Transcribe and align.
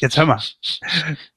Jetzt 0.00 0.16
hör 0.16 0.26
mal. 0.26 0.42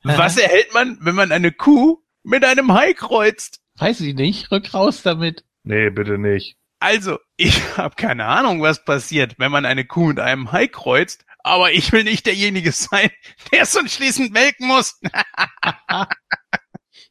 Was 0.04 0.38
erhält 0.38 0.74
man, 0.74 0.98
wenn 1.02 1.16
man 1.16 1.32
eine 1.32 1.52
Kuh 1.52 2.04
mit 2.24 2.44
einem 2.44 2.74
Hai 2.74 2.94
kreuzt? 2.94 3.62
Weiß 3.76 4.02
ich 4.02 4.16
nicht. 4.16 4.52
Rück 4.52 4.74
raus 4.74 5.04
damit. 5.04 5.44
Nee, 5.64 5.90
bitte 5.90 6.18
nicht. 6.18 6.58
Also, 6.80 7.20
ich 7.36 7.60
habe 7.78 7.96
keine 7.96 8.26
Ahnung, 8.26 8.62
was 8.62 8.84
passiert, 8.84 9.36
wenn 9.38 9.52
man 9.52 9.66
eine 9.66 9.86
Kuh 9.86 10.08
mit 10.08 10.20
einem 10.20 10.52
Hai 10.52 10.68
kreuzt, 10.68 11.26
aber 11.40 11.72
ich 11.72 11.92
will 11.92 12.04
nicht 12.04 12.26
derjenige 12.26 12.72
sein, 12.72 13.10
der 13.52 13.64
es 13.64 13.76
anschließend 13.76 14.32
melken 14.32 14.68
muss. 14.68 15.00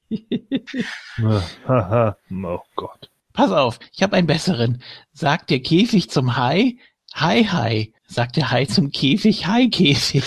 oh 1.68 2.62
Gott. 2.76 3.10
Pass 3.32 3.50
auf, 3.50 3.78
ich 3.92 4.02
habe 4.02 4.16
einen 4.16 4.26
besseren. 4.26 4.82
Sagt 5.12 5.50
der 5.50 5.60
Käfig 5.60 6.10
zum 6.10 6.36
Hai, 6.36 6.78
Hai, 7.18 7.44
Hai. 7.44 7.92
Sagt 8.06 8.36
der 8.36 8.50
Hai 8.50 8.66
zum 8.66 8.90
Käfig, 8.90 9.46
Hai, 9.46 9.68
Käfig. 9.68 10.22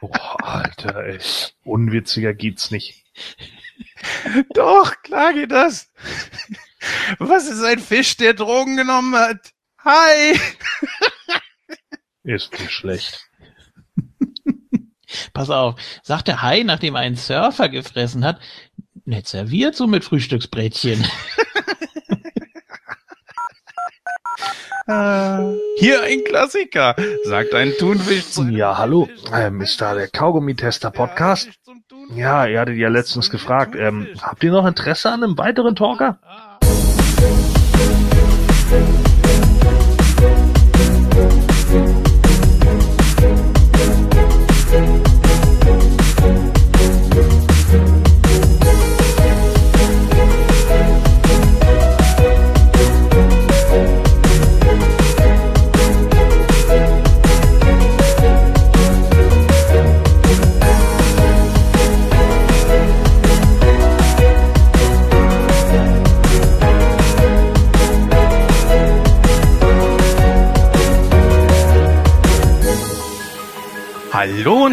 Boah, 0.00 0.36
Alter, 0.44 1.04
ey. 1.04 1.18
Unwitziger 1.64 2.34
geht's 2.34 2.70
nicht. 2.70 3.04
Doch, 4.54 5.02
klar 5.02 5.32
geht 5.32 5.50
das. 5.50 5.90
Was 7.18 7.48
ist 7.48 7.64
ein 7.64 7.80
Fisch, 7.80 8.16
der 8.16 8.34
Drogen 8.34 8.76
genommen 8.76 9.16
hat? 9.16 9.52
Hi! 9.84 10.38
Ist 12.22 12.52
nicht 12.52 12.70
schlecht. 12.70 13.28
Pass 15.32 15.50
auf, 15.50 15.74
sagt 16.04 16.28
der 16.28 16.42
Hai, 16.42 16.62
nachdem 16.62 16.94
er 16.94 17.00
einen 17.00 17.16
Surfer 17.16 17.68
gefressen 17.68 18.24
hat, 18.24 18.40
nett 19.04 19.26
serviert 19.26 19.74
so 19.74 19.88
mit 19.88 20.04
Frühstücksbrettchen. 20.04 21.04
Äh, 21.04 21.08
hier 24.86 26.02
ein 26.02 26.24
Klassiker, 26.24 26.94
sagt 27.24 27.54
ein 27.54 27.72
Thunfisch 27.78 28.30
zu 28.30 28.44
Ja, 28.44 28.76
hallo. 28.76 29.08
Ähm, 29.32 29.62
ist 29.62 29.80
da 29.80 29.94
der 29.94 30.08
Kaugummi-Tester-Podcast? 30.08 31.48
Ja, 32.14 32.46
ihr 32.46 32.60
hattet 32.60 32.76
ja 32.76 32.88
letztens 32.88 33.30
gefragt. 33.30 33.74
Ähm, 33.76 34.08
habt 34.20 34.44
ihr 34.44 34.52
noch 34.52 34.66
Interesse 34.66 35.10
an 35.10 35.24
einem 35.24 35.38
weiteren 35.38 35.74
Talker? 35.74 36.18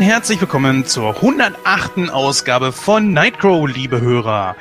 Und 0.02 0.08
herzlich 0.08 0.42
willkommen 0.42 0.84
zur 0.84 1.18
108. 1.18 2.10
Ausgabe 2.10 2.72
von 2.72 3.14
Nightcrow, 3.14 3.70
liebe 3.70 4.02
Hörer. 4.02 4.56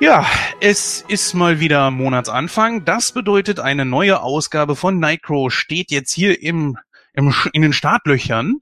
Ja, 0.00 0.24
es 0.62 1.04
ist 1.08 1.34
mal 1.34 1.60
wieder 1.60 1.90
Monatsanfang. 1.90 2.86
Das 2.86 3.12
bedeutet, 3.12 3.60
eine 3.60 3.84
neue 3.84 4.22
Ausgabe 4.22 4.74
von 4.74 4.98
Nightcrow 4.98 5.52
steht 5.52 5.90
jetzt 5.90 6.10
hier 6.14 6.42
im, 6.42 6.78
im 7.12 7.34
in 7.52 7.60
den 7.60 7.74
Startlöchern. 7.74 8.60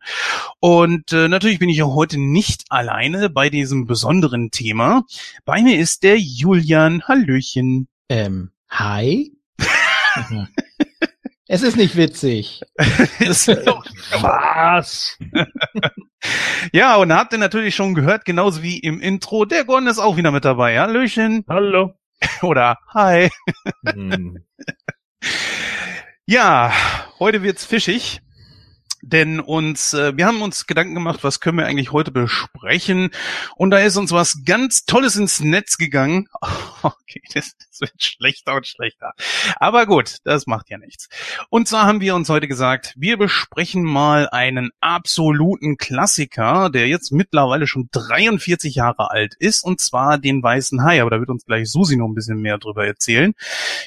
Und 0.59 1.13
äh, 1.13 1.29
natürlich 1.29 1.61
bin 1.61 1.69
ich 1.69 1.81
auch 1.85 1.95
heute 1.95 2.19
nicht 2.19 2.65
alleine 2.71 3.31
bei 3.31 3.49
diesem 3.49 3.87
besonderen 3.87 4.51
Thema. 4.51 5.05
Bei 5.45 5.63
mir 5.63 5.79
ist 5.79 6.03
der 6.03 6.19
Julian. 6.19 7.05
Hallöchen. 7.05 7.87
ähm, 8.09 8.51
Hai? 8.69 9.31
es 11.53 11.63
ist 11.63 11.77
nicht 11.77 11.97
witzig. 11.97 12.63
Ist 13.19 13.49
doch- 13.49 13.85
Was? 14.21 15.19
ja, 16.73 16.95
und 16.95 17.13
habt 17.13 17.33
ihr 17.33 17.39
natürlich 17.41 17.75
schon 17.75 17.95
gehört, 17.95 18.25
genauso 18.25 18.63
wie 18.63 18.79
im 18.79 19.01
Intro, 19.01 19.45
der 19.45 19.65
Gordon 19.65 19.89
ist 19.89 19.99
auch 19.99 20.17
wieder 20.17 20.31
mit 20.31 20.45
dabei. 20.45 20.79
Hallöchen. 20.79 21.45
Hallo. 21.49 21.95
Oder 22.43 22.79
Hi. 22.95 23.31
Hm. 23.85 24.45
Ja, 26.27 26.73
heute 27.19 27.43
wird's 27.43 27.65
fischig. 27.65 28.21
Denn 29.03 29.41
uns, 29.41 29.95
äh, 29.95 30.17
wir 30.17 30.27
haben 30.27 30.43
uns 30.43 30.67
Gedanken 30.67 30.95
gemacht, 30.95 31.21
was 31.23 31.41
können 31.41 31.59
wir 31.59 31.67
eigentlich 31.67 31.93
heute 31.93 32.11
besprechen? 32.11 33.11
Und 33.57 33.71
da 33.71 33.79
ist 33.79 33.97
uns 33.97 34.13
was 34.13 34.45
ganz 34.45 34.85
Tolles 34.85 35.17
ins 35.17 35.41
Netz 35.41 35.79
gegangen. 35.79 36.29
Okay, 37.11 37.21
das, 37.35 37.57
das 37.59 37.81
wird 37.81 38.03
schlechter 38.03 38.55
und 38.55 38.67
schlechter. 38.67 39.13
Aber 39.57 39.85
gut, 39.85 40.19
das 40.25 40.47
macht 40.47 40.71
ja 40.71 40.79
nichts. 40.79 41.09
Und 41.51 41.69
zwar 41.69 41.85
haben 41.85 42.01
wir 42.01 42.15
uns 42.15 42.29
heute 42.29 42.49
gesagt, 42.49 42.95
wir 42.97 43.19
besprechen 43.19 43.83
mal 43.83 44.29
einen 44.31 44.71
absoluten 44.81 45.77
Klassiker, 45.77 46.71
der 46.71 46.89
jetzt 46.89 47.11
mittlerweile 47.11 47.67
schon 47.67 47.89
43 47.93 48.77
Jahre 48.77 49.11
alt 49.11 49.35
ist, 49.39 49.65
und 49.65 49.81
zwar 49.81 50.19
den 50.19 50.43
Weißen 50.43 50.85
Hai. 50.85 51.01
Aber 51.01 51.11
da 51.11 51.19
wird 51.19 51.31
uns 51.31 51.45
gleich 51.45 51.71
Susi 51.71 51.97
noch 51.97 52.07
ein 52.07 52.15
bisschen 52.15 52.41
mehr 52.41 52.59
drüber 52.59 52.87
erzählen. 52.87 53.35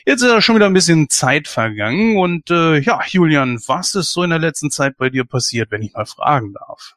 Jetzt 0.06 0.22
ist 0.22 0.30
ja 0.30 0.41
schon 0.41 0.56
wieder 0.56 0.68
ein 0.68 0.74
bisschen 0.74 1.09
Zeit 1.09 1.47
vergangen 1.47 2.18
und 2.18 2.51
äh, 2.51 2.78
ja, 2.80 3.00
Julian, 3.07 3.59
was 3.68 3.95
ist 3.95 4.12
so 4.12 4.24
in 4.24 4.31
der 4.31 4.40
letzten 4.40 4.69
Zeit 4.69 4.97
bei 5.03 5.09
dir 5.09 5.25
passiert, 5.25 5.69
wenn 5.69 5.81
ich 5.81 5.91
mal 5.94 6.06
fragen 6.06 6.53
darf? 6.53 6.96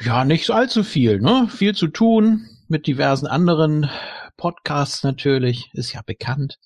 Ja, 0.00 0.24
nicht 0.24 0.48
allzu 0.50 0.84
viel, 0.84 1.20
ne? 1.20 1.48
Viel 1.50 1.74
zu 1.74 1.88
tun 1.88 2.46
mit 2.68 2.86
diversen 2.86 3.26
anderen 3.26 3.90
Podcasts 4.36 5.02
natürlich, 5.02 5.70
ist 5.72 5.92
ja 5.92 6.02
bekannt. 6.06 6.60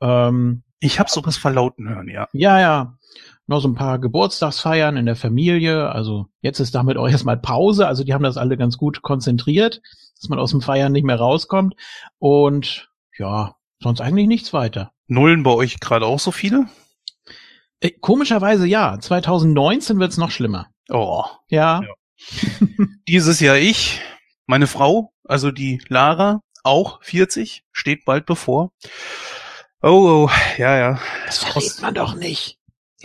Ähm, 0.00 0.62
Ich 0.80 0.98
habe 0.98 1.10
sowas 1.10 1.36
verlauten 1.36 1.90
hören, 1.90 2.08
ja. 2.08 2.26
ja, 2.32 2.58
ja. 2.58 2.98
Noch 3.46 3.60
so 3.60 3.68
ein 3.68 3.74
paar 3.74 3.98
Geburtstagsfeiern 3.98 4.96
in 4.96 5.04
der 5.04 5.14
Familie. 5.14 5.90
Also 5.90 6.26
jetzt 6.40 6.58
ist 6.58 6.74
damit 6.74 6.96
auch 6.96 7.06
erstmal 7.06 7.36
Pause. 7.36 7.86
Also 7.86 8.02
die 8.02 8.14
haben 8.14 8.24
das 8.24 8.38
alle 8.38 8.56
ganz 8.56 8.78
gut 8.78 9.02
konzentriert, 9.02 9.82
dass 10.18 10.30
man 10.30 10.38
aus 10.38 10.52
dem 10.52 10.62
Feiern 10.62 10.92
nicht 10.92 11.04
mehr 11.04 11.18
rauskommt. 11.18 11.74
Und 12.18 12.88
ja, 13.18 13.54
sonst 13.82 14.00
eigentlich 14.00 14.26
nichts 14.26 14.54
weiter. 14.54 14.90
Nullen 15.06 15.42
bei 15.42 15.52
euch 15.52 15.80
gerade 15.80 16.06
auch 16.06 16.18
so 16.18 16.30
viele? 16.32 16.66
Äh, 17.80 17.90
komischerweise 17.90 18.66
ja. 18.66 18.98
2019 18.98 19.98
wird's 19.98 20.16
noch 20.16 20.30
schlimmer. 20.30 20.68
Oh, 20.88 21.24
Ja. 21.48 21.82
Ja. 21.82 21.88
dieses 23.08 23.40
Jahr 23.40 23.56
ich, 23.56 24.00
meine 24.46 24.66
Frau, 24.66 25.12
also 25.24 25.50
die 25.50 25.82
Lara, 25.88 26.40
auch 26.64 27.02
40, 27.02 27.64
steht 27.72 28.04
bald 28.04 28.26
bevor. 28.26 28.72
Oh, 29.82 30.26
oh 30.28 30.30
ja, 30.58 30.76
ja. 30.76 31.00
Das 31.26 31.44
verrät 31.44 31.80
man 31.82 31.94
doch 31.94 32.14
nicht. 32.14 32.58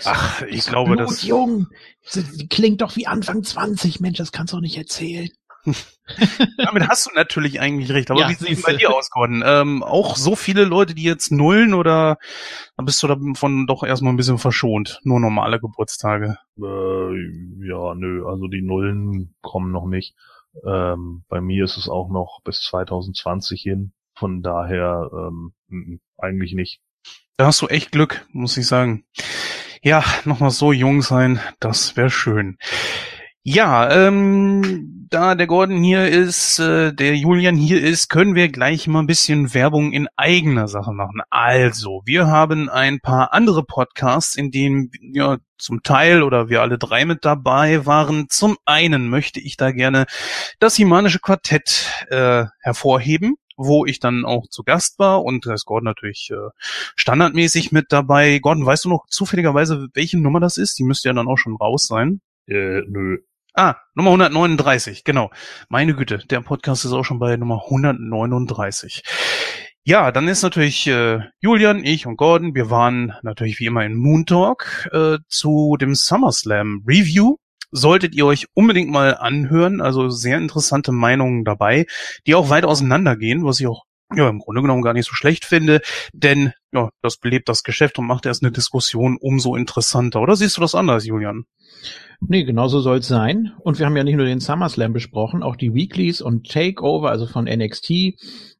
Ach, 0.05 0.41
ich 0.43 0.65
glaube, 0.65 0.95
das. 0.95 1.09
Blutjung. 1.09 1.67
Die 2.15 2.47
klingt 2.47 2.81
doch 2.81 2.95
wie 2.95 3.07
Anfang 3.07 3.43
20. 3.43 3.99
Mensch, 3.99 4.17
das 4.17 4.31
kannst 4.31 4.53
du 4.53 4.57
doch 4.57 4.61
nicht 4.61 4.77
erzählen. 4.77 5.29
Damit 6.57 6.87
hast 6.87 7.05
du 7.07 7.11
natürlich 7.15 7.59
eigentlich 7.59 7.91
recht. 7.91 8.11
Aber 8.11 8.19
Ja, 8.19 8.29
wie 8.29 8.33
sieht's 8.33 8.47
siehste. 8.47 8.71
bei 8.71 8.77
dir 8.77 8.93
aus, 8.93 9.09
Gordon? 9.09 9.43
Ähm, 9.45 9.83
auch 9.83 10.15
so 10.15 10.35
viele 10.35 10.65
Leute, 10.65 10.93
die 10.95 11.03
jetzt 11.03 11.31
nullen 11.31 11.73
oder 11.73 12.17
dann 12.77 12.85
bist 12.85 13.01
du 13.03 13.07
davon 13.07 13.67
doch 13.67 13.83
erstmal 13.83 14.13
ein 14.13 14.17
bisschen 14.17 14.37
verschont? 14.37 14.99
Nur 15.03 15.19
normale 15.19 15.59
Geburtstage. 15.59 16.37
Äh, 16.57 17.67
ja, 17.67 17.93
nö, 17.95 18.25
also 18.27 18.47
die 18.47 18.61
Nullen 18.61 19.35
kommen 19.41 19.71
noch 19.71 19.85
nicht. 19.87 20.15
Ähm, 20.65 21.23
bei 21.29 21.39
mir 21.39 21.63
ist 21.63 21.77
es 21.77 21.87
auch 21.87 22.09
noch 22.09 22.41
bis 22.43 22.61
2020 22.63 23.61
hin. 23.61 23.93
Von 24.15 24.41
daher 24.41 25.09
ähm, 25.13 25.53
eigentlich 26.17 26.53
nicht. 26.53 26.81
Da 27.37 27.47
hast 27.47 27.61
du 27.61 27.67
echt 27.67 27.91
Glück, 27.91 28.25
muss 28.31 28.57
ich 28.57 28.67
sagen. 28.67 29.05
Ja, 29.81 30.03
nochmal 30.25 30.51
so 30.51 30.71
jung 30.73 31.01
sein, 31.01 31.39
das 31.59 31.97
wäre 31.97 32.11
schön. 32.11 32.57
Ja, 33.43 33.89
ähm, 33.89 35.07
da 35.09 35.33
der 35.33 35.47
Gordon 35.47 35.81
hier 35.81 36.07
ist, 36.07 36.59
äh, 36.59 36.93
der 36.93 37.15
Julian 37.15 37.55
hier 37.55 37.81
ist, 37.81 38.07
können 38.07 38.35
wir 38.35 38.49
gleich 38.49 38.87
mal 38.87 38.99
ein 38.99 39.07
bisschen 39.07 39.55
Werbung 39.55 39.93
in 39.93 40.07
eigener 40.15 40.67
Sache 40.67 40.91
machen. 40.93 41.21
Also, 41.31 42.03
wir 42.05 42.27
haben 42.27 42.69
ein 42.69 42.99
paar 42.99 43.33
andere 43.33 43.63
Podcasts, 43.63 44.35
in 44.35 44.51
denen 44.51 44.91
ja 45.01 45.39
zum 45.57 45.81
Teil 45.81 46.21
oder 46.21 46.49
wir 46.49 46.61
alle 46.61 46.77
drei 46.77 47.03
mit 47.05 47.25
dabei 47.25 47.87
waren. 47.87 48.27
Zum 48.29 48.57
einen 48.65 49.09
möchte 49.09 49.39
ich 49.39 49.57
da 49.57 49.71
gerne 49.71 50.05
das 50.59 50.75
Himanische 50.75 51.19
Quartett 51.19 51.89
äh, 52.11 52.45
hervorheben, 52.59 53.37
wo 53.57 53.87
ich 53.87 53.99
dann 53.99 54.23
auch 54.23 54.47
zu 54.49 54.63
Gast 54.63 54.99
war 54.99 55.23
und 55.23 55.47
da 55.47 55.53
ist 55.55 55.65
Gordon 55.65 55.85
natürlich 55.85 56.29
äh, 56.31 56.49
standardmäßig 56.95 57.71
mit 57.71 57.87
dabei. 57.89 58.37
Gordon, 58.37 58.67
weißt 58.67 58.85
du 58.85 58.89
noch 58.89 59.07
zufälligerweise, 59.07 59.87
welche 59.95 60.19
Nummer 60.19 60.39
das 60.39 60.57
ist? 60.57 60.77
Die 60.77 60.83
müsste 60.83 61.09
ja 61.09 61.13
dann 61.13 61.27
auch 61.27 61.37
schon 61.37 61.55
raus 61.55 61.87
sein. 61.87 62.21
Äh, 62.47 62.81
nö. 62.87 63.17
Ah, 63.53 63.75
Nummer 63.95 64.11
139, 64.11 65.03
genau. 65.03 65.29
Meine 65.67 65.93
Güte, 65.93 66.19
der 66.19 66.39
Podcast 66.39 66.85
ist 66.85 66.93
auch 66.93 67.03
schon 67.03 67.19
bei 67.19 67.35
Nummer 67.35 67.63
139. 67.65 69.03
Ja, 69.83 70.13
dann 70.13 70.29
ist 70.29 70.41
natürlich 70.41 70.87
äh, 70.87 71.19
Julian, 71.41 71.83
ich 71.83 72.07
und 72.07 72.15
Gordon, 72.15 72.55
wir 72.55 72.69
waren 72.69 73.13
natürlich 73.23 73.59
wie 73.59 73.65
immer 73.65 73.83
in 73.83 73.97
Moon 73.97 74.25
Talk 74.25 74.89
äh, 74.93 75.17
zu 75.27 75.75
dem 75.81 75.95
SummerSlam 75.95 76.85
Review. 76.87 77.35
Solltet 77.71 78.15
ihr 78.15 78.25
euch 78.25 78.47
unbedingt 78.53 78.89
mal 78.89 79.17
anhören, 79.17 79.81
also 79.81 80.09
sehr 80.09 80.37
interessante 80.37 80.93
Meinungen 80.93 81.43
dabei, 81.43 81.87
die 82.27 82.35
auch 82.35 82.49
weit 82.49 82.63
auseinandergehen, 82.63 83.43
was 83.43 83.59
ich 83.59 83.67
auch 83.67 83.83
ja, 84.15 84.29
im 84.29 84.39
Grunde 84.39 84.61
genommen 84.61 84.81
gar 84.81 84.93
nicht 84.93 85.07
so 85.07 85.15
schlecht 85.15 85.45
finde, 85.45 85.81
denn 86.13 86.53
ja, 86.73 86.89
das 87.01 87.17
belebt 87.17 87.49
das 87.49 87.63
Geschäft 87.63 87.99
und 87.99 88.07
macht 88.07 88.25
erst 88.25 88.43
eine 88.43 88.51
Diskussion 88.51 89.17
umso 89.19 89.55
interessanter. 89.55 90.21
Oder 90.21 90.35
siehst 90.35 90.57
du 90.57 90.61
das 90.61 90.75
anders, 90.75 91.05
Julian? 91.05 91.45
Nee, 92.19 92.43
genau 92.43 92.67
so 92.67 92.79
soll 92.79 92.99
es 92.99 93.07
sein. 93.07 93.53
Und 93.59 93.79
wir 93.79 93.85
haben 93.85 93.97
ja 93.97 94.03
nicht 94.03 94.15
nur 94.15 94.25
den 94.25 94.39
SummerSlam 94.39 94.93
besprochen, 94.93 95.43
auch 95.43 95.55
die 95.55 95.73
Weeklies 95.73 96.21
und 96.21 96.49
Takeover, 96.49 97.09
also 97.09 97.25
von 97.25 97.45
NXT. 97.45 98.15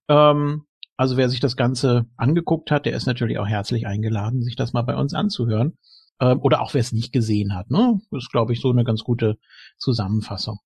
Ähm, 0.09 0.63
also 0.97 1.17
wer 1.17 1.29
sich 1.29 1.39
das 1.39 1.55
Ganze 1.55 2.05
angeguckt 2.17 2.71
hat, 2.71 2.85
der 2.85 2.93
ist 2.93 3.05
natürlich 3.05 3.37
auch 3.37 3.47
herzlich 3.47 3.87
eingeladen, 3.87 4.41
sich 4.41 4.55
das 4.55 4.73
mal 4.73 4.81
bei 4.81 4.95
uns 4.95 5.13
anzuhören. 5.13 5.77
Ähm, 6.19 6.39
oder 6.41 6.61
auch 6.61 6.73
wer 6.73 6.81
es 6.81 6.91
nicht 6.91 7.13
gesehen 7.13 7.55
hat. 7.55 7.69
Ne? 7.69 7.99
Das 8.11 8.23
ist, 8.23 8.31
glaube 8.31 8.53
ich, 8.53 8.61
so 8.61 8.71
eine 8.71 8.83
ganz 8.83 9.03
gute 9.03 9.37
Zusammenfassung. 9.77 10.59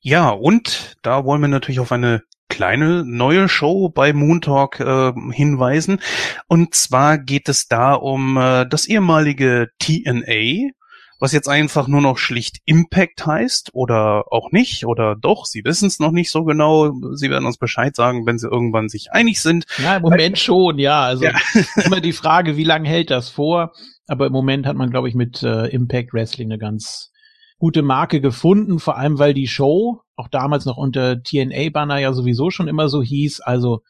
Ja, 0.00 0.30
und 0.30 0.96
da 1.02 1.24
wollen 1.24 1.40
wir 1.40 1.48
natürlich 1.48 1.80
auf 1.80 1.92
eine 1.92 2.22
kleine 2.50 3.04
neue 3.06 3.48
Show 3.48 3.88
bei 3.88 4.12
Moon 4.12 4.42
Talk 4.42 4.80
äh, 4.80 5.12
hinweisen. 5.32 6.00
Und 6.46 6.74
zwar 6.74 7.16
geht 7.16 7.48
es 7.48 7.68
da 7.68 7.94
um 7.94 8.36
äh, 8.36 8.66
das 8.68 8.86
ehemalige 8.86 9.68
TNA, 9.78 10.70
was 11.18 11.32
jetzt 11.32 11.48
einfach 11.48 11.86
nur 11.86 12.00
noch 12.00 12.18
schlicht 12.18 12.58
Impact 12.64 13.24
heißt 13.24 13.70
oder 13.72 14.24
auch 14.32 14.50
nicht 14.52 14.84
oder 14.84 15.14
doch, 15.14 15.44
sie 15.44 15.64
wissen 15.64 15.86
es 15.86 16.00
noch 16.00 16.12
nicht 16.12 16.30
so 16.30 16.44
genau. 16.44 16.92
Sie 17.14 17.30
werden 17.30 17.46
uns 17.46 17.58
Bescheid 17.58 17.94
sagen, 17.94 18.26
wenn 18.26 18.38
sie 18.38 18.48
irgendwann 18.48 18.88
sich 18.88 19.12
einig 19.12 19.40
sind. 19.40 19.64
Ja, 19.78 19.96
im 19.96 20.02
Moment 20.02 20.38
schon, 20.38 20.78
ja. 20.78 21.02
Also 21.02 21.24
ja. 21.24 21.32
immer 21.84 22.00
die 22.00 22.12
Frage, 22.12 22.56
wie 22.56 22.64
lange 22.64 22.88
hält 22.88 23.10
das 23.10 23.28
vor? 23.28 23.72
Aber 24.06 24.26
im 24.26 24.32
Moment 24.32 24.66
hat 24.66 24.76
man, 24.76 24.90
glaube 24.90 25.08
ich, 25.08 25.14
mit 25.14 25.42
äh, 25.42 25.66
Impact 25.66 26.12
Wrestling 26.12 26.50
eine 26.50 26.58
ganz 26.58 27.12
gute 27.60 27.82
Marke 27.82 28.20
gefunden, 28.20 28.80
vor 28.80 28.96
allem 28.96 29.18
weil 29.18 29.34
die 29.34 29.46
Show 29.46 30.00
auch 30.16 30.28
damals 30.28 30.64
noch 30.64 30.78
unter 30.78 31.22
TNA-Banner 31.22 31.98
ja 31.98 32.12
sowieso 32.12 32.50
schon 32.50 32.68
immer 32.68 32.88
so 32.88 33.02
hieß. 33.02 33.40
Also 33.40 33.82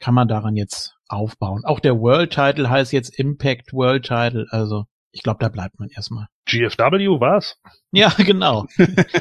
kann 0.00 0.14
man 0.14 0.28
daran 0.28 0.56
jetzt 0.56 0.96
aufbauen. 1.08 1.64
Auch 1.64 1.78
der 1.78 2.00
World 2.00 2.32
Title 2.32 2.68
heißt 2.68 2.92
jetzt 2.92 3.16
Impact 3.16 3.72
World 3.74 4.04
Title. 4.04 4.46
Also 4.50 4.86
ich 5.12 5.22
glaube, 5.22 5.38
da 5.40 5.50
bleibt 5.50 5.78
man 5.78 5.90
erstmal. 5.90 6.26
GFW 6.46 7.20
war's? 7.20 7.58
Ja, 7.94 8.08
genau. 8.16 8.64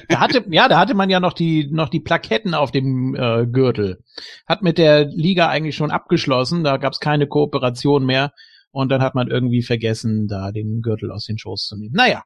da 0.07 0.21
hatte, 0.21 0.45
ja, 0.49 0.69
da 0.69 0.79
hatte 0.79 0.93
man 0.93 1.09
ja 1.09 1.19
noch 1.19 1.33
die, 1.33 1.67
noch 1.69 1.89
die 1.89 1.99
Plaketten 1.99 2.53
auf 2.53 2.71
dem 2.71 3.13
äh, 3.15 3.45
Gürtel. 3.45 4.01
Hat 4.47 4.61
mit 4.61 4.77
der 4.77 5.03
Liga 5.07 5.49
eigentlich 5.49 5.75
schon 5.75 5.91
abgeschlossen, 5.91 6.63
da 6.63 6.77
gab's 6.77 7.01
keine 7.01 7.27
Kooperation 7.27 8.05
mehr 8.05 8.31
und 8.71 8.87
dann 8.89 9.01
hat 9.01 9.13
man 9.13 9.27
irgendwie 9.27 9.61
vergessen, 9.61 10.29
da 10.29 10.53
den 10.53 10.81
Gürtel 10.81 11.11
aus 11.11 11.25
den 11.25 11.37
Schoß 11.37 11.65
zu 11.65 11.75
nehmen. 11.75 11.93
Naja. 11.93 12.23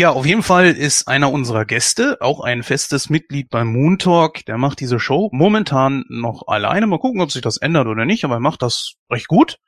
Ja, 0.00 0.12
auf 0.12 0.24
jeden 0.24 0.42
Fall 0.42 0.68
ist 0.68 1.08
einer 1.08 1.30
unserer 1.30 1.66
Gäste 1.66 2.22
auch 2.22 2.40
ein 2.40 2.62
festes 2.62 3.10
Mitglied 3.10 3.50
beim 3.50 3.70
Moon 3.70 3.98
Talk. 3.98 4.46
Der 4.46 4.56
macht 4.56 4.80
diese 4.80 4.98
Show 4.98 5.28
momentan 5.30 6.06
noch 6.08 6.48
alleine. 6.48 6.86
Mal 6.86 6.98
gucken, 6.98 7.20
ob 7.20 7.30
sich 7.30 7.42
das 7.42 7.58
ändert 7.58 7.86
oder 7.86 8.06
nicht, 8.06 8.24
aber 8.24 8.36
er 8.36 8.40
macht 8.40 8.62
das 8.62 8.94
recht 9.10 9.28
gut. 9.28 9.58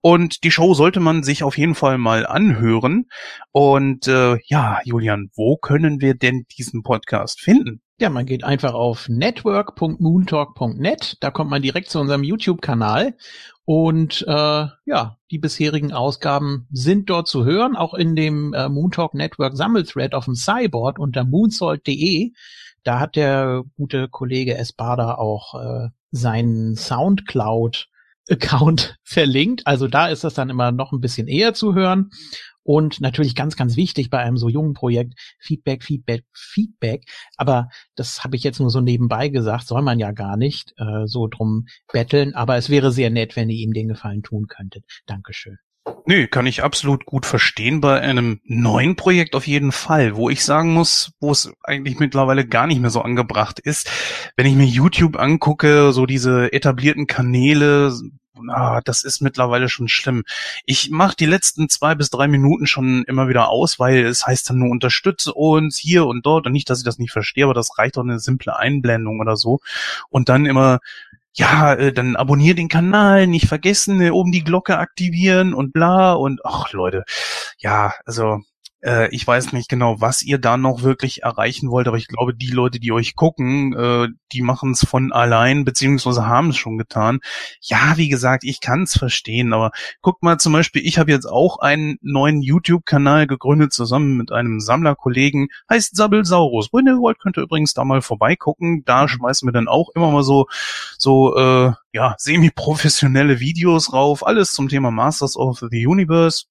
Und 0.00 0.42
die 0.42 0.50
Show 0.50 0.74
sollte 0.74 0.98
man 0.98 1.22
sich 1.22 1.44
auf 1.44 1.56
jeden 1.56 1.76
Fall 1.76 1.98
mal 1.98 2.26
anhören. 2.26 3.06
Und 3.52 4.08
äh, 4.08 4.38
ja, 4.44 4.80
Julian, 4.82 5.30
wo 5.36 5.56
können 5.56 6.00
wir 6.00 6.14
denn 6.14 6.46
diesen 6.58 6.82
Podcast 6.82 7.40
finden? 7.40 7.80
Ja, 8.00 8.10
man 8.10 8.26
geht 8.26 8.42
einfach 8.42 8.74
auf 8.74 9.08
network.moontalk.net. 9.08 11.18
Da 11.20 11.30
kommt 11.30 11.50
man 11.50 11.62
direkt 11.62 11.90
zu 11.90 12.00
unserem 12.00 12.24
YouTube-Kanal. 12.24 13.14
Und 13.72 14.24
äh, 14.26 14.66
ja, 14.84 15.16
die 15.30 15.38
bisherigen 15.38 15.92
Ausgaben 15.92 16.66
sind 16.72 17.08
dort 17.08 17.28
zu 17.28 17.44
hören, 17.44 17.76
auch 17.76 17.94
in 17.94 18.16
dem 18.16 18.52
äh, 18.52 18.68
Moontalk 18.68 19.14
Network 19.14 19.56
Sammelthread 19.56 20.12
auf 20.12 20.24
dem 20.24 20.34
Cyborg 20.34 20.98
unter 20.98 21.22
moonsalt.de. 21.22 22.32
Da 22.82 22.98
hat 22.98 23.14
der 23.14 23.62
gute 23.76 24.08
Kollege 24.08 24.58
Espada 24.58 25.14
auch 25.14 25.54
äh, 25.54 25.88
seinen 26.10 26.74
Soundcloud 26.74 27.86
Account 28.28 28.96
verlinkt. 29.04 29.68
Also 29.68 29.86
da 29.86 30.08
ist 30.08 30.24
das 30.24 30.34
dann 30.34 30.50
immer 30.50 30.72
noch 30.72 30.90
ein 30.90 31.00
bisschen 31.00 31.28
eher 31.28 31.54
zu 31.54 31.72
hören. 31.72 32.10
Und 32.62 33.00
natürlich 33.00 33.34
ganz, 33.34 33.56
ganz 33.56 33.76
wichtig 33.76 34.10
bei 34.10 34.18
einem 34.18 34.36
so 34.36 34.48
jungen 34.48 34.74
Projekt, 34.74 35.14
Feedback, 35.38 35.82
Feedback, 35.82 36.24
Feedback. 36.32 37.04
Aber 37.36 37.68
das 37.96 38.22
habe 38.24 38.36
ich 38.36 38.42
jetzt 38.42 38.60
nur 38.60 38.70
so 38.70 38.80
nebenbei 38.80 39.28
gesagt, 39.28 39.66
soll 39.66 39.82
man 39.82 39.98
ja 39.98 40.12
gar 40.12 40.36
nicht 40.36 40.74
äh, 40.78 41.06
so 41.06 41.26
drum 41.26 41.66
betteln. 41.92 42.34
Aber 42.34 42.56
es 42.56 42.70
wäre 42.70 42.92
sehr 42.92 43.10
nett, 43.10 43.36
wenn 43.36 43.50
ihr 43.50 43.58
ihm 43.58 43.72
den 43.72 43.88
Gefallen 43.88 44.22
tun 44.22 44.46
könntet. 44.46 44.84
Dankeschön. 45.06 45.56
Nö, 46.06 46.26
kann 46.26 46.46
ich 46.46 46.62
absolut 46.62 47.06
gut 47.06 47.26
verstehen 47.26 47.80
bei 47.80 48.00
einem 48.00 48.40
neuen 48.44 48.96
Projekt 48.96 49.34
auf 49.34 49.46
jeden 49.46 49.72
Fall, 49.72 50.16
wo 50.16 50.28
ich 50.28 50.44
sagen 50.44 50.72
muss, 50.72 51.12
wo 51.20 51.30
es 51.30 51.52
eigentlich 51.62 51.98
mittlerweile 51.98 52.46
gar 52.46 52.66
nicht 52.66 52.80
mehr 52.80 52.90
so 52.90 53.02
angebracht 53.02 53.60
ist. 53.60 53.90
Wenn 54.36 54.46
ich 54.46 54.54
mir 54.54 54.66
YouTube 54.66 55.16
angucke, 55.18 55.92
so 55.92 56.06
diese 56.06 56.52
etablierten 56.52 57.06
Kanäle, 57.06 57.92
ah, 58.48 58.80
das 58.84 59.04
ist 59.04 59.20
mittlerweile 59.20 59.68
schon 59.68 59.88
schlimm. 59.88 60.24
Ich 60.64 60.90
mache 60.90 61.16
die 61.16 61.26
letzten 61.26 61.68
zwei 61.68 61.94
bis 61.94 62.10
drei 62.10 62.28
Minuten 62.28 62.66
schon 62.66 63.04
immer 63.04 63.28
wieder 63.28 63.48
aus, 63.48 63.78
weil 63.78 64.04
es 64.04 64.26
heißt 64.26 64.50
dann 64.50 64.58
nur 64.58 64.70
unterstütze 64.70 65.32
uns 65.34 65.76
hier 65.76 66.06
und 66.06 66.26
dort 66.26 66.46
und 66.46 66.52
nicht, 66.52 66.70
dass 66.70 66.78
ich 66.78 66.84
das 66.84 66.98
nicht 66.98 67.12
verstehe, 67.12 67.44
aber 67.44 67.54
das 67.54 67.78
reicht 67.78 67.96
doch 67.96 68.02
eine 68.02 68.18
simple 68.20 68.56
Einblendung 68.56 69.20
oder 69.20 69.36
so. 69.36 69.60
Und 70.08 70.28
dann 70.28 70.46
immer 70.46 70.80
ja, 71.34 71.74
äh, 71.74 71.92
dann 71.92 72.16
abonnier 72.16 72.54
den 72.54 72.68
Kanal, 72.68 73.26
nicht 73.26 73.46
vergessen, 73.46 74.00
äh, 74.00 74.10
oben 74.10 74.32
die 74.32 74.44
Glocke 74.44 74.78
aktivieren 74.78 75.54
und 75.54 75.72
bla 75.72 76.12
und 76.12 76.40
ach 76.44 76.72
Leute, 76.72 77.04
ja, 77.58 77.94
also 78.04 78.40
äh, 78.82 79.08
ich 79.14 79.26
weiß 79.26 79.52
nicht 79.52 79.68
genau, 79.68 80.00
was 80.00 80.22
ihr 80.22 80.38
da 80.38 80.56
noch 80.56 80.82
wirklich 80.82 81.22
erreichen 81.22 81.70
wollt, 81.70 81.88
aber 81.88 81.96
ich 81.96 82.08
glaube, 82.08 82.34
die 82.34 82.50
Leute, 82.50 82.80
die 82.80 82.92
euch 82.92 83.14
gucken, 83.14 83.74
äh, 83.74 84.08
die 84.32 84.42
machen 84.42 84.72
es 84.72 84.86
von 84.86 85.12
allein, 85.12 85.64
beziehungsweise 85.64 86.26
haben 86.26 86.50
es 86.50 86.56
schon 86.56 86.78
getan. 86.78 87.20
Ja, 87.60 87.96
wie 87.96 88.08
gesagt, 88.08 88.44
ich 88.44 88.60
kann 88.60 88.84
es 88.84 88.96
verstehen, 88.96 89.52
aber 89.52 89.70
guckt 90.02 90.22
mal 90.22 90.38
zum 90.38 90.52
Beispiel, 90.52 90.86
ich 90.86 90.98
habe 90.98 91.10
jetzt 91.10 91.26
auch 91.26 91.58
einen 91.58 91.98
neuen 92.02 92.42
YouTube-Kanal 92.42 93.26
gegründet, 93.26 93.72
zusammen 93.72 94.16
mit 94.16 94.32
einem 94.32 94.60
Sammlerkollegen, 94.60 95.48
heißt 95.68 95.96
Sabbelsaurus. 95.96 96.70
Wenn 96.72 96.86
ihr 96.86 96.98
wollt, 96.98 97.18
könnt 97.18 97.36
ihr 97.36 97.42
übrigens 97.42 97.74
da 97.74 97.84
mal 97.84 98.02
vorbeigucken. 98.02 98.82
Da 98.84 99.08
schmeißen 99.08 99.46
wir 99.46 99.52
dann 99.52 99.68
auch 99.68 99.90
immer 99.94 100.10
mal 100.10 100.22
so, 100.22 100.46
so, 100.98 101.36
äh, 101.36 101.72
ja, 101.92 102.14
semi-professionelle 102.18 103.40
Videos 103.40 103.92
rauf, 103.92 104.26
alles 104.26 104.52
zum 104.52 104.68
Thema 104.68 104.90
Masters 104.90 105.36
of 105.36 105.62
the 105.70 105.86
Universe. 105.86 106.44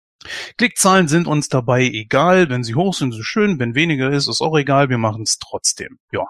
Klickzahlen 0.58 1.08
sind 1.08 1.28
uns 1.28 1.50
dabei 1.50 1.84
egal. 1.84 2.50
Wenn 2.50 2.64
sie 2.64 2.76
hoch 2.76 2.94
sind, 2.94 3.14
ist 3.14 3.26
schön. 3.26 3.60
Wenn 3.60 3.76
weniger 3.76 4.12
ist, 4.12 4.28
ist 4.28 4.42
auch 4.42 4.58
egal. 4.58 4.90
Wir 4.90 4.98
machen 4.98 5.24
es 5.24 5.40
trotzdem. 5.40 6.00
Ja. 6.12 6.26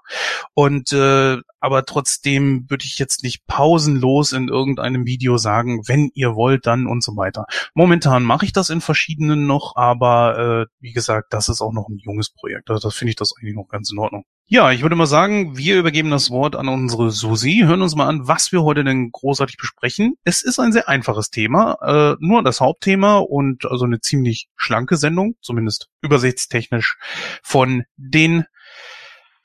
Und 0.54 0.94
äh, 0.94 1.38
aber 1.60 1.86
trotzdem 1.86 2.70
würde 2.70 2.86
ich 2.86 3.00
jetzt 3.00 3.24
nicht 3.24 3.46
pausenlos 3.48 4.32
in 4.32 4.48
irgendeinem 4.48 5.06
Video 5.06 5.38
sagen, 5.38 5.82
wenn 5.88 6.10
ihr 6.14 6.36
wollt, 6.36 6.66
dann 6.66 6.88
und 6.88 7.04
so 7.04 7.16
weiter. 7.18 7.46
Momentan 7.74 8.24
mache 8.24 8.46
ich 8.46 8.54
das 8.54 8.70
in 8.70 8.82
verschiedenen 8.82 9.46
noch, 9.46 9.76
aber 9.76 10.68
äh, 10.70 10.74
wie 10.80 10.94
gesagt, 10.94 11.34
das 11.34 11.50
ist 11.50 11.62
auch 11.62 11.74
noch 11.74 11.90
ein 11.90 11.98
junges 11.98 12.30
Projekt. 12.30 12.70
Also 12.70 12.88
das 12.88 12.96
finde 12.96 13.10
ich 13.10 13.16
das 13.16 13.34
eigentlich 13.38 13.56
noch 13.56 13.68
ganz 13.68 13.92
in 13.92 14.00
Ordnung. 14.00 14.26
Ja, 14.52 14.72
ich 14.72 14.82
würde 14.82 14.96
mal 14.96 15.06
sagen, 15.06 15.58
wir 15.58 15.78
übergeben 15.78 16.10
das 16.10 16.32
Wort 16.32 16.56
an 16.56 16.70
unsere 16.70 17.12
Susi, 17.12 17.62
hören 17.66 17.84
uns 17.84 17.96
mal 17.96 18.08
an, 18.08 18.28
was 18.28 18.52
wir 18.52 18.64
heute 18.64 18.84
denn 18.84 19.12
großartig 19.12 19.58
besprechen. 19.58 20.16
Es 20.24 20.42
ist 20.42 20.60
ein 20.60 20.72
sehr 20.72 20.90
einfaches 20.90 21.30
Thema, 21.30 21.78
äh, 21.84 22.16
nur 22.20 22.42
das 22.42 22.60
Hauptthema 22.60 23.20
und 23.20 23.68
also 23.68 23.86
eine 23.86 24.00
ziemlich 24.00 24.50
schlanke 24.56 24.98
Sendung, 24.98 25.36
zumindest 25.40 25.90
übersichtstechnisch 26.02 26.98
von 27.44 27.84
den 27.96 28.46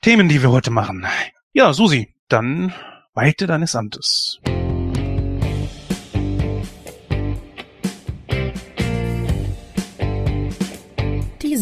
Themen, 0.01 0.27
die 0.27 0.41
wir 0.41 0.49
heute 0.49 0.71
machen. 0.71 1.05
Ja, 1.53 1.71
Susi, 1.71 2.15
dann 2.27 2.73
weite 3.13 3.45
deines 3.45 3.75
Amtes. 3.75 4.39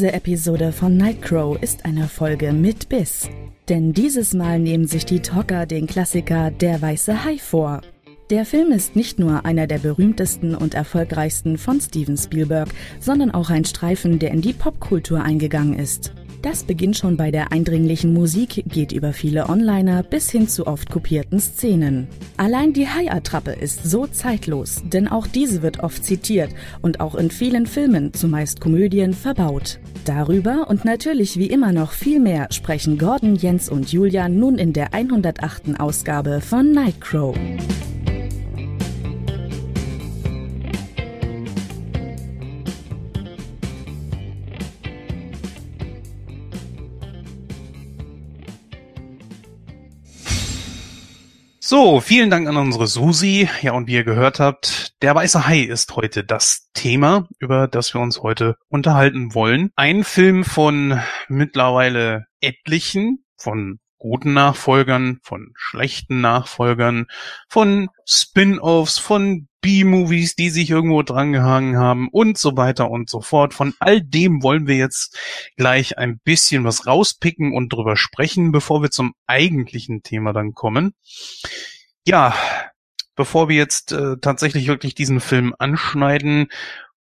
Diese 0.04 0.16
Episode 0.16 0.74
von 0.74 0.98
Nightcrow 0.98 1.58
ist 1.62 1.86
eine 1.86 2.10
Folge 2.10 2.52
mit 2.52 2.90
Biss. 2.90 3.30
Denn 3.70 3.94
dieses 3.94 4.34
Mal 4.34 4.60
nehmen 4.60 4.86
sich 4.86 5.06
die 5.06 5.22
Talker 5.22 5.66
den 5.66 5.88
Klassiker 5.88 6.52
Der 6.52 6.82
weiße 6.82 7.24
Hai 7.24 7.38
vor. 7.38 7.80
Der 8.30 8.44
Film 8.44 8.74
ist 8.74 8.98
nicht 8.98 9.18
nur 9.18 9.46
einer 9.46 9.66
der 9.66 9.78
berühmtesten 9.78 10.56
und 10.56 10.74
erfolgreichsten 10.74 11.58
von 11.58 11.80
Steven 11.80 12.18
Spielberg, 12.18 12.68
sondern 13.00 13.32
auch 13.32 13.50
ein 13.50 13.64
Streifen, 13.64 14.20
der 14.20 14.32
in 14.32 14.42
die 14.42 14.52
Popkultur 14.52 15.24
eingegangen 15.24 15.80
ist. 15.80 16.12
Das 16.44 16.66
beginnt 16.66 16.98
schon 16.98 17.16
bei 17.16 17.32
der 17.32 17.54
eindringlichen 17.54 18.14
Musik, 18.14 18.66
geht 18.68 18.92
über 18.92 19.14
viele 19.14 19.48
Onliner 19.48 20.04
bis 20.04 20.30
hin 20.30 20.50
zu 20.50 20.68
oft 20.68 20.90
kopierten 20.90 21.40
Szenen. 21.40 22.10
Allein 22.36 22.74
die 22.74 22.90
Hai-Attrappe 22.90 23.52
ist 23.52 23.86
so 23.86 24.08
zeitlos, 24.08 24.84
denn 24.84 25.08
auch 25.08 25.26
diese 25.26 25.62
wird 25.62 25.80
oft 25.80 26.04
zitiert 26.04 26.50
und 26.82 27.00
auch 27.00 27.16
in 27.16 27.32
vielen 27.32 27.66
Filmen, 27.66 28.14
zumeist 28.14 28.60
Komödien, 28.60 29.14
verbaut. 29.14 29.80
Darüber 30.04 30.68
und 30.68 30.84
natürlich 30.84 31.38
wie 31.38 31.48
immer 31.48 31.72
noch 31.72 31.94
viel 31.94 32.20
mehr 32.20 32.48
sprechen 32.52 32.98
Gordon, 32.98 33.36
Jens 33.36 33.70
und 33.70 33.94
Julia 33.94 34.28
nun 34.28 34.58
in 34.58 34.74
der 34.74 34.94
108. 34.94 35.80
Ausgabe 35.80 36.42
von 36.42 36.74
Nightcrow. 36.74 37.38
So, 51.74 52.00
vielen 52.02 52.30
Dank 52.30 52.48
an 52.48 52.56
unsere 52.56 52.86
Susi. 52.86 53.50
Ja, 53.64 53.72
und 53.72 53.88
wie 53.88 53.94
ihr 53.94 54.04
gehört 54.04 54.40
habt, 54.40 54.94
der 55.02 55.16
weiße 55.16 55.48
Hai 55.48 55.62
ist 55.62 55.96
heute 55.96 56.24
das 56.24 56.70
Thema, 56.76 57.28
über 57.40 57.68
das 57.68 57.96
wir 57.96 58.02
uns 58.02 58.22
heute 58.22 58.58
unterhalten 58.68 59.34
wollen. 59.34 59.72
Ein 59.76 60.04
Film 60.04 60.44
von 60.44 61.00
mittlerweile 61.30 62.28
etlichen, 62.42 63.26
von 63.38 63.80
guten 64.04 64.34
Nachfolgern, 64.34 65.20
von 65.24 65.54
schlechten 65.56 66.20
Nachfolgern, 66.20 67.06
von 67.48 67.88
Spin-offs, 68.06 68.98
von 68.98 69.48
B-Movies, 69.62 70.36
die 70.36 70.50
sich 70.50 70.70
irgendwo 70.70 71.04
drangehangen 71.04 71.78
haben 71.78 72.10
und 72.12 72.38
so 72.38 72.58
weiter 72.58 72.92
und 72.92 73.10
so 73.10 73.22
fort. 73.22 73.54
Von 73.54 73.74
all 73.80 74.02
dem 74.02 74.44
wollen 74.44 74.68
wir 74.68 74.76
jetzt 74.76 75.18
gleich 75.56 75.98
ein 75.98 76.20
bisschen 76.20 76.66
was 76.66 76.86
rauspicken 76.86 77.54
und 77.54 77.72
drüber 77.72 77.96
sprechen, 77.96 78.52
bevor 78.52 78.82
wir 78.82 78.92
zum 78.92 79.14
eigentlichen 79.26 80.04
Thema 80.04 80.34
dann 80.34 80.54
kommen. 80.54 80.96
Ja, 82.06 82.36
bevor 83.16 83.48
wir 83.48 83.56
jetzt 83.56 83.94
äh, 83.94 84.18
tatsächlich 84.20 84.68
wirklich 84.68 84.96
diesen 84.96 85.22
Film 85.22 85.56
anschneiden, 85.58 86.48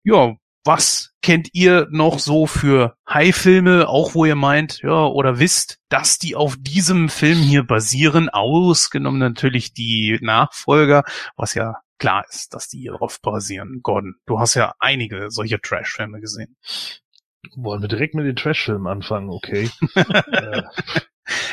ja, 0.03 0.35
was 0.67 1.13
kennt 1.21 1.49
ihr 1.53 1.87
noch 1.89 2.19
so 2.19 2.45
für 2.45 2.95
High-Filme, 3.09 3.87
auch 3.87 4.13
wo 4.13 4.25
ihr 4.25 4.35
meint, 4.35 4.81
ja, 4.81 5.05
oder 5.05 5.39
wisst, 5.39 5.79
dass 5.89 6.19
die 6.19 6.35
auf 6.35 6.57
diesem 6.59 7.09
Film 7.09 7.39
hier 7.39 7.63
basieren, 7.63 8.29
ausgenommen 8.29 9.19
natürlich 9.19 9.73
die 9.73 10.19
Nachfolger, 10.21 11.03
was 11.37 11.53
ja 11.53 11.77
klar 11.99 12.25
ist, 12.29 12.53
dass 12.53 12.67
die 12.67 12.79
hier 12.79 12.91
drauf 12.91 13.19
basieren. 13.21 13.79
Gordon, 13.81 14.15
du 14.25 14.39
hast 14.39 14.53
ja 14.55 14.75
einige 14.79 15.31
solche 15.31 15.59
Trash-Filme 15.59 16.19
gesehen. 16.19 16.57
Wollen 17.55 17.81
wir 17.81 17.87
direkt 17.87 18.13
mit 18.13 18.25
den 18.25 18.35
Trash-Filmen 18.35 18.87
anfangen, 18.87 19.29
okay. 19.29 19.69
äh. 19.95 20.63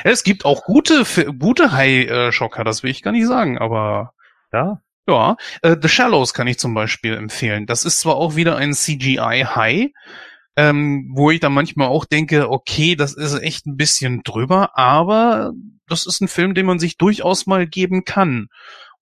Es 0.04 0.23
gibt 0.23 0.44
auch 0.44 0.64
gute, 0.64 1.04
gute 1.38 1.73
High-Schocker, 1.73 2.64
das 2.64 2.83
will 2.83 2.90
ich 2.90 3.02
gar 3.02 3.12
nicht 3.12 3.26
sagen, 3.26 3.59
aber 3.59 4.12
ja, 4.52 4.83
ja, 5.08 5.37
äh, 5.62 5.76
The 5.80 5.88
Shallows 5.88 6.34
kann 6.34 6.46
ich 6.46 6.58
zum 6.58 6.75
Beispiel 6.75 7.14
empfehlen. 7.14 7.66
Das 7.66 7.84
ist 7.84 8.00
zwar 8.00 8.16
auch 8.16 8.37
wieder 8.37 8.56
ein 8.56 8.73
CGI-High, 8.73 9.90
ähm, 10.56 11.11
wo 11.14 11.30
ich 11.30 11.40
dann 11.40 11.52
manchmal 11.52 11.88
auch 11.88 12.04
denke, 12.04 12.50
okay, 12.50 12.96
das 12.96 13.14
ist 13.14 13.40
echt 13.40 13.66
ein 13.66 13.76
bisschen 13.76 14.23
drüber, 14.23 14.78
aber 14.78 15.52
das 15.88 16.06
ist 16.06 16.20
ein 16.20 16.28
Film, 16.28 16.54
den 16.54 16.66
man 16.66 16.78
sich 16.78 16.96
durchaus 16.96 17.46
mal 17.46 17.66
geben 17.66 18.04
kann 18.04 18.49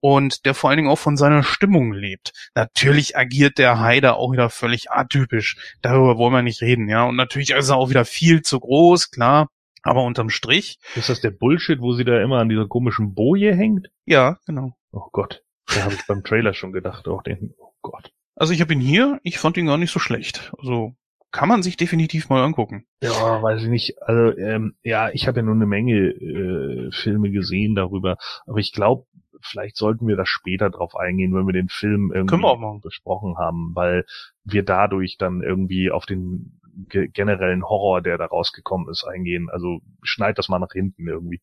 und 0.03 0.45
der 0.47 0.55
vor 0.55 0.69
allen 0.69 0.79
Dingen 0.79 0.91
auch 0.91 0.99
von 0.99 1.17
seiner 1.17 1.45
Stimmung 1.45 1.93
lebt. 1.93 2.33
Natürlich 2.55 3.17
agiert 3.17 3.57
der 3.59 3.79
Haider 3.79 4.17
auch 4.17 4.33
wieder 4.33 4.51
völlig 4.51 4.91
atypisch. 4.91 5.57
Darüber 5.81 6.19
wollen 6.19 6.35
wir 6.35 6.43
nicht 6.43 6.61
reden, 6.61 6.89
ja. 6.89 7.05
Und 7.05 7.15
natürlich 7.17 7.51
ist 7.51 7.69
er 7.69 7.77
auch 7.77 7.89
wieder 7.89 8.05
viel 8.05 8.43
zu 8.43 8.59
groß, 8.59 9.13
klar. 9.13 9.49
Aber 9.85 10.03
unterm 10.03 10.29
Strich. 10.29 10.79
Ist 10.97 11.09
das 11.09 11.21
der 11.21 11.31
Bullshit, 11.31 11.81
wo 11.81 11.93
sie 11.93 12.05
da 12.05 12.21
immer 12.21 12.39
an 12.39 12.49
dieser 12.49 12.67
komischen 12.67 13.15
Boje 13.15 13.55
hängt? 13.55 13.91
Ja, 14.05 14.39
genau. 14.45 14.77
Oh 14.91 15.09
Gott. 15.13 15.43
Da 15.67 15.85
habe 15.85 15.95
ich 15.95 16.07
beim 16.07 16.25
Trailer 16.25 16.55
schon 16.55 16.73
gedacht, 16.73 17.07
auch 17.09 17.23
den, 17.23 17.55
oh 17.59 17.73
Gott. 17.83 18.13
Also 18.35 18.53
ich 18.53 18.61
habe 18.61 18.73
ihn 18.73 18.81
hier, 18.81 19.21
ich 19.23 19.39
fand 19.39 19.57
ihn 19.57 19.67
gar 19.67 19.79
nicht 19.79 19.93
so 19.93 19.99
schlecht. 19.99 20.53
Also 20.59 20.95
kann 21.31 21.49
man 21.49 21.63
sich 21.63 21.77
definitiv 21.77 22.29
mal 22.29 22.45
angucken. 22.45 22.87
Ja, 23.03 23.43
weiß 23.43 23.63
ich 23.63 23.69
nicht. 23.69 24.03
Also 24.03 24.37
ähm, 24.39 24.75
ja, 24.83 25.11
ich 25.11 25.27
habe 25.27 25.41
ja 25.41 25.43
nur 25.43 25.55
eine 25.55 25.67
Menge 25.67 25.95
äh, 25.95 26.91
Filme 26.93 27.31
gesehen 27.31 27.75
darüber, 27.75 28.19
aber 28.47 28.59
ich 28.59 28.73
glaube, 28.73 29.07
vielleicht 29.41 29.77
sollten 29.77 30.07
wir 30.07 30.17
da 30.17 30.27
später 30.27 30.71
drauf 30.71 30.95
eingehen, 30.95 31.35
wenn 31.35 31.47
wir 31.47 31.53
den 31.53 31.69
Film 31.69 32.13
irgendwie 32.15 32.81
besprochen 32.83 33.37
haben, 33.39 33.73
weil 33.75 34.05
wir 34.45 34.63
dadurch 34.63 35.17
dann 35.19 35.43
irgendwie 35.43 35.91
auf 35.91 36.07
den 36.07 36.61
ge 36.89 37.09
generellen 37.09 37.65
Horror, 37.65 38.03
der 38.03 38.19
da 38.19 38.27
rausgekommen 38.27 38.89
ist, 38.89 39.05
eingehen. 39.05 39.49
Also 39.51 39.81
schneid 40.03 40.39
das 40.39 40.49
mal 40.49 40.59
nach 40.59 40.73
hinten 40.73 41.09
irgendwie. 41.09 41.41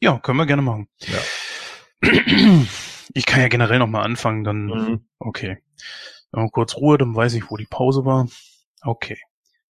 Ja, 0.00 0.18
können 0.18 0.38
wir 0.38 0.46
gerne 0.46 0.62
machen. 0.62 0.88
Ja. 1.00 2.10
Ich 3.14 3.26
kann 3.26 3.40
ja 3.40 3.48
generell 3.48 3.78
noch 3.78 3.86
mal 3.86 4.02
anfangen, 4.02 4.44
dann 4.44 4.66
mhm. 4.66 5.08
okay. 5.18 5.58
Dann 6.32 6.50
kurz 6.50 6.76
Ruhe, 6.76 6.98
dann 6.98 7.14
weiß 7.14 7.34
ich, 7.34 7.50
wo 7.50 7.56
die 7.56 7.66
Pause 7.66 8.04
war. 8.04 8.28
Okay. 8.82 9.18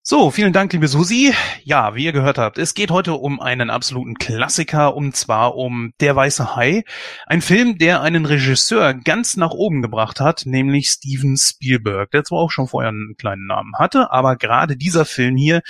So, 0.06 0.30
vielen 0.30 0.52
Dank, 0.52 0.70
liebe 0.74 0.86
Susi. 0.86 1.32
Ja, 1.62 1.94
wie 1.94 2.04
ihr 2.04 2.12
gehört 2.12 2.36
habt, 2.36 2.58
es 2.58 2.74
geht 2.74 2.90
heute 2.90 3.14
um 3.14 3.40
einen 3.40 3.70
absoluten 3.70 4.16
Klassiker, 4.16 4.94
und 4.94 5.16
zwar 5.16 5.56
um 5.56 5.94
Der 5.98 6.14
Weiße 6.14 6.54
Hai. 6.54 6.84
Ein 7.24 7.40
Film, 7.40 7.78
der 7.78 8.02
einen 8.02 8.26
Regisseur 8.26 8.92
ganz 8.92 9.38
nach 9.38 9.52
oben 9.52 9.80
gebracht 9.80 10.20
hat, 10.20 10.42
nämlich 10.44 10.90
Steven 10.90 11.38
Spielberg, 11.38 12.10
der 12.10 12.22
zwar 12.22 12.40
auch 12.40 12.50
schon 12.50 12.68
vorher 12.68 12.90
einen 12.90 13.14
kleinen 13.16 13.46
Namen 13.46 13.78
hatte, 13.78 14.12
aber 14.12 14.36
gerade 14.36 14.76
dieser 14.76 15.06
Film 15.06 15.36
hier 15.36 15.62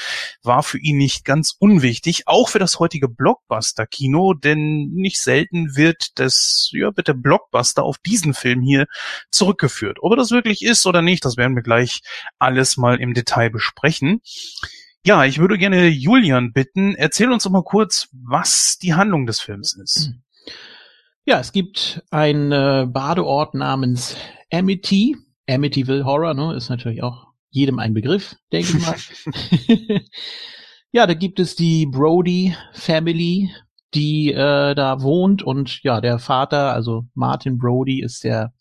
war 0.42 0.64
für 0.64 0.78
ihn 0.78 0.96
nicht 0.96 1.24
ganz 1.24 1.54
unwichtig, 1.56 2.26
auch 2.26 2.48
für 2.48 2.58
das 2.58 2.80
heutige 2.80 3.08
Blockbuster-Kino, 3.08 4.34
denn 4.34 4.90
nicht 4.94 5.20
selten 5.20 5.76
wird 5.76 6.18
das, 6.18 6.70
ja, 6.72 6.90
der 6.90 7.14
Blockbuster 7.14 7.84
auf 7.84 7.98
diesen 7.98 8.34
Film 8.34 8.62
hier 8.62 8.86
zurückgeführt. 9.30 9.98
Ob 10.00 10.14
er 10.14 10.16
das 10.16 10.32
wirklich 10.32 10.64
ist 10.64 10.86
oder 10.86 11.02
nicht, 11.02 11.24
das 11.24 11.36
werden 11.36 11.54
wir 11.54 11.62
gleich 11.62 12.00
alles 12.40 12.76
mal 12.76 13.00
im 13.00 13.14
Detail 13.14 13.50
besprechen. 13.50 14.22
Ja, 15.06 15.24
ich 15.24 15.38
würde 15.38 15.58
gerne 15.58 15.88
Julian 15.88 16.52
bitten, 16.52 16.94
erzähl 16.94 17.30
uns 17.30 17.42
doch 17.42 17.50
mal 17.50 17.62
kurz, 17.62 18.08
was 18.12 18.78
die 18.78 18.94
Handlung 18.94 19.26
des 19.26 19.40
Films 19.40 19.74
ist. 19.74 20.06
Hm. 20.06 20.22
Ja, 21.26 21.40
es 21.40 21.52
gibt 21.52 22.02
einen 22.10 22.52
äh, 22.52 22.86
Badeort 22.86 23.54
namens 23.54 24.16
Amity. 24.52 25.16
Amityville 25.48 26.04
Horror, 26.04 26.32
ne, 26.34 26.54
ist 26.54 26.70
natürlich 26.70 27.02
auch 27.02 27.26
jedem 27.50 27.78
ein 27.78 27.92
Begriff, 27.92 28.36
denke 28.52 28.78
ich 28.78 28.86
mal. 28.86 28.96
ja, 30.92 31.06
da 31.06 31.14
gibt 31.14 31.38
es 31.38 31.54
die 31.54 31.86
Brody 31.86 32.56
Family, 32.72 33.50
die 33.94 34.32
äh, 34.32 34.74
da 34.74 35.02
wohnt 35.02 35.42
und 35.42 35.82
ja, 35.82 36.00
der 36.00 36.18
Vater, 36.18 36.72
also 36.72 37.06
Martin 37.14 37.58
Brody, 37.58 38.02
ist 38.02 38.24
der 38.24 38.52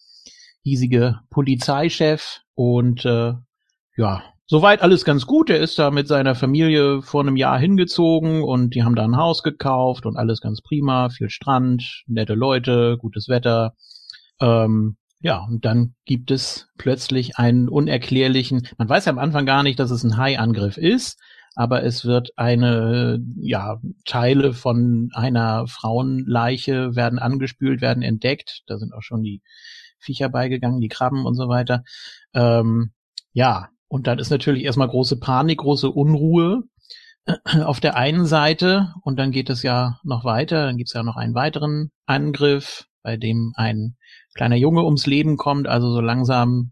hiesige 0.62 1.20
Polizeichef 1.30 2.42
und 2.54 3.06
äh, 3.06 3.34
ja, 3.98 4.33
Soweit 4.54 4.84
alles 4.84 5.04
ganz 5.04 5.26
gut. 5.26 5.50
Er 5.50 5.58
ist 5.62 5.80
da 5.80 5.90
mit 5.90 6.08
seiner 6.08 6.36
Familie 6.36 7.02
vor 7.02 7.22
einem 7.22 7.38
Jahr 7.38 7.58
hingezogen 7.58 8.44
und 8.44 8.76
die 8.76 8.84
haben 8.84 8.94
da 8.94 9.04
ein 9.04 9.18
Haus 9.18 9.42
gekauft 9.42 10.06
und 10.06 10.16
alles 10.16 10.42
ganz 10.42 10.62
prima. 10.62 11.10
Viel 11.10 11.32
Strand, 11.32 12.04
nette 12.06 12.36
Leute, 12.36 13.00
gutes 13.00 13.30
Wetter. 13.30 13.74
Ähm, 14.40 14.98
ja, 15.22 15.40
und 15.40 15.66
dann 15.66 15.96
gibt 16.06 16.30
es 16.30 16.68
plötzlich 16.78 17.40
einen 17.40 17.68
unerklärlichen, 17.68 18.68
man 18.78 18.88
weiß 18.88 19.06
ja 19.06 19.12
am 19.12 19.18
Anfang 19.18 19.48
gar 19.48 19.64
nicht, 19.64 19.80
dass 19.80 19.90
es 19.90 20.04
ein 20.04 20.18
Hai-Angriff 20.18 20.78
ist, 20.78 21.20
aber 21.56 21.82
es 21.82 22.06
wird 22.06 22.30
eine, 22.36 23.20
ja, 23.42 23.82
Teile 24.06 24.54
von 24.54 25.10
einer 25.16 25.66
Frauenleiche 25.66 26.96
werden 26.96 27.18
angespült, 27.18 27.82
werden 27.82 28.04
entdeckt. 28.04 28.62
Da 28.68 28.78
sind 28.78 28.94
auch 28.94 29.02
schon 29.02 29.24
die 29.24 29.42
Viecher 29.98 30.30
beigegangen, 30.30 30.80
die 30.80 30.90
Krabben 30.90 31.26
und 31.26 31.34
so 31.34 31.50
weiter. 31.50 31.84
Ähm, 32.36 32.92
ja, 33.32 33.70
und 33.94 34.08
dann 34.08 34.18
ist 34.18 34.32
natürlich 34.32 34.64
erstmal 34.64 34.88
große 34.88 35.20
Panik, 35.20 35.60
große 35.60 35.88
Unruhe 35.88 36.64
auf 37.64 37.80
der 37.80 37.96
einen 37.96 38.26
Seite. 38.26 38.92
Und 39.04 39.20
dann 39.20 39.30
geht 39.30 39.52
es 39.52 39.62
ja 39.62 40.00
noch 40.04 40.26
weiter, 40.26 40.66
dann 40.66 40.78
gibt 40.78 40.90
es 40.90 40.96
ja 40.96 41.04
noch 41.04 41.16
einen 41.16 41.36
weiteren 41.36 41.92
Angriff, 42.08 42.88
bei 43.04 43.18
dem 43.18 43.54
ein 43.56 43.96
kleiner 44.34 44.56
Junge 44.56 44.84
ums 44.84 45.06
Leben 45.06 45.38
kommt, 45.38 45.68
also 45.68 45.92
so 45.92 46.02
langsam 46.02 46.72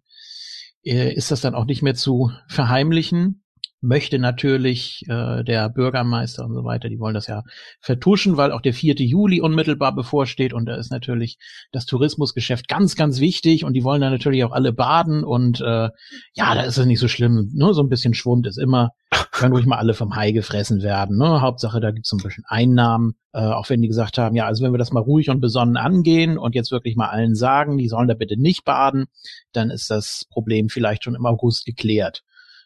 äh, 0.83 1.13
ist 1.13 1.29
das 1.29 1.41
dann 1.41 1.53
auch 1.53 1.65
nicht 1.65 1.83
mehr 1.83 1.93
zu 1.93 2.31
verheimlichen 2.47 3.43
möchte 3.81 4.19
natürlich 4.19 5.03
äh, 5.09 5.43
der 5.43 5.69
Bürgermeister 5.69 6.45
und 6.45 6.53
so 6.53 6.63
weiter, 6.63 6.87
die 6.87 6.99
wollen 6.99 7.15
das 7.15 7.27
ja 7.27 7.43
vertuschen, 7.79 8.37
weil 8.37 8.51
auch 8.51 8.61
der 8.61 8.73
4. 8.73 8.95
Juli 8.95 9.41
unmittelbar 9.41 9.93
bevorsteht 9.93 10.53
und 10.53 10.67
da 10.67 10.75
ist 10.75 10.91
natürlich 10.91 11.39
das 11.71 11.87
Tourismusgeschäft 11.87 12.67
ganz, 12.67 12.95
ganz 12.95 13.19
wichtig 13.19 13.65
und 13.65 13.73
die 13.73 13.83
wollen 13.83 14.01
da 14.01 14.09
natürlich 14.11 14.43
auch 14.43 14.51
alle 14.51 14.71
baden 14.71 15.23
und 15.23 15.61
äh, 15.61 15.89
ja, 16.33 16.55
da 16.55 16.61
ist 16.61 16.77
es 16.77 16.85
nicht 16.85 16.99
so 16.99 17.07
schlimm, 17.07 17.49
nur 17.53 17.73
so 17.73 17.81
ein 17.81 17.89
bisschen 17.89 18.13
Schwund 18.13 18.45
ist 18.45 18.57
immer, 18.57 18.91
können 19.31 19.53
ruhig 19.53 19.65
mal 19.65 19.77
alle 19.77 19.95
vom 19.95 20.15
Hai 20.15 20.31
gefressen 20.31 20.83
werden, 20.83 21.17
ne? 21.17 21.41
Hauptsache, 21.41 21.79
da 21.79 21.89
gibt's 21.91 22.09
so 22.09 22.17
ein 22.17 22.23
bisschen 22.23 22.43
Einnahmen, 22.47 23.15
äh, 23.33 23.39
auch 23.39 23.69
wenn 23.69 23.81
die 23.81 23.87
gesagt 23.87 24.19
haben, 24.19 24.35
ja, 24.35 24.45
also 24.45 24.63
wenn 24.63 24.73
wir 24.73 24.77
das 24.77 24.91
mal 24.91 24.99
ruhig 24.99 25.29
und 25.29 25.41
besonnen 25.41 25.77
angehen 25.77 26.37
und 26.37 26.53
jetzt 26.53 26.71
wirklich 26.71 26.95
mal 26.95 27.09
allen 27.09 27.33
sagen, 27.33 27.77
die 27.77 27.87
sollen 27.87 28.07
da 28.07 28.13
bitte 28.13 28.39
nicht 28.39 28.63
baden, 28.63 29.05
dann 29.53 29.71
ist 29.71 29.89
das 29.89 30.25
Problem 30.29 30.69
vielleicht 30.69 31.03
schon 31.03 31.15
im 31.15 31.25
August 31.25 31.65
geklärt. 31.65 32.23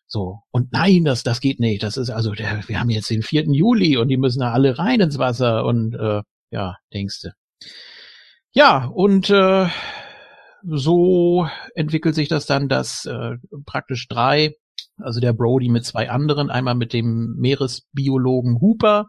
So. 0.07 0.39
Und 0.51 0.71
nein, 0.71 1.03
das, 1.03 1.23
das 1.23 1.41
geht 1.41 1.59
nicht. 1.59 1.83
Das 1.83 1.97
ist 1.97 2.09
also, 2.09 2.31
der, 2.31 2.67
wir 2.67 2.79
haben 2.79 2.89
jetzt 2.89 3.09
den 3.09 3.23
4. 3.23 3.45
Juli 3.51 3.97
und 3.97 4.07
die 4.07 4.17
müssen 4.17 4.39
da 4.39 4.51
alle 4.51 4.77
rein 4.77 5.01
ins 5.01 5.17
Wasser 5.17 5.65
und 5.65 5.95
äh, 5.95 6.21
ja, 6.51 6.77
denkste. 6.93 7.33
Ja, 8.51 8.85
und 8.85 9.29
äh, 9.29 9.67
so 10.63 11.47
entwickelt 11.75 12.15
sich 12.15 12.27
das 12.27 12.45
dann, 12.45 12.69
dass 12.69 13.05
äh, 13.05 13.37
praktisch 13.65 14.07
drei, 14.07 14.55
also 14.97 15.19
der 15.19 15.33
Brody 15.33 15.69
mit 15.69 15.85
zwei 15.85 16.09
anderen, 16.09 16.49
einmal 16.49 16.75
mit 16.75 16.93
dem 16.93 17.35
Meeresbiologen 17.37 18.61
Hooper 18.61 19.07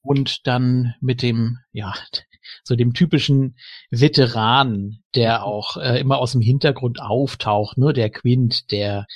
und 0.00 0.46
dann 0.46 0.94
mit 1.00 1.22
dem, 1.22 1.58
ja, 1.72 1.94
so 2.64 2.76
dem 2.76 2.92
typischen 2.92 3.56
Veteran, 3.90 4.98
der 5.14 5.44
auch 5.44 5.76
äh, 5.76 6.00
immer 6.00 6.18
aus 6.18 6.32
dem 6.32 6.40
Hintergrund 6.40 7.00
auftaucht, 7.00 7.78
nur 7.78 7.90
ne, 7.90 7.94
der 7.94 8.10
Quint, 8.10 8.70
der 8.70 9.06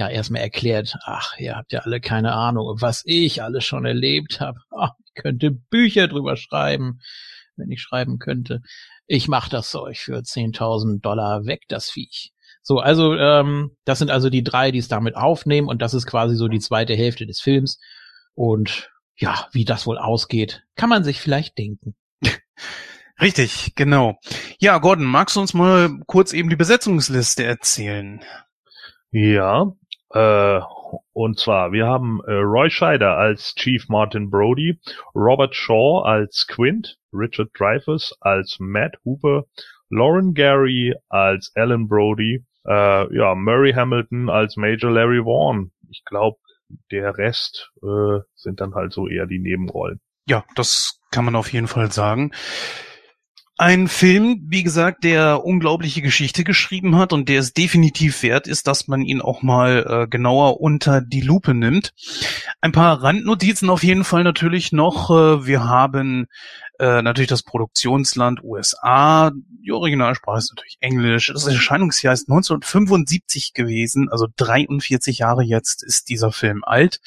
ja 0.00 0.08
erstmal 0.08 0.42
erklärt, 0.42 0.96
ach, 1.04 1.38
ihr 1.38 1.56
habt 1.56 1.72
ja 1.72 1.80
alle 1.80 2.00
keine 2.00 2.32
Ahnung, 2.32 2.78
was 2.80 3.02
ich 3.04 3.42
alles 3.42 3.64
schon 3.64 3.84
erlebt 3.84 4.40
habe. 4.40 4.58
ich 5.04 5.22
könnte 5.22 5.50
Bücher 5.50 6.08
drüber 6.08 6.36
schreiben. 6.36 7.00
wenn 7.56 7.70
ich 7.70 7.82
schreiben 7.82 8.18
könnte, 8.18 8.62
ich 9.06 9.28
mach 9.28 9.48
das 9.50 9.70
Zeug 9.70 9.98
für 9.98 10.16
10.000 10.16 11.02
Dollar 11.02 11.44
weg, 11.44 11.64
das 11.68 11.90
Viech. 11.90 12.32
So, 12.62 12.78
also 12.78 13.14
ähm, 13.14 13.76
das 13.84 13.98
sind 13.98 14.10
also 14.10 14.30
die 14.30 14.42
drei, 14.42 14.70
die 14.70 14.78
es 14.78 14.88
damit 14.88 15.14
aufnehmen 15.16 15.68
und 15.68 15.82
das 15.82 15.92
ist 15.92 16.06
quasi 16.06 16.36
so 16.36 16.48
die 16.48 16.60
zweite 16.60 16.94
Hälfte 16.94 17.26
des 17.26 17.40
Films. 17.40 17.78
Und 18.34 18.90
ja, 19.16 19.48
wie 19.52 19.66
das 19.66 19.86
wohl 19.86 19.98
ausgeht, 19.98 20.62
kann 20.76 20.88
man 20.88 21.04
sich 21.04 21.20
vielleicht 21.20 21.58
denken. 21.58 21.94
Richtig, 23.20 23.74
genau. 23.74 24.18
Ja, 24.58 24.78
Gordon, 24.78 25.04
magst 25.04 25.36
du 25.36 25.40
uns 25.40 25.52
mal 25.52 25.90
kurz 26.06 26.32
eben 26.32 26.48
die 26.48 26.56
Besetzungsliste 26.56 27.44
erzählen? 27.44 28.24
Ja, 29.10 29.72
äh, 30.12 30.60
und 31.12 31.38
zwar, 31.38 31.72
wir 31.72 31.86
haben 31.86 32.20
äh, 32.26 32.32
Roy 32.32 32.70
Scheider 32.70 33.16
als 33.16 33.54
Chief 33.54 33.88
Martin 33.88 34.30
Brody, 34.30 34.78
Robert 35.14 35.54
Shaw 35.54 36.02
als 36.04 36.46
Quint, 36.48 36.98
Richard 37.12 37.50
Dreyfuss 37.58 38.16
als 38.20 38.56
Matt 38.58 38.96
Hooper, 39.04 39.44
Lauren 39.88 40.34
Gary 40.34 40.94
als 41.08 41.52
Alan 41.54 41.88
Brody, 41.88 42.44
äh, 42.66 43.16
ja, 43.16 43.34
Murray 43.34 43.72
Hamilton 43.72 44.30
als 44.30 44.56
Major 44.56 44.90
Larry 44.90 45.22
Vaughn. 45.22 45.72
Ich 45.90 46.04
glaube, 46.04 46.38
der 46.90 47.16
Rest 47.16 47.70
äh, 47.82 48.20
sind 48.34 48.60
dann 48.60 48.74
halt 48.74 48.92
so 48.92 49.08
eher 49.08 49.26
die 49.26 49.38
Nebenrollen. 49.38 50.00
Ja, 50.26 50.44
das 50.54 51.00
kann 51.10 51.24
man 51.24 51.34
auf 51.36 51.52
jeden 51.52 51.66
Fall 51.66 51.90
sagen. 51.90 52.32
Ein 53.60 53.88
Film, 53.88 54.40
wie 54.48 54.62
gesagt, 54.62 55.04
der 55.04 55.44
unglaubliche 55.44 56.00
Geschichte 56.00 56.44
geschrieben 56.44 56.96
hat 56.96 57.12
und 57.12 57.28
der 57.28 57.40
es 57.40 57.52
definitiv 57.52 58.22
wert 58.22 58.46
ist, 58.46 58.66
dass 58.66 58.88
man 58.88 59.02
ihn 59.02 59.20
auch 59.20 59.42
mal 59.42 59.84
äh, 59.86 60.08
genauer 60.08 60.62
unter 60.62 61.02
die 61.02 61.20
Lupe 61.20 61.52
nimmt. 61.52 61.92
Ein 62.62 62.72
paar 62.72 63.02
Randnotizen 63.02 63.68
auf 63.68 63.82
jeden 63.82 64.04
Fall 64.04 64.24
natürlich 64.24 64.72
noch. 64.72 65.10
Äh, 65.10 65.46
wir 65.46 65.64
haben 65.64 66.26
äh, 66.78 67.02
natürlich 67.02 67.28
das 67.28 67.42
Produktionsland 67.42 68.42
USA. 68.42 69.30
Die 69.62 69.72
Originalsprache 69.72 70.38
ist 70.38 70.52
natürlich 70.56 70.78
Englisch. 70.80 71.30
Das 71.30 71.46
Erscheinungsjahr 71.46 72.14
ist 72.14 72.30
1975 72.30 73.52
gewesen, 73.52 74.08
also 74.10 74.26
43 74.36 75.18
Jahre 75.18 75.42
jetzt 75.42 75.82
ist 75.82 76.08
dieser 76.08 76.32
Film 76.32 76.64
alt. 76.64 77.02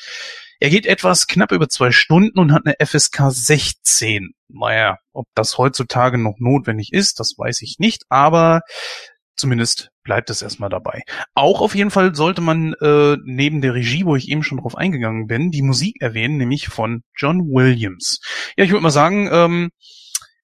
Er 0.63 0.69
geht 0.69 0.85
etwas 0.85 1.27
knapp 1.27 1.51
über 1.51 1.67
zwei 1.67 1.91
Stunden 1.91 2.39
und 2.39 2.53
hat 2.53 2.61
eine 2.65 2.75
FSK 2.79 3.23
16. 3.31 4.31
Naja, 4.47 4.97
ob 5.11 5.25
das 5.35 5.57
heutzutage 5.57 6.17
noch 6.17 6.35
notwendig 6.39 6.93
ist, 6.93 7.19
das 7.19 7.33
weiß 7.37 7.61
ich 7.63 7.79
nicht, 7.79 8.03
aber 8.07 8.61
zumindest 9.35 9.89
bleibt 10.03 10.29
es 10.29 10.41
erstmal 10.41 10.69
dabei. 10.69 11.01
Auch 11.35 11.59
auf 11.59 11.75
jeden 11.75 11.91
Fall 11.91 12.15
sollte 12.15 12.39
man 12.39 12.75
äh, 12.79 13.17
neben 13.25 13.59
der 13.59 13.73
Regie, 13.73 14.05
wo 14.05 14.15
ich 14.15 14.29
eben 14.29 14.41
schon 14.41 14.59
drauf 14.59 14.77
eingegangen 14.77 15.27
bin, 15.27 15.51
die 15.51 15.63
Musik 15.63 15.97
erwähnen, 15.99 16.37
nämlich 16.37 16.69
von 16.69 17.03
John 17.13 17.41
Williams. 17.41 18.21
Ja, 18.55 18.63
ich 18.63 18.71
würde 18.71 18.83
mal 18.83 18.89
sagen, 18.89 19.27
ähm, 19.33 19.69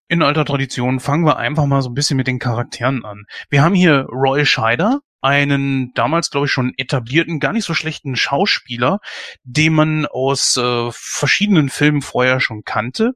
in 0.09 0.21
alter 0.21 0.43
Tradition 0.43 0.99
fangen 0.99 1.25
wir 1.25 1.37
einfach 1.37 1.65
mal 1.65 1.81
so 1.81 1.89
ein 1.89 1.95
bisschen 1.95 2.17
mit 2.17 2.27
den 2.27 2.39
Charakteren 2.39 3.05
an. 3.05 3.23
Wir 3.49 3.63
haben 3.63 3.73
hier 3.73 4.01
Roy 4.09 4.45
Scheider, 4.45 4.99
einen 5.21 5.93
damals, 5.93 6.29
glaube 6.29 6.47
ich, 6.47 6.51
schon 6.51 6.73
etablierten, 6.77 7.39
gar 7.39 7.53
nicht 7.53 7.65
so 7.65 7.73
schlechten 7.73 8.15
Schauspieler, 8.15 8.99
den 9.43 9.73
man 9.73 10.05
aus 10.05 10.57
äh, 10.57 10.89
verschiedenen 10.91 11.69
Filmen 11.69 12.01
vorher 12.01 12.39
schon 12.39 12.63
kannte. 12.63 13.13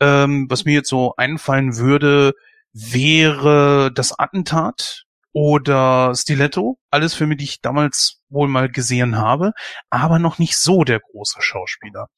Ähm, 0.00 0.46
was 0.48 0.64
mir 0.64 0.74
jetzt 0.74 0.88
so 0.88 1.14
einfallen 1.16 1.76
würde, 1.76 2.34
wäre 2.72 3.90
das 3.94 4.18
Attentat 4.18 5.04
oder 5.32 6.14
Stiletto. 6.14 6.78
Alles 6.90 7.14
Filme, 7.14 7.36
die 7.36 7.44
ich 7.44 7.60
damals 7.60 8.22
wohl 8.28 8.48
mal 8.48 8.70
gesehen 8.70 9.16
habe, 9.16 9.52
aber 9.90 10.18
noch 10.18 10.38
nicht 10.38 10.56
so 10.56 10.84
der 10.84 11.00
große 11.00 11.40
Schauspieler. 11.40 12.08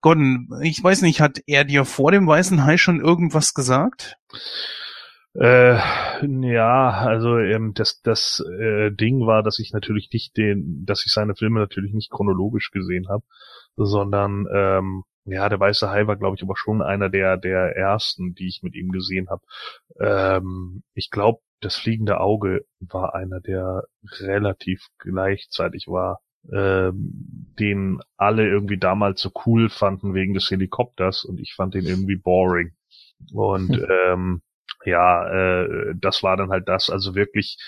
Gordon, 0.00 0.48
ich 0.62 0.82
weiß 0.82 1.02
nicht, 1.02 1.20
hat 1.20 1.38
er 1.46 1.64
dir 1.64 1.84
vor 1.84 2.10
dem 2.10 2.26
Weißen 2.26 2.64
Hai 2.64 2.76
schon 2.76 3.00
irgendwas 3.00 3.54
gesagt? 3.54 4.16
Äh, 5.34 5.76
ja, 6.26 6.90
also 6.90 7.38
ähm, 7.38 7.72
das 7.74 8.02
das 8.02 8.44
äh, 8.60 8.90
Ding 8.90 9.26
war, 9.26 9.42
dass 9.42 9.58
ich 9.58 9.72
natürlich 9.72 10.10
nicht 10.12 10.36
den, 10.36 10.84
dass 10.84 11.06
ich 11.06 11.12
seine 11.12 11.34
Filme 11.34 11.58
natürlich 11.60 11.94
nicht 11.94 12.10
chronologisch 12.10 12.70
gesehen 12.70 13.08
habe, 13.08 13.24
sondern 13.76 14.46
ähm, 14.52 15.04
ja, 15.24 15.48
der 15.48 15.58
Weiße 15.60 15.88
Hai 15.88 16.06
war, 16.06 16.16
glaube 16.16 16.36
ich, 16.36 16.42
aber 16.42 16.54
schon 16.56 16.82
einer 16.82 17.08
der 17.08 17.38
der 17.38 17.76
ersten, 17.76 18.34
die 18.34 18.48
ich 18.48 18.62
mit 18.62 18.74
ihm 18.74 18.90
gesehen 18.90 19.28
habe. 19.30 19.42
Ähm, 20.00 20.82
ich 20.94 21.10
glaube, 21.10 21.40
das 21.60 21.76
fliegende 21.76 22.20
Auge 22.20 22.66
war 22.80 23.14
einer, 23.14 23.40
der 23.40 23.84
relativ 24.20 24.88
gleichzeitig 24.98 25.86
war, 25.88 26.20
ähm, 26.52 27.54
den 27.58 28.00
alle 28.16 28.46
irgendwie 28.48 28.78
damals 28.78 29.20
so 29.22 29.30
cool 29.46 29.70
fanden 29.70 30.12
wegen 30.12 30.34
des 30.34 30.50
Helikopters 30.50 31.24
und 31.24 31.40
ich 31.40 31.54
fand 31.54 31.74
den 31.74 31.86
irgendwie 31.86 32.16
boring. 32.16 32.72
Und 33.32 33.70
ähm, 33.90 34.42
ja, 34.84 35.62
äh, 35.62 35.94
das 35.96 36.22
war 36.22 36.36
dann 36.36 36.50
halt 36.50 36.68
das. 36.68 36.90
Also 36.90 37.14
wirklich 37.14 37.58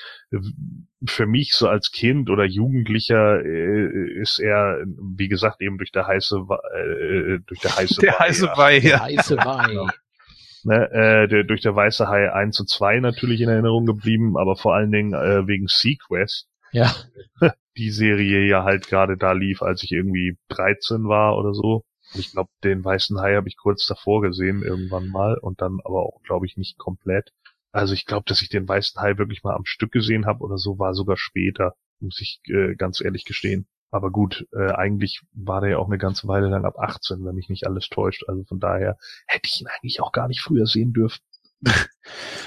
für 1.07 1.27
mich 1.27 1.53
so 1.53 1.69
als 1.69 1.93
Kind 1.93 2.31
oder 2.31 2.45
Jugendlicher 2.45 3.45
äh, 3.45 4.21
ist 4.21 4.39
er, 4.39 4.85
wie 5.17 5.29
gesagt, 5.29 5.61
eben 5.61 5.79
durch 5.79 5.93
der 5.93 6.07
heiße, 6.07 6.37
äh, 6.37 7.39
durch 7.47 7.61
der 7.61 7.71
heiße 7.77 8.01
der 8.01 8.19
heiße 8.19 8.47
Weih, 8.57 8.79
ja. 8.79 9.01
heiße 9.01 9.37
Weih. 9.37 9.87
Ne, 10.67 10.91
äh, 10.93 11.29
der, 11.29 11.45
durch 11.45 11.61
der 11.61 11.77
Weiße 11.77 12.09
Hai 12.09 12.33
1 12.33 12.57
zu 12.57 12.65
2 12.65 13.01
natürlich 13.01 13.43
in 13.43 13.51
Erinnerung 13.51 13.85
geblieben, 13.85 14.39
aber 14.39 14.57
vor 14.57 14.75
allen 14.75 14.91
Dingen 14.91 15.13
äh, 15.13 15.47
wegen 15.47 15.67
Sequest. 15.67 16.49
Ja. 16.73 16.91
Die 17.77 17.91
Serie 17.91 18.49
ja 18.49 18.65
halt 18.65 18.89
gerade 18.89 19.19
da 19.19 19.33
lief, 19.33 19.61
als 19.61 19.83
ich 19.83 19.93
irgendwie 19.93 20.39
13 20.49 21.07
war 21.07 21.37
oder 21.37 21.53
so. 21.53 21.85
Ich 22.15 22.33
glaube, 22.33 22.51
den 22.63 22.85
weißen 22.85 23.21
Hai 23.21 23.35
habe 23.35 23.49
ich 23.49 23.57
kurz 23.57 23.87
davor 23.87 24.23
gesehen, 24.23 24.63
irgendwann 24.63 25.09
mal, 25.09 25.37
und 25.39 25.61
dann 25.61 25.81
aber 25.85 26.03
auch, 26.03 26.23
glaube 26.23 26.47
ich, 26.47 26.57
nicht 26.57 26.79
komplett. 26.79 27.33
Also 27.73 27.95
ich 27.95 28.07
glaube, 28.07 28.25
dass 28.27 28.43
ich 28.43 28.49
den 28.49 28.69
weißen 28.69 29.01
Hai 29.01 29.19
wirklich 29.19 29.43
mal 29.43 29.55
am 29.55 29.65
Stück 29.65 29.93
gesehen 29.93 30.27
habe 30.27 30.45
oder 30.45 30.59
so, 30.59 30.79
war 30.79 30.95
sogar 30.95 31.17
später, 31.17 31.75
muss 32.01 32.21
ich 32.21 32.41
äh, 32.47 32.75
ganz 32.77 33.01
ehrlich 33.01 33.25
gestehen. 33.25 33.67
Aber 33.91 34.11
gut, 34.11 34.47
äh, 34.53 34.73
eigentlich 34.73 35.23
war 35.33 35.61
der 35.61 35.71
ja 35.71 35.79
auch 35.79 35.87
eine 35.87 35.99
ganze 35.99 36.27
Weile 36.27 36.49
lang 36.49 36.65
ab 36.65 36.79
18, 36.79 37.25
wenn 37.25 37.37
mich 37.37 37.49
nicht 37.49 37.67
alles 37.67 37.89
täuscht. 37.89 38.25
Also 38.29 38.45
von 38.45 38.59
daher 38.59 38.97
hätte 39.27 39.49
ich 39.49 39.61
ihn 39.61 39.69
eigentlich 39.69 40.01
auch 40.01 40.11
gar 40.11 40.27
nicht 40.27 40.41
früher 40.41 40.67
sehen 40.67 40.93
dürfen. 40.93 41.21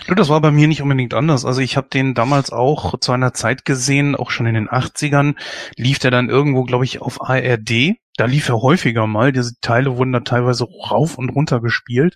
Du, 0.07 0.15
das 0.15 0.29
war 0.29 0.39
bei 0.41 0.51
mir 0.51 0.67
nicht 0.67 0.81
unbedingt 0.81 1.13
anders. 1.13 1.43
Also 1.43 1.61
ich 1.61 1.75
habe 1.75 1.89
den 1.89 2.13
damals 2.13 2.51
auch 2.51 2.99
zu 2.99 3.11
einer 3.11 3.33
Zeit 3.33 3.65
gesehen, 3.65 4.15
auch 4.15 4.29
schon 4.29 4.45
in 4.45 4.53
den 4.53 4.69
80ern, 4.69 5.35
lief 5.75 5.99
der 5.99 6.11
dann 6.11 6.29
irgendwo, 6.29 6.63
glaube 6.63 6.85
ich, 6.85 7.01
auf 7.01 7.21
ARD. 7.21 7.95
Da 8.17 8.25
lief 8.25 8.49
er 8.49 8.61
häufiger 8.61 9.07
mal. 9.07 9.31
Diese 9.31 9.59
Teile 9.61 9.95
wurden 9.95 10.11
da 10.11 10.19
teilweise 10.21 10.65
rauf 10.65 11.17
und 11.17 11.29
runter 11.29 11.61
gespielt. 11.61 12.15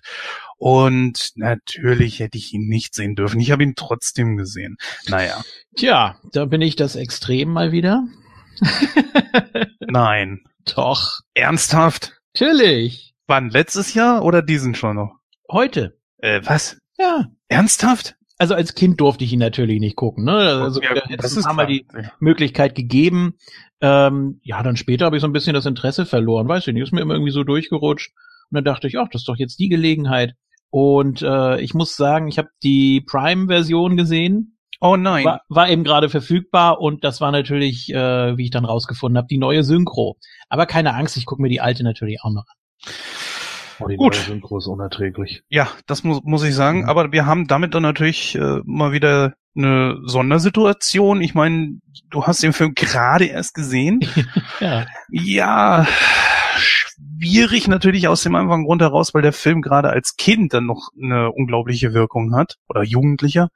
Und 0.58 1.32
natürlich 1.36 2.20
hätte 2.20 2.38
ich 2.38 2.52
ihn 2.52 2.68
nicht 2.68 2.94
sehen 2.94 3.14
dürfen. 3.14 3.40
Ich 3.40 3.50
habe 3.50 3.62
ihn 3.62 3.74
trotzdem 3.76 4.36
gesehen. 4.36 4.76
Naja. 5.08 5.42
Tja, 5.76 6.20
da 6.32 6.44
bin 6.44 6.60
ich 6.60 6.76
das 6.76 6.96
Extrem 6.96 7.50
mal 7.50 7.72
wieder. 7.72 8.04
Nein. 9.80 10.42
Doch. 10.74 11.20
Ernsthaft? 11.34 12.12
Natürlich. 12.34 13.14
Wann? 13.26 13.50
Letztes 13.50 13.94
Jahr 13.94 14.24
oder 14.24 14.42
diesen 14.42 14.74
schon 14.74 14.96
noch? 14.96 15.16
Heute. 15.50 15.98
Äh, 16.18 16.40
was? 16.44 16.78
Ja. 16.98 17.26
Ernsthaft? 17.48 18.16
Also 18.42 18.56
als 18.56 18.74
Kind 18.74 19.00
durfte 19.00 19.22
ich 19.22 19.32
ihn 19.32 19.38
natürlich 19.38 19.78
nicht 19.78 19.94
gucken. 19.94 20.24
Ne? 20.24 20.32
Also 20.32 20.82
ja, 20.82 20.94
da 20.94 21.02
das 21.16 21.36
ist 21.36 21.46
mal 21.52 21.64
die 21.64 21.86
Möglichkeit 22.18 22.74
gegeben. 22.74 23.36
Ähm, 23.80 24.40
ja, 24.42 24.64
dann 24.64 24.76
später 24.76 25.04
habe 25.04 25.16
ich 25.16 25.20
so 25.20 25.28
ein 25.28 25.32
bisschen 25.32 25.54
das 25.54 25.64
Interesse 25.64 26.06
verloren. 26.06 26.48
Weiß 26.48 26.66
ich 26.66 26.74
nicht, 26.74 26.82
ist 26.82 26.92
mir 26.92 27.02
immer 27.02 27.14
irgendwie 27.14 27.30
so 27.30 27.44
durchgerutscht. 27.44 28.10
Und 28.50 28.56
dann 28.56 28.64
dachte 28.64 28.88
ich, 28.88 28.98
ach, 28.98 29.06
das 29.12 29.20
ist 29.20 29.28
doch 29.28 29.36
jetzt 29.36 29.60
die 29.60 29.68
Gelegenheit. 29.68 30.34
Und 30.70 31.22
äh, 31.22 31.60
ich 31.60 31.72
muss 31.72 31.94
sagen, 31.94 32.26
ich 32.26 32.36
habe 32.36 32.48
die 32.64 33.00
Prime-Version 33.02 33.96
gesehen. 33.96 34.58
Oh 34.80 34.96
nein. 34.96 35.24
War, 35.24 35.42
war 35.48 35.68
eben 35.70 35.84
gerade 35.84 36.08
verfügbar 36.08 36.80
und 36.80 37.04
das 37.04 37.20
war 37.20 37.30
natürlich, 37.30 37.94
äh, 37.94 38.36
wie 38.36 38.46
ich 38.46 38.50
dann 38.50 38.64
rausgefunden 38.64 39.18
habe, 39.18 39.28
die 39.30 39.38
neue 39.38 39.62
Synchro. 39.62 40.16
Aber 40.48 40.66
keine 40.66 40.94
Angst, 40.96 41.16
ich 41.16 41.26
gucke 41.26 41.42
mir 41.42 41.48
die 41.48 41.60
alte 41.60 41.84
natürlich 41.84 42.18
auch 42.24 42.32
noch 42.32 42.46
an. 42.48 42.90
Gut. 43.96 44.14
Synchro 44.14 44.58
ist 44.58 44.66
unerträglich. 44.66 45.42
Ja, 45.48 45.68
das 45.86 46.04
muss, 46.04 46.22
muss 46.24 46.44
ich 46.44 46.54
sagen. 46.54 46.82
Mhm. 46.82 46.88
Aber 46.88 47.12
wir 47.12 47.26
haben 47.26 47.46
damit 47.46 47.74
dann 47.74 47.82
natürlich 47.82 48.34
äh, 48.34 48.60
mal 48.64 48.92
wieder 48.92 49.34
eine 49.54 49.98
Sondersituation. 50.04 51.20
Ich 51.20 51.34
meine, 51.34 51.78
du 52.10 52.24
hast 52.24 52.42
den 52.42 52.52
Film 52.52 52.74
gerade 52.74 53.26
erst 53.26 53.54
gesehen. 53.54 54.00
ja. 54.60 54.86
Ja, 55.10 55.86
schwierig 56.56 57.68
natürlich 57.68 58.08
aus 58.08 58.22
dem 58.22 58.34
einfachen 58.34 58.64
Grund 58.64 58.82
heraus, 58.82 59.14
weil 59.14 59.22
der 59.22 59.32
Film 59.32 59.62
gerade 59.62 59.90
als 59.90 60.16
Kind 60.16 60.54
dann 60.54 60.66
noch 60.66 60.90
eine 61.00 61.30
unglaubliche 61.30 61.92
Wirkung 61.92 62.34
hat 62.34 62.56
oder 62.68 62.82
Jugendlicher. 62.82 63.48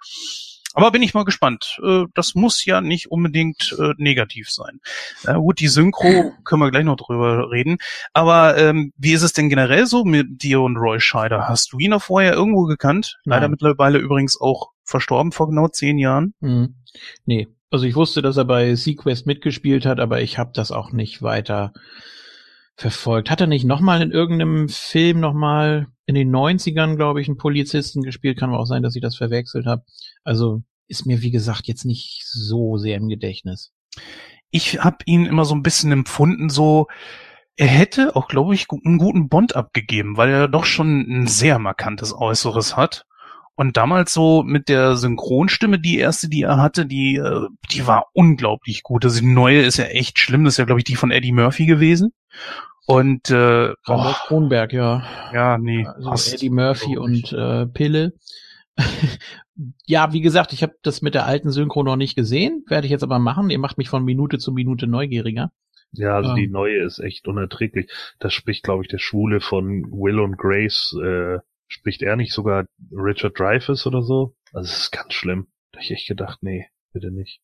Aber 0.76 0.90
bin 0.90 1.02
ich 1.02 1.14
mal 1.14 1.24
gespannt. 1.24 1.78
Äh, 1.82 2.04
das 2.14 2.34
muss 2.34 2.64
ja 2.64 2.80
nicht 2.80 3.10
unbedingt 3.10 3.74
äh, 3.78 3.94
negativ 3.96 4.50
sein. 4.50 4.80
gut, 5.24 5.58
die 5.58 5.68
Synchro 5.68 6.32
können 6.44 6.60
wir 6.60 6.70
gleich 6.70 6.84
noch 6.84 6.96
drüber 6.96 7.50
reden. 7.50 7.78
Aber 8.12 8.56
ähm, 8.56 8.92
wie 8.96 9.12
ist 9.12 9.22
es 9.22 9.32
denn 9.32 9.48
generell 9.48 9.86
so 9.86 10.04
mit 10.04 10.42
dir 10.42 10.60
und 10.60 10.76
Roy 10.76 11.00
Scheider? 11.00 11.48
Hast 11.48 11.72
du 11.72 11.78
ihn 11.78 11.90
noch 11.90 12.02
vorher 12.02 12.34
irgendwo 12.34 12.64
gekannt? 12.64 13.18
Nein. 13.24 13.38
Leider 13.38 13.48
mittlerweile 13.48 13.98
übrigens 13.98 14.40
auch 14.40 14.70
verstorben 14.84 15.32
vor 15.32 15.48
genau 15.48 15.68
zehn 15.68 15.98
Jahren. 15.98 16.34
Mhm. 16.40 16.76
Nee, 17.24 17.48
also 17.70 17.84
ich 17.84 17.96
wusste, 17.96 18.22
dass 18.22 18.36
er 18.36 18.44
bei 18.44 18.74
Sequest 18.74 19.26
mitgespielt 19.26 19.86
hat, 19.86 19.98
aber 19.98 20.20
ich 20.20 20.38
habe 20.38 20.50
das 20.54 20.70
auch 20.70 20.92
nicht 20.92 21.22
weiter 21.22 21.72
verfolgt. 22.76 23.30
Hat 23.30 23.40
er 23.40 23.46
nicht 23.46 23.64
nochmal 23.64 24.02
in 24.02 24.10
irgendeinem 24.10 24.68
Film 24.68 25.20
nochmal 25.20 25.86
in 26.04 26.14
den 26.14 26.34
90ern, 26.34 26.96
glaube 26.96 27.20
ich, 27.20 27.28
einen 27.28 27.38
Polizisten 27.38 28.02
gespielt? 28.02 28.38
Kann 28.38 28.50
aber 28.50 28.60
auch 28.60 28.66
sein, 28.66 28.82
dass 28.82 28.94
ich 28.94 29.02
das 29.02 29.16
verwechselt 29.16 29.66
habe. 29.66 29.82
Also 30.24 30.62
ist 30.86 31.06
mir, 31.06 31.22
wie 31.22 31.30
gesagt, 31.30 31.66
jetzt 31.66 31.84
nicht 31.84 32.22
so 32.24 32.76
sehr 32.76 32.96
im 32.96 33.08
Gedächtnis. 33.08 33.72
Ich 34.50 34.84
habe 34.84 34.98
ihn 35.06 35.26
immer 35.26 35.44
so 35.44 35.54
ein 35.54 35.62
bisschen 35.62 35.90
empfunden, 35.90 36.48
so 36.50 36.86
er 37.56 37.66
hätte 37.66 38.14
auch, 38.14 38.28
glaube 38.28 38.54
ich, 38.54 38.66
einen 38.70 38.98
guten 38.98 39.28
Bond 39.28 39.56
abgegeben, 39.56 40.18
weil 40.18 40.28
er 40.28 40.48
doch 40.48 40.66
schon 40.66 41.00
ein 41.00 41.26
sehr 41.26 41.58
markantes 41.58 42.14
Äußeres 42.14 42.76
hat. 42.76 43.06
Und 43.58 43.78
damals 43.78 44.12
so 44.12 44.42
mit 44.42 44.68
der 44.68 44.96
Synchronstimme, 44.96 45.78
die 45.80 45.98
erste, 45.98 46.28
die 46.28 46.42
er 46.42 46.58
hatte, 46.58 46.84
die, 46.84 47.16
äh, 47.16 47.48
die 47.70 47.86
war 47.86 48.08
unglaublich 48.12 48.82
gut. 48.82 49.06
Also 49.06 49.20
die 49.20 49.26
neue 49.26 49.62
ist 49.62 49.78
ja 49.78 49.86
echt 49.86 50.18
schlimm. 50.18 50.44
Das 50.44 50.54
ist 50.54 50.58
ja, 50.58 50.66
glaube 50.66 50.80
ich, 50.80 50.84
die 50.84 50.96
von 50.96 51.10
Eddie 51.10 51.32
Murphy 51.32 51.64
gewesen. 51.64 52.12
Und 52.86 53.30
äh, 53.30 53.72
oh, 53.86 54.12
Kronberg, 54.26 54.72
ja. 54.72 55.02
Ja, 55.32 55.58
nee. 55.58 55.86
Also 56.04 56.34
Eddie 56.34 56.50
Murphy 56.50 56.96
und 56.96 57.32
äh, 57.32 57.66
Pille. 57.66 58.12
ja, 59.86 60.12
wie 60.12 60.20
gesagt, 60.20 60.52
ich 60.52 60.62
habe 60.62 60.74
das 60.82 61.02
mit 61.02 61.14
der 61.14 61.26
alten 61.26 61.50
Synchro 61.50 61.82
noch 61.82 61.96
nicht 61.96 62.14
gesehen, 62.14 62.64
werde 62.68 62.86
ich 62.86 62.92
jetzt 62.92 63.02
aber 63.02 63.18
machen. 63.18 63.50
Ihr 63.50 63.58
macht 63.58 63.78
mich 63.78 63.88
von 63.88 64.04
Minute 64.04 64.38
zu 64.38 64.52
Minute 64.52 64.86
neugieriger. 64.86 65.50
Ja, 65.92 66.16
also 66.16 66.30
ähm. 66.30 66.36
die 66.36 66.48
neue 66.48 66.84
ist 66.84 67.00
echt 67.00 67.26
unerträglich. 67.26 67.90
Das 68.20 68.32
spricht, 68.32 68.62
glaube 68.62 68.84
ich, 68.84 68.88
der 68.88 68.98
Schwule 68.98 69.40
von 69.40 69.90
Will 69.90 70.20
und 70.20 70.36
Grace 70.36 70.94
äh, 71.02 71.38
Spricht 71.68 72.02
er 72.02 72.16
nicht 72.16 72.32
sogar 72.32 72.66
Richard 72.92 73.38
Dreyfuss 73.38 73.86
oder 73.86 74.02
so? 74.02 74.36
Also 74.52 74.70
es 74.70 74.78
ist 74.82 74.92
ganz 74.92 75.14
schlimm. 75.14 75.48
Da 75.72 75.78
hab 75.78 75.84
ich 75.84 75.90
echt 75.90 76.08
gedacht, 76.08 76.38
nee, 76.42 76.68
bitte 76.92 77.10
nicht. 77.10 77.40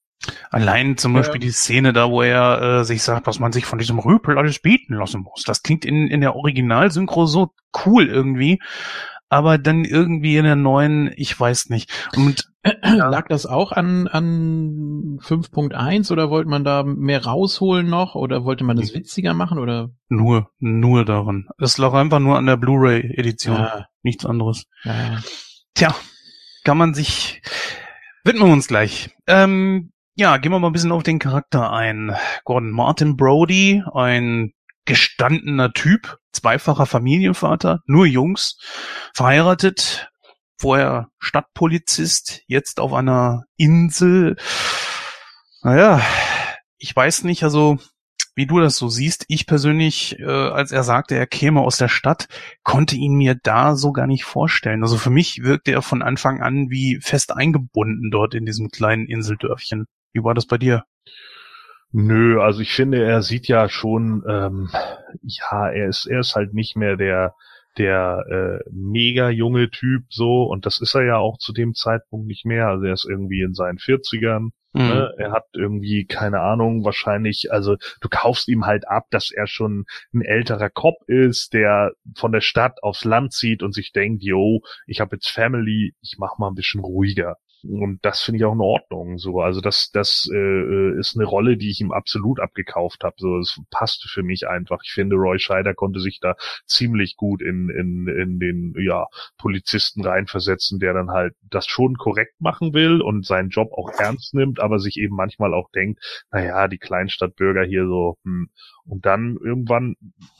Allein 0.50 0.96
zum 0.96 1.14
Beispiel 1.14 1.40
die 1.40 1.50
Szene 1.50 1.92
da, 1.92 2.10
wo 2.10 2.22
er 2.22 2.62
äh, 2.62 2.84
sich 2.84 3.02
sagt, 3.02 3.26
was 3.26 3.40
man 3.40 3.52
sich 3.52 3.64
von 3.64 3.78
diesem 3.78 3.98
Rüpel 3.98 4.38
alles 4.38 4.60
bieten 4.60 4.94
lassen 4.94 5.22
muss. 5.22 5.42
Das 5.44 5.62
klingt 5.62 5.84
in, 5.84 6.06
in 6.08 6.20
der 6.20 6.36
Originalsynchro 6.36 7.26
so 7.26 7.50
cool 7.84 8.08
irgendwie 8.08 8.60
aber 9.32 9.56
dann 9.56 9.86
irgendwie 9.86 10.36
in 10.36 10.44
der 10.44 10.56
neuen, 10.56 11.10
ich 11.16 11.40
weiß 11.40 11.70
nicht. 11.70 11.90
Und 12.14 12.52
ja. 12.66 13.08
lag 13.08 13.28
das 13.28 13.46
auch 13.46 13.72
an 13.72 14.06
an 14.06 15.18
5.1 15.22 16.12
oder 16.12 16.28
wollte 16.28 16.50
man 16.50 16.64
da 16.64 16.82
mehr 16.82 17.24
rausholen 17.24 17.88
noch 17.88 18.14
oder 18.14 18.44
wollte 18.44 18.62
man 18.62 18.76
das 18.76 18.92
witziger 18.92 19.32
machen 19.32 19.58
oder? 19.58 19.88
Nur, 20.10 20.50
nur 20.58 21.06
daran. 21.06 21.48
Es 21.58 21.78
lag 21.78 21.94
einfach 21.94 22.18
nur 22.18 22.36
an 22.36 22.44
der 22.44 22.58
Blu-ray-Edition, 22.58 23.56
ja. 23.56 23.86
nichts 24.02 24.26
anderes. 24.26 24.66
Ja. 24.84 25.22
Tja, 25.72 25.94
kann 26.64 26.76
man 26.76 26.92
sich 26.92 27.40
widmen 28.24 28.48
wir 28.48 28.52
uns 28.52 28.68
gleich. 28.68 29.16
Ähm, 29.26 29.92
ja, 30.14 30.36
gehen 30.36 30.52
wir 30.52 30.58
mal 30.58 30.68
ein 30.68 30.72
bisschen 30.72 30.92
auf 30.92 31.02
den 31.02 31.18
Charakter 31.18 31.72
ein. 31.72 32.14
Gordon 32.44 32.70
Martin 32.70 33.16
Brody, 33.16 33.82
ein 33.94 34.52
gestandener 34.84 35.72
Typ, 35.72 36.18
zweifacher 36.32 36.86
Familienvater, 36.86 37.80
nur 37.86 38.06
Jungs, 38.06 38.58
verheiratet, 39.14 40.10
vorher 40.58 41.08
Stadtpolizist, 41.18 42.42
jetzt 42.46 42.80
auf 42.80 42.92
einer 42.92 43.44
Insel. 43.56 44.36
Naja, 45.62 46.02
ich 46.78 46.94
weiß 46.94 47.24
nicht, 47.24 47.44
also 47.44 47.78
wie 48.34 48.46
du 48.46 48.60
das 48.60 48.76
so 48.76 48.88
siehst. 48.88 49.24
Ich 49.28 49.46
persönlich, 49.46 50.18
äh, 50.18 50.24
als 50.24 50.72
er 50.72 50.84
sagte, 50.84 51.14
er 51.16 51.26
käme 51.26 51.60
aus 51.60 51.78
der 51.78 51.88
Stadt, 51.88 52.28
konnte 52.62 52.96
ihn 52.96 53.14
mir 53.14 53.34
da 53.34 53.76
so 53.76 53.92
gar 53.92 54.06
nicht 54.06 54.24
vorstellen. 54.24 54.82
Also 54.82 54.96
für 54.96 55.10
mich 55.10 55.42
wirkte 55.42 55.72
er 55.72 55.82
von 55.82 56.02
Anfang 56.02 56.40
an 56.40 56.70
wie 56.70 56.98
fest 57.00 57.32
eingebunden 57.32 58.10
dort 58.10 58.34
in 58.34 58.46
diesem 58.46 58.68
kleinen 58.68 59.06
Inseldörfchen. 59.06 59.86
Wie 60.12 60.22
war 60.22 60.34
das 60.34 60.46
bei 60.46 60.58
dir? 60.58 60.84
Nö, 61.92 62.40
also 62.40 62.60
ich 62.60 62.72
finde, 62.72 63.04
er 63.04 63.22
sieht 63.22 63.48
ja 63.48 63.68
schon, 63.68 64.24
ähm, 64.26 64.70
ja, 65.22 65.68
er 65.68 65.88
ist, 65.88 66.06
er 66.06 66.20
ist 66.20 66.34
halt 66.34 66.54
nicht 66.54 66.74
mehr 66.74 66.96
der, 66.96 67.34
der 67.76 68.24
äh, 68.30 68.70
mega 68.70 69.28
junge 69.28 69.70
Typ 69.70 70.04
so 70.08 70.44
und 70.44 70.64
das 70.64 70.80
ist 70.80 70.94
er 70.94 71.04
ja 71.04 71.16
auch 71.18 71.38
zu 71.38 71.52
dem 71.52 71.74
Zeitpunkt 71.74 72.26
nicht 72.26 72.46
mehr. 72.46 72.68
Also 72.68 72.84
er 72.86 72.94
ist 72.94 73.06
irgendwie 73.08 73.42
in 73.42 73.54
seinen 73.54 73.78
40ern. 73.78 74.50
Mhm. 74.72 74.88
Ne? 74.88 75.14
Er 75.18 75.32
hat 75.32 75.44
irgendwie, 75.52 76.06
keine 76.06 76.40
Ahnung, 76.40 76.82
wahrscheinlich, 76.84 77.52
also 77.52 77.76
du 78.00 78.08
kaufst 78.08 78.48
ihm 78.48 78.64
halt 78.64 78.88
ab, 78.88 79.06
dass 79.10 79.30
er 79.30 79.46
schon 79.46 79.84
ein 80.14 80.22
älterer 80.22 80.70
Cop 80.70 80.96
ist, 81.06 81.52
der 81.52 81.92
von 82.16 82.32
der 82.32 82.40
Stadt 82.40 82.82
aufs 82.82 83.04
Land 83.04 83.34
zieht 83.34 83.62
und 83.62 83.74
sich 83.74 83.92
denkt, 83.92 84.22
yo, 84.22 84.62
ich 84.86 85.00
habe 85.00 85.16
jetzt 85.16 85.28
Family, 85.28 85.94
ich 86.00 86.16
mach 86.18 86.38
mal 86.38 86.48
ein 86.48 86.54
bisschen 86.54 86.80
ruhiger. 86.80 87.36
Und 87.64 87.98
das 88.02 88.22
finde 88.22 88.38
ich 88.38 88.44
auch 88.44 88.54
in 88.54 88.60
Ordnung. 88.60 89.18
So, 89.18 89.40
also 89.40 89.60
das, 89.60 89.90
das 89.92 90.28
äh, 90.32 90.36
äh, 90.36 90.98
ist 90.98 91.16
eine 91.16 91.26
Rolle, 91.26 91.56
die 91.56 91.70
ich 91.70 91.80
ihm 91.80 91.92
absolut 91.92 92.40
abgekauft 92.40 93.04
habe. 93.04 93.14
So, 93.18 93.38
es 93.38 93.60
passte 93.70 94.08
für 94.08 94.22
mich 94.22 94.48
einfach. 94.48 94.80
Ich 94.84 94.92
finde, 94.92 95.16
Roy 95.16 95.38
Scheider 95.38 95.74
konnte 95.74 96.00
sich 96.00 96.18
da 96.20 96.34
ziemlich 96.66 97.16
gut 97.16 97.42
in 97.42 97.68
in 97.70 98.08
in 98.08 98.38
den 98.38 98.74
ja 98.78 99.06
Polizisten 99.38 100.04
reinversetzen, 100.04 100.78
der 100.78 100.92
dann 100.92 101.10
halt 101.10 101.34
das 101.42 101.66
schon 101.66 101.96
korrekt 101.96 102.40
machen 102.40 102.74
will 102.74 103.00
und 103.00 103.26
seinen 103.26 103.50
Job 103.50 103.72
auch 103.72 103.90
ernst 103.98 104.34
nimmt, 104.34 104.60
aber 104.60 104.78
sich 104.78 104.96
eben 104.96 105.14
manchmal 105.14 105.54
auch 105.54 105.70
denkt, 105.70 106.02
naja, 106.30 106.68
die 106.68 106.78
Kleinstadtbürger 106.78 107.64
hier 107.64 107.86
so. 107.86 108.16
Hm. 108.24 108.48
Und 108.84 109.06
dann 109.06 109.36
irgendwann 109.42 109.94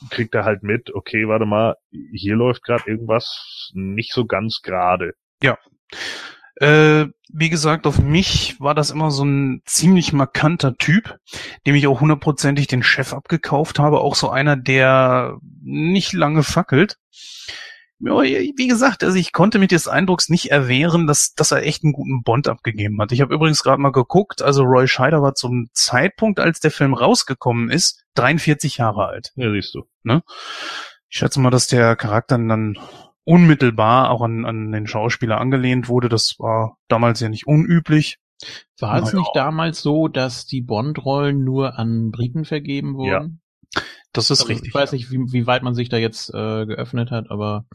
kriegt 0.09 0.35
er 0.35 0.43
halt 0.43 0.63
mit, 0.63 0.93
okay, 0.93 1.27
warte 1.27 1.45
mal, 1.45 1.75
hier 2.11 2.35
läuft 2.35 2.63
gerade 2.63 2.83
irgendwas 2.87 3.71
nicht 3.73 4.13
so 4.13 4.25
ganz 4.25 4.61
gerade. 4.61 5.13
Ja. 5.41 5.57
Äh, 6.55 7.07
wie 7.35 7.49
gesagt, 7.49 7.87
auf 7.87 7.99
mich 7.99 8.59
war 8.59 8.75
das 8.75 8.91
immer 8.91 9.09
so 9.09 9.25
ein 9.25 9.63
ziemlich 9.65 10.13
markanter 10.13 10.77
Typ, 10.77 11.17
dem 11.65 11.75
ich 11.75 11.87
auch 11.87 12.01
hundertprozentig 12.01 12.67
den 12.67 12.83
Chef 12.83 13.13
abgekauft 13.13 13.79
habe. 13.79 14.01
Auch 14.01 14.15
so 14.15 14.29
einer, 14.29 14.55
der 14.55 15.37
nicht 15.61 16.13
lange 16.13 16.43
fackelt. 16.43 16.97
Ja, 18.05 18.21
wie 18.21 18.67
gesagt, 18.67 19.03
also 19.03 19.17
ich 19.17 19.31
konnte 19.31 19.59
mit 19.59 19.71
des 19.71 19.87
Eindrucks 19.87 20.27
nicht 20.27 20.51
erwehren, 20.51 21.07
dass, 21.07 21.35
dass 21.35 21.51
er 21.51 21.63
echt 21.63 21.83
einen 21.83 21.93
guten 21.93 22.21
Bond 22.21 22.49
abgegeben 22.49 22.99
hat. 22.99 23.13
Ich 23.13 23.21
habe 23.21 23.33
übrigens 23.33 23.63
gerade 23.63 23.81
mal 23.81 23.93
geguckt, 23.93 24.41
also 24.41 24.63
Roy 24.63 24.87
Scheider 24.87 25.21
war 25.21 25.35
zum 25.35 25.69
Zeitpunkt, 25.71 26.41
als 26.41 26.59
der 26.59 26.71
Film 26.71 26.93
rausgekommen 26.93 27.69
ist, 27.69 28.03
43 28.15 28.77
Jahre 28.77 29.05
alt. 29.05 29.31
Ja, 29.35 29.49
siehst 29.51 29.73
du. 29.73 29.83
Ne? 30.03 30.21
Ich 31.07 31.17
schätze 31.17 31.39
mal, 31.39 31.49
dass 31.49 31.67
der 31.67 31.95
Charakter 31.95 32.37
dann 32.37 32.77
unmittelbar 33.25 34.09
auch 34.09 34.21
an, 34.21 34.45
an 34.45 34.71
den 34.71 34.87
Schauspieler 34.87 35.39
angelehnt 35.39 35.87
wurde. 35.87 36.09
Das 36.09 36.35
war 36.39 36.77
damals 36.87 37.19
ja 37.19 37.29
nicht 37.29 37.47
unüblich. 37.47 38.17
War 38.79 39.01
es 39.01 39.13
nicht 39.13 39.31
damals 39.33 39.81
so, 39.81 40.07
dass 40.07 40.45
die 40.45 40.61
Bond-Rollen 40.61 41.43
nur 41.43 41.79
an 41.79 42.11
Briten 42.11 42.43
vergeben 42.43 42.95
wurden? 42.95 43.41
Ja, 43.73 43.81
das 44.11 44.29
ist 44.29 44.41
also, 44.41 44.51
richtig. 44.51 44.69
Ich 44.69 44.75
weiß 44.75 44.91
nicht, 44.91 45.11
wie, 45.11 45.17
wie 45.31 45.47
weit 45.47 45.63
man 45.63 45.75
sich 45.75 45.89
da 45.89 45.97
jetzt 45.97 46.29
äh, 46.33 46.65
geöffnet 46.65 47.11
hat, 47.11 47.31
aber 47.31 47.65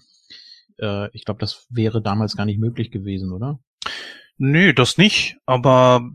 äh, 0.79 1.09
ich 1.17 1.25
glaube, 1.25 1.41
das 1.41 1.67
wäre 1.71 2.03
damals 2.03 2.37
gar 2.37 2.45
nicht 2.45 2.61
möglich 2.61 2.91
gewesen, 2.91 3.33
oder? 3.33 3.59
Nö, 4.37 4.73
das 4.73 4.99
nicht. 4.99 5.39
Aber 5.47 6.09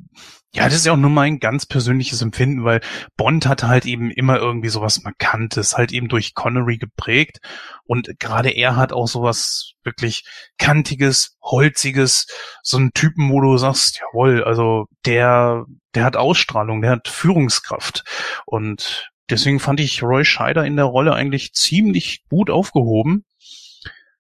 ja, 0.56 0.66
das 0.66 0.76
ist 0.76 0.86
ja 0.86 0.94
auch 0.94 0.98
nur 0.98 1.10
mein 1.10 1.39
ganz 1.39 1.66
persönliches 1.66 2.22
Empfinden, 2.22 2.63
weil 2.63 2.82
Bond 3.18 3.48
hat 3.48 3.63
halt 3.63 3.86
eben 3.86 4.12
immer 4.12 4.38
irgendwie 4.38 4.70
sowas 4.70 5.02
Markantes, 5.02 5.76
halt 5.76 5.92
eben 5.92 6.10
durch 6.10 6.36
Connery 6.36 6.78
geprägt. 6.78 7.39
Und 7.86 8.20
gerade 8.20 8.52
er 8.52 8.76
hat 8.76 8.94
auch 8.94 9.08
sowas 9.08 9.74
wirklich 9.84 10.26
kantiges, 10.60 11.38
holziges, 11.42 12.28
so 12.62 12.78
einen 12.78 12.94
Typen, 12.94 13.32
wo 13.32 13.42
du 13.42 13.58
sagst, 13.58 14.00
jawohl, 14.00 14.44
also 14.44 14.86
der, 15.08 15.66
der 15.96 16.04
hat 16.04 16.16
Ausstrahlung, 16.16 16.84
der 16.84 16.92
hat 16.92 17.08
Führungskraft. 17.08 18.04
Und 18.46 19.10
deswegen 19.32 19.60
fand 19.60 19.80
ich 19.80 20.04
Roy 20.04 20.24
Scheider 20.24 20.66
in 20.66 20.76
der 20.76 20.86
Rolle 20.86 21.13
eigentlich 21.13 21.54
ziemlich 21.54 22.26
gut 22.30 22.52
aufgehoben. 22.52 23.26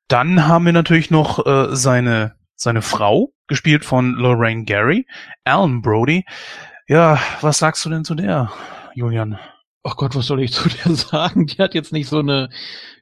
Dann 0.07 0.47
haben 0.47 0.65
wir 0.65 0.73
natürlich 0.73 1.11
noch 1.11 1.45
äh, 1.45 1.75
seine 1.75 2.35
seine 2.55 2.81
Frau, 2.81 3.32
gespielt 3.47 3.85
von 3.85 4.13
Lorraine 4.13 4.65
Gary, 4.65 5.05
Alan 5.43 5.81
Brody. 5.81 6.25
Ja, 6.87 7.19
was 7.41 7.59
sagst 7.59 7.85
du 7.85 7.89
denn 7.89 8.03
zu 8.03 8.15
der, 8.15 8.51
Julian? 8.95 9.39
Ach 9.83 9.97
Gott, 9.97 10.15
was 10.15 10.27
soll 10.27 10.41
ich 10.41 10.53
zu 10.53 10.69
der 10.69 10.95
sagen? 10.95 11.45
Die 11.45 11.57
hat 11.57 11.73
jetzt 11.73 11.93
nicht 11.93 12.07
so 12.07 12.19
eine 12.19 12.49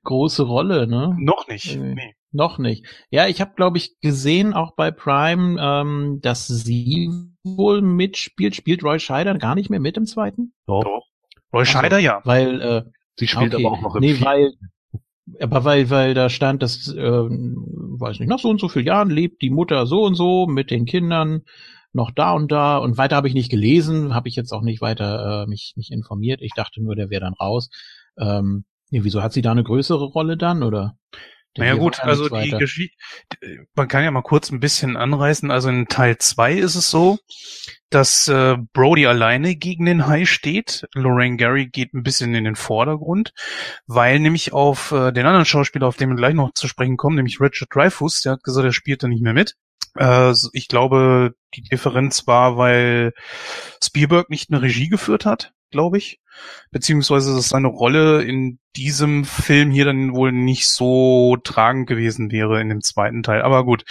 große 0.04 0.44
Rolle, 0.44 0.88
ne? 0.88 1.16
Noch 1.20 1.48
nicht. 1.48 1.78
Nee. 1.78 1.96
nee. 1.96 2.16
Noch 2.34 2.60
nicht. 2.60 2.86
Ja, 3.10 3.28
ich 3.28 3.42
habe, 3.42 3.52
glaube 3.56 3.78
ich, 3.78 4.00
gesehen, 4.00 4.54
auch 4.54 4.74
bei 4.76 4.90
Prime, 4.90 5.62
ähm, 5.62 6.20
dass 6.22 6.48
sie 6.48 7.10
wohl 7.44 7.82
mitspielt. 7.82 8.56
Spielt 8.56 8.84
Roy 8.84 9.00
Scheider 9.00 9.38
gar 9.38 9.54
nicht 9.54 9.70
mehr 9.70 9.82
mit 9.82 9.98
im 9.98 10.06
zweiten? 10.06 10.54
Doch. 10.66 11.08
Roy 11.54 11.66
Scheider, 11.66 11.98
also, 11.98 12.06
ja. 12.06 12.22
Weil, 12.24 12.62
äh, 12.62 12.84
sie 13.18 13.28
spielt 13.28 13.54
okay. 13.54 13.66
aber 13.66 13.76
auch 13.76 13.82
noch 13.82 13.96
im 13.96 14.02
Nee, 14.02 14.22
weil, 14.22 14.54
aber 15.40 15.64
weil, 15.64 15.90
weil 15.90 16.14
da 16.14 16.30
stand, 16.30 16.62
dass, 16.62 16.88
äh, 16.94 17.02
weiß 17.02 18.20
nicht, 18.20 18.30
nach 18.30 18.40
so 18.40 18.50
und 18.50 18.60
so 18.60 18.70
vielen 18.70 18.88
Jahren 18.88 19.10
lebt 19.10 19.42
die 19.42 19.50
Mutter 19.50 19.86
so 19.86 20.04
und 20.04 20.16
so 20.16 20.48
mit 20.48 20.72
den 20.72 20.86
Kindern 20.86 21.44
noch 21.94 22.12
da 22.12 22.32
und 22.32 22.52
da 22.52 22.78
und 22.78 22.98
weiter 22.98 23.16
habe 23.16 23.28
ich 23.28 23.34
nicht 23.34 23.52
gelesen, 23.52 24.16
habe 24.16 24.30
ich 24.30 24.36
jetzt 24.36 24.52
auch 24.52 24.62
nicht 24.62 24.82
weiter 24.82 25.44
äh, 25.44 25.48
mich, 25.48 25.74
mich 25.76 25.92
informiert. 25.92 26.42
Ich 26.42 26.54
dachte 26.56 26.82
nur, 26.82 26.96
der 26.96 27.10
wäre 27.10 27.22
dann 27.22 27.34
raus. 27.34 27.70
Ähm, 28.18 28.66
nee, 28.90 29.04
wieso 29.04 29.22
hat 29.22 29.34
sie 29.34 29.42
da 29.42 29.52
eine 29.52 29.64
größere 29.64 30.06
Rolle 30.06 30.38
dann, 30.38 30.64
oder? 30.64 30.96
Naja 31.58 31.74
gut, 31.76 32.00
also 32.00 32.30
die 32.30 32.52
Geschichte, 32.52 32.96
man 33.76 33.88
kann 33.88 34.04
ja 34.04 34.12
mal 34.12 34.22
kurz 34.22 34.52
ein 34.52 34.62
bisschen 34.62 34.96
anreißen. 34.96 35.52
Also 35.52 35.70
in 35.70 35.88
Teil 35.88 36.18
zwei 36.18 36.54
ist 36.54 36.76
es 36.76 36.90
so, 36.90 37.18
dass 37.90 38.30
äh, 38.30 38.56
Brody 38.74 39.06
alleine 39.06 39.56
gegen 39.56 39.86
den 39.86 40.08
Hai 40.08 40.26
steht. 40.26 40.88
Lorraine 40.94 41.36
Gary 41.36 41.68
geht 41.68 41.94
ein 41.94 42.04
bisschen 42.04 42.34
in 42.36 42.46
den 42.46 42.56
Vordergrund, 42.56 43.34
weil 43.86 44.20
nämlich 44.20 44.54
auf 44.54 44.92
äh, 44.92 45.12
den 45.12 45.26
anderen 45.26 45.46
Schauspieler, 45.46 45.88
auf 45.88 45.98
den 45.98 46.10
wir 46.10 46.16
gleich 46.16 46.34
noch 46.34 46.54
zu 46.54 46.68
sprechen 46.68 46.98
kommen, 46.98 47.18
nämlich 47.18 47.42
Richard 47.42 47.76
Dreyfuss, 47.76 48.22
der 48.22 48.34
hat 48.34 48.44
gesagt, 48.44 48.66
er 48.66 48.74
spielt 48.74 49.04
da 49.04 49.08
nicht 49.08 49.22
mehr 49.22 49.34
mit. 49.34 49.56
Äh, 49.98 50.34
ich 50.54 50.70
glaube, 50.70 51.34
die 51.54 51.64
Differenz 51.64 52.28
war, 52.28 52.56
weil 52.56 53.12
Spielberg 53.84 54.30
nicht 54.30 54.50
eine 54.52 54.62
Regie 54.62 54.88
geführt 54.88 55.26
hat 55.26 55.52
glaube 55.72 55.98
ich. 55.98 56.20
Beziehungsweise 56.72 57.36
dass 57.36 57.50
seine 57.50 57.68
Rolle 57.68 58.24
in 58.24 58.60
diesem 58.76 59.26
Film 59.26 59.72
hier 59.72 59.86
dann 59.86 60.14
wohl 60.14 60.32
nicht 60.32 60.70
so 60.70 61.38
tragend 61.44 61.88
gewesen 61.88 62.32
wäre 62.32 62.62
in 62.62 62.70
dem 62.70 62.82
zweiten 62.82 63.24
Teil. 63.24 63.42
Aber 63.42 63.66
gut, 63.66 63.84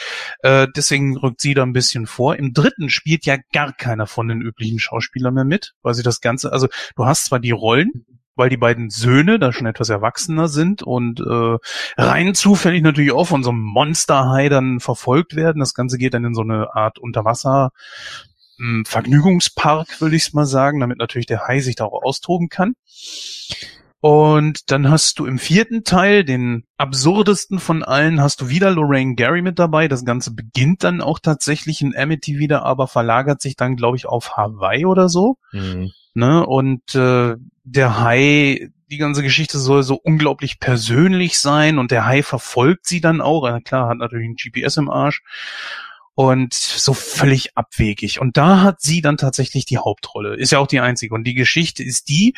äh, 0.43 0.67
deswegen 0.75 1.17
rückt 1.17 1.41
sie 1.41 1.55
da 1.55 1.63
ein 1.63 1.73
bisschen 1.73 2.07
vor. 2.07 2.37
Im 2.37 2.55
dritten 2.55 2.89
spielt 2.89 3.27
ja 3.27 3.37
gar 3.53 3.73
keiner 3.73 4.07
von 4.07 4.29
den 4.29 4.41
üblichen 4.41 4.79
Schauspielern 4.79 5.35
mehr 5.35 5.45
mit, 5.45 5.75
weil 5.83 5.95
sie 5.95 6.03
das 6.03 6.21
Ganze, 6.21 6.53
also 6.53 6.69
du 6.97 7.05
hast 7.05 7.27
zwar 7.27 7.41
die 7.41 7.51
Rollen, 7.51 8.07
weil 8.37 8.49
die 8.49 8.57
beiden 8.57 8.89
Söhne 8.89 9.39
da 9.39 9.53
schon 9.53 9.67
etwas 9.67 9.91
erwachsener 9.91 10.49
sind 10.49 10.83
und 10.83 11.21
äh, 11.21 11.59
rein 11.99 12.35
zufällig 12.35 12.83
natürlich 12.83 13.13
auch 13.13 13.27
von 13.27 13.43
so 13.43 13.51
einem 13.51 13.61
Monsterhai 13.61 14.49
dann 14.49 14.81
verfolgt 14.81 15.37
werden. 15.37 15.61
Das 15.61 15.75
Ganze 15.75 15.99
geht 15.99 16.15
dann 16.15 16.25
in 16.25 16.35
so 16.35 16.41
eine 16.41 16.75
Art 16.75 16.99
Unterwasser 16.99 17.71
Vergnügungspark, 18.87 20.01
würde 20.01 20.17
ich 20.17 20.33
mal 20.33 20.47
sagen, 20.47 20.81
damit 20.81 20.99
natürlich 20.99 21.27
der 21.27 21.47
Hai 21.47 21.61
sich 21.61 21.77
da 21.77 21.85
auch 21.85 22.03
austoben 22.03 22.49
kann. 22.49 22.75
Und 24.03 24.71
dann 24.71 24.89
hast 24.89 25.19
du 25.19 25.27
im 25.27 25.39
vierten 25.39 25.85
Teil, 25.85 26.25
den 26.25 26.65
absurdesten 26.79 27.59
von 27.59 27.83
allen, 27.83 28.21
hast 28.21 28.41
du 28.41 28.49
wieder 28.49 28.71
Lorraine 28.71 29.15
Gary 29.15 29.43
mit 29.43 29.59
dabei. 29.59 29.89
Das 29.89 30.07
Ganze 30.07 30.33
beginnt 30.33 30.85
dann 30.85 31.03
auch 31.03 31.19
tatsächlich 31.19 31.83
in 31.83 31.95
Amity 31.95 32.39
wieder, 32.39 32.65
aber 32.65 32.87
verlagert 32.87 33.43
sich 33.43 33.57
dann, 33.57 33.77
glaube 33.77 33.99
ich, 33.99 34.07
auf 34.07 34.39
Hawaii 34.39 34.87
oder 34.87 35.11
so. 35.11 35.37
Mhm. 35.53 35.91
Ne? 36.15 36.47
Und 36.47 36.95
äh, 36.95 37.37
der 37.65 38.01
Hai, 38.01 38.71
die 38.91 38.97
ganze 38.97 39.23
Geschichte 39.23 39.59
soll 39.59 39.83
so 39.83 39.97
unglaublich 40.03 40.61
persönlich 40.61 41.39
sein 41.39 41.79
und 41.79 41.91
der 41.91 42.07
Hai 42.07 42.23
verfolgt 42.23 42.87
sie 42.87 43.03
dann 43.03 43.21
auch. 43.21 43.47
Klar, 43.65 43.91
hat 43.91 43.99
natürlich 43.99 44.31
ein 44.31 44.37
GPS 44.37 44.79
im 44.79 44.89
Arsch 44.89 45.23
und 46.21 46.53
so 46.53 46.93
völlig 46.93 47.57
abwegig. 47.57 48.21
Und 48.21 48.37
da 48.37 48.61
hat 48.61 48.83
sie 48.83 49.01
dann 49.01 49.17
tatsächlich 49.17 49.65
die 49.65 49.79
Hauptrolle. 49.79 50.37
Ist 50.37 50.53
ja 50.53 50.59
auch 50.59 50.67
die 50.67 50.81
einzige. 50.81 51.15
Und 51.15 51.25
die 51.25 51.33
Geschichte 51.33 51.83
ist 51.83 52.11
die, 52.11 52.35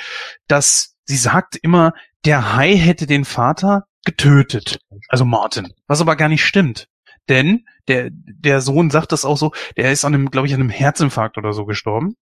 dass 0.46 0.94
sie 1.04 1.16
sagt 1.16 1.56
immer, 1.56 1.92
der 2.24 2.54
Hai 2.54 2.76
hätte 2.76 3.08
den 3.08 3.24
Vater 3.24 3.88
getötet. 4.04 4.78
Also 5.08 5.24
Martin. 5.24 5.72
Was 5.88 6.00
aber 6.00 6.14
gar 6.14 6.28
nicht 6.28 6.44
stimmt. 6.44 6.86
Denn 7.28 7.66
der, 7.88 8.10
der 8.12 8.60
Sohn 8.60 8.88
sagt 8.90 9.10
das 9.10 9.24
auch 9.24 9.36
so, 9.36 9.50
der 9.76 9.90
ist 9.90 10.04
an 10.04 10.14
einem, 10.14 10.30
glaube 10.30 10.46
ich, 10.46 10.54
an 10.54 10.60
einem 10.60 10.70
Herzinfarkt 10.70 11.36
oder 11.36 11.52
so 11.52 11.64
gestorben. 11.64 12.14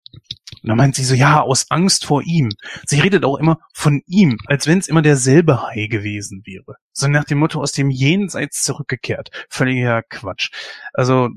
Und 0.61 0.69
dann 0.69 0.77
meint 0.77 0.95
sie 0.95 1.03
so, 1.03 1.15
ja, 1.15 1.41
aus 1.41 1.69
Angst 1.69 2.05
vor 2.05 2.21
ihm. 2.23 2.49
Sie 2.85 2.99
redet 2.99 3.23
auch 3.25 3.37
immer 3.37 3.59
von 3.73 4.01
ihm, 4.05 4.37
als 4.45 4.67
wenn 4.67 4.79
es 4.79 4.87
immer 4.87 5.01
derselbe 5.01 5.63
Hai 5.63 5.87
gewesen 5.87 6.41
wäre. 6.45 6.75
So 6.91 7.07
nach 7.07 7.23
dem 7.23 7.39
Motto 7.39 7.61
aus 7.61 7.71
dem 7.71 7.89
Jenseits 7.89 8.63
zurückgekehrt. 8.63 9.29
Völliger 9.49 10.03
Quatsch. 10.03 10.51
Also, 10.93 11.29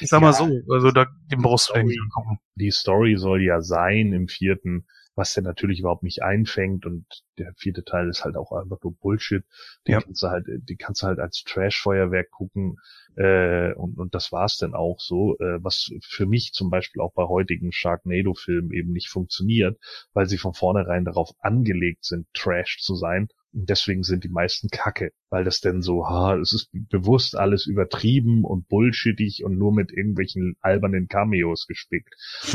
ich 0.00 0.08
sag 0.08 0.20
ja, 0.20 0.26
mal 0.28 0.32
so, 0.32 0.48
also 0.70 0.90
da, 0.90 1.06
dem 1.30 1.42
brauchst 1.42 1.70
du 1.70 1.74
eigentlich 1.74 1.98
gucken. 2.14 2.38
Die 2.54 2.70
Story 2.70 3.16
soll 3.16 3.42
ja 3.42 3.60
sein 3.60 4.12
im 4.12 4.28
vierten, 4.28 4.86
was 5.14 5.34
der 5.34 5.42
natürlich 5.42 5.80
überhaupt 5.80 6.02
nicht 6.02 6.22
einfängt 6.22 6.86
und 6.86 7.04
der 7.38 7.52
vierte 7.56 7.84
Teil 7.84 8.08
ist 8.08 8.24
halt 8.24 8.36
auch 8.36 8.52
einfach 8.52 8.78
nur 8.82 8.94
Bullshit. 8.94 9.44
Den 9.86 9.92
ja. 9.92 10.00
kannst 10.00 10.22
du 10.22 10.28
halt, 10.28 10.46
die 10.48 10.76
kannst 10.76 11.02
du 11.02 11.06
halt 11.06 11.18
als 11.18 11.42
Trash-Feuerwerk 11.44 12.30
gucken 12.30 12.76
äh, 13.16 13.72
und, 13.74 13.98
und 13.98 14.14
das 14.14 14.32
war's 14.32 14.58
dann 14.58 14.74
auch 14.74 15.00
so, 15.00 15.36
äh, 15.38 15.62
was 15.62 15.92
für 16.02 16.26
mich 16.26 16.52
zum 16.52 16.70
Beispiel 16.70 17.02
auch 17.02 17.12
bei 17.12 17.24
heutigen 17.24 17.72
Sharknado-Filmen 17.72 18.72
eben 18.72 18.92
nicht 18.92 19.08
funktioniert, 19.08 19.78
weil 20.14 20.26
sie 20.26 20.38
von 20.38 20.54
vornherein 20.54 21.04
darauf 21.04 21.30
angelegt 21.40 22.04
sind, 22.04 22.26
Trash 22.34 22.78
zu 22.80 22.94
sein 22.94 23.28
und 23.52 23.68
deswegen 23.68 24.02
sind 24.02 24.24
die 24.24 24.28
meisten 24.30 24.68
Kacke, 24.68 25.12
weil 25.30 25.44
das 25.44 25.60
denn 25.60 25.82
so, 25.82 26.06
ha, 26.06 26.36
es 26.36 26.52
ist 26.52 26.70
bewusst 26.72 27.36
alles 27.36 27.66
übertrieben 27.66 28.44
und 28.44 28.68
bullshittig 28.68 29.44
und 29.44 29.58
nur 29.58 29.74
mit 29.74 29.92
irgendwelchen 29.92 30.56
albernen 30.60 31.08
Cameos 31.08 31.66
gespickt. 31.66 32.14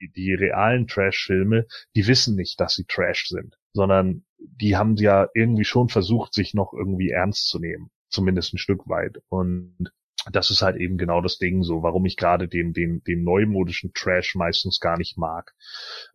die, 0.00 0.10
die 0.12 0.34
realen 0.34 0.86
Trash-Filme, 0.86 1.66
die 1.94 2.06
wissen 2.06 2.36
nicht, 2.36 2.58
dass 2.60 2.74
sie 2.74 2.84
Trash 2.84 3.28
sind, 3.28 3.56
sondern 3.72 4.24
die 4.38 4.76
haben 4.76 4.96
ja 4.96 5.28
irgendwie 5.34 5.64
schon 5.64 5.88
versucht, 5.88 6.32
sich 6.32 6.54
noch 6.54 6.72
irgendwie 6.72 7.10
ernst 7.10 7.48
zu 7.48 7.58
nehmen. 7.58 7.90
Zumindest 8.08 8.54
ein 8.54 8.58
Stück 8.58 8.88
weit. 8.88 9.18
Und 9.28 9.92
das 10.30 10.50
ist 10.50 10.62
halt 10.62 10.76
eben 10.76 10.98
genau 10.98 11.22
das 11.22 11.38
Ding 11.38 11.62
so, 11.62 11.82
warum 11.82 12.04
ich 12.04 12.16
gerade 12.16 12.46
den, 12.46 12.72
den, 12.72 13.02
den 13.04 13.22
neumodischen 13.22 13.92
Trash 13.94 14.34
meistens 14.34 14.78
gar 14.80 14.98
nicht 14.98 15.16
mag. 15.16 15.54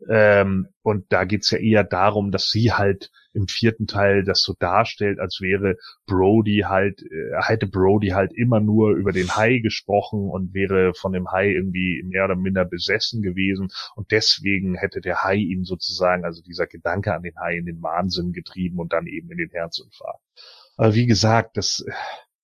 Ähm, 0.09 0.67
und 0.83 1.11
da 1.11 1.25
geht's 1.25 1.49
ja 1.49 1.57
eher 1.57 1.83
darum, 1.83 2.31
dass 2.31 2.49
sie 2.49 2.71
halt 2.71 3.11
im 3.33 3.47
vierten 3.47 3.87
Teil 3.87 4.23
das 4.23 4.41
so 4.41 4.53
darstellt, 4.57 5.19
als 5.19 5.41
wäre 5.41 5.77
Brody 6.05 6.65
halt, 6.67 7.01
äh, 7.01 7.41
hätte 7.41 7.67
Brody 7.67 8.09
halt 8.09 8.31
immer 8.33 8.59
nur 8.59 8.91
über 8.91 9.11
den 9.11 9.35
Hai 9.35 9.57
gesprochen 9.57 10.29
und 10.29 10.53
wäre 10.53 10.93
von 10.93 11.11
dem 11.11 11.31
Hai 11.31 11.49
irgendwie 11.49 12.03
mehr 12.05 12.25
oder 12.25 12.35
minder 12.35 12.63
besessen 12.63 13.23
gewesen 13.23 13.69
und 13.95 14.11
deswegen 14.11 14.75
hätte 14.75 15.01
der 15.01 15.23
Hai 15.23 15.35
ihn 15.35 15.63
sozusagen, 15.63 16.25
also 16.25 16.41
dieser 16.43 16.67
Gedanke 16.67 17.13
an 17.13 17.23
den 17.23 17.35
Hai 17.37 17.57
in 17.57 17.65
den 17.65 17.81
Wahnsinn 17.81 18.31
getrieben 18.33 18.79
und 18.79 18.93
dann 18.93 19.07
eben 19.07 19.31
in 19.31 19.37
den 19.37 19.49
Herzinfarkt. 19.49 20.21
Aber 20.77 20.93
wie 20.93 21.05
gesagt, 21.05 21.57
das, 21.57 21.85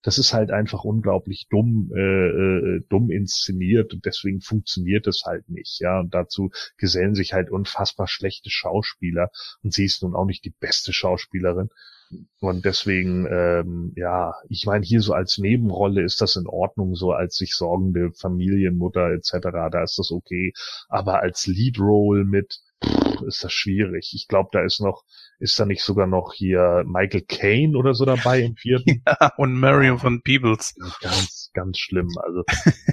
das 0.01 0.17
ist 0.17 0.33
halt 0.33 0.51
einfach 0.51 0.83
unglaublich 0.83 1.47
dumm, 1.49 1.91
äh, 1.95 1.99
äh, 1.99 2.81
dumm 2.89 3.11
inszeniert 3.11 3.93
und 3.93 4.05
deswegen 4.05 4.41
funktioniert 4.41 5.07
es 5.07 5.23
halt 5.25 5.49
nicht, 5.49 5.79
ja. 5.79 5.99
Und 5.99 6.13
dazu 6.13 6.51
gesellen 6.77 7.15
sich 7.15 7.33
halt 7.33 7.49
unfassbar 7.51 8.07
schlechte 8.07 8.49
Schauspieler 8.49 9.29
und 9.63 9.73
sie 9.73 9.85
ist 9.85 10.03
nun 10.03 10.15
auch 10.15 10.25
nicht 10.25 10.45
die 10.45 10.53
beste 10.59 10.93
Schauspielerin. 10.93 11.69
Und 12.39 12.65
deswegen, 12.65 13.25
ähm, 13.29 13.93
ja, 13.95 14.33
ich 14.49 14.65
meine, 14.65 14.85
hier 14.85 15.01
so 15.01 15.13
als 15.13 15.37
Nebenrolle 15.37 16.03
ist 16.03 16.19
das 16.19 16.35
in 16.35 16.47
Ordnung, 16.47 16.95
so 16.95 17.11
als 17.11 17.37
sich 17.37 17.55
sorgende 17.55 18.11
Familienmutter 18.11 19.11
etc., 19.11 19.37
da 19.71 19.83
ist 19.83 19.97
das 19.97 20.11
okay. 20.11 20.51
Aber 20.89 21.21
als 21.21 21.47
Lead-Role 21.47 22.25
mit 22.25 22.59
pff, 22.83 23.21
ist 23.21 23.43
das 23.43 23.53
schwierig. 23.53 24.11
Ich 24.13 24.27
glaube, 24.27 24.49
da 24.51 24.61
ist 24.63 24.79
noch 24.81 25.03
ist 25.41 25.59
da 25.59 25.65
nicht 25.65 25.81
sogar 25.81 26.05
noch 26.05 26.33
hier 26.33 26.83
Michael 26.85 27.23
Caine 27.23 27.75
oder 27.75 27.95
so 27.95 28.05
dabei 28.05 28.41
im 28.41 28.55
vierten? 28.55 29.01
Ja, 29.07 29.33
und 29.37 29.53
Marion 29.59 29.97
von 29.97 30.21
Peebles. 30.21 30.75
Ganz, 31.01 31.49
ganz 31.53 31.79
schlimm. 31.79 32.09
Also 32.23 32.43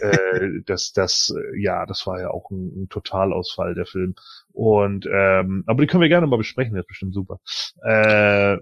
äh, 0.01 0.63
das, 0.67 0.93
das, 0.93 1.35
äh, 1.37 1.63
ja, 1.63 1.85
das 1.85 2.07
war 2.07 2.21
ja 2.21 2.31
auch 2.31 2.51
ein, 2.51 2.85
ein 2.85 2.89
Totalausfall 2.89 3.75
der 3.75 3.85
Film. 3.85 4.15
Und 4.53 5.07
ähm, 5.13 5.65
aber 5.67 5.83
die 5.83 5.87
können 5.87 6.01
wir 6.01 6.09
gerne 6.09 6.27
mal 6.27 6.39
besprechen, 6.39 6.75
das 6.75 6.85
ist 6.85 6.89
bestimmt 6.89 7.15
super. 7.15 7.41
Äh, 7.83 8.57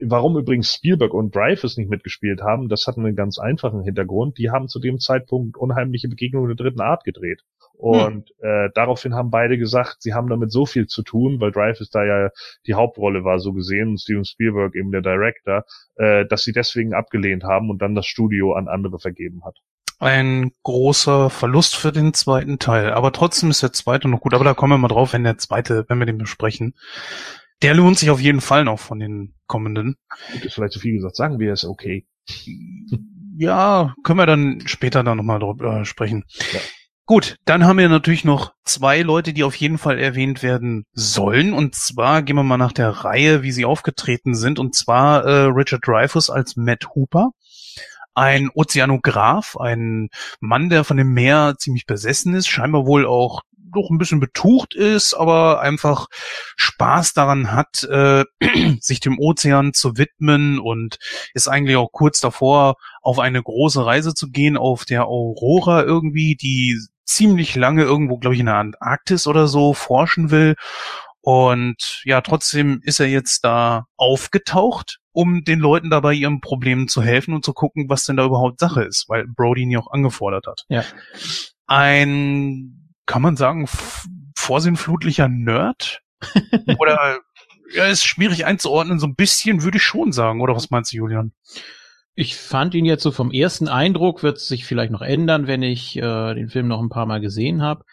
warum 0.00 0.38
übrigens 0.38 0.72
Spielberg 0.74 1.12
und 1.12 1.34
Dreyfus 1.34 1.76
nicht 1.76 1.90
mitgespielt 1.90 2.40
haben, 2.40 2.68
das 2.68 2.86
hat 2.86 2.96
einen 2.96 3.14
ganz 3.14 3.38
einfachen 3.38 3.82
Hintergrund. 3.82 4.38
Die 4.38 4.50
haben 4.50 4.68
zu 4.68 4.80
dem 4.80 4.98
Zeitpunkt 4.98 5.58
unheimliche 5.58 6.08
Begegnungen 6.08 6.48
der 6.48 6.56
dritten 6.56 6.80
Art 6.80 7.04
gedreht. 7.04 7.42
Und 7.80 8.28
hm. 8.40 8.66
äh, 8.66 8.70
daraufhin 8.74 9.14
haben 9.14 9.30
beide 9.30 9.56
gesagt, 9.56 10.02
sie 10.02 10.12
haben 10.12 10.28
damit 10.28 10.52
so 10.52 10.66
viel 10.66 10.86
zu 10.86 11.02
tun, 11.02 11.40
weil 11.40 11.50
Drive 11.50 11.80
ist 11.80 11.94
da 11.94 12.04
ja 12.04 12.28
die 12.66 12.74
Hauptrolle 12.74 13.24
war 13.24 13.38
so 13.38 13.54
gesehen 13.54 13.88
und 13.88 14.00
Steven 14.00 14.24
Spielberg 14.24 14.74
eben 14.74 14.92
der 14.92 15.00
Director, 15.00 15.64
äh, 15.96 16.26
dass 16.26 16.44
sie 16.44 16.52
deswegen 16.52 16.92
abgelehnt 16.92 17.42
haben 17.42 17.70
und 17.70 17.80
dann 17.80 17.94
das 17.94 18.04
Studio 18.04 18.52
an 18.52 18.68
andere 18.68 18.98
vergeben 18.98 19.44
hat. 19.46 19.56
Ein 19.98 20.52
großer 20.62 21.30
Verlust 21.30 21.74
für 21.74 21.90
den 21.90 22.12
zweiten 22.12 22.58
Teil. 22.58 22.92
Aber 22.92 23.12
trotzdem 23.12 23.48
ist 23.48 23.62
der 23.62 23.72
zweite 23.72 24.08
noch 24.08 24.20
gut. 24.20 24.34
Aber 24.34 24.44
da 24.44 24.54
kommen 24.54 24.74
wir 24.74 24.78
mal 24.78 24.88
drauf, 24.88 25.14
wenn 25.14 25.24
der 25.24 25.38
zweite, 25.38 25.86
wenn 25.88 25.98
wir 25.98 26.06
den 26.06 26.18
besprechen. 26.18 26.74
Der 27.62 27.74
lohnt 27.74 27.98
sich 27.98 28.10
auf 28.10 28.20
jeden 28.20 28.40
Fall 28.40 28.64
noch 28.64 28.78
von 28.78 28.98
den 28.98 29.34
kommenden. 29.46 29.96
Gut, 30.32 30.44
ist 30.44 30.54
vielleicht 30.54 30.72
zu 30.72 30.80
viel 30.80 30.94
gesagt. 30.94 31.16
Sagen 31.16 31.38
wir 31.38 31.52
es 31.52 31.66
okay. 31.66 32.06
Ja, 33.36 33.94
können 34.02 34.18
wir 34.18 34.26
dann 34.26 34.62
später 34.66 35.02
da 35.02 35.14
nochmal 35.14 35.38
drüber 35.38 35.84
sprechen. 35.84 36.24
Ja. 36.52 36.60
Gut, 37.10 37.38
dann 37.44 37.64
haben 37.64 37.78
wir 37.78 37.88
natürlich 37.88 38.24
noch 38.24 38.52
zwei 38.62 39.02
Leute, 39.02 39.32
die 39.32 39.42
auf 39.42 39.56
jeden 39.56 39.78
Fall 39.78 39.98
erwähnt 39.98 40.44
werden 40.44 40.84
sollen. 40.92 41.52
Und 41.52 41.74
zwar 41.74 42.22
gehen 42.22 42.36
wir 42.36 42.44
mal 42.44 42.56
nach 42.56 42.70
der 42.70 42.90
Reihe, 42.90 43.42
wie 43.42 43.50
sie 43.50 43.64
aufgetreten 43.64 44.36
sind. 44.36 44.60
Und 44.60 44.76
zwar 44.76 45.24
äh, 45.24 45.46
Richard 45.46 45.84
Dreyfuss 45.84 46.30
als 46.30 46.54
Matt 46.54 46.94
Hooper. 46.94 47.30
Ein 48.14 48.48
Ozeanograph, 48.54 49.56
ein 49.56 50.10
Mann, 50.38 50.68
der 50.68 50.84
von 50.84 50.98
dem 50.98 51.12
Meer 51.12 51.56
ziemlich 51.58 51.84
besessen 51.84 52.32
ist, 52.34 52.46
scheinbar 52.46 52.86
wohl 52.86 53.04
auch 53.04 53.40
doch 53.72 53.90
ein 53.90 53.98
bisschen 53.98 54.20
betucht 54.20 54.74
ist, 54.74 55.14
aber 55.14 55.60
einfach 55.60 56.06
Spaß 56.56 57.12
daran 57.14 57.52
hat, 57.52 57.82
äh, 57.84 58.24
sich 58.80 59.00
dem 59.00 59.18
Ozean 59.18 59.72
zu 59.72 59.96
widmen 59.96 60.60
und 60.60 60.98
ist 61.34 61.48
eigentlich 61.48 61.76
auch 61.76 61.90
kurz 61.90 62.20
davor, 62.20 62.76
auf 63.02 63.18
eine 63.18 63.42
große 63.42 63.84
Reise 63.84 64.14
zu 64.14 64.30
gehen, 64.30 64.56
auf 64.56 64.84
der 64.84 65.06
Aurora 65.06 65.82
irgendwie, 65.82 66.36
die 66.36 66.78
ziemlich 67.10 67.54
lange 67.56 67.82
irgendwo, 67.82 68.18
glaube 68.18 68.34
ich, 68.34 68.40
in 68.40 68.46
der 68.46 68.56
Antarktis 68.56 69.26
oder 69.26 69.46
so 69.46 69.74
forschen 69.74 70.30
will. 70.30 70.54
Und 71.22 72.00
ja, 72.04 72.20
trotzdem 72.22 72.80
ist 72.82 73.00
er 73.00 73.08
jetzt 73.08 73.44
da 73.44 73.84
aufgetaucht 73.96 75.00
um 75.12 75.44
den 75.44 75.58
Leuten 75.58 75.90
dabei 75.90 76.14
ihren 76.14 76.40
Problemen 76.40 76.88
zu 76.88 77.02
helfen 77.02 77.34
und 77.34 77.44
zu 77.44 77.52
gucken, 77.52 77.88
was 77.88 78.04
denn 78.04 78.16
da 78.16 78.24
überhaupt 78.24 78.60
Sache 78.60 78.82
ist, 78.82 79.08
weil 79.08 79.26
Brody 79.26 79.62
ihn 79.62 79.70
ja 79.70 79.80
auch 79.80 79.90
angefordert 79.90 80.46
hat. 80.46 80.64
Ja. 80.68 80.84
Ein, 81.66 82.94
kann 83.06 83.22
man 83.22 83.36
sagen, 83.36 83.68
vorsinnflutlicher 84.36 85.28
Nerd? 85.28 86.02
Oder 86.78 87.18
ja, 87.72 87.86
ist 87.86 88.04
schwierig 88.04 88.46
einzuordnen, 88.46 88.98
so 88.98 89.06
ein 89.06 89.14
bisschen 89.14 89.62
würde 89.62 89.78
ich 89.78 89.84
schon 89.84 90.10
sagen, 90.10 90.40
oder 90.40 90.56
was 90.56 90.70
meinst 90.70 90.92
du, 90.92 90.96
Julian? 90.96 91.32
Ich 92.20 92.36
fand 92.36 92.74
ihn 92.74 92.84
jetzt 92.84 93.02
so 93.02 93.12
vom 93.12 93.30
ersten 93.30 93.66
Eindruck, 93.66 94.22
wird 94.22 94.38
sich 94.38 94.66
vielleicht 94.66 94.92
noch 94.92 95.00
ändern, 95.00 95.46
wenn 95.46 95.62
ich 95.62 95.96
äh, 95.96 96.34
den 96.34 96.50
Film 96.50 96.68
noch 96.68 96.78
ein 96.78 96.90
paar 96.90 97.06
Mal 97.06 97.22
gesehen 97.22 97.62
habe. 97.62 97.86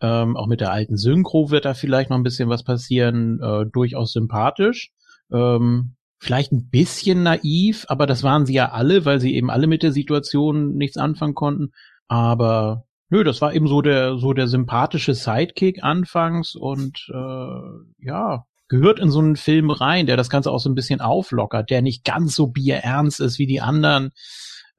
Ähm, 0.00 0.36
auch 0.36 0.46
mit 0.46 0.60
der 0.60 0.70
alten 0.70 0.96
Synchro 0.96 1.50
wird 1.50 1.64
da 1.64 1.74
vielleicht 1.74 2.08
noch 2.08 2.16
ein 2.16 2.22
bisschen 2.22 2.48
was 2.48 2.62
passieren, 2.62 3.40
äh, 3.42 3.66
durchaus 3.66 4.12
sympathisch. 4.12 4.92
Ähm, 5.32 5.96
vielleicht 6.20 6.52
ein 6.52 6.68
bisschen 6.70 7.24
naiv, 7.24 7.84
aber 7.88 8.06
das 8.06 8.22
waren 8.22 8.46
sie 8.46 8.54
ja 8.54 8.70
alle, 8.70 9.04
weil 9.04 9.18
sie 9.18 9.34
eben 9.34 9.50
alle 9.50 9.66
mit 9.66 9.82
der 9.82 9.90
Situation 9.90 10.76
nichts 10.76 10.96
anfangen 10.96 11.34
konnten. 11.34 11.72
Aber 12.06 12.84
nö, 13.10 13.24
das 13.24 13.40
war 13.40 13.52
eben 13.52 13.66
so 13.66 13.82
der 13.82 14.16
so 14.16 14.32
der 14.32 14.46
sympathische 14.46 15.14
Sidekick 15.14 15.82
anfangs 15.82 16.54
und 16.54 17.08
äh, 17.12 18.06
ja, 18.06 18.44
gehört 18.72 18.98
in 18.98 19.10
so 19.10 19.18
einen 19.18 19.36
Film 19.36 19.70
rein, 19.70 20.06
der 20.06 20.16
das 20.16 20.30
Ganze 20.30 20.50
auch 20.50 20.58
so 20.58 20.70
ein 20.70 20.74
bisschen 20.74 21.02
auflockert, 21.02 21.68
der 21.68 21.82
nicht 21.82 22.06
ganz 22.06 22.34
so 22.34 22.46
bierernst 22.46 23.20
ist 23.20 23.38
wie 23.38 23.46
die 23.46 23.60
anderen, 23.60 24.12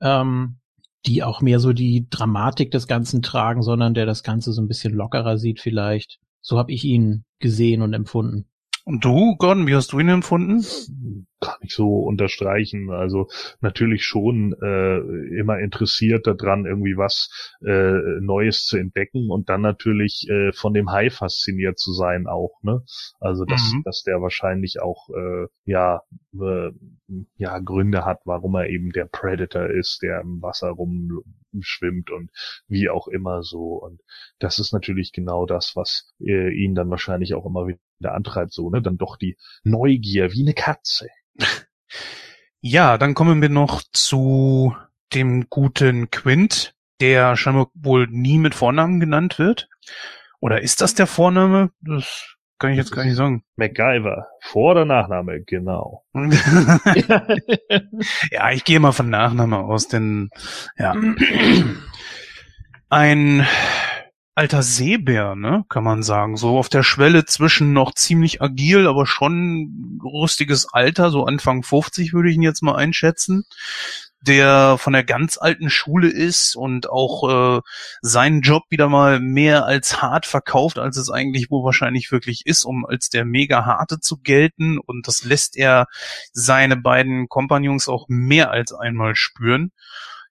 ähm, 0.01 0.57
die 1.05 1.21
auch 1.21 1.41
mehr 1.41 1.59
so 1.59 1.73
die 1.73 2.07
Dramatik 2.09 2.71
des 2.71 2.87
Ganzen 2.87 3.21
tragen, 3.21 3.61
sondern 3.61 3.93
der 3.93 4.07
das 4.07 4.23
Ganze 4.23 4.51
so 4.51 4.63
ein 4.63 4.67
bisschen 4.67 4.95
lockerer 4.95 5.37
sieht 5.37 5.59
vielleicht. 5.59 6.17
So 6.41 6.57
habe 6.57 6.71
ich 6.71 6.83
ihn 6.85 7.23
gesehen 7.37 7.83
und 7.83 7.93
empfunden. 7.93 8.47
Und 8.85 9.05
du, 9.05 9.37
Gordon, 9.37 9.65
wie 9.65 9.75
hast 9.75 9.93
du 9.93 9.99
ihn 9.99 10.09
empfunden? 10.09 10.61
Kann 11.39 11.55
ich 11.61 11.73
so 11.73 11.99
unterstreichen. 11.99 12.89
Also 12.89 13.29
natürlich 13.61 14.03
schon 14.03 14.53
äh, 14.61 14.97
immer 15.39 15.59
interessiert 15.59 16.27
daran, 16.27 16.65
irgendwie 16.65 16.97
was 16.97 17.29
äh, 17.65 18.19
Neues 18.19 18.65
zu 18.65 18.77
entdecken 18.77 19.29
und 19.31 19.47
dann 19.47 19.61
natürlich 19.61 20.27
äh, 20.29 20.51
von 20.51 20.73
dem 20.73 20.91
Hai 20.91 21.09
fasziniert 21.09 21.79
zu 21.79 21.93
sein 21.93 22.27
auch. 22.27 22.61
Ne? 22.61 22.83
Also 23.21 23.45
dass, 23.45 23.71
mhm. 23.73 23.83
dass 23.85 24.03
der 24.03 24.21
wahrscheinlich 24.21 24.81
auch 24.81 25.07
äh, 25.09 25.47
ja 25.63 26.01
äh, 26.33 26.71
ja 27.37 27.59
Gründe 27.59 28.03
hat, 28.03 28.19
warum 28.25 28.55
er 28.55 28.67
eben 28.67 28.91
der 28.91 29.05
Predator 29.05 29.67
ist, 29.69 30.01
der 30.01 30.19
im 30.21 30.41
Wasser 30.41 30.77
rumschwimmt 31.53 32.09
und 32.09 32.31
wie 32.67 32.89
auch 32.89 33.07
immer 33.07 33.43
so. 33.43 33.75
Und 33.75 34.01
das 34.39 34.59
ist 34.59 34.73
natürlich 34.73 35.11
genau 35.11 35.45
das, 35.45 35.75
was 35.75 36.13
äh, 36.19 36.51
ihn 36.53 36.75
dann 36.75 36.89
wahrscheinlich 36.89 37.33
auch 37.33 37.45
immer 37.45 37.67
wieder 37.67 37.79
der 37.99 38.13
antreibt, 38.13 38.53
so, 38.53 38.69
ne? 38.69 38.81
Dann 38.81 38.97
doch 38.97 39.17
die 39.17 39.37
Neugier 39.63 40.31
wie 40.31 40.43
eine 40.43 40.53
Katze. 40.53 41.07
Ja, 42.65 42.97
dann 42.97 43.13
kommen 43.13 43.41
wir 43.41 43.49
noch 43.49 43.83
zu 43.91 44.73
dem 45.13 45.49
guten 45.49 46.09
Quint, 46.11 46.73
der 47.01 47.35
scheinbar 47.35 47.69
wohl 47.73 48.07
nie 48.07 48.37
mit 48.37 48.55
Vornamen 48.55 49.01
genannt 49.01 49.37
wird. 49.37 49.67
Oder 50.39 50.61
ist 50.61 50.79
das 50.79 50.95
der 50.95 51.05
Vorname? 51.05 51.71
Das 51.81 52.32
kann 52.59 52.71
ich 52.71 52.77
jetzt 52.77 52.91
gar 52.91 53.03
nicht 53.03 53.15
sagen. 53.15 53.43
MacGyver. 53.55 54.27
Vor- 54.41 54.71
oder 54.71 54.85
Nachname, 54.85 55.41
genau. 55.41 56.03
ja, 58.31 58.51
ich 58.51 58.63
gehe 58.63 58.79
mal 58.79 58.91
von 58.91 59.09
Nachname 59.09 59.57
aus, 59.57 59.87
denn 59.87 60.29
ja. 60.77 60.95
Ein 62.89 63.45
alter 64.35 64.63
Seebär, 64.63 65.35
ne, 65.35 65.65
kann 65.69 65.83
man 65.83 66.03
sagen. 66.03 66.37
So 66.37 66.57
auf 66.57 66.69
der 66.69 66.83
Schwelle 66.83 67.25
zwischen 67.25 67.73
noch 67.73 67.93
ziemlich 67.93 68.41
agil, 68.41 68.87
aber 68.87 69.05
schon 69.05 69.99
rüstiges 70.03 70.73
Alter, 70.73 71.09
so 71.09 71.25
Anfang 71.25 71.63
50 71.63 72.13
würde 72.13 72.29
ich 72.29 72.35
ihn 72.35 72.41
jetzt 72.41 72.63
mal 72.63 72.75
einschätzen, 72.75 73.45
der 74.27 74.77
von 74.77 74.93
der 74.93 75.03
ganz 75.03 75.37
alten 75.37 75.69
Schule 75.69 76.09
ist 76.09 76.55
und 76.55 76.89
auch 76.89 77.57
äh, 77.57 77.61
seinen 78.01 78.41
Job 78.41 78.63
wieder 78.69 78.87
mal 78.87 79.19
mehr 79.19 79.65
als 79.65 80.01
hart 80.01 80.25
verkauft, 80.25 80.79
als 80.79 80.97
es 80.97 81.09
eigentlich 81.09 81.51
wohl 81.51 81.63
wahrscheinlich 81.65 82.11
wirklich 82.11 82.45
ist, 82.45 82.63
um 82.63 82.85
als 82.85 83.09
der 83.09 83.25
mega 83.25 83.65
harte 83.65 83.99
zu 83.99 84.17
gelten. 84.17 84.77
Und 84.79 85.07
das 85.07 85.23
lässt 85.23 85.57
er 85.57 85.87
seine 86.31 86.77
beiden 86.77 87.27
Kompagnons 87.27 87.89
auch 87.89 88.05
mehr 88.07 88.51
als 88.51 88.73
einmal 88.73 89.15
spüren. 89.15 89.71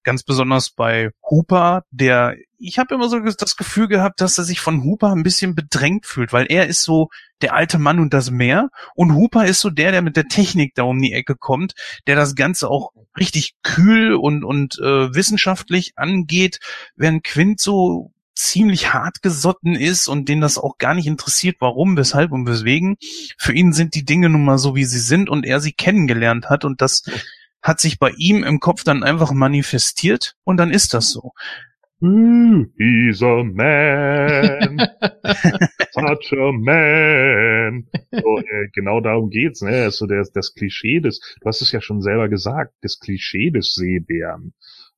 Ganz 0.04 0.22
besonders 0.22 0.70
bei 0.70 1.10
Hooper, 1.30 1.84
der, 1.90 2.36
ich 2.58 2.78
habe 2.78 2.94
immer 2.94 3.08
so 3.08 3.18
das 3.20 3.56
Gefühl 3.56 3.88
gehabt, 3.88 4.20
dass 4.20 4.38
er 4.38 4.44
sich 4.44 4.60
von 4.60 4.82
Hooper 4.82 5.12
ein 5.12 5.22
bisschen 5.22 5.54
bedrängt 5.54 6.06
fühlt, 6.06 6.32
weil 6.32 6.46
er 6.48 6.66
ist 6.66 6.82
so 6.82 7.08
der 7.40 7.54
alte 7.54 7.78
Mann 7.78 7.98
und 7.98 8.12
das 8.12 8.30
Meer 8.30 8.70
und 8.94 9.14
Hooper 9.14 9.46
ist 9.46 9.60
so 9.60 9.70
der, 9.70 9.92
der 9.92 10.02
mit 10.02 10.16
der 10.16 10.28
Technik 10.28 10.74
da 10.74 10.82
um 10.84 11.00
die 11.00 11.12
Ecke 11.12 11.36
kommt, 11.36 11.74
der 12.06 12.16
das 12.16 12.34
Ganze 12.34 12.68
auch 12.68 12.92
richtig 13.18 13.54
kühl 13.62 14.14
und, 14.14 14.44
und 14.44 14.78
äh, 14.78 15.14
wissenschaftlich 15.14 15.92
angeht, 15.96 16.60
während 16.96 17.24
Quint 17.24 17.60
so 17.60 18.12
ziemlich 18.34 18.92
hart 18.92 19.22
gesotten 19.22 19.74
ist 19.74 20.08
und 20.08 20.28
den 20.28 20.40
das 20.40 20.58
auch 20.58 20.78
gar 20.78 20.94
nicht 20.94 21.06
interessiert, 21.06 21.56
warum, 21.60 21.96
weshalb 21.96 22.32
und 22.32 22.46
weswegen. 22.46 22.96
Für 23.38 23.52
ihn 23.52 23.72
sind 23.72 23.94
die 23.94 24.04
Dinge 24.04 24.28
nun 24.28 24.44
mal 24.44 24.58
so, 24.58 24.74
wie 24.74 24.84
sie 24.84 24.98
sind 24.98 25.28
und 25.28 25.44
er 25.44 25.60
sie 25.60 25.72
kennengelernt 25.72 26.48
hat 26.48 26.64
und 26.64 26.80
das 26.80 27.04
hat 27.62 27.80
sich 27.80 27.98
bei 27.98 28.10
ihm 28.16 28.44
im 28.44 28.60
Kopf 28.60 28.84
dann 28.84 29.02
einfach 29.02 29.32
manifestiert 29.32 30.36
und 30.44 30.56
dann 30.56 30.70
ist 30.70 30.94
das 30.94 31.10
so. 31.10 31.32
He's 32.02 33.22
a 33.22 33.44
man. 33.44 34.76
Such 35.92 36.32
a 36.32 36.52
man. 36.52 37.86
So, 38.10 38.38
äh, 38.38 38.68
genau 38.74 39.00
darum 39.00 39.30
geht's, 39.30 39.62
ne? 39.62 39.88
So 39.92 40.06
das, 40.06 40.32
das 40.32 40.52
Klischee 40.52 40.98
des, 40.98 41.20
du 41.40 41.46
hast 41.46 41.62
es 41.62 41.70
ja 41.70 41.80
schon 41.80 42.02
selber 42.02 42.28
gesagt, 42.28 42.74
das 42.82 42.98
Klischee 42.98 43.52
des 43.52 43.74
Seebären 43.74 44.52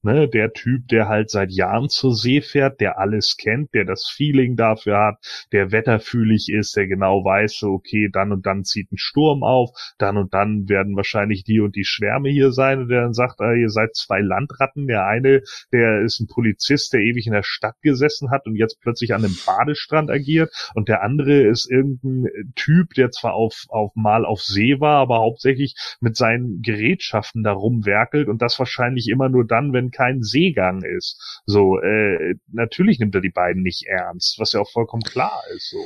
ne, 0.04 0.28
der 0.28 0.52
Typ, 0.52 0.88
der 0.88 1.08
halt 1.08 1.30
seit 1.30 1.50
Jahren 1.50 1.88
zur 1.88 2.14
See 2.14 2.40
fährt, 2.40 2.80
der 2.80 2.98
alles 2.98 3.36
kennt, 3.36 3.74
der 3.74 3.84
das 3.84 4.08
Feeling 4.08 4.56
dafür 4.56 4.98
hat, 4.98 5.46
der 5.52 5.72
wetterfühlig 5.72 6.48
ist, 6.48 6.76
der 6.76 6.86
genau 6.86 7.24
weiß, 7.24 7.62
okay, 7.64 8.08
dann 8.12 8.32
und 8.32 8.46
dann 8.46 8.64
zieht 8.64 8.92
ein 8.92 8.98
Sturm 8.98 9.42
auf, 9.42 9.70
dann 9.98 10.16
und 10.16 10.34
dann 10.34 10.68
werden 10.68 10.96
wahrscheinlich 10.96 11.44
die 11.44 11.60
und 11.60 11.76
die 11.76 11.84
Schwärme 11.84 12.28
hier 12.28 12.52
sein. 12.52 12.80
Und 12.80 12.88
der 12.88 13.02
dann 13.02 13.14
sagt, 13.14 13.40
ah, 13.40 13.54
ihr 13.54 13.70
seid 13.70 13.94
zwei 13.94 14.20
Landratten, 14.20 14.86
der 14.86 15.06
eine, 15.06 15.42
der 15.72 16.02
ist 16.02 16.20
ein 16.20 16.26
Polizist, 16.26 16.92
der 16.92 17.00
ewig 17.00 17.26
in 17.26 17.32
der 17.32 17.42
Stadt 17.42 17.80
gesessen 17.82 18.30
hat 18.30 18.46
und 18.46 18.56
jetzt 18.56 18.80
plötzlich 18.80 19.14
an 19.14 19.24
einem 19.24 19.36
Badestrand 19.46 20.10
agiert. 20.10 20.52
Und 20.74 20.88
der 20.88 21.02
andere 21.02 21.42
ist 21.42 21.70
irgendein 21.70 22.52
Typ, 22.54 22.94
der 22.94 23.10
zwar 23.10 23.34
auf, 23.34 23.64
auf 23.68 23.92
mal 23.94 24.24
auf 24.24 24.42
See 24.42 24.80
war, 24.80 24.98
aber 24.98 25.18
hauptsächlich 25.18 25.74
mit 26.00 26.16
seinen 26.16 26.62
Gerätschaften 26.62 27.42
da 27.42 27.52
rumwerkelt 27.52 28.28
und 28.28 28.42
das 28.42 28.58
wahrscheinlich 28.58 29.08
immer 29.08 29.28
nur 29.28 29.46
dann, 29.46 29.72
wenn 29.72 29.90
kein 29.94 30.22
Seegang 30.22 30.82
ist. 30.82 31.42
So, 31.46 31.78
äh, 31.80 32.34
natürlich 32.52 32.98
nimmt 32.98 33.14
er 33.14 33.20
die 33.20 33.30
beiden 33.30 33.62
nicht 33.62 33.86
ernst, 33.86 34.38
was 34.38 34.52
ja 34.52 34.60
auch 34.60 34.70
vollkommen 34.70 35.02
klar 35.02 35.42
ist. 35.54 35.70
So. 35.70 35.84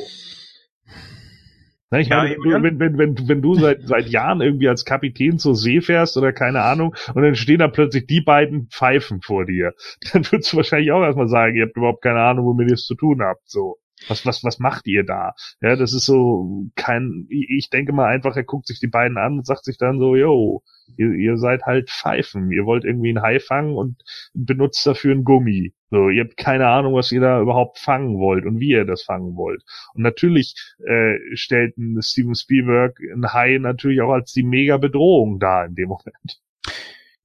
Na, 1.90 2.00
ich 2.00 2.08
ja, 2.08 2.18
meine, 2.18 2.36
wenn, 2.62 2.78
wenn, 2.78 2.98
wenn, 2.98 3.28
wenn 3.28 3.42
du 3.42 3.54
seit, 3.54 3.82
seit 3.82 4.08
Jahren 4.08 4.42
irgendwie 4.42 4.68
als 4.68 4.84
Kapitän 4.84 5.38
zur 5.38 5.56
See 5.56 5.80
fährst 5.80 6.18
oder 6.18 6.32
keine 6.32 6.62
Ahnung, 6.62 6.94
und 7.14 7.22
dann 7.22 7.34
stehen 7.34 7.60
da 7.60 7.68
plötzlich 7.68 8.06
die 8.06 8.20
beiden 8.20 8.68
Pfeifen 8.68 9.22
vor 9.22 9.46
dir, 9.46 9.72
dann 10.12 10.24
würdest 10.30 10.52
du 10.52 10.58
wahrscheinlich 10.58 10.92
auch 10.92 11.02
erstmal 11.02 11.28
sagen, 11.28 11.56
ihr 11.56 11.64
habt 11.64 11.76
überhaupt 11.76 12.02
keine 12.02 12.20
Ahnung, 12.20 12.44
womit 12.44 12.68
ihr 12.68 12.74
es 12.74 12.84
zu 12.84 12.94
tun 12.94 13.22
habt. 13.22 13.48
So. 13.48 13.78
Was, 14.06 14.24
was, 14.24 14.44
was 14.44 14.58
macht 14.58 14.86
ihr 14.86 15.04
da? 15.04 15.32
Ja, 15.60 15.74
das 15.74 15.92
ist 15.92 16.04
so 16.06 16.66
kein, 16.76 17.26
ich 17.30 17.68
denke 17.70 17.92
mal 17.92 18.06
einfach, 18.06 18.36
er 18.36 18.44
guckt 18.44 18.66
sich 18.66 18.78
die 18.78 18.86
beiden 18.86 19.18
an 19.18 19.38
und 19.38 19.46
sagt 19.46 19.64
sich 19.64 19.76
dann 19.76 19.98
so, 19.98 20.14
yo, 20.14 20.62
ihr, 20.96 21.12
ihr 21.12 21.37
seid 21.37 21.62
halt 21.62 21.90
Pfeifen. 21.90 22.51
Ihr 22.51 22.64
wollt 22.64 22.85
irgendwie 22.85 23.11
einen 23.11 23.22
Hai 23.22 23.40
fangen 23.40 23.77
und 23.77 24.03
benutzt 24.35 24.87
dafür 24.87 25.12
einen 25.12 25.24
Gummi. 25.24 25.72
So, 25.90 26.11
ihr 26.11 26.24
habt 26.24 26.37
keine 26.37 26.68
Ahnung, 26.68 26.94
was 26.94 27.12
ihr 27.12 27.20
da 27.20 27.40
überhaupt 27.40 27.79
fangen 27.79 28.18
wollt 28.18 28.44
und 28.44 28.61
wie 28.61 28.70
ihr 28.70 28.85
das 28.85 29.03
fangen 29.03 29.37
wollt. 29.37 29.62
Und 29.94 30.03
natürlich 30.03 30.55
äh, 30.87 31.16
stellt 31.35 31.79
ein 31.79 32.01
Steven 32.03 32.35
Spielberg 32.35 32.98
ein 33.01 33.33
Hai 33.33 33.59
natürlich 33.59 34.03
auch 34.03 34.12
als 34.12 34.33
die 34.33 34.42
mega 34.42 34.77
Bedrohung 34.77 35.38
da 35.38 35.64
in 35.64 35.74
dem 35.74 35.88
Moment. 35.88 36.40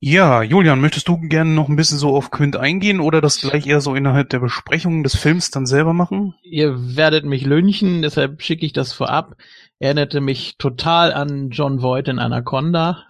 Ja, 0.06 0.43
Julian, 0.43 0.82
möchtest 0.82 1.08
du 1.08 1.17
gerne 1.17 1.52
noch 1.52 1.69
ein 1.69 1.78
bisschen 1.78 1.97
so 1.97 2.13
auf 2.13 2.30
Quint 2.30 2.58
eingehen 2.58 2.99
oder 2.99 3.22
das 3.22 3.39
gleich 3.39 3.66
eher 3.68 3.80
so 3.80 3.95
innerhalb 3.95 4.30
der 4.32 4.39
Besprechung 4.39 5.01
des 5.01 5.16
Films 5.16 5.49
dann 5.49 5.66
selber 5.66 5.93
machen? 5.93 6.36
Ihr 6.43 6.97
werdet 6.97 7.24
mich 7.24 7.45
lynchen, 7.45 8.01
deshalb 8.01 8.41
schicke 8.41 8.66
ich 8.66 8.74
das 8.74 8.91
vorab. 8.91 9.38
Erinnerte 9.80 10.21
mich 10.21 10.57
total 10.57 11.11
an 11.13 11.49
John 11.49 11.82
Voight 11.82 12.07
in 12.07 12.19
Anaconda. 12.19 13.05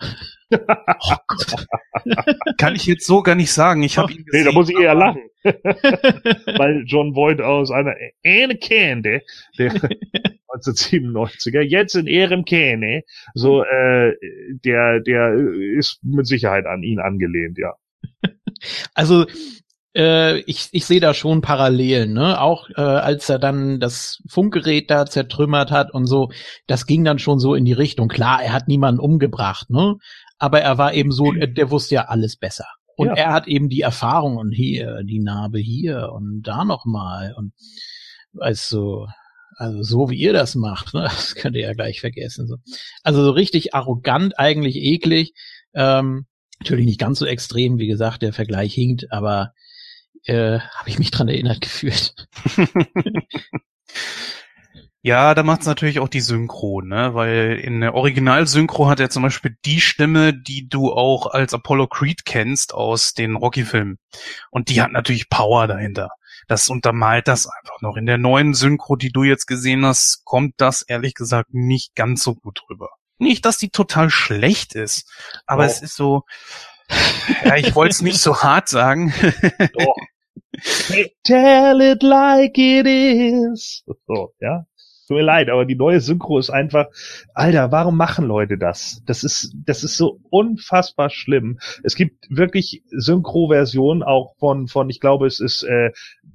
oh 0.51 0.57
Gott. 1.28 1.68
Kann 2.57 2.76
ich 2.76 2.86
jetzt 2.86 3.05
so 3.05 3.22
gar 3.22 3.36
nicht 3.36 3.51
sagen. 3.51 3.84
Ich 3.84 3.97
habe 3.97 4.11
ihn 4.11 4.26
gesehen. 4.26 4.43
Nee, 4.43 4.49
da 4.49 4.51
muss 4.53 4.70
ich 4.70 4.78
eher 4.78 4.95
lachen. 4.95 5.22
Weil 5.43 6.84
John 6.86 7.16
Voight 7.16 7.41
aus 7.41 7.70
einer 7.72 7.95
Anaconda, 8.26 9.20
der 9.57 9.72
1997er, 10.55 11.61
jetzt 11.61 11.95
in 11.95 12.07
ihrem 12.07 12.45
Kähne, 12.45 13.03
so, 13.34 13.64
äh, 13.64 14.14
der, 14.64 14.99
der 15.01 15.34
ist 15.34 15.99
mit 16.03 16.28
Sicherheit 16.28 16.66
an 16.66 16.84
ihn 16.84 16.99
angelehnt, 16.99 17.57
ja. 17.57 17.74
Also, 18.93 19.26
äh, 19.96 20.39
ich, 20.41 20.70
ich 20.72 20.86
sehe 20.86 21.00
da 21.00 21.14
schon 21.14 21.41
Parallelen, 21.41 22.14
ne? 22.14 22.41
Auch 22.41 22.70
äh, 22.70 22.82
als 22.82 23.30
er 23.30 23.39
dann 23.39 23.80
das 23.80 24.22
Funkgerät 24.28 24.89
da 24.89 25.06
zertrümmert 25.06 25.72
hat 25.72 25.94
und 25.94 26.08
so, 26.08 26.32
das 26.68 26.86
ging 26.86 27.04
dann 27.04 27.20
schon 27.20 27.39
so 27.39 27.56
in 27.56 27.66
die 27.66 27.74
Richtung. 27.74 28.08
Klar, 28.08 28.41
er 28.44 28.54
hat 28.54 28.68
niemanden 28.68 29.00
umgebracht, 29.00 29.70
ne? 29.70 29.96
Aber 30.39 30.62
er 30.62 30.78
war 30.78 30.94
eben 30.94 31.12
so, 31.12 31.32
der 31.32 31.72
wusste 31.72 31.96
ja 31.96 32.06
alles 32.06 32.36
besser. 32.38 32.66
Und 32.96 33.08
ja. 33.08 33.14
er 33.14 33.34
hat 33.34 33.48
eben 33.48 33.70
die 33.70 33.82
Erfahrung 33.82 34.38
und 34.38 34.52
hier, 34.52 35.04
die 35.04 35.20
Narbe 35.20 35.60
hier 35.60 36.12
und 36.14 36.44
da 36.44 36.64
nochmal 36.64 37.34
und 37.36 37.54
also, 38.39 39.08
also 39.56 39.84
so 39.84 40.10
wie 40.10 40.18
ihr 40.18 40.34
das 40.34 40.56
macht, 40.56 40.94
ne, 40.94 41.04
das 41.04 41.36
könnt 41.36 41.56
ihr 41.56 41.64
ja 41.64 41.74
gleich 41.74 42.02
vergessen. 42.02 42.48
So. 42.48 42.58
Also 43.04 43.24
so 43.24 43.32
richtig 43.32 43.74
arrogant, 43.74 44.38
eigentlich 44.38 44.76
eklig. 44.76 45.34
Ähm, 45.74 46.26
natürlich 46.60 46.86
nicht 46.86 47.00
ganz 47.00 47.20
so 47.20 47.26
extrem, 47.26 47.78
wie 47.78 47.88
gesagt, 47.88 48.22
der 48.22 48.34
Vergleich 48.34 48.74
hinkt, 48.74 49.12
aber 49.12 49.54
äh, 50.26 50.59
habe 50.59 50.89
ich 50.89 50.99
mich 50.99 51.11
dran 51.11 51.28
erinnert 51.28 51.61
gefühlt. 51.61 52.13
Ja, 55.05 55.36
da 55.36 55.43
macht 55.43 55.61
es 55.61 55.67
natürlich 55.67 55.99
auch 55.99 56.07
die 56.07 56.21
Synchro, 56.21 56.80
ne? 56.80 57.13
Weil 57.13 57.59
in 57.61 57.82
der 57.82 57.93
Originalsynchro 57.93 58.88
hat 58.88 59.01
er 59.01 59.09
zum 59.09 59.21
Beispiel 59.21 59.57
die 59.65 59.82
Stimme, 59.82 60.34
die 60.34 60.69
du 60.69 60.93
auch 60.93 61.28
als 61.28 61.53
Apollo 61.53 61.88
Creed 61.88 62.24
kennst 62.24 62.74
aus 62.74 63.13
den 63.13 63.36
Rocky-Filmen. 63.36 63.99
Und 64.49 64.69
die 64.69 64.82
hat 64.82 64.93
natürlich 64.93 65.30
Power 65.30 65.67
dahinter. 65.67 66.11
Das 66.47 66.69
untermalt 66.69 67.28
das 67.28 67.47
einfach 67.47 67.82
noch. 67.82 67.97
In 67.97 68.05
der 68.05 68.17
neuen 68.17 68.53
Synchro, 68.53 68.95
die 68.95 69.11
du 69.11 69.24
jetzt 69.24 69.45
gesehen 69.45 69.86
hast, 69.86 70.24
kommt 70.24 70.53
das 70.55 70.84
ehrlich 70.84 71.15
gesagt 71.15 71.53
nicht 71.53 71.95
ganz 71.95 72.24
so 72.24 72.36
gut 72.36 72.61
rüber. 72.69 72.88
Nicht, 73.17 73.43
dass 73.43 73.57
die 73.57 73.71
total 73.71 74.09
schlecht 74.09 74.74
ist, 74.74 75.11
aber 75.45 75.63
oh. 75.63 75.65
es 75.65 75.82
ist 75.82 75.97
so, 75.97 76.24
ja, 77.43 77.57
ich 77.57 77.76
wollte 77.76 77.91
es 77.91 78.01
nicht 78.01 78.19
so 78.19 78.41
hart 78.41 78.69
sagen. 78.69 79.13
Doch. 79.74 79.95
Tell 81.24 81.82
it 81.82 82.04
like 82.04 82.58
it 82.58 82.88
is. 82.88 83.84
So, 84.08 84.34
ja. 84.39 84.66
Tut 85.08 85.18
mir 85.18 85.24
leid, 85.24 85.49
aber 85.49 85.66
die 85.66 85.76
neue 85.76 85.99
Synchro 85.99 86.39
ist 86.39 86.49
einfach, 86.49 86.88
Alter, 87.34 87.72
warum 87.74 87.97
machen 87.97 88.26
Leute 88.26 88.58
das? 88.58 89.04
Das 89.06 89.26
ist, 89.26 89.54
das 89.66 89.84
ist 89.84 89.97
so 89.97 90.22
unfassbar 90.30 91.10
schlimm. 91.10 91.60
Es 91.84 91.95
gibt 91.95 92.26
wirklich 92.30 92.84
Synchro-Versionen 92.89 94.01
auch 94.01 94.36
von, 94.39 94.68
von, 94.68 94.89
ich 94.89 95.01
glaube, 95.01 95.28
es 95.28 95.41
ist 95.41 95.64
äh, 95.64 95.91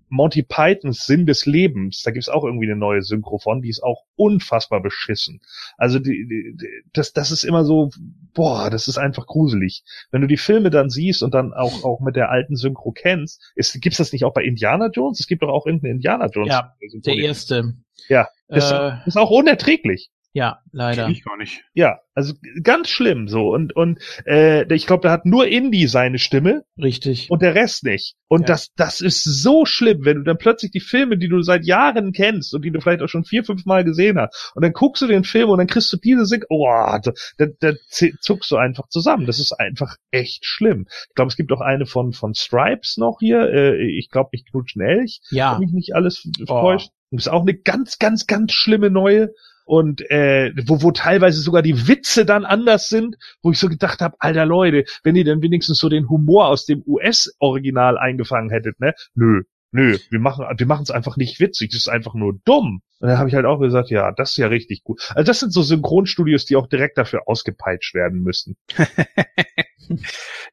Monty 0.09 0.43
Pythons 0.43 1.07
Sinn 1.07 1.27
des 1.27 1.47
Lebens. 1.47 2.03
Da 2.03 2.11
gibt's 2.11 2.29
auch 2.29 2.45
irgendwie 2.45 2.67
eine 2.67 2.77
neue 2.77 3.03
Synchro 3.03 3.39
von, 3.39 3.63
die 3.63 3.69
ist 3.69 3.83
auch 3.83 4.05
unfassbar 4.17 4.83
beschissen. 4.83 5.41
Also 5.77 5.99
die, 5.99 6.27
die, 6.27 6.67
das, 6.93 7.13
das 7.13 7.31
ist 7.31 7.45
immer 7.45 7.65
so, 7.65 7.91
boah, 8.35 8.71
das 8.71 8.89
ist 8.89 8.99
einfach 8.99 9.27
gruselig. 9.27 9.85
Wenn 10.11 10.21
du 10.21 10.27
die 10.27 10.37
Filme 10.37 10.71
dann 10.71 10.91
siehst 10.91 11.23
und 11.23 11.35
dann 11.35 11.53
auch, 11.53 11.85
auch 11.85 12.01
mit 12.01 12.17
der 12.17 12.31
alten 12.31 12.57
Synchro 12.57 12.93
kennst, 12.93 13.43
ist, 13.55 13.81
gibt's 13.81 13.99
das 13.99 14.13
nicht 14.13 14.25
auch 14.25 14.33
bei 14.33 14.43
Indiana 14.43 14.89
Jones? 14.93 15.21
Es 15.21 15.27
gibt 15.27 15.43
doch 15.43 15.49
auch 15.49 15.67
irgendeine 15.67 15.95
Indiana 15.95 16.27
Jones. 16.27 16.51
Ja, 16.51 16.75
der 16.81 17.17
erste. 17.17 17.75
Ja, 18.09 18.29
das 18.49 18.71
äh, 18.71 18.93
ist 19.07 19.17
auch 19.17 19.31
unerträglich. 19.31 20.11
Ja, 20.33 20.61
leider. 20.73 21.05
Kenn 21.05 21.13
ich 21.13 21.25
gar 21.25 21.37
nicht. 21.39 21.65
Ja, 21.73 22.01
also 22.15 22.35
ganz 22.63 22.91
schlimm 22.91 23.29
so. 23.29 23.49
Und, 23.49 23.75
und 23.75 23.99
äh, 24.27 24.73
ich 24.75 24.87
glaube, 24.87 25.03
da 25.03 25.11
hat 25.11 25.25
nur 25.25 25.47
Indy 25.47 25.89
seine 25.89 26.19
Stimme. 26.19 26.65
Richtig. 26.81 27.31
Und 27.31 27.41
der 27.41 27.55
Rest 27.55 27.85
nicht. 27.85 28.15
Und 28.29 28.43
ja. 28.43 28.47
das, 28.49 28.73
das 28.77 29.01
ist 29.01 29.25
so 29.25 29.65
schlimm, 29.65 30.05
wenn 30.05 30.19
du 30.19 30.23
dann 30.25 30.37
plötzlich 30.37 30.71
die 30.71 30.81
Filme, 30.81 31.17
die 31.17 31.29
du 31.29 31.41
seit 31.41 31.65
Jahren 31.65 32.13
kennst 32.13 32.55
und 32.55 32.63
die 32.63 32.71
du 32.71 32.81
vielleicht 32.81 33.03
auch 33.03 33.09
schon 33.09 33.25
vier, 33.25 33.43
fünf 33.43 33.65
Mal 33.65 33.85
gesehen 33.85 34.19
hast, 34.19 34.53
und 34.55 34.63
dann 34.63 34.73
guckst 34.73 35.03
du 35.03 35.07
den 35.07 35.25
Film 35.25 35.49
und 35.49 35.59
dann 35.59 35.67
kriegst 35.67 35.93
du 35.93 35.97
diese 35.97 36.27
Sing, 36.27 36.45
oh, 36.51 36.69
da, 36.69 37.47
da 37.61 37.73
zuckst 38.21 38.51
du 38.51 38.57
einfach 38.57 38.89
zusammen. 38.89 39.27
Das 39.27 39.39
ist 39.39 39.53
einfach 39.53 39.97
echt 40.11 40.45
schlimm. 40.45 40.87
Ich 41.09 41.15
glaube, 41.15 41.31
es 41.31 41.37
gibt 41.37 41.51
auch 41.53 41.63
eine 41.63 41.87
von, 41.87 42.13
von 42.13 42.35
Stripes 42.35 42.99
noch 42.99 43.19
hier. 43.21 43.51
Äh, 43.51 43.99
ich 43.99 44.11
glaube, 44.11 44.31
nicht 44.33 44.51
Knutschen 44.51 44.83
Elch. 44.83 45.21
Ja. 45.31 45.55
Wenn 45.55 45.61
mich 45.61 45.73
nicht 45.73 45.95
alles 45.95 46.29
oh. 46.43 46.45
täuscht. 46.45 46.91
Das 47.11 47.23
ist 47.23 47.29
auch 47.29 47.41
eine 47.41 47.55
ganz, 47.55 47.99
ganz, 47.99 48.27
ganz 48.27 48.53
schlimme 48.53 48.91
neue 48.91 49.31
und 49.69 50.01
äh, 50.11 50.53
wo, 50.67 50.83
wo 50.83 50.93
teilweise 50.93 51.41
sogar 51.43 51.61
die 51.61 51.89
Witze 51.89 52.25
dann 52.25 52.47
anders 52.47 52.89
sind, 52.89 53.17
wo 53.43 53.51
ich 53.51 53.59
so 53.59 53.69
gedacht 53.69 54.01
habe, 54.01 54.17
alter 54.19 54.47
Leute, 54.47 54.85
wenn 55.05 55.15
ihr 55.15 55.25
denn 55.25 55.43
wenigstens 55.43 55.79
so 55.79 55.91
den 55.91 56.09
Humor 56.09 56.47
aus 56.47 56.65
dem 56.65 56.83
US-Original 56.87 57.99
eingefangen 57.99 58.49
hättet, 58.49 58.81
ne? 58.81 58.95
Nö, 59.15 59.43
nö, 59.73 59.99
wir 60.09 60.21
machen 60.21 60.47
wir 60.57 60.67
machen 60.67 60.85
es 60.85 60.91
einfach 60.91 61.19
nicht 61.19 61.39
witzig, 61.39 61.71
das 61.71 61.83
ist 61.83 61.89
einfach 61.89 62.15
nur 62.15 62.39
dumm. 62.47 62.81
Und 63.01 63.09
dann 63.09 63.19
habe 63.19 63.29
ich 63.29 63.35
halt 63.35 63.45
auch 63.45 63.59
gesagt, 63.59 63.91
ja, 63.91 64.11
das 64.11 64.31
ist 64.31 64.37
ja 64.39 64.47
richtig 64.47 64.85
gut. 64.85 65.03
Also 65.15 65.27
das 65.27 65.39
sind 65.39 65.53
so 65.53 65.63
Synchronstudios, 65.63 66.47
die 66.47 66.57
auch 66.57 66.67
direkt 66.67 66.97
dafür 66.97 67.25
ausgepeitscht 67.27 67.95
werden 67.95 68.23
müssen. 68.23 68.57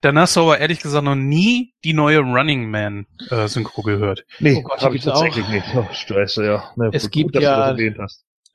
Dann 0.01 0.17
hast 0.17 0.35
du 0.35 0.41
aber 0.41 0.59
ehrlich 0.59 0.81
gesagt 0.81 1.03
noch 1.03 1.15
nie 1.15 1.73
die 1.83 1.93
neue 1.93 2.19
Running 2.19 2.69
Man 2.69 3.05
äh, 3.29 3.47
Synchro 3.47 3.81
gehört. 3.81 4.25
Nee, 4.39 4.63
oh 4.65 4.77
habe 4.77 4.95
ich 4.95 5.03
tatsächlich 5.03 5.45
auch. 5.45 5.49
nicht. 5.49 5.65
Oh, 5.75 5.87
Scheiße, 5.91 6.45
ja. 6.45 6.71
Na, 6.75 6.89
es 6.91 7.03
gut, 7.03 7.11
gibt 7.11 7.33
gut, 7.33 7.41
ja 7.41 7.73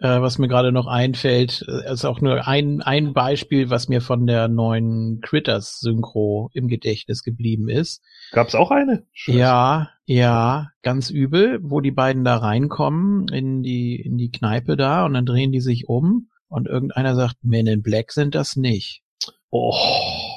äh, 0.01 0.21
was 0.21 0.39
mir 0.39 0.49
gerade 0.49 0.73
noch 0.73 0.87
einfällt, 0.87 1.65
äh, 1.69 1.93
ist 1.93 2.05
auch 2.05 2.21
nur 2.21 2.47
ein, 2.49 2.81
ein 2.81 3.13
Beispiel, 3.13 3.69
was 3.71 3.89
mir 3.89 4.01
von 4.01 4.27
der 4.27 4.49
neuen 4.49 5.21
Critters-Synchro 5.21 6.51
im 6.55 6.69
Gedächtnis 6.69 7.23
geblieben 7.23 7.69
ist. 7.69 8.03
Gab's 8.33 8.55
auch 8.55 8.71
eine? 8.71 9.05
Scheiße. 9.13 9.39
Ja, 9.39 9.91
ja, 10.07 10.69
ganz 10.83 11.11
übel, 11.11 11.61
wo 11.63 11.81
die 11.81 11.91
beiden 11.91 12.25
da 12.25 12.39
reinkommen 12.39 13.29
in 13.29 13.63
die, 13.63 14.01
in 14.01 14.17
die 14.17 14.31
Kneipe 14.31 14.77
da 14.77 15.05
und 15.05 15.15
dann 15.15 15.27
drehen 15.27 15.53
die 15.53 15.61
sich 15.61 15.89
um 15.89 16.31
und 16.49 16.67
irgendeiner 16.67 17.15
sagt, 17.15 17.37
Men 17.43 17.67
in 17.67 17.83
Black 17.83 18.13
sind 18.13 18.35
das 18.35 18.57
nicht. 18.57 19.03
Oh. 19.51 19.77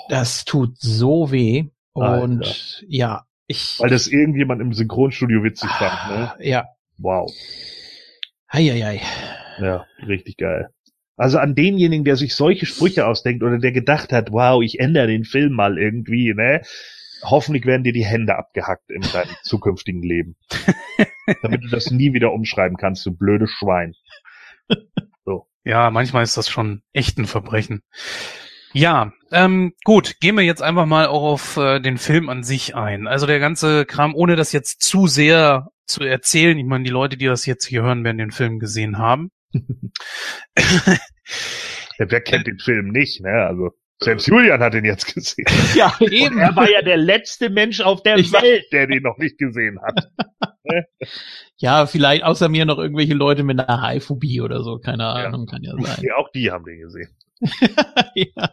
Das 0.09 0.43
tut 0.43 0.77
so 0.77 1.31
weh. 1.31 1.69
Und 1.93 2.43
Alter. 2.45 2.55
ja, 2.87 3.25
ich. 3.47 3.79
Weil 3.79 3.89
das 3.89 4.07
irgendjemand 4.07 4.61
im 4.61 4.73
Synchronstudio 4.73 5.43
witzig 5.43 5.69
fand, 5.69 6.09
ne? 6.09 6.33
Ja. 6.39 6.65
Wow. 6.97 7.31
Eieiei. 8.47 9.01
Ja, 9.59 9.85
richtig 10.05 10.37
geil. 10.37 10.69
Also 11.15 11.37
an 11.37 11.55
denjenigen, 11.55 12.05
der 12.05 12.15
sich 12.15 12.35
solche 12.35 12.65
Sprüche 12.65 13.05
ausdenkt 13.05 13.43
oder 13.43 13.59
der 13.59 13.71
gedacht 13.71 14.11
hat, 14.11 14.31
wow, 14.31 14.63
ich 14.63 14.79
ändere 14.79 15.07
den 15.07 15.25
Film 15.25 15.53
mal 15.53 15.77
irgendwie, 15.77 16.33
ne? 16.33 16.61
Hoffentlich 17.23 17.65
werden 17.65 17.83
dir 17.83 17.93
die 17.93 18.05
Hände 18.05 18.35
abgehackt 18.35 18.89
in 18.89 19.01
deinem 19.01 19.29
zukünftigen 19.43 20.01
Leben. 20.01 20.35
Damit 21.41 21.63
du 21.63 21.69
das 21.69 21.91
nie 21.91 22.13
wieder 22.13 22.33
umschreiben 22.33 22.77
kannst, 22.77 23.05
du 23.05 23.15
blödes 23.15 23.51
Schwein. 23.51 23.93
So. 25.23 25.47
Ja, 25.63 25.89
manchmal 25.91 26.23
ist 26.23 26.35
das 26.35 26.49
schon 26.49 26.81
echt 26.91 27.17
ein 27.17 27.25
Verbrechen. 27.25 27.81
Ja, 28.73 29.13
ähm, 29.31 29.73
gut, 29.83 30.19
gehen 30.19 30.35
wir 30.35 30.43
jetzt 30.43 30.63
einfach 30.63 30.87
mal 30.87 31.05
auch 31.05 31.23
auf 31.23 31.57
äh, 31.57 31.79
den 31.79 31.99
Film 31.99 32.27
an 32.27 32.43
sich 32.43 32.75
ein. 32.75 33.07
Also 33.07 33.27
der 33.27 33.39
ganze 33.39 33.85
Kram, 33.85 34.15
ohne 34.15 34.35
das 34.35 34.51
jetzt 34.51 34.81
zu 34.81 35.05
sehr 35.05 35.69
zu 35.85 36.03
erzählen. 36.03 36.57
Ich 36.57 36.65
meine, 36.65 36.83
die 36.83 36.89
Leute, 36.89 37.15
die 37.15 37.27
das 37.27 37.45
jetzt 37.45 37.65
hier 37.65 37.83
hören, 37.83 38.03
werden 38.03 38.17
den 38.17 38.31
Film 38.31 38.57
gesehen 38.57 38.97
haben. 38.97 39.29
ja, 40.57 40.97
wer 41.97 42.21
kennt 42.21 42.47
den 42.47 42.59
Film 42.59 42.89
nicht, 42.89 43.21
ne? 43.21 43.45
Also 43.45 43.71
selbst 44.03 44.27
Julian 44.27 44.61
hat 44.61 44.75
ihn 44.75 44.85
jetzt 44.85 45.13
gesehen. 45.13 45.45
Ja, 45.75 45.95
eben. 45.99 46.35
Und 46.35 46.41
er 46.41 46.55
war 46.55 46.69
ja 46.69 46.81
der 46.81 46.97
letzte 46.97 47.49
Mensch 47.49 47.81
auf 47.81 48.03
der 48.03 48.17
ich 48.17 48.31
Welt, 48.31 48.65
der 48.71 48.87
den 48.87 49.03
noch 49.03 49.17
nicht 49.17 49.37
gesehen 49.37 49.79
hat. 49.81 50.09
Ne? 50.65 50.85
ja, 51.57 51.85
vielleicht 51.87 52.23
außer 52.23 52.47
mir 52.47 52.63
noch 52.63 52.77
irgendwelche 52.77 53.13
Leute 53.13 53.43
mit 53.43 53.59
einer 53.59 53.81
Haiphobie 53.81 54.39
oder 54.39 54.63
so, 54.63 54.79
keine 54.79 55.07
Ahnung, 55.07 55.45
ja. 55.45 55.51
kann 55.51 55.61
ja 55.61 55.73
sein. 55.77 56.05
Ja, 56.05 56.15
auch 56.15 56.29
die 56.31 56.51
haben 56.51 56.63
den 56.63 56.79
gesehen. 56.79 57.09
ja, 58.15 58.49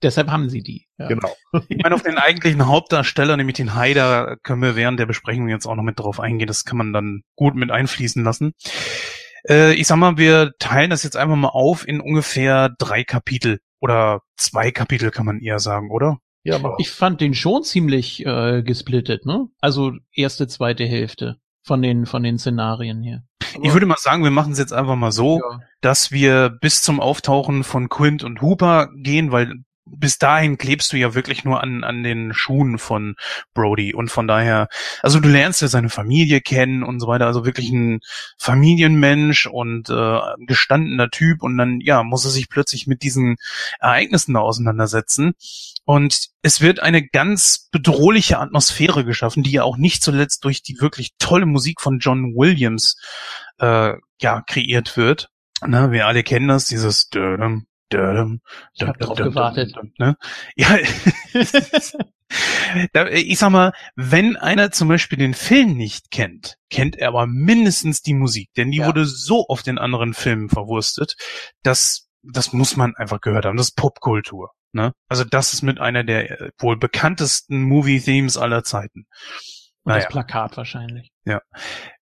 deshalb 0.00 0.28
haben 0.28 0.48
sie 0.48 0.62
die. 0.62 0.86
Ja. 0.96 1.08
Genau. 1.08 1.34
Ich 1.68 1.82
meine, 1.82 1.96
auf 1.96 2.04
den 2.04 2.16
eigentlichen 2.16 2.64
Hauptdarsteller, 2.68 3.36
nämlich 3.36 3.56
den 3.56 3.74
Haider, 3.74 4.36
können 4.44 4.62
wir 4.62 4.76
während 4.76 5.00
der 5.00 5.06
Besprechung 5.06 5.48
jetzt 5.48 5.66
auch 5.66 5.74
noch 5.74 5.82
mit 5.82 5.98
drauf 5.98 6.20
eingehen. 6.20 6.46
Das 6.46 6.64
kann 6.64 6.78
man 6.78 6.92
dann 6.92 7.22
gut 7.34 7.56
mit 7.56 7.72
einfließen 7.72 8.22
lassen. 8.22 8.52
Äh, 9.48 9.74
ich 9.74 9.86
sag 9.86 9.96
mal, 9.96 10.18
wir 10.18 10.52
teilen 10.58 10.90
das 10.90 11.02
jetzt 11.02 11.16
einfach 11.16 11.36
mal 11.36 11.48
auf 11.48 11.86
in 11.86 12.00
ungefähr 12.00 12.70
drei 12.78 13.04
Kapitel. 13.04 13.60
Oder 13.80 14.22
zwei 14.36 14.70
Kapitel 14.70 15.10
kann 15.10 15.26
man 15.26 15.40
eher 15.40 15.58
sagen, 15.58 15.90
oder? 15.90 16.18
Ja, 16.42 16.60
ich 16.78 16.90
fand 16.90 17.20
den 17.20 17.34
schon 17.34 17.62
ziemlich 17.62 18.24
äh, 18.24 18.62
gesplittet, 18.62 19.26
ne? 19.26 19.48
Also 19.60 19.92
erste, 20.12 20.46
zweite 20.46 20.84
Hälfte 20.84 21.36
von 21.62 21.82
den 21.82 22.06
von 22.06 22.22
den 22.22 22.38
Szenarien 22.38 23.02
hier. 23.02 23.22
Aber 23.54 23.64
ich 23.64 23.72
würde 23.72 23.86
mal 23.86 23.96
sagen, 23.98 24.24
wir 24.24 24.30
machen 24.30 24.52
es 24.52 24.58
jetzt 24.58 24.72
einfach 24.72 24.96
mal 24.96 25.12
so, 25.12 25.40
ja. 25.40 25.60
dass 25.80 26.10
wir 26.10 26.48
bis 26.48 26.80
zum 26.82 27.00
Auftauchen 27.00 27.64
von 27.64 27.88
Quint 27.88 28.24
und 28.24 28.40
Hooper 28.40 28.88
gehen, 28.96 29.32
weil 29.32 29.52
bis 29.90 30.18
dahin 30.18 30.58
klebst 30.58 30.92
du 30.92 30.96
ja 30.96 31.14
wirklich 31.14 31.44
nur 31.44 31.62
an, 31.62 31.84
an 31.84 32.02
den 32.02 32.34
Schuhen 32.34 32.78
von 32.78 33.16
Brody. 33.54 33.94
Und 33.94 34.10
von 34.10 34.26
daher, 34.28 34.68
also 35.02 35.20
du 35.20 35.28
lernst 35.28 35.62
ja 35.62 35.68
seine 35.68 35.90
Familie 35.90 36.40
kennen 36.40 36.82
und 36.82 37.00
so 37.00 37.06
weiter, 37.06 37.26
also 37.26 37.44
wirklich 37.44 37.70
ein 37.70 38.00
Familienmensch 38.38 39.46
und 39.46 39.90
äh, 39.90 40.20
gestandener 40.46 41.10
Typ. 41.10 41.42
Und 41.42 41.56
dann, 41.56 41.80
ja, 41.80 42.02
muss 42.02 42.24
er 42.24 42.30
sich 42.30 42.48
plötzlich 42.48 42.86
mit 42.86 43.02
diesen 43.02 43.36
Ereignissen 43.80 44.34
da 44.34 44.40
auseinandersetzen. 44.40 45.34
Und 45.84 46.28
es 46.42 46.60
wird 46.60 46.80
eine 46.80 47.06
ganz 47.06 47.68
bedrohliche 47.70 48.38
Atmosphäre 48.38 49.04
geschaffen, 49.04 49.42
die 49.42 49.52
ja 49.52 49.62
auch 49.62 49.76
nicht 49.76 50.02
zuletzt 50.02 50.44
durch 50.44 50.62
die 50.62 50.80
wirklich 50.80 51.12
tolle 51.18 51.46
Musik 51.46 51.80
von 51.80 51.98
John 51.98 52.34
Williams 52.34 52.96
äh, 53.58 53.94
ja 54.20 54.42
kreiert 54.46 54.96
wird. 54.96 55.30
Na, 55.66 55.90
wir 55.90 56.06
alle 56.06 56.22
kennen 56.22 56.48
das, 56.48 56.66
dieses 56.66 57.08
ich 58.74 59.24
gewartet. 59.24 59.74
Ne? 59.98 60.16
Ja, 62.94 63.06
ich 63.06 63.38
sag 63.38 63.50
mal, 63.50 63.72
wenn 63.96 64.36
einer 64.36 64.70
zum 64.70 64.88
Beispiel 64.88 65.16
den 65.16 65.32
Film 65.32 65.78
nicht 65.78 66.10
kennt, 66.10 66.56
kennt 66.68 66.96
er 66.96 67.08
aber 67.08 67.26
mindestens 67.26 68.02
die 68.02 68.12
Musik, 68.12 68.50
denn 68.54 68.70
die 68.70 68.78
ja. 68.78 68.86
wurde 68.86 69.06
so 69.06 69.46
oft 69.48 69.66
in 69.66 69.78
anderen 69.78 70.12
Filmen 70.12 70.50
verwurstet, 70.50 71.16
dass 71.62 72.08
das 72.22 72.52
muss 72.52 72.76
man 72.76 72.94
einfach 72.96 73.20
gehört 73.20 73.46
haben. 73.46 73.56
Das 73.56 73.68
ist 73.68 73.76
Popkultur. 73.76 74.50
Ne? 74.72 74.92
Also 75.08 75.24
das 75.24 75.54
ist 75.54 75.62
mit 75.62 75.80
einer 75.80 76.04
der 76.04 76.30
äh, 76.40 76.50
wohl 76.58 76.76
bekanntesten 76.76 77.62
Movie-Themes 77.62 78.36
aller 78.36 78.64
Zeiten. 78.64 79.06
Und 79.84 79.92
naja. 79.92 80.04
das 80.04 80.12
Plakat 80.12 80.56
wahrscheinlich. 80.56 81.10
Ja. 81.24 81.40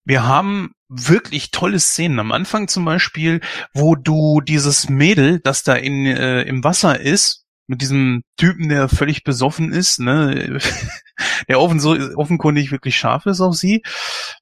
Wir 0.06 0.24
haben 0.24 0.72
wirklich 0.88 1.50
tolle 1.50 1.80
Szenen. 1.80 2.20
Am 2.20 2.32
Anfang 2.32 2.68
zum 2.68 2.84
Beispiel, 2.84 3.40
wo 3.74 3.96
du 3.96 4.40
dieses 4.40 4.88
Mädel, 4.88 5.40
das 5.40 5.64
da 5.64 5.74
in, 5.74 6.06
äh, 6.06 6.42
im 6.42 6.62
Wasser 6.62 7.00
ist, 7.00 7.44
mit 7.66 7.82
diesem 7.82 8.22
Typen, 8.36 8.68
der 8.68 8.88
völlig 8.88 9.24
besoffen 9.24 9.72
ist, 9.72 9.98
ne, 9.98 10.60
der 11.48 11.60
offen 11.60 11.80
so, 11.80 11.96
offenkundig 12.14 12.70
wirklich 12.70 12.96
scharf 12.96 13.26
ist 13.26 13.40
auf 13.40 13.56
sie, 13.56 13.82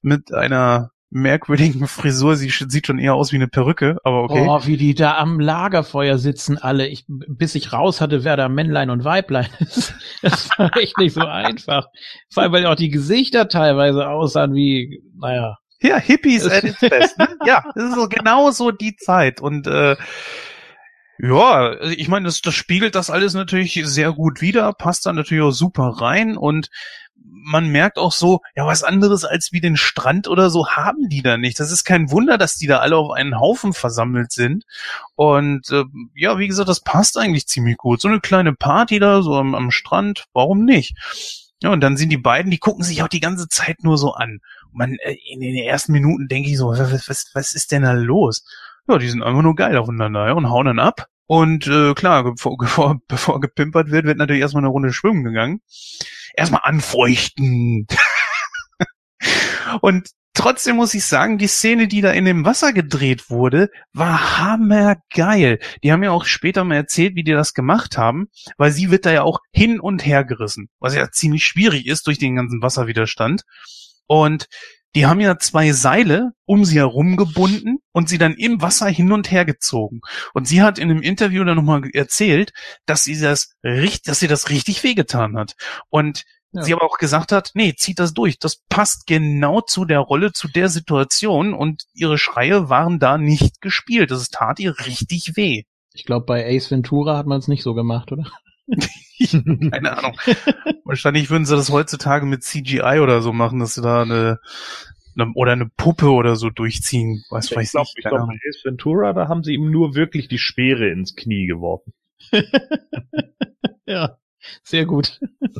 mit 0.03 0.31
einer 0.31 0.91
merkwürdigen 1.15 1.87
Frisur. 1.87 2.35
Sie 2.35 2.49
sieht 2.49 2.87
schon 2.87 2.99
eher 2.99 3.15
aus 3.15 3.31
wie 3.31 3.37
eine 3.37 3.47
Perücke, 3.47 3.97
aber 4.03 4.23
okay. 4.23 4.45
Oh, 4.47 4.59
wie 4.65 4.75
die 4.75 4.93
da 4.93 5.17
am 5.17 5.39
Lagerfeuer 5.39 6.17
sitzen 6.17 6.57
alle. 6.57 6.87
Ich, 6.87 7.05
bis 7.07 7.55
ich 7.55 7.71
raus 7.71 8.01
hatte, 8.01 8.25
wer 8.25 8.35
da 8.35 8.49
Männlein 8.49 8.89
und 8.89 9.05
Weiblein 9.05 9.47
ist. 9.59 9.93
Das 10.21 10.49
war 10.57 10.75
echt 10.75 10.97
nicht 10.97 11.13
so 11.13 11.21
einfach. 11.21 11.87
Vor 12.31 12.43
allem, 12.43 12.51
weil 12.51 12.65
auch 12.65 12.75
die 12.75 12.89
Gesichter 12.89 13.47
teilweise 13.47 14.09
aussahen 14.09 14.53
wie, 14.53 15.01
naja. 15.17 15.57
Ja, 15.81 15.97
Hippies 15.97 16.47
at 16.47 16.65
its 16.65 16.79
best. 16.81 17.17
Ne? 17.17 17.29
Ja, 17.45 17.63
das 17.73 17.85
ist 17.85 17.95
so 17.95 18.09
genau 18.09 18.51
so 18.51 18.71
die 18.71 18.97
Zeit. 18.97 19.39
Und 19.39 19.67
äh, 19.67 19.95
ja, 21.19 21.69
also 21.69 21.93
ich 21.95 22.07
meine, 22.07 22.25
das, 22.25 22.41
das 22.41 22.53
spiegelt 22.53 22.95
das 22.95 23.09
alles 23.09 23.33
natürlich 23.33 23.79
sehr 23.85 24.11
gut 24.13 24.41
wider, 24.41 24.73
passt 24.73 25.05
da 25.05 25.13
natürlich 25.13 25.43
auch 25.43 25.51
super 25.51 25.95
rein 25.99 26.37
und 26.37 26.69
man 27.27 27.69
merkt 27.69 27.97
auch 27.97 28.11
so, 28.11 28.41
ja, 28.55 28.65
was 28.65 28.83
anderes 28.83 29.23
als 29.23 29.51
wie 29.51 29.61
den 29.61 29.77
Strand 29.77 30.27
oder 30.27 30.49
so 30.49 30.67
haben 30.67 31.09
die 31.09 31.21
da 31.21 31.37
nicht. 31.37 31.59
Das 31.59 31.71
ist 31.71 31.83
kein 31.83 32.11
Wunder, 32.11 32.37
dass 32.37 32.55
die 32.55 32.67
da 32.67 32.79
alle 32.79 32.97
auf 32.97 33.11
einen 33.11 33.39
Haufen 33.39 33.73
versammelt 33.73 34.31
sind. 34.31 34.65
Und 35.15 35.69
äh, 35.71 35.83
ja, 36.15 36.39
wie 36.39 36.47
gesagt, 36.47 36.69
das 36.69 36.81
passt 36.81 37.17
eigentlich 37.17 37.47
ziemlich 37.47 37.77
gut. 37.77 38.01
So 38.01 38.07
eine 38.07 38.19
kleine 38.19 38.53
Party 38.53 38.99
da, 38.99 39.21
so 39.21 39.35
am, 39.35 39.55
am 39.55 39.71
Strand, 39.71 40.25
warum 40.33 40.65
nicht? 40.65 40.95
Ja, 41.61 41.71
und 41.71 41.81
dann 41.81 41.97
sind 41.97 42.09
die 42.09 42.17
beiden, 42.17 42.51
die 42.51 42.57
gucken 42.57 42.83
sich 42.83 43.01
auch 43.01 43.07
die 43.07 43.19
ganze 43.21 43.47
Zeit 43.47 43.83
nur 43.83 43.97
so 43.97 44.13
an. 44.13 44.39
man, 44.71 44.95
äh, 44.95 45.15
in 45.31 45.39
den 45.39 45.55
ersten 45.55 45.93
Minuten 45.93 46.27
denke 46.27 46.49
ich 46.49 46.57
so, 46.57 46.69
was, 46.69 47.09
was, 47.09 47.31
was 47.33 47.55
ist 47.55 47.71
denn 47.71 47.83
da 47.83 47.93
los? 47.93 48.43
Ja, 48.87 48.97
die 48.99 49.09
sind 49.09 49.23
einfach 49.23 49.41
nur 49.41 49.55
geil 49.55 49.77
aufeinander 49.77 50.27
ja, 50.27 50.33
und 50.33 50.49
hauen 50.49 50.65
dann 50.67 50.79
ab. 50.79 51.07
Und 51.27 51.67
äh, 51.67 51.93
klar, 51.93 52.23
bevor, 52.35 52.99
bevor, 53.07 53.39
gepimpert 53.39 53.91
wird, 53.91 54.05
wird 54.05 54.17
natürlich 54.17 54.41
erstmal 54.41 54.61
eine 54.61 54.71
Runde 54.71 54.93
schwimmen 54.93 55.23
gegangen. 55.23 55.61
Erstmal 56.35 56.61
anfeuchten. 56.63 57.87
und 59.81 60.09
trotzdem 60.33 60.75
muss 60.75 60.93
ich 60.93 61.05
sagen, 61.05 61.37
die 61.37 61.47
Szene, 61.47 61.87
die 61.87 62.01
da 62.01 62.11
in 62.11 62.25
dem 62.25 62.45
Wasser 62.45 62.73
gedreht 62.73 63.29
wurde, 63.29 63.69
war 63.93 64.39
hammergeil. 64.39 65.59
Die 65.83 65.91
haben 65.91 66.03
ja 66.03 66.11
auch 66.11 66.25
später 66.25 66.63
mal 66.63 66.75
erzählt, 66.75 67.15
wie 67.15 67.23
die 67.23 67.31
das 67.31 67.53
gemacht 67.53 67.97
haben, 67.97 68.27
weil 68.57 68.71
sie 68.71 68.91
wird 68.91 69.05
da 69.05 69.11
ja 69.11 69.23
auch 69.23 69.39
hin 69.51 69.79
und 69.79 70.05
her 70.05 70.25
gerissen, 70.25 70.69
was 70.79 70.93
ja 70.93 71.09
ziemlich 71.09 71.45
schwierig 71.45 71.87
ist 71.87 72.05
durch 72.05 72.19
den 72.19 72.35
ganzen 72.35 72.61
Wasserwiderstand. 72.61 73.43
Und 74.07 74.47
die 74.95 75.05
haben 75.05 75.19
ja 75.19 75.37
zwei 75.37 75.73
Seile 75.73 76.31
um 76.45 76.63
sie 76.63 76.77
herum 76.77 77.17
gebunden 77.17 77.79
und 77.91 78.07
sie 78.07 78.17
dann 78.17 78.33
im 78.33 78.61
Wasser 78.61 78.87
hin 78.87 79.11
und 79.11 79.29
her 79.29 79.43
gezogen. 79.43 79.99
Und 80.33 80.47
sie 80.47 80.61
hat 80.61 80.79
in 80.79 80.89
einem 80.89 81.01
Interview 81.01 81.43
dann 81.43 81.57
nochmal 81.57 81.83
erzählt, 81.93 82.53
dass 82.85 83.03
sie 83.03 83.19
das 83.19 83.55
richtig, 83.63 84.03
dass 84.03 84.19
sie 84.19 84.27
das 84.27 84.49
richtig 84.49 84.83
wehgetan 84.83 85.37
hat. 85.37 85.55
Und 85.89 86.23
ja. 86.53 86.63
sie 86.63 86.73
aber 86.73 86.83
auch 86.83 86.97
gesagt 86.97 87.33
hat, 87.33 87.51
nee, 87.55 87.73
zieht 87.75 87.99
das 87.99 88.13
durch. 88.13 88.39
Das 88.39 88.61
passt 88.69 89.05
genau 89.05 89.59
zu 89.59 89.83
der 89.83 89.99
Rolle, 89.99 90.31
zu 90.31 90.47
der 90.47 90.69
Situation 90.69 91.53
und 91.53 91.83
ihre 91.93 92.17
Schreie 92.17 92.69
waren 92.69 92.97
da 92.97 93.17
nicht 93.17 93.59
gespielt. 93.61 94.11
Das 94.11 94.29
tat 94.29 94.59
ihr 94.59 94.79
richtig 94.85 95.35
weh. 95.35 95.63
Ich 95.93 96.05
glaube, 96.05 96.25
bei 96.25 96.45
Ace 96.45 96.71
Ventura 96.71 97.17
hat 97.17 97.25
man 97.25 97.39
es 97.39 97.47
nicht 97.47 97.63
so 97.63 97.73
gemacht, 97.73 98.11
oder? 98.11 98.31
Keine 99.71 99.97
Ahnung. 99.97 100.17
Wahrscheinlich 100.83 101.29
würden 101.29 101.45
sie 101.45 101.55
das 101.55 101.69
heutzutage 101.69 102.25
mit 102.25 102.43
CGI 102.43 102.99
oder 102.99 103.21
so 103.21 103.33
machen, 103.33 103.59
dass 103.59 103.75
sie 103.75 103.81
da 103.81 104.01
eine, 104.01 104.39
eine 105.17 105.31
oder 105.33 105.53
eine 105.53 105.67
Puppe 105.67 106.11
oder 106.11 106.35
so 106.35 106.49
durchziehen. 106.49 107.23
Was 107.29 107.55
weiß 107.55 107.73
ich 107.75 108.03
glaube, 108.03 108.27
bei 108.27 108.39
Ace 108.49 108.63
Ventura, 108.63 109.13
da 109.13 109.27
haben 109.27 109.43
sie 109.43 109.53
ihm 109.53 109.71
nur 109.71 109.95
wirklich 109.95 110.27
die 110.27 110.37
Speere 110.37 110.89
ins 110.89 111.15
Knie 111.15 111.47
geworfen. 111.47 111.93
ja, 113.85 114.17
sehr 114.63 114.85
gut. 114.85 115.19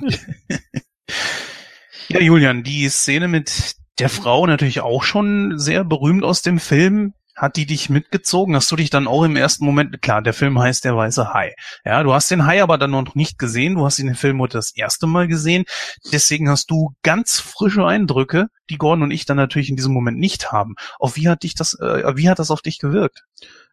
ja, 2.09 2.19
Julian, 2.19 2.63
die 2.63 2.89
Szene 2.89 3.27
mit 3.27 3.75
der 3.99 4.09
Frau 4.09 4.45
natürlich 4.45 4.81
auch 4.81 5.03
schon 5.03 5.57
sehr 5.57 5.85
berühmt 5.85 6.23
aus 6.23 6.41
dem 6.41 6.59
Film. 6.59 7.13
Hat 7.35 7.57
die 7.57 7.65
dich 7.65 7.89
mitgezogen? 7.89 8.55
Hast 8.55 8.71
du 8.71 8.77
dich 8.77 8.89
dann 8.89 9.07
auch 9.07 9.23
im 9.23 9.35
ersten 9.35 9.65
Moment, 9.65 10.01
klar, 10.01 10.21
der 10.21 10.33
Film 10.33 10.57
heißt 10.57 10.85
Der 10.85 10.95
weiße 10.95 11.33
Hai. 11.33 11.53
Ja, 11.83 12.01
du 12.01 12.13
hast 12.13 12.31
den 12.31 12.45
Hai 12.45 12.63
aber 12.63 12.77
dann 12.77 12.91
noch 12.91 13.13
nicht 13.13 13.37
gesehen. 13.37 13.75
Du 13.75 13.85
hast 13.85 13.99
den 13.99 14.15
Film 14.15 14.39
heute 14.39 14.57
das 14.57 14.73
erste 14.75 15.05
Mal 15.05 15.27
gesehen. 15.27 15.65
Deswegen 16.13 16.49
hast 16.49 16.71
du 16.71 16.95
ganz 17.03 17.39
frische 17.39 17.85
Eindrücke, 17.85 18.47
die 18.69 18.77
Gordon 18.77 19.03
und 19.03 19.11
ich 19.11 19.25
dann 19.25 19.37
natürlich 19.37 19.69
in 19.69 19.75
diesem 19.75 19.93
Moment 19.93 20.17
nicht 20.17 20.53
haben. 20.53 20.75
Auf 20.97 21.17
wie 21.17 21.27
hat 21.27 21.43
dich 21.43 21.55
das, 21.55 21.73
äh, 21.73 22.15
wie 22.15 22.29
hat 22.29 22.39
das 22.39 22.51
auf 22.51 22.61
dich 22.61 22.79
gewirkt? 22.79 23.23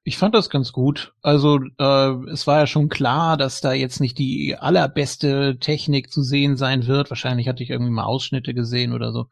Ich 0.04 0.18
fand 0.18 0.34
das 0.34 0.50
ganz 0.50 0.72
gut. 0.72 1.12
Also 1.22 1.60
äh, 1.78 2.10
es 2.32 2.48
war 2.48 2.58
ja 2.58 2.66
schon 2.66 2.88
klar, 2.88 3.36
dass 3.36 3.60
da 3.60 3.72
jetzt 3.72 4.00
nicht 4.00 4.18
die 4.18 4.56
allerbeste 4.56 5.58
Technik 5.60 6.10
zu 6.10 6.24
sehen 6.24 6.56
sein 6.56 6.88
wird. 6.88 7.10
Wahrscheinlich 7.10 7.46
hatte 7.46 7.62
ich 7.62 7.70
irgendwie 7.70 7.92
mal 7.92 8.04
Ausschnitte 8.04 8.54
gesehen 8.54 8.92
oder 8.92 9.12
so. 9.12 9.26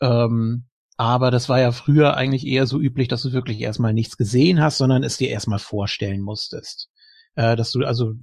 Ähm, 0.00 0.67
aber 0.98 1.30
das 1.30 1.48
war 1.48 1.60
ja 1.60 1.70
früher 1.70 2.16
eigentlich 2.16 2.44
eher 2.44 2.66
so 2.66 2.80
üblich, 2.80 3.06
dass 3.06 3.22
du 3.22 3.32
wirklich 3.32 3.60
erstmal 3.60 3.94
nichts 3.94 4.16
gesehen 4.16 4.60
hast, 4.60 4.78
sondern 4.78 5.04
es 5.04 5.16
dir 5.16 5.30
erstmal 5.30 5.60
vorstellen 5.60 6.20
musstest. 6.20 6.90
Äh, 7.36 7.54
dass 7.54 7.70
du 7.70 7.84
also 7.84 8.14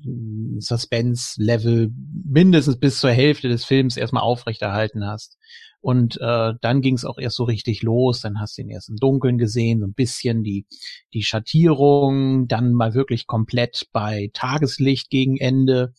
Suspense-Level 0.59 1.89
mindestens 2.26 2.78
bis 2.78 2.99
zur 2.99 3.11
Hälfte 3.11 3.47
des 3.47 3.63
Films 3.63 3.95
erstmal 3.95 4.23
aufrechterhalten 4.23 5.07
hast. 5.07 5.38
Und 5.80 6.19
äh, 6.19 6.53
dann 6.59 6.82
ging 6.82 6.95
es 6.95 7.05
auch 7.05 7.17
erst 7.17 7.38
so 7.38 7.45
richtig 7.45 7.82
los. 7.82 8.19
Dann 8.19 8.41
hast 8.41 8.57
du 8.57 8.63
ihn 8.63 8.69
erst 8.69 8.89
im 8.89 8.97
Dunkeln 8.97 9.38
gesehen, 9.38 9.80
so 9.80 9.88
ein 9.88 9.93
bisschen 9.93 10.43
die, 10.43 10.65
die 11.13 11.23
Schattierung, 11.23 12.49
dann 12.49 12.73
mal 12.73 12.93
wirklich 12.93 13.26
komplett 13.26 13.88
bei 13.93 14.32
Tageslicht 14.34 15.09
gegen 15.09 15.38
Ende 15.38 15.93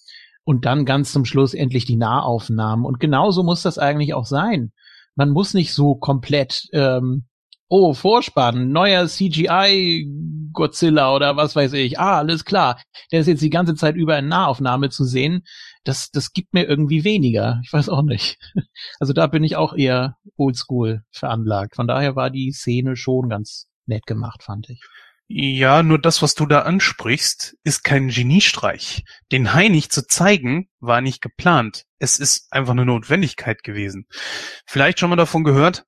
und 0.45 0.66
dann 0.66 0.85
ganz 0.85 1.11
zum 1.11 1.24
Schluss 1.24 1.55
endlich 1.55 1.87
die 1.87 1.97
Nahaufnahmen. 1.97 2.85
Und 2.85 3.01
genauso 3.01 3.43
muss 3.45 3.62
das 3.62 3.79
eigentlich 3.79 4.12
auch 4.12 4.27
sein 4.27 4.72
man 5.17 5.31
muss 5.31 5.55
nicht 5.55 5.75
so 5.75 5.97
komplett, 5.97 6.69
ähm, 6.73 7.27
oh, 7.69 7.95
Vorspann, 7.95 8.71
neuer 8.71 9.09
CGI 9.09 10.07
Godzilla 10.53 11.14
oder 11.14 11.37
was 11.37 11.57
weiß 11.57 11.73
ich. 11.75 11.99
Ah, 11.99 12.19
alles 12.19 12.45
klar. 12.45 12.81
Der 13.12 13.21
ist 13.21 13.27
jetzt 13.27 13.43
die 13.43 13.51
ganze 13.51 13.75
Zeit 13.75 13.97
über 13.97 14.19
in 14.19 14.29
Nahaufnahme 14.29 14.91
zu 14.91 15.05
sehen. 15.05 15.43
Das, 15.85 16.11
das 16.11 16.33
gibt 16.33 16.55
mir 16.55 16.64
irgendwie 16.64 17.05
weniger. 17.05 17.61
Ich 17.64 17.73
weiß 17.73 17.89
auch 17.89 18.03
nicht. 18.03 18.39
Also 18.99 19.12
da 19.12 19.27
bin 19.27 19.45
ich 19.45 19.57
auch 19.57 19.75
eher 19.75 20.17
oldschool 20.37 21.03
veranlagt. 21.11 21.77
Von 21.77 21.87
daher 21.87 22.17
war 22.17 22.31
die 22.31 22.53
Szene 22.53 22.97
schon 22.97 23.29
ganz 23.29 23.69
nett 23.87 24.07
gemacht, 24.07 24.43
fand 24.43 24.69
ich. 24.71 24.81
Ja, 25.29 25.83
nur 25.83 25.99
das, 25.99 26.22
was 26.22 26.35
du 26.35 26.47
da 26.47 26.62
ansprichst, 26.62 27.57
ist 27.64 27.83
kein 27.83 28.09
Geniestreich. 28.09 29.05
Den 29.33 29.55
Hai 29.55 29.68
nicht 29.68 29.93
zu 29.93 30.07
zeigen, 30.07 30.68
war 30.79 31.01
nicht 31.01 31.20
geplant. 31.20 31.85
Es 31.99 32.20
ist 32.20 32.53
einfach 32.53 32.72
eine 32.72 32.85
Notwendigkeit 32.85 33.64
gewesen. 33.64 34.07
Vielleicht 34.66 35.01
schon 35.01 35.11
mal 35.11 35.16
davon 35.16 35.43
gehört, 35.43 35.85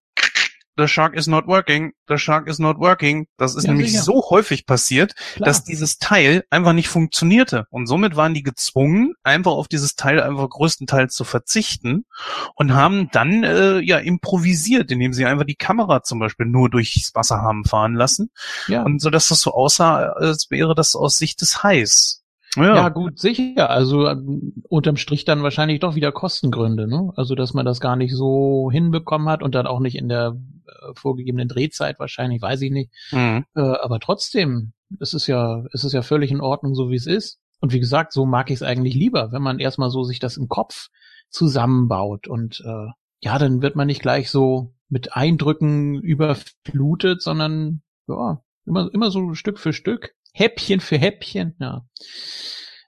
the 0.79 0.87
shark 0.87 1.15
is 1.15 1.27
not 1.27 1.47
working, 1.47 1.93
the 2.07 2.17
shark 2.17 2.49
is 2.49 2.59
not 2.59 2.79
working. 2.79 3.27
Das 3.37 3.55
ist 3.55 3.65
ja, 3.65 3.73
nämlich 3.73 3.91
sicher. 3.91 4.05
so 4.05 4.31
häufig 4.31 4.65
passiert, 4.65 5.15
Klar. 5.35 5.47
dass 5.47 5.65
dieses 5.65 5.99
Teil 5.99 6.45
einfach 6.51 6.73
nicht 6.73 6.89
funktionierte. 6.89 7.67
Und 7.71 7.87
somit 7.87 8.17
waren 8.17 8.33
die 8.33 8.43
gezwungen, 8.43 9.15
einfach 9.25 9.53
auf 9.53 9.69
dieses 9.69 9.97
Teil 9.97 10.23
einfach 10.23 10.49
größtenteils 10.49 11.13
zu 11.13 11.25
verzichten 11.25 12.07
und 12.55 12.75
haben 12.75 13.11
dann 13.13 13.45
äh, 13.45 13.81
ja 13.81 13.99
improvisiert, 13.99 14.91
indem 14.91 15.13
sie 15.13 15.27
einfach 15.27 15.45
die 15.45 15.57
Kamera 15.57 16.03
zum 16.03 16.21
Beispiel 16.21 16.47
nur 16.47 16.71
durchs 16.71 17.15
Wasser 17.15 17.43
haben 17.43 17.65
fahren 17.65 17.95
lassen. 17.95 18.31
Ja. 18.69 18.83
Und 18.83 19.03
so 19.03 19.11
dass 19.11 19.29
das 19.29 19.41
so 19.41 19.53
aussah, 19.53 20.13
als 20.13 20.51
wäre 20.51 20.75
das 20.75 20.95
aus 20.95 21.17
Sicht 21.17 21.41
des 21.41 21.63
Hais. 21.63 22.18
Ja. 22.57 22.75
ja, 22.75 22.89
gut, 22.89 23.19
sicher. 23.19 23.71
Also 23.71 24.09
ähm, 24.09 24.55
unterm 24.69 24.97
Strich 24.97 25.25
dann 25.25 25.43
wahrscheinlich 25.43 25.81
doch 25.81 25.95
wieder 25.95 26.13
Kostengründe, 26.13 26.89
ne? 26.89 27.13
Also 27.17 27.35
dass 27.35 27.55
man 27.55 27.67
das 27.67 27.81
gar 27.81 27.97
nicht 27.97 28.15
so 28.15 28.71
hinbekommen 28.73 29.29
hat 29.29 29.43
und 29.43 29.55
dann 29.55 29.67
auch 29.67 29.81
nicht 29.81 29.97
in 29.97 30.09
der 30.09 30.37
äh, 30.67 30.95
vorgegebenen 30.95 31.49
Drehzeit 31.49 31.99
wahrscheinlich, 31.99 32.41
weiß 32.41 32.63
ich 32.63 32.71
nicht. 32.71 32.91
Mhm. 33.13 33.45
Äh, 33.55 33.61
aber 33.61 34.01
trotzdem, 34.01 34.73
es 34.99 35.15
ist 35.15 35.27
ja, 35.27 35.65
es 35.73 35.85
ist 35.85 35.93
ja 35.93 36.03
völlig 36.03 36.31
in 36.31 36.41
Ordnung, 36.41 36.75
so 36.75 36.91
wie 36.91 36.97
es 36.97 37.07
ist. 37.07 37.39
Und 37.61 37.73
wie 37.73 37.81
gesagt, 37.81 38.13
so 38.13 38.25
mag 38.25 38.51
ich 38.51 38.57
es 38.57 38.63
eigentlich 38.63 38.95
lieber, 38.95 39.33
wenn 39.33 39.43
man 39.43 39.59
erstmal 39.59 39.91
so 39.91 40.05
sich 40.05 40.21
das 40.21 40.37
im 40.37 40.49
Kopf 40.49 40.89
zusammenbaut 41.29 42.29
und 42.29 42.63
äh, 42.65 42.87
ja, 43.21 43.39
dann 43.39 43.63
wird 43.63 43.77
man 43.77 43.89
nicht 43.89 44.01
gleich 44.01 44.31
so 44.31 44.75
mit 44.89 45.15
Eindrücken 45.15 46.01
überflutet, 46.01 47.21
sondern 47.21 47.83
ja, 48.07 48.41
immer, 48.65 48.89
immer 48.93 49.11
so 49.11 49.35
Stück 49.35 49.59
für 49.59 49.73
Stück, 49.73 50.15
Häppchen 50.33 50.81
für 50.81 50.99
Häppchen, 50.99 51.57
ja. 51.59 51.87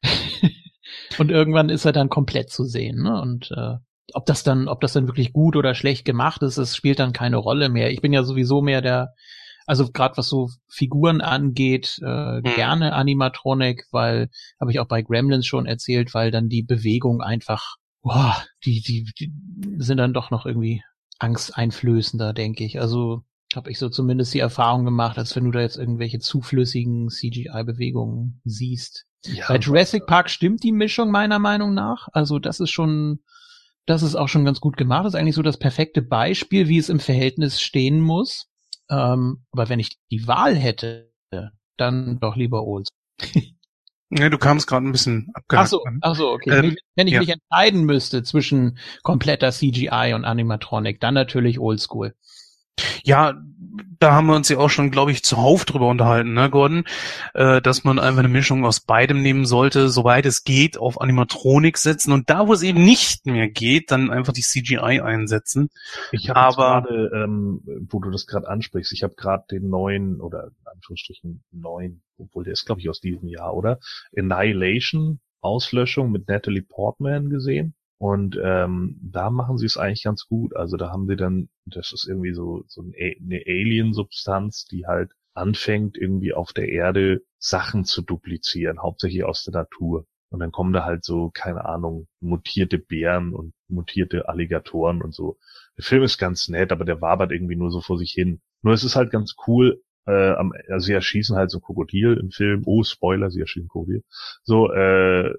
Und 1.19 1.31
irgendwann 1.31 1.69
ist 1.69 1.85
er 1.85 1.93
dann 1.93 2.09
komplett 2.09 2.51
zu 2.51 2.65
sehen, 2.65 3.03
ne? 3.03 3.21
Und 3.21 3.51
äh, 3.51 3.77
ob 4.15 4.27
das 4.27 4.43
dann, 4.43 4.69
ob 4.69 4.81
das 4.81 4.93
dann 4.93 5.07
wirklich 5.07 5.33
gut 5.33 5.57
oder 5.57 5.75
schlecht 5.75 6.05
gemacht 6.05 6.43
ist, 6.43 6.57
es 6.57 6.77
spielt 6.77 6.99
dann 6.99 7.13
keine 7.13 7.37
Rolle 7.37 7.69
mehr. 7.69 7.91
Ich 7.91 8.01
bin 8.01 8.13
ja 8.13 8.23
sowieso 8.23 8.61
mehr 8.61 8.83
der, 8.83 9.15
also 9.67 9.91
gerade 9.91 10.17
was 10.17 10.29
so 10.29 10.49
Figuren 10.69 11.21
angeht, 11.21 12.01
äh, 12.03 12.39
mhm. 12.39 12.43
gerne 12.43 12.93
Animatronic, 12.93 13.85
weil 13.91 14.31
habe 14.61 14.71
ich 14.71 14.81
auch 14.81 14.89
bei 14.89 15.03
Gremlins 15.03 15.47
schon 15.47 15.67
erzählt, 15.67 16.15
weil 16.15 16.31
dann 16.31 16.49
die 16.49 16.63
Bewegung 16.63 17.21
einfach, 17.21 17.77
boah, 18.03 18.37
die, 18.65 18.81
die, 18.81 19.11
die 19.19 19.33
sind 19.79 19.99
dann 19.99 20.15
doch 20.15 20.31
noch 20.31 20.47
irgendwie 20.47 20.83
angsteinflößender, 21.19 22.33
denke 22.33 22.65
ich. 22.65 22.81
Also 22.81 23.23
habe 23.55 23.71
ich 23.71 23.79
so 23.79 23.89
zumindest 23.89 24.33
die 24.35 24.39
Erfahrung 24.39 24.85
gemacht, 24.85 25.19
als 25.19 25.35
wenn 25.35 25.45
du 25.45 25.51
da 25.51 25.61
jetzt 25.61 25.77
irgendwelche 25.77 26.19
zuflüssigen 26.19 27.09
CGI-Bewegungen 27.09 28.41
siehst. 28.45 29.07
Ja, 29.27 29.49
Bei 29.49 29.59
Jurassic 29.59 30.07
Park 30.07 30.31
stimmt 30.31 30.63
die 30.63 30.73
Mischung 30.73 31.11
meiner 31.11 31.39
Meinung 31.39 31.75
nach. 31.75 32.09
Also 32.13 32.39
das 32.39 32.61
ist 32.61 32.71
schon, 32.71 33.21
das 33.87 34.03
ist 34.03 34.15
auch 34.15 34.29
schon 34.29 34.45
ganz 34.45 34.61
gut 34.61 34.77
gemacht. 34.77 35.05
Das 35.05 35.15
ist 35.15 35.21
eigentlich 35.21 35.35
so 35.35 35.43
das 35.43 35.59
perfekte 35.59 36.01
Beispiel, 36.01 36.69
wie 36.69 36.79
es 36.79 36.89
im 36.89 37.01
Verhältnis 37.01 37.61
stehen 37.61 38.01
muss. 38.01 38.47
Ähm, 38.89 39.45
aber 39.51 39.69
wenn 39.69 39.81
ich 39.81 39.99
die 40.11 40.27
Wahl 40.27 40.57
hätte, 40.57 41.11
dann 41.77 42.19
doch 42.21 42.37
lieber 42.37 42.65
Olds. 42.65 42.91
Ja, 44.13 44.29
du 44.29 44.39
kamst 44.39 44.67
gerade 44.67 44.87
ein 44.87 44.93
bisschen 44.93 45.31
abgehakt. 45.35 45.67
Ach 45.67 45.71
so, 45.71 45.85
ach 46.01 46.17
so, 46.17 46.31
okay. 46.33 46.51
Ähm, 46.51 46.77
wenn 46.97 47.07
ich 47.07 47.15
ja. 47.15 47.21
mich 47.21 47.29
entscheiden 47.29 47.85
müsste 47.85 48.25
zwischen 48.25 48.77
kompletter 49.05 49.53
CGI 49.53 50.15
und 50.15 50.25
Animatronic, 50.25 51.01
dann 51.01 51.15
natürlich 51.15 51.61
Oldschool. 51.61 52.17
Ja, 53.03 53.35
da 53.99 54.13
haben 54.13 54.27
wir 54.27 54.35
uns 54.35 54.49
ja 54.49 54.59
auch 54.59 54.71
schon, 54.71 54.91
glaube 54.91 55.13
ich, 55.13 55.23
zuhauf 55.23 55.65
drüber 55.65 55.89
unterhalten, 55.89 56.33
ne, 56.33 56.51
Gordon, 56.51 56.85
äh, 57.35 57.61
dass 57.61 57.85
man 57.85 57.99
einfach 57.99 58.21
eine 58.21 58.29
Mischung 58.29 58.65
aus 58.65 58.81
beidem 58.81 59.23
nehmen 59.23 59.45
sollte, 59.45 59.89
soweit 59.91 60.27
es 60.27 60.45
geht, 60.45 60.79
auf 60.79 61.01
Animatronik 61.01 61.77
setzen 61.79 62.13
und 62.13 62.31
da, 62.31 62.49
wo 62.49 62.53
es 62.53 62.63
eben 62.63 62.83
nicht 62.83 63.27
mehr 63.27 63.49
geht, 63.49 63.91
dann 63.91 64.11
einfach 64.11 64.33
die 64.33 64.43
CGI 64.43 65.01
einsetzen. 65.01 65.69
Ich 66.13 66.31
habe 66.31 66.55
gerade, 66.55 67.11
ähm, 67.15 67.61
wo 67.91 68.01
du 68.01 68.11
das 68.11 68.27
gerade 68.27 68.49
ansprichst, 68.49 68.93
ich 68.93 69.03
habe 69.03 69.15
gerade 69.15 69.45
den 69.51 69.69
neuen 69.69 70.21
oder 70.21 70.45
in 70.45 70.67
Anführungsstrichen 70.75 71.43
neuen, 71.53 72.03
obwohl 72.19 72.45
der 72.45 72.55
ist, 72.55 72.65
glaube 72.65 72.81
ich, 72.81 72.89
aus 72.89 73.01
diesem 73.01 73.29
Jahr, 73.29 73.55
oder? 73.55 73.79
Annihilation 74.17 75.21
Auslöschung 75.43 76.11
mit 76.11 76.29
Natalie 76.29 76.63
Portman 76.63 77.31
gesehen. 77.31 77.75
Und 78.01 78.41
ähm, 78.43 78.99
da 79.03 79.29
machen 79.29 79.59
sie 79.59 79.67
es 79.67 79.77
eigentlich 79.77 80.05
ganz 80.05 80.27
gut. 80.27 80.57
Also 80.57 80.79
da 80.79 80.89
haben 80.89 81.07
sie 81.07 81.17
dann, 81.17 81.51
das 81.67 81.93
ist 81.93 82.09
irgendwie 82.09 82.33
so, 82.33 82.65
so 82.67 82.81
eine 82.81 83.43
Alien-Substanz, 83.47 84.65
die 84.65 84.87
halt 84.87 85.13
anfängt, 85.35 85.99
irgendwie 85.99 86.33
auf 86.33 86.55
der 86.55 86.71
Erde 86.71 87.21
Sachen 87.39 87.85
zu 87.85 88.01
duplizieren, 88.01 88.81
hauptsächlich 88.81 89.25
aus 89.25 89.45
der 89.45 89.53
Natur. 89.53 90.07
Und 90.31 90.41
dann 90.41 90.51
kommen 90.51 90.73
da 90.73 90.87
halt 90.87 91.05
so, 91.05 91.29
keine 91.29 91.67
Ahnung, 91.67 92.09
mutierte 92.21 92.79
Bären 92.79 93.35
und 93.35 93.53
mutierte 93.69 94.31
Alligatoren 94.31 95.03
und 95.03 95.15
so. 95.15 95.37
Der 95.77 95.85
Film 95.85 96.03
ist 96.03 96.17
ganz 96.17 96.49
nett, 96.49 96.73
aber 96.73 96.87
der 96.87 97.03
wabert 97.03 97.33
irgendwie 97.33 97.57
nur 97.57 97.71
so 97.71 97.83
vor 97.83 97.99
sich 97.99 98.13
hin. 98.13 98.41
Nur 98.63 98.73
es 98.73 98.83
ist 98.83 98.97
halt 98.97 99.11
ganz 99.11 99.35
cool, 99.47 99.83
äh, 100.07 100.33
am, 100.33 100.53
also 100.69 100.87
sie 100.87 100.93
erschießen 100.93 101.37
halt 101.37 101.51
so 101.51 101.61
Krokodil 101.61 102.17
im 102.21 102.31
Film. 102.31 102.63
Oh, 102.67 102.83
Spoiler, 102.83 103.31
sie 103.31 103.41
erschießen 103.41 103.69
Krokodil. 103.69 104.03
So, 104.43 104.73
äh, 104.73 105.35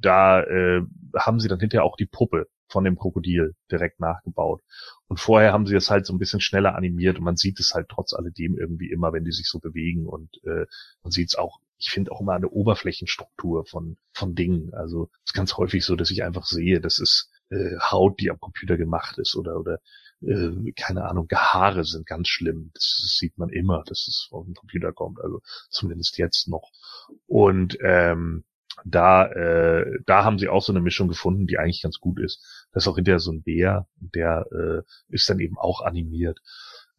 da 0.00 0.42
äh, 0.42 0.82
haben 1.16 1.40
sie 1.40 1.48
dann 1.48 1.60
hinterher 1.60 1.84
auch 1.84 1.96
die 1.96 2.06
Puppe 2.06 2.46
von 2.68 2.84
dem 2.84 2.96
Krokodil 2.96 3.54
direkt 3.70 4.00
nachgebaut. 4.00 4.62
Und 5.08 5.20
vorher 5.20 5.52
haben 5.52 5.66
sie 5.66 5.76
es 5.76 5.90
halt 5.90 6.06
so 6.06 6.12
ein 6.12 6.18
bisschen 6.18 6.40
schneller 6.40 6.74
animiert 6.74 7.18
und 7.18 7.24
man 7.24 7.36
sieht 7.36 7.60
es 7.60 7.74
halt 7.74 7.88
trotz 7.88 8.12
alledem 8.12 8.58
irgendwie 8.58 8.90
immer, 8.90 9.12
wenn 9.12 9.24
die 9.24 9.32
sich 9.32 9.48
so 9.48 9.60
bewegen 9.60 10.06
und 10.06 10.30
äh, 10.44 10.66
man 11.02 11.10
sieht 11.12 11.28
es 11.28 11.36
auch, 11.36 11.60
ich 11.78 11.90
finde 11.90 12.10
auch 12.10 12.20
immer 12.20 12.32
eine 12.32 12.48
Oberflächenstruktur 12.48 13.66
von, 13.66 13.98
von 14.12 14.34
Dingen. 14.34 14.74
Also 14.74 15.10
es 15.24 15.30
ist 15.30 15.34
ganz 15.34 15.56
häufig 15.56 15.84
so, 15.84 15.94
dass 15.94 16.10
ich 16.10 16.24
einfach 16.24 16.46
sehe, 16.46 16.80
das 16.80 16.98
ist 16.98 17.30
äh, 17.50 17.76
Haut, 17.78 18.20
die 18.20 18.30
am 18.30 18.40
Computer 18.40 18.76
gemacht 18.76 19.18
ist 19.18 19.36
oder, 19.36 19.58
oder 19.58 19.78
äh, 20.26 20.72
keine 20.72 21.04
Ahnung, 21.04 21.28
Haare 21.32 21.84
sind 21.84 22.06
ganz 22.06 22.28
schlimm. 22.28 22.70
Das 22.74 23.16
sieht 23.18 23.38
man 23.38 23.50
immer, 23.50 23.82
dass 23.86 24.06
es 24.08 24.26
vom 24.28 24.54
Computer 24.54 24.92
kommt, 24.92 25.20
also 25.20 25.40
zumindest 25.70 26.18
jetzt 26.18 26.48
noch. 26.48 26.70
Und 27.26 27.78
ähm, 27.80 28.44
da, 28.84 29.26
äh, 29.26 30.00
da 30.04 30.24
haben 30.24 30.38
sie 30.38 30.48
auch 30.48 30.62
so 30.62 30.72
eine 30.72 30.80
Mischung 30.80 31.08
gefunden, 31.08 31.46
die 31.46 31.58
eigentlich 31.58 31.82
ganz 31.82 31.98
gut 31.98 32.20
ist. 32.20 32.44
Das 32.72 32.84
ist 32.84 32.88
auch 32.88 32.96
hinterher 32.96 33.20
so 33.20 33.32
ein 33.32 33.42
Bär, 33.42 33.86
der 33.96 34.46
äh, 34.52 34.82
ist 35.08 35.28
dann 35.30 35.40
eben 35.40 35.56
auch 35.56 35.80
animiert. 35.80 36.40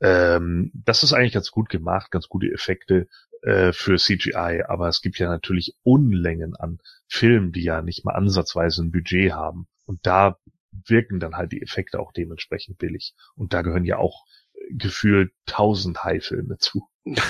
Ähm, 0.01 0.71
das 0.73 1.03
ist 1.03 1.13
eigentlich 1.13 1.33
ganz 1.33 1.51
gut 1.51 1.69
gemacht, 1.69 2.11
ganz 2.11 2.27
gute 2.27 2.51
Effekte 2.51 3.07
äh, 3.41 3.71
für 3.73 3.97
CGI, 3.97 4.63
aber 4.67 4.87
es 4.87 5.01
gibt 5.01 5.19
ja 5.19 5.29
natürlich 5.29 5.75
Unlängen 5.83 6.55
an 6.55 6.79
Filmen, 7.07 7.51
die 7.51 7.63
ja 7.63 7.81
nicht 7.81 8.05
mal 8.05 8.13
ansatzweise 8.13 8.83
ein 8.83 8.91
Budget 8.91 9.33
haben. 9.33 9.67
Und 9.85 10.05
da 10.05 10.37
wirken 10.85 11.19
dann 11.19 11.35
halt 11.35 11.51
die 11.51 11.61
Effekte 11.61 11.99
auch 11.99 12.11
dementsprechend 12.11 12.77
billig. 12.77 13.13
Und 13.35 13.53
da 13.53 13.61
gehören 13.61 13.85
ja 13.85 13.97
auch 13.97 14.25
gefühlt 14.69 15.31
tausend 15.45 16.03
High-Filme 16.03 16.57
zu. 16.57 16.87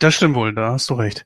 Das 0.00 0.16
stimmt 0.16 0.34
wohl, 0.34 0.52
da 0.52 0.72
hast 0.72 0.90
du 0.90 0.94
recht. 0.94 1.24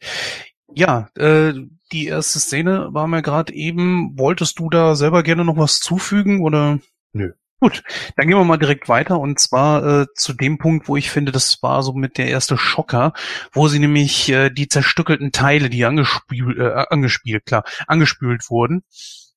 Ja, 0.75 1.09
äh, 1.17 1.55
die 1.91 2.07
erste 2.07 2.39
Szene 2.39 2.89
war 2.93 3.07
mir 3.07 3.23
gerade 3.23 3.53
eben. 3.55 4.19
Wolltest 4.19 4.59
du 4.59 4.69
da 4.69 4.95
selber 4.95 5.23
gerne 5.23 5.45
noch 5.45 5.57
was 5.57 5.81
zufügen 5.81 6.43
oder? 6.43 6.79
Nö. 7.13 7.33
Gut, 7.61 7.83
dann 8.17 8.29
gehen 8.29 8.37
wir 8.37 8.45
mal 8.45 8.57
direkt 8.57 8.89
weiter 8.89 9.19
und 9.19 9.41
zwar 9.41 10.03
äh, 10.03 10.07
zu 10.15 10.33
dem 10.33 10.59
Punkt, 10.59 10.87
wo 10.87 10.97
ich 10.97 11.11
finde, 11.11 11.33
das 11.33 11.61
war 11.61 11.83
so 11.83 11.93
mit 11.93 12.17
der 12.17 12.29
erste 12.29 12.57
Schocker, 12.57 13.15
wo 13.51 13.67
sie 13.67 13.81
nämlich 13.81 14.29
äh, 14.29 14.51
die 14.51 14.69
zerstückelten 14.69 15.33
Teile, 15.33 15.69
die 15.69 15.85
angespielt, 15.85 16.59
äh, 16.59 16.85
angespielt, 16.89 17.47
klar, 17.47 17.65
angespült 17.89 18.49
wurden. 18.49 18.85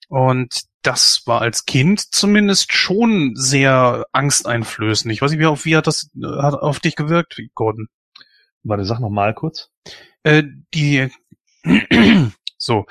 Und 0.07 0.61
das 0.81 1.23
war 1.25 1.41
als 1.41 1.65
Kind 1.65 1.99
zumindest 1.99 2.73
schon 2.73 3.33
sehr 3.35 4.05
angsteinflößend. 4.11 5.11
Ich 5.13 5.21
weiß 5.21 5.31
nicht, 5.31 5.39
wie, 5.39 5.45
auf, 5.45 5.65
wie 5.65 5.75
hat 5.75 5.87
das 5.87 6.09
hat 6.23 6.55
auf 6.55 6.79
dich 6.79 6.95
gewirkt, 6.95 7.39
Gordon? 7.53 7.87
Warte, 8.63 8.85
sag 8.85 8.99
noch 8.99 9.09
mal 9.09 9.33
kurz. 9.33 9.69
Äh, 10.23 10.43
die 10.73 11.09
so. 12.57 12.85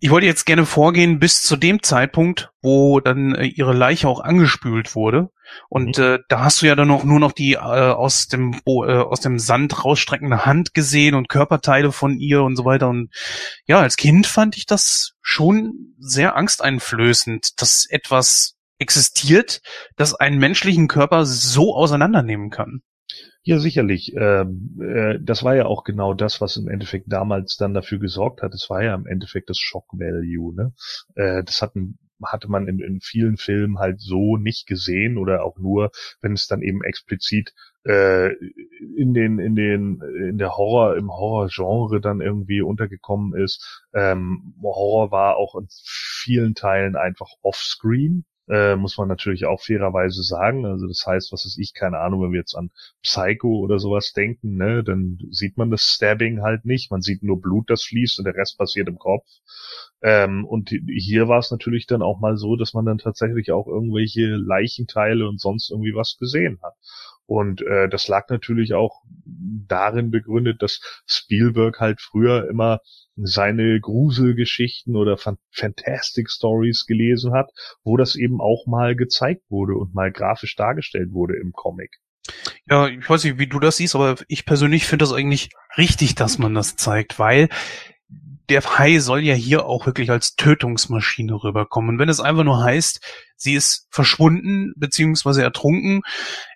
Ich 0.00 0.10
wollte 0.10 0.26
jetzt 0.26 0.46
gerne 0.46 0.66
vorgehen 0.66 1.20
bis 1.20 1.42
zu 1.42 1.56
dem 1.56 1.82
Zeitpunkt, 1.82 2.50
wo 2.60 2.98
dann 3.00 3.34
äh, 3.34 3.44
ihre 3.44 3.72
Leiche 3.72 4.08
auch 4.08 4.20
angespült 4.20 4.96
wurde. 4.96 5.30
Und 5.68 5.98
mhm. 5.98 6.04
äh, 6.04 6.18
da 6.28 6.44
hast 6.44 6.62
du 6.62 6.66
ja 6.66 6.74
dann 6.74 6.88
noch 6.88 7.04
nur 7.04 7.20
noch 7.20 7.32
die 7.32 7.54
äh, 7.54 7.58
aus 7.58 8.28
dem 8.28 8.60
Bo 8.64 8.84
äh, 8.84 8.98
aus 8.98 9.20
dem 9.20 9.38
Sand 9.38 9.84
rausstreckende 9.84 10.46
Hand 10.46 10.74
gesehen 10.74 11.14
und 11.14 11.28
Körperteile 11.28 11.92
von 11.92 12.18
ihr 12.18 12.42
und 12.42 12.56
so 12.56 12.64
weiter. 12.64 12.88
Und 12.88 13.10
ja, 13.66 13.80
als 13.80 13.96
Kind 13.96 14.26
fand 14.26 14.56
ich 14.56 14.66
das 14.66 15.12
schon 15.20 15.94
sehr 15.98 16.36
angsteinflößend, 16.36 17.60
dass 17.60 17.86
etwas 17.88 18.56
existiert, 18.78 19.60
das 19.96 20.14
einen 20.14 20.38
menschlichen 20.38 20.88
Körper 20.88 21.24
so 21.24 21.74
auseinandernehmen 21.74 22.50
kann. 22.50 22.82
Ja, 23.44 23.58
sicherlich. 23.58 24.14
Ähm, 24.16 24.78
äh, 24.80 25.18
das 25.20 25.42
war 25.42 25.56
ja 25.56 25.66
auch 25.66 25.82
genau 25.82 26.14
das, 26.14 26.40
was 26.40 26.56
im 26.56 26.68
Endeffekt 26.68 27.06
damals 27.10 27.56
dann 27.56 27.74
dafür 27.74 27.98
gesorgt 27.98 28.40
hat. 28.42 28.54
Es 28.54 28.70
war 28.70 28.84
ja 28.84 28.94
im 28.94 29.06
Endeffekt 29.06 29.50
das 29.50 29.58
Shock 29.58 29.86
Value. 29.92 30.54
Ne? 30.54 30.72
Äh, 31.16 31.42
das 31.42 31.60
hatten 31.60 31.98
hatte 32.26 32.48
man 32.48 32.68
in, 32.68 32.80
in 32.80 33.00
vielen 33.00 33.36
Filmen 33.36 33.78
halt 33.78 34.00
so 34.00 34.36
nicht 34.36 34.66
gesehen 34.66 35.18
oder 35.18 35.44
auch 35.44 35.58
nur, 35.58 35.90
wenn 36.20 36.32
es 36.32 36.46
dann 36.46 36.62
eben 36.62 36.82
explizit 36.82 37.54
äh, 37.84 38.32
in 38.96 39.12
den 39.14 39.38
in 39.38 39.54
den 39.54 40.00
in 40.00 40.38
der 40.38 40.56
Horror 40.56 40.96
im 40.96 41.10
Horrorgenre 41.10 42.00
dann 42.00 42.20
irgendwie 42.20 42.62
untergekommen 42.62 43.34
ist. 43.34 43.84
Ähm, 43.94 44.54
Horror 44.62 45.10
war 45.10 45.36
auch 45.36 45.54
in 45.56 45.66
vielen 45.70 46.54
Teilen 46.54 46.96
einfach 46.96 47.28
Offscreen 47.42 48.24
äh, 48.48 48.76
muss 48.76 48.98
man 48.98 49.08
natürlich 49.08 49.46
auch 49.46 49.60
fairerweise 49.62 50.22
sagen. 50.22 50.66
Also 50.66 50.86
das 50.86 51.04
heißt, 51.06 51.32
was 51.32 51.44
ist 51.44 51.58
ich, 51.58 51.74
keine 51.74 51.98
Ahnung, 51.98 52.22
wenn 52.22 52.32
wir 52.32 52.40
jetzt 52.40 52.54
an 52.54 52.70
Psycho 53.02 53.58
oder 53.58 53.78
sowas 53.78 54.12
denken, 54.12 54.56
ne, 54.56 54.82
dann 54.84 55.18
sieht 55.30 55.56
man 55.56 55.70
das 55.70 55.82
Stabbing 55.82 56.42
halt 56.42 56.64
nicht. 56.64 56.90
Man 56.90 57.02
sieht 57.02 57.22
nur 57.22 57.40
Blut, 57.40 57.70
das 57.70 57.82
fließt 57.84 58.18
und 58.18 58.24
der 58.24 58.34
Rest 58.34 58.58
passiert 58.58 58.88
im 58.88 58.98
Kopf. 58.98 59.26
Ähm, 60.02 60.44
und 60.44 60.70
hier 60.70 61.28
war 61.28 61.38
es 61.38 61.50
natürlich 61.50 61.86
dann 61.86 62.02
auch 62.02 62.18
mal 62.20 62.36
so, 62.36 62.56
dass 62.56 62.74
man 62.74 62.84
dann 62.84 62.98
tatsächlich 62.98 63.52
auch 63.52 63.68
irgendwelche 63.68 64.34
Leichenteile 64.36 65.28
und 65.28 65.40
sonst 65.40 65.70
irgendwie 65.70 65.94
was 65.94 66.16
gesehen 66.18 66.58
hat. 66.62 66.74
Und 67.32 67.62
äh, 67.62 67.88
das 67.88 68.08
lag 68.08 68.28
natürlich 68.28 68.74
auch 68.74 69.00
darin 69.24 70.10
begründet, 70.10 70.60
dass 70.60 70.82
Spielberg 71.06 71.80
halt 71.80 72.02
früher 72.02 72.46
immer 72.46 72.80
seine 73.16 73.80
Gruselgeschichten 73.80 74.96
oder 74.96 75.16
Fantastic 75.16 76.30
Stories 76.30 76.84
gelesen 76.84 77.32
hat, 77.32 77.50
wo 77.84 77.96
das 77.96 78.16
eben 78.16 78.42
auch 78.42 78.66
mal 78.66 78.94
gezeigt 78.96 79.44
wurde 79.48 79.72
und 79.76 79.94
mal 79.94 80.12
grafisch 80.12 80.56
dargestellt 80.56 81.12
wurde 81.12 81.36
im 81.40 81.52
Comic. 81.52 81.90
Ja, 82.68 82.86
ich 82.86 83.08
weiß 83.08 83.24
nicht, 83.24 83.38
wie 83.38 83.46
du 83.46 83.60
das 83.60 83.78
siehst, 83.78 83.94
aber 83.94 84.16
ich 84.28 84.44
persönlich 84.44 84.84
finde 84.86 85.04
das 85.04 85.14
eigentlich 85.14 85.48
richtig, 85.78 86.14
dass 86.14 86.36
man 86.36 86.52
das 86.52 86.76
zeigt, 86.76 87.18
weil 87.18 87.48
der 88.48 88.62
Hai 88.62 88.98
soll 88.98 89.20
ja 89.20 89.34
hier 89.34 89.66
auch 89.66 89.86
wirklich 89.86 90.10
als 90.10 90.34
Tötungsmaschine 90.36 91.34
rüberkommen. 91.34 91.90
Und 91.90 91.98
wenn 91.98 92.08
es 92.08 92.20
einfach 92.20 92.44
nur 92.44 92.62
heißt, 92.62 93.00
sie 93.36 93.54
ist 93.54 93.86
verschwunden 93.90 94.72
beziehungsweise 94.76 95.42
ertrunken, 95.42 96.02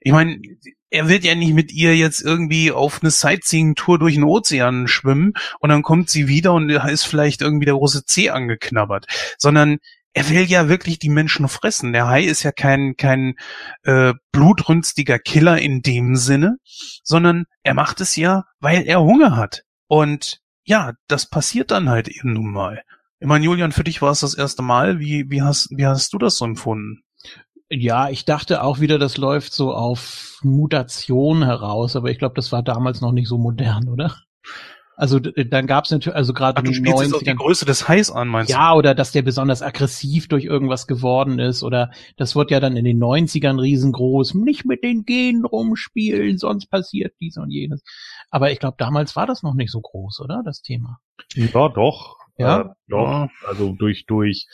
ich 0.01 0.13
meine, 0.13 0.41
er 0.91 1.09
wird 1.09 1.25
ja 1.25 1.35
nicht 1.35 1.53
mit 1.53 1.73
ihr 1.73 1.97
jetzt 1.97 2.23
irgendwie 2.23 2.73
auf 2.73 3.03
eine 3.03 3.11
Sightseeing-Tour 3.11 3.99
durch 3.99 4.15
den 4.15 4.25
Ozean 4.25 4.89
schwimmen 4.89 5.33
und 5.61 5.71
dann 5.71 5.83
kommt 5.83 6.11
sie 6.11 6.29
wieder 6.29 6.53
und 6.53 6.71
ist 6.71 7.05
vielleicht 7.05 7.43
irgendwie 7.43 7.67
der 7.67 7.75
große 7.75 8.05
C 8.05 8.31
angeknabbert, 8.31 9.07
sondern 9.39 9.79
er 10.17 10.31
will 10.31 10.45
ja 10.45 10.71
wirklich 10.71 10.99
die 10.99 11.11
Menschen 11.11 11.47
fressen. 11.47 11.93
Der 11.93 12.07
Hai 12.09 12.23
ist 12.23 12.43
ja 12.43 12.51
kein, 12.51 12.97
kein 12.97 13.35
äh, 13.83 14.15
blutrünstiger 14.33 15.19
Killer 15.19 15.59
in 15.59 15.83
dem 15.83 16.17
Sinne, 16.17 16.57
sondern 17.03 17.45
er 17.63 17.75
macht 17.75 18.01
es 18.01 18.17
ja, 18.17 18.45
weil 18.59 18.87
er 18.87 19.03
Hunger 19.03 19.37
hat. 19.37 19.65
Und 19.89 20.41
ja, 20.67 20.93
das 21.09 21.27
passiert 21.31 21.71
dann 21.71 21.89
halt 21.89 22.09
eben 22.09 22.35
nun 22.35 22.53
mal. 22.53 22.83
Ich 23.19 23.27
meine, 23.27 23.45
Julian, 23.45 23.73
für 23.73 23.85
dich 23.85 24.03
war 24.03 24.11
es 24.11 24.21
das 24.21 24.35
erste 24.35 24.63
Mal. 24.63 24.99
Wie, 24.99 25.31
wie, 25.31 25.41
hast, 25.41 25.71
wie 25.71 25.87
hast 25.87 26.13
du 26.13 26.19
das 26.19 26.37
so 26.37 26.45
empfunden? 26.45 27.03
Ja, 27.71 28.11
ich 28.11 28.25
dachte 28.25 28.63
auch 28.63 28.81
wieder, 28.81 28.99
das 28.99 29.17
läuft 29.17 29.53
so 29.53 29.73
auf 29.73 30.39
Mutation 30.43 31.43
heraus, 31.45 31.97
aber 31.97 32.11
ich 32.11 32.19
glaube, 32.19 32.35
das 32.35 32.53
war 32.53 32.63
damals 32.63 33.01
noch 33.01 33.13
nicht 33.13 33.29
so 33.29 33.39
modern, 33.39 33.89
oder? 33.89 34.15
Also 34.99 35.19
dann 35.19 35.67
gab 35.67 35.85
es 35.85 35.91
natürlich, 35.91 36.17
also 36.17 36.33
gerade 36.33 36.63
du 36.63 36.73
spielst 36.73 37.03
jetzt 37.03 37.15
auch 37.15 37.23
die 37.23 37.35
Größe 37.35 37.67
des 37.67 37.87
Hais 37.87 38.11
an, 38.11 38.29
meinst 38.29 38.51
ja, 38.51 38.57
du? 38.57 38.63
Ja, 38.63 38.75
oder 38.75 38.95
dass 38.95 39.13
der 39.13 39.21
besonders 39.21 39.61
aggressiv 39.61 40.27
durch 40.27 40.45
irgendwas 40.45 40.87
geworden 40.87 41.39
ist, 41.39 41.63
oder 41.63 41.91
das 42.17 42.35
wird 42.35 42.51
ja 42.51 42.61
dann 42.61 42.77
in 42.77 42.87
den 42.87 42.99
90ern 42.99 43.61
riesengroß, 43.61 44.35
nicht 44.35 44.65
mit 44.65 44.83
den 44.83 45.05
Genen 45.05 45.45
rumspielen, 45.45 46.39
sonst 46.39 46.71
passiert 46.71 47.13
dies 47.21 47.37
und 47.37 47.51
jenes. 47.51 47.83
Aber 48.31 48.51
ich 48.51 48.59
glaube, 48.59 48.77
damals 48.79 49.17
war 49.17 49.27
das 49.27 49.43
noch 49.43 49.55
nicht 49.55 49.71
so 49.71 49.81
groß, 49.81 50.21
oder, 50.21 50.43
das 50.45 50.63
Thema? 50.63 50.99
Ja, 51.35 51.69
doch. 51.69 52.17
Ja, 52.39 52.61
äh, 52.61 52.65
doch. 52.89 53.07
Ja. 53.09 53.31
Also 53.47 53.73
durch 53.73 54.05
durch 54.07 54.47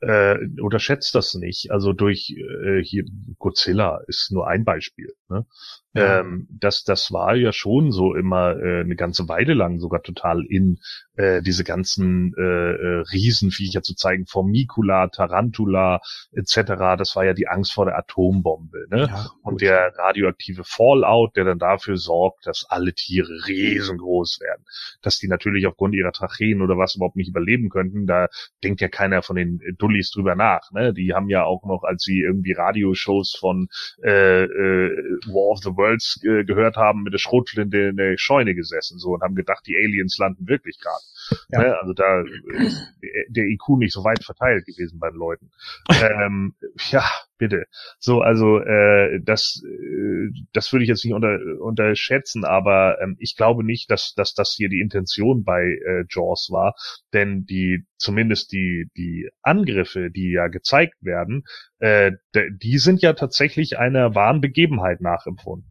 äh, 0.00 0.36
unterschätzt 0.60 1.14
das 1.14 1.34
nicht. 1.34 1.70
Also 1.70 1.92
durch 1.92 2.30
äh, 2.36 2.82
hier 2.82 3.04
Godzilla 3.38 4.00
ist 4.06 4.30
nur 4.30 4.46
ein 4.46 4.64
Beispiel. 4.64 5.14
Ne? 5.28 5.46
Ja. 5.92 6.20
Ähm, 6.20 6.46
das, 6.50 6.84
das 6.84 7.10
war 7.12 7.34
ja 7.34 7.52
schon 7.52 7.90
so 7.90 8.14
immer 8.14 8.56
äh, 8.56 8.80
eine 8.80 8.94
ganze 8.94 9.28
Weile 9.28 9.54
lang 9.54 9.80
sogar 9.80 10.02
total 10.02 10.44
in 10.44 10.78
äh, 11.16 11.42
diese 11.42 11.64
ganzen 11.64 12.32
äh, 12.38 12.40
äh, 12.42 13.04
Riesenviecher 13.12 13.82
zu 13.82 13.96
zeigen, 13.96 14.26
Formicula, 14.26 15.08
Tarantula 15.08 16.00
etc. 16.32 16.96
Das 16.96 17.16
war 17.16 17.24
ja 17.24 17.34
die 17.34 17.48
Angst 17.48 17.72
vor 17.72 17.86
der 17.86 17.98
Atombombe. 17.98 18.86
Ne? 18.88 19.08
Ja, 19.10 19.26
und 19.42 19.60
der 19.60 19.92
radioaktive 19.98 20.62
Fallout, 20.64 21.36
der 21.36 21.44
dann 21.44 21.58
dafür 21.58 21.96
sorgt, 21.96 22.46
dass 22.46 22.66
alle 22.68 22.94
Tiere 22.94 23.32
riesengroß 23.48 24.40
werden. 24.40 24.64
Dass 25.02 25.18
die 25.18 25.28
natürlich 25.28 25.66
aufgrund 25.66 25.94
ihrer 25.94 26.12
Tracheen 26.12 26.62
oder 26.62 26.78
was 26.78 26.94
überhaupt 26.94 27.16
nicht 27.16 27.30
überleben 27.30 27.68
könnten, 27.68 28.06
da 28.06 28.28
denkt 28.62 28.80
ja 28.80 28.88
keiner 28.88 29.22
von 29.22 29.34
den 29.34 29.60
Dullis 29.76 30.12
drüber 30.12 30.36
nach. 30.36 30.70
Ne? 30.70 30.94
Die 30.94 31.14
haben 31.14 31.28
ja 31.28 31.44
auch 31.44 31.64
noch, 31.64 31.82
als 31.82 32.04
sie 32.04 32.20
irgendwie 32.20 32.52
Radioshows 32.52 33.36
von 33.38 33.68
äh, 34.04 34.44
äh, 34.44 35.18
War 35.26 35.50
of 35.50 35.58
the 35.58 35.70
Worlds 35.80 36.20
äh, 36.24 36.44
gehört 36.44 36.76
haben, 36.76 37.02
mit 37.02 37.12
der 37.12 37.18
Schrotflinte 37.18 37.78
in 37.78 37.96
der 37.96 38.18
Scheune 38.18 38.54
gesessen 38.54 38.98
so 38.98 39.14
und 39.14 39.22
haben 39.22 39.34
gedacht, 39.34 39.66
die 39.66 39.76
Aliens 39.76 40.18
landen 40.18 40.46
wirklich 40.46 40.78
gerade. 40.78 41.02
Ja. 41.50 41.62
Ne? 41.62 41.78
Also 41.80 41.92
da 41.92 42.22
ist 42.64 42.94
der 43.28 43.44
IQ 43.44 43.78
nicht 43.78 43.92
so 43.92 44.04
weit 44.04 44.22
verteilt 44.22 44.66
gewesen 44.66 44.98
bei 44.98 45.10
den 45.10 45.18
Leuten. 45.18 45.50
ähm, 45.90 46.54
ja, 46.90 47.04
bitte. 47.38 47.64
So, 47.98 48.20
also 48.20 48.58
äh, 48.60 49.20
das, 49.22 49.62
äh, 49.64 50.30
das 50.52 50.72
würde 50.72 50.84
ich 50.84 50.88
jetzt 50.88 51.04
nicht 51.04 51.14
unter, 51.14 51.38
unterschätzen, 51.60 52.44
aber 52.44 53.00
ähm, 53.00 53.16
ich 53.18 53.36
glaube 53.36 53.64
nicht, 53.64 53.90
dass, 53.90 54.14
dass 54.14 54.34
das 54.34 54.54
hier 54.54 54.68
die 54.68 54.80
Intention 54.80 55.44
bei 55.44 55.62
äh, 55.62 56.04
Jaws 56.08 56.50
war, 56.50 56.74
denn 57.12 57.46
die 57.46 57.86
zumindest 57.96 58.52
die 58.52 58.90
die 58.96 59.28
Angriffe, 59.42 60.10
die 60.10 60.30
ja 60.30 60.48
gezeigt 60.48 60.96
werden, 61.00 61.44
äh, 61.78 62.12
die 62.34 62.78
sind 62.78 63.02
ja 63.02 63.12
tatsächlich 63.12 63.78
einer 63.78 64.14
wahren 64.14 64.40
Begebenheit 64.40 65.00
nachempfunden. 65.00 65.69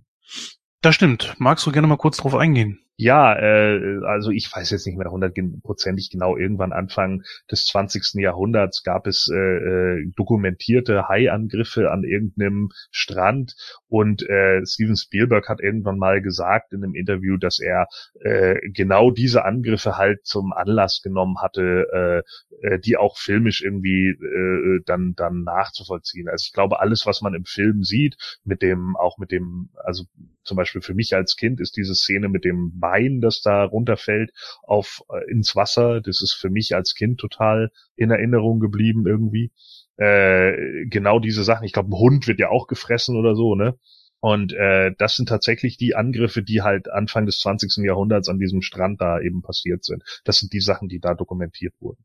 Das 0.82 0.96
stimmt. 0.96 1.36
Magst 1.38 1.66
du 1.66 1.72
gerne 1.72 1.88
mal 1.88 1.98
kurz 1.98 2.18
drauf 2.18 2.36
eingehen? 2.36 2.80
Ja, 3.02 3.34
äh, 3.39 4.02
also 4.04 4.30
ich 4.30 4.54
weiß 4.54 4.72
jetzt 4.72 4.86
nicht 4.86 4.97
mehr 4.97 5.10
hundertprozentig 5.10 6.10
genau, 6.10 6.36
irgendwann 6.36 6.74
Anfang 6.74 7.24
des 7.50 7.66
20. 7.66 8.20
Jahrhunderts 8.22 8.84
gab 8.84 9.08
es 9.08 9.30
äh, 9.34 9.38
äh, 9.38 10.12
dokumentierte 10.18 11.08
Haiangriffe 11.08 11.91
an 11.91 12.04
irgendeinem 12.04 12.72
Strand 12.91 13.56
und 13.88 14.28
äh, 14.28 14.66
Steven 14.66 14.97
Spielberg 14.97 15.47
hat 15.47 15.62
irgendwann 15.62 15.97
mal 15.97 16.22
gesagt 16.22 16.74
in 16.74 16.84
einem 16.84 16.93
Interview, 16.93 17.38
dass 17.38 17.60
er 17.60 17.88
äh, 18.20 18.60
genau 18.70 19.12
diese 19.12 19.45
Angriffe 19.45 19.95
halt 19.97 20.26
zum 20.26 20.52
Anlass 20.52 21.02
genommen 21.02 21.38
hatte, 21.41 22.24
äh, 22.62 22.68
äh, 22.68 22.80
die 22.80 22.97
auch 22.97 23.18
filmisch 23.18 23.62
irgendwie 23.64 24.10
äh, 24.10 24.82
dann 24.86 25.14
dann 25.16 25.43
nachzuvollziehen. 25.43 26.28
Also 26.28 26.43
ich 26.47 26.52
glaube, 26.54 26.82
alles, 26.82 27.06
was 27.06 27.22
man 27.22 27.34
im 27.34 27.45
Film 27.45 27.84
sieht, 27.84 28.18
mit 28.43 28.62
dem 28.62 28.97
auch 28.97 29.18
mit 29.18 29.32
dem, 29.32 29.70
also 29.86 30.04
zum 30.43 30.58
Beispiel 30.58 30.82
für 30.82 30.93
mich 30.93 31.16
als 31.16 31.36
Kind 31.36 31.60
ist 31.60 31.78
diese 31.78 31.95
Szene 31.95 32.28
mit 32.28 32.43
dem 32.43 32.74
Bein, 32.90 33.22
das 33.22 33.42
da 33.42 33.64
runterfällt 33.64 34.32
auf 34.64 35.02
äh, 35.12 35.32
ins 35.32 35.56
Wasser. 35.56 36.02
Das 36.02 36.22
ist 36.22 36.34
für 36.34 36.50
mich 36.50 36.76
als 36.76 36.96
Kind 36.96 37.20
total 37.20 37.72
in 37.96 38.10
Erinnerung 38.12 38.60
geblieben 38.60 39.06
irgendwie. 39.06 39.52
Äh, 39.98 40.86
genau 40.86 41.20
diese 41.20 41.44
Sachen. 41.44 41.66
Ich 41.66 41.74
glaube, 41.74 41.90
ein 41.90 42.00
Hund 42.00 42.28
wird 42.28 42.40
ja 42.40 42.50
auch 42.50 42.68
gefressen 42.68 43.18
oder 43.18 43.36
so, 43.36 43.56
ne? 43.56 43.78
Und 44.22 44.53
äh, 44.53 44.91
das 44.97 45.15
sind 45.15 45.30
tatsächlich 45.30 45.78
die 45.78 45.95
Angriffe, 45.95 46.43
die 46.43 46.61
halt 46.61 46.89
Anfang 46.89 47.26
des 47.26 47.39
20. 47.39 47.84
Jahrhunderts 47.86 48.28
an 48.28 48.38
diesem 48.38 48.61
Strand 48.61 48.99
da 48.99 49.20
eben 49.20 49.41
passiert 49.41 49.86
sind. 49.86 50.03
Das 50.26 50.39
sind 50.39 50.51
die 50.51 50.59
Sachen, 50.59 50.89
die 50.89 50.99
da 50.99 51.13
dokumentiert 51.13 51.74
wurden. 51.80 52.03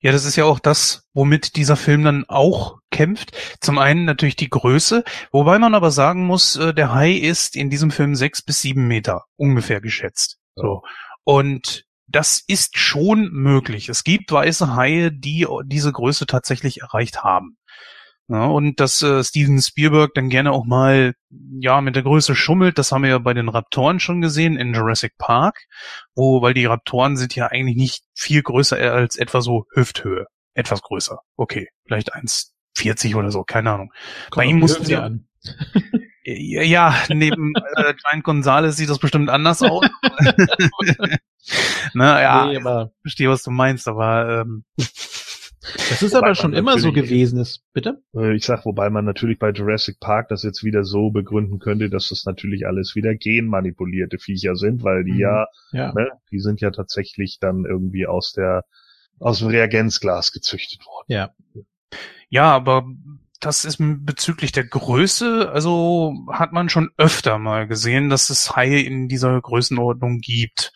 Ja, 0.00 0.12
das 0.12 0.24
ist 0.24 0.36
ja 0.36 0.44
auch 0.44 0.60
das, 0.60 1.08
womit 1.14 1.56
dieser 1.56 1.76
Film 1.76 2.04
dann 2.04 2.24
auch 2.28 2.78
kämpft. 2.90 3.36
Zum 3.60 3.78
einen 3.78 4.04
natürlich 4.04 4.36
die 4.36 4.50
Größe, 4.50 5.02
wobei 5.32 5.58
man 5.58 5.74
aber 5.74 5.90
sagen 5.90 6.26
muss, 6.26 6.56
äh, 6.56 6.74
der 6.74 6.92
Hai 6.92 7.12
ist 7.12 7.56
in 7.56 7.70
diesem 7.70 7.90
Film 7.90 8.14
sechs 8.14 8.42
bis 8.42 8.60
sieben 8.60 8.86
Meter 8.86 9.24
ungefähr 9.36 9.80
geschätzt. 9.80 10.38
So. 10.54 10.82
Und 11.24 11.86
das 12.06 12.42
ist 12.46 12.78
schon 12.78 13.30
möglich. 13.32 13.88
Es 13.88 14.04
gibt 14.04 14.30
weiße 14.30 14.76
Haie, 14.76 15.10
die 15.10 15.46
diese 15.64 15.92
Größe 15.92 16.26
tatsächlich 16.26 16.82
erreicht 16.82 17.24
haben. 17.24 17.56
Ja, 18.28 18.46
und 18.46 18.80
dass 18.80 19.02
äh, 19.02 19.22
Steven 19.22 19.60
Spielberg 19.60 20.12
dann 20.14 20.28
gerne 20.28 20.50
auch 20.50 20.64
mal 20.64 21.14
ja 21.60 21.80
mit 21.80 21.94
der 21.94 22.02
Größe 22.02 22.34
schummelt, 22.34 22.76
das 22.76 22.90
haben 22.90 23.02
wir 23.02 23.10
ja 23.10 23.18
bei 23.18 23.34
den 23.34 23.48
Raptoren 23.48 24.00
schon 24.00 24.20
gesehen 24.20 24.56
in 24.56 24.74
Jurassic 24.74 25.16
Park, 25.16 25.66
wo 26.16 26.42
weil 26.42 26.52
die 26.52 26.66
Raptoren 26.66 27.16
sind 27.16 27.36
ja 27.36 27.46
eigentlich 27.46 27.76
nicht 27.76 28.04
viel 28.14 28.42
größer 28.42 28.76
als 28.78 29.14
etwa 29.14 29.40
so 29.42 29.66
Hüfthöhe, 29.72 30.26
etwas 30.54 30.82
größer. 30.82 31.20
Okay, 31.36 31.68
vielleicht 31.86 32.14
1,40 32.14 33.14
oder 33.14 33.30
so, 33.30 33.44
keine 33.44 33.70
Ahnung. 33.70 33.92
Kommt 34.30 34.44
bei 34.44 34.44
ihm 34.50 34.58
mussten 34.58 34.84
sie 34.84 34.96
an. 34.96 35.28
ja, 36.24 36.96
neben 37.08 37.52
äh, 37.76 37.94
Giant 37.94 38.24
Gonzalez 38.24 38.76
sieht 38.76 38.90
das 38.90 38.98
bestimmt 38.98 39.30
anders 39.30 39.62
aus. 39.62 39.86
Na 41.94 42.20
ja, 42.20 42.46
nee, 42.46 42.88
verstehe, 43.02 43.30
was 43.30 43.44
du 43.44 43.52
meinst, 43.52 43.86
aber 43.86 44.40
ähm, 44.40 44.64
das 45.74 46.02
ist 46.02 46.14
aber 46.14 46.34
schon 46.34 46.52
immer 46.52 46.78
so 46.78 46.92
gewesen 46.92 47.38
ist, 47.38 47.62
bitte? 47.72 48.02
Äh, 48.14 48.34
ich 48.36 48.44
sag, 48.44 48.64
wobei 48.64 48.90
man 48.90 49.04
natürlich 49.04 49.38
bei 49.38 49.50
Jurassic 49.50 50.00
Park 50.00 50.28
das 50.28 50.42
jetzt 50.42 50.64
wieder 50.64 50.84
so 50.84 51.10
begründen 51.10 51.58
könnte, 51.58 51.90
dass 51.90 52.08
das 52.08 52.24
natürlich 52.24 52.66
alles 52.66 52.94
wieder 52.94 53.14
genmanipulierte 53.14 54.18
Viecher 54.18 54.56
sind, 54.56 54.82
weil 54.82 55.04
die 55.04 55.12
mhm. 55.12 55.20
ja, 55.20 55.46
ja. 55.72 55.92
Ne, 55.92 56.10
die 56.30 56.40
sind 56.40 56.60
ja 56.60 56.70
tatsächlich 56.70 57.38
dann 57.40 57.64
irgendwie 57.64 58.06
aus 58.06 58.32
der 58.32 58.64
aus 59.18 59.38
dem 59.38 59.48
Reagenzglas 59.48 60.32
gezüchtet 60.32 60.84
worden. 60.86 61.06
Ja. 61.08 61.30
Ja, 62.28 62.52
aber 62.52 62.84
das 63.40 63.64
ist 63.64 63.78
bezüglich 63.78 64.52
der 64.52 64.64
Größe, 64.64 65.50
also 65.52 66.14
hat 66.30 66.52
man 66.52 66.68
schon 66.68 66.90
öfter 66.96 67.38
mal 67.38 67.66
gesehen, 67.66 68.08
dass 68.08 68.30
es 68.30 68.56
Haie 68.56 68.80
in 68.80 69.08
dieser 69.08 69.40
Größenordnung 69.40 70.18
gibt. 70.18 70.72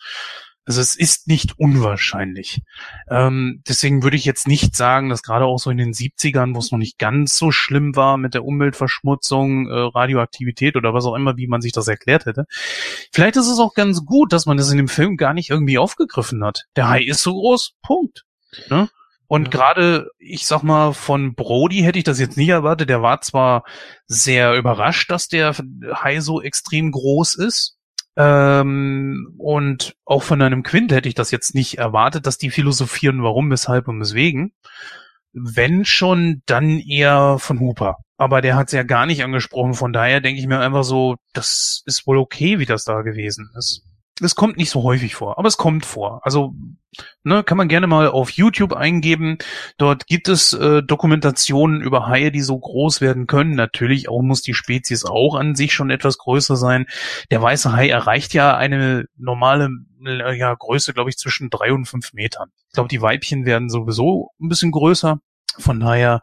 Also 0.65 0.79
es 0.79 0.95
ist 0.95 1.27
nicht 1.27 1.57
unwahrscheinlich. 1.57 2.61
Ähm, 3.09 3.63
deswegen 3.67 4.03
würde 4.03 4.15
ich 4.15 4.25
jetzt 4.25 4.47
nicht 4.47 4.75
sagen, 4.75 5.09
dass 5.09 5.23
gerade 5.23 5.45
auch 5.45 5.57
so 5.57 5.71
in 5.71 5.77
den 5.77 5.93
70ern, 5.93 6.53
wo 6.53 6.59
es 6.59 6.71
noch 6.71 6.77
nicht 6.77 6.99
ganz 6.99 7.35
so 7.35 7.51
schlimm 7.51 7.95
war 7.95 8.17
mit 8.17 8.35
der 8.35 8.45
Umweltverschmutzung, 8.45 9.67
äh, 9.67 9.73
Radioaktivität 9.73 10.75
oder 10.75 10.93
was 10.93 11.05
auch 11.05 11.15
immer, 11.15 11.35
wie 11.37 11.47
man 11.47 11.61
sich 11.61 11.71
das 11.71 11.87
erklärt 11.87 12.25
hätte. 12.25 12.45
Vielleicht 13.11 13.37
ist 13.37 13.47
es 13.47 13.59
auch 13.59 13.73
ganz 13.73 14.05
gut, 14.05 14.33
dass 14.33 14.45
man 14.45 14.57
das 14.57 14.69
in 14.69 14.77
dem 14.77 14.87
Film 14.87 15.17
gar 15.17 15.33
nicht 15.33 15.49
irgendwie 15.49 15.79
aufgegriffen 15.79 16.43
hat. 16.43 16.65
Der 16.75 16.89
Hai 16.89 17.01
ist 17.01 17.23
so 17.23 17.33
groß, 17.33 17.73
Punkt. 17.81 18.25
Ne? 18.69 18.87
Und 19.31 19.45
ja. 19.45 19.49
gerade, 19.49 20.11
ich 20.19 20.45
sag 20.45 20.61
mal, 20.61 20.93
von 20.93 21.35
Brody 21.35 21.83
hätte 21.83 21.97
ich 21.97 22.03
das 22.03 22.19
jetzt 22.19 22.35
nicht 22.35 22.49
erwartet. 22.49 22.89
Der 22.89 23.01
war 23.01 23.21
zwar 23.21 23.63
sehr 24.05 24.55
überrascht, 24.55 25.09
dass 25.09 25.27
der 25.27 25.55
Hai 25.93 26.19
so 26.19 26.41
extrem 26.41 26.91
groß 26.91 27.35
ist. 27.35 27.77
Ähm, 28.17 29.35
und 29.37 29.95
auch 30.05 30.23
von 30.23 30.41
einem 30.41 30.63
Quint 30.63 30.91
hätte 30.91 31.07
ich 31.07 31.15
das 31.15 31.31
jetzt 31.31 31.55
nicht 31.55 31.77
erwartet, 31.77 32.25
dass 32.25 32.37
die 32.37 32.49
philosophieren, 32.49 33.23
warum, 33.23 33.49
weshalb 33.49 33.87
und 33.87 33.99
weswegen. 33.99 34.53
Wenn 35.33 35.85
schon, 35.85 36.41
dann 36.45 36.79
eher 36.79 37.37
von 37.39 37.59
Hooper. 37.59 37.97
Aber 38.17 38.41
der 38.41 38.55
hat 38.55 38.67
es 38.67 38.73
ja 38.73 38.83
gar 38.83 39.05
nicht 39.05 39.23
angesprochen, 39.23 39.73
von 39.73 39.93
daher 39.93 40.21
denke 40.21 40.41
ich 40.41 40.47
mir 40.47 40.59
einfach 40.59 40.83
so, 40.83 41.15
das 41.33 41.83
ist 41.85 42.05
wohl 42.05 42.17
okay, 42.17 42.59
wie 42.59 42.65
das 42.65 42.83
da 42.83 43.01
gewesen 43.01 43.49
ist. 43.57 43.83
Es 44.21 44.35
kommt 44.35 44.57
nicht 44.57 44.69
so 44.69 44.83
häufig 44.83 45.15
vor, 45.15 45.37
aber 45.37 45.47
es 45.47 45.57
kommt 45.57 45.85
vor. 45.85 46.21
Also 46.23 46.53
ne, 47.23 47.43
kann 47.43 47.57
man 47.57 47.67
gerne 47.67 47.87
mal 47.87 48.07
auf 48.07 48.29
YouTube 48.31 48.73
eingeben. 48.73 49.37
Dort 49.77 50.07
gibt 50.07 50.29
es 50.29 50.53
äh, 50.53 50.83
Dokumentationen 50.83 51.81
über 51.81 52.07
Haie, 52.07 52.31
die 52.31 52.41
so 52.41 52.57
groß 52.57 53.01
werden 53.01 53.27
können. 53.27 53.55
Natürlich 53.55 54.09
auch 54.09 54.21
muss 54.21 54.41
die 54.41 54.53
Spezies 54.53 55.05
auch 55.05 55.35
an 55.35 55.55
sich 55.55 55.73
schon 55.73 55.89
etwas 55.89 56.17
größer 56.17 56.55
sein. 56.55 56.85
Der 57.31 57.41
weiße 57.41 57.73
Hai 57.73 57.89
erreicht 57.89 58.33
ja 58.33 58.55
eine 58.55 59.05
normale 59.17 59.69
äh, 60.05 60.37
ja, 60.37 60.53
Größe, 60.53 60.93
glaube 60.93 61.09
ich, 61.09 61.17
zwischen 61.17 61.49
drei 61.49 61.73
und 61.73 61.85
fünf 61.85 62.13
Metern. 62.13 62.49
Ich 62.67 62.73
glaube, 62.73 62.89
die 62.89 63.01
Weibchen 63.01 63.45
werden 63.45 63.69
sowieso 63.69 64.29
ein 64.39 64.49
bisschen 64.49 64.71
größer. 64.71 65.19
Von 65.57 65.79
daher, 65.79 66.21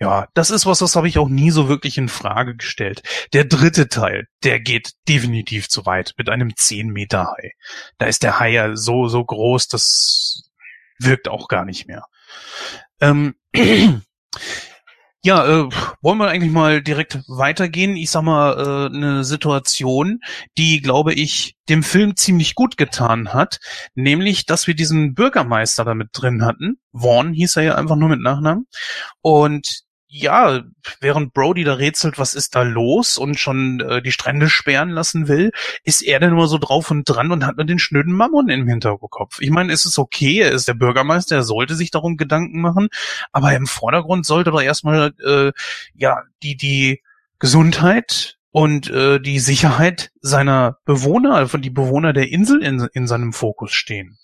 ja, 0.00 0.26
das 0.34 0.50
ist 0.50 0.66
was, 0.66 0.80
das 0.80 0.96
habe 0.96 1.08
ich 1.08 1.18
auch 1.18 1.28
nie 1.28 1.50
so 1.50 1.68
wirklich 1.68 1.96
in 1.96 2.08
Frage 2.08 2.56
gestellt. 2.56 3.02
Der 3.32 3.44
dritte 3.44 3.88
Teil, 3.88 4.26
der 4.42 4.60
geht 4.60 4.94
definitiv 5.08 5.68
zu 5.68 5.86
weit 5.86 6.14
mit 6.18 6.28
einem 6.28 6.56
10 6.56 6.88
Meter 6.88 7.28
Hai. 7.28 7.52
Da 7.98 8.06
ist 8.06 8.22
der 8.22 8.40
Hai 8.40 8.50
ja 8.50 8.76
so, 8.76 9.08
so 9.08 9.24
groß, 9.24 9.68
das 9.68 10.50
wirkt 10.98 11.28
auch 11.28 11.48
gar 11.48 11.64
nicht 11.64 11.86
mehr. 11.86 12.06
Ähm, 13.00 13.36
Ja, 15.26 15.46
äh, 15.46 15.70
wollen 16.02 16.18
wir 16.18 16.28
eigentlich 16.28 16.52
mal 16.52 16.82
direkt 16.82 17.20
weitergehen? 17.28 17.96
Ich 17.96 18.10
sag 18.10 18.24
mal, 18.24 18.90
äh, 18.92 18.94
eine 18.94 19.24
Situation, 19.24 20.20
die, 20.58 20.82
glaube 20.82 21.14
ich, 21.14 21.56
dem 21.70 21.82
Film 21.82 22.14
ziemlich 22.14 22.54
gut 22.54 22.76
getan 22.76 23.32
hat, 23.32 23.58
nämlich, 23.94 24.44
dass 24.44 24.66
wir 24.66 24.74
diesen 24.74 25.14
Bürgermeister 25.14 25.86
da 25.86 25.94
mit 25.94 26.10
drin 26.12 26.44
hatten. 26.44 26.76
Vaughn 26.92 27.32
hieß 27.32 27.56
er 27.56 27.62
ja 27.62 27.74
einfach 27.76 27.96
nur 27.96 28.10
mit 28.10 28.20
Nachnamen. 28.20 28.66
Und 29.22 29.83
ja, 30.16 30.62
während 31.00 31.34
Brody 31.34 31.64
da 31.64 31.74
rätselt, 31.74 32.20
was 32.20 32.34
ist 32.34 32.54
da 32.54 32.62
los 32.62 33.18
und 33.18 33.36
schon 33.36 33.80
äh, 33.80 34.00
die 34.00 34.12
Strände 34.12 34.48
sperren 34.48 34.90
lassen 34.90 35.26
will, 35.26 35.50
ist 35.82 36.02
er 36.02 36.20
dann 36.20 36.34
nur 36.34 36.46
so 36.46 36.58
drauf 36.58 36.92
und 36.92 37.02
dran 37.02 37.32
und 37.32 37.44
hat 37.44 37.56
nur 37.56 37.66
den 37.66 37.80
schnöden 37.80 38.14
Mammon 38.14 38.48
im 38.48 38.68
Hinterkopf. 38.68 39.40
Ich 39.40 39.50
meine, 39.50 39.72
es 39.72 39.84
ist 39.84 39.98
okay, 39.98 40.38
er 40.38 40.52
ist 40.52 40.68
der 40.68 40.74
Bürgermeister, 40.74 41.34
er 41.34 41.42
sollte 41.42 41.74
sich 41.74 41.90
darum 41.90 42.16
Gedanken 42.16 42.60
machen, 42.60 42.90
aber 43.32 43.56
im 43.56 43.66
Vordergrund 43.66 44.24
sollte 44.24 44.52
doch 44.52 44.62
erstmal 44.62 45.14
äh, 45.26 45.50
ja 45.96 46.22
die 46.44 46.56
die 46.56 47.02
Gesundheit 47.40 48.38
und 48.52 48.88
äh, 48.90 49.18
die 49.18 49.40
Sicherheit 49.40 50.12
seiner 50.20 50.78
Bewohner, 50.84 51.34
also 51.34 51.58
die 51.58 51.70
Bewohner 51.70 52.12
der 52.12 52.30
Insel 52.30 52.62
in, 52.62 52.88
in 52.92 53.08
seinem 53.08 53.32
Fokus 53.32 53.72
stehen. 53.72 54.16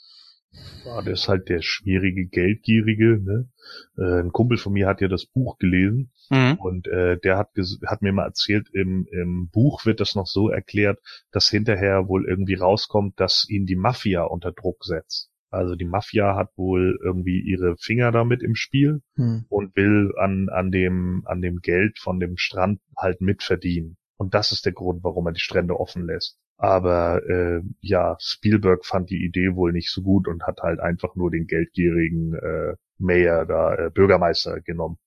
Ja, 0.85 1.03
der 1.03 1.13
ist 1.13 1.29
halt 1.29 1.49
der 1.49 1.63
schwierige, 1.63 2.27
geldgierige. 2.27 3.21
Ne? 3.23 3.49
Äh, 3.97 4.21
ein 4.21 4.33
Kumpel 4.33 4.59
von 4.59 4.73
mir 4.73 4.87
hat 4.87 5.01
ja 5.01 5.09
das 5.09 5.27
Buch 5.27 5.59
gelesen 5.59 6.11
mhm. 6.31 6.57
und 6.59 6.87
äh, 6.89 7.19
der 7.19 7.39
hat, 7.39 7.51
hat 7.87 8.03
mir 8.03 8.13
mal 8.13 8.25
erzählt, 8.25 8.69
im, 8.73 9.07
im 9.11 9.49
Buch 9.51 9.87
wird 9.87 10.01
das 10.01 10.15
noch 10.15 10.27
so 10.27 10.49
erklärt, 10.49 10.99
dass 11.31 11.49
hinterher 11.49 12.09
wohl 12.09 12.27
irgendwie 12.27 12.55
rauskommt, 12.55 13.21
dass 13.21 13.47
ihn 13.49 13.67
die 13.67 13.77
Mafia 13.77 14.23
unter 14.23 14.53
Druck 14.53 14.85
setzt. 14.85 15.31
Also 15.51 15.75
die 15.75 15.85
Mafia 15.85 16.37
hat 16.37 16.51
wohl 16.57 16.99
irgendwie 17.03 17.41
ihre 17.41 17.77
Finger 17.77 18.13
damit 18.13 18.43
im 18.43 18.55
Spiel 18.55 19.03
mhm. 19.17 19.47
und 19.49 19.75
will 19.77 20.13
an, 20.17 20.49
an, 20.49 20.71
dem, 20.71 21.23
an 21.27 21.43
dem 21.43 21.61
Geld 21.61 21.99
von 21.99 22.21
dem 22.21 22.37
Strand 22.37 22.81
halt 22.97 23.21
mitverdienen. 23.21 23.97
Und 24.17 24.35
das 24.35 24.53
ist 24.53 24.65
der 24.65 24.73
Grund, 24.73 25.03
warum 25.03 25.27
er 25.27 25.33
die 25.33 25.41
Strände 25.41 25.79
offen 25.79 26.05
lässt. 26.05 26.39
Aber 26.63 27.23
äh, 27.27 27.63
ja, 27.81 28.19
Spielberg 28.21 28.85
fand 28.85 29.09
die 29.09 29.25
Idee 29.25 29.55
wohl 29.55 29.73
nicht 29.73 29.91
so 29.91 30.03
gut 30.03 30.29
und 30.29 30.43
hat 30.43 30.61
halt 30.61 30.79
einfach 30.79 31.17
nur 31.17 31.31
den 31.31 31.47
geldgierigen 31.47 32.35
äh, 32.35 32.75
Mayor 32.99 33.47
da, 33.47 33.75
äh, 33.77 33.91
Bürgermeister 33.91 34.61
genommen. 34.61 34.99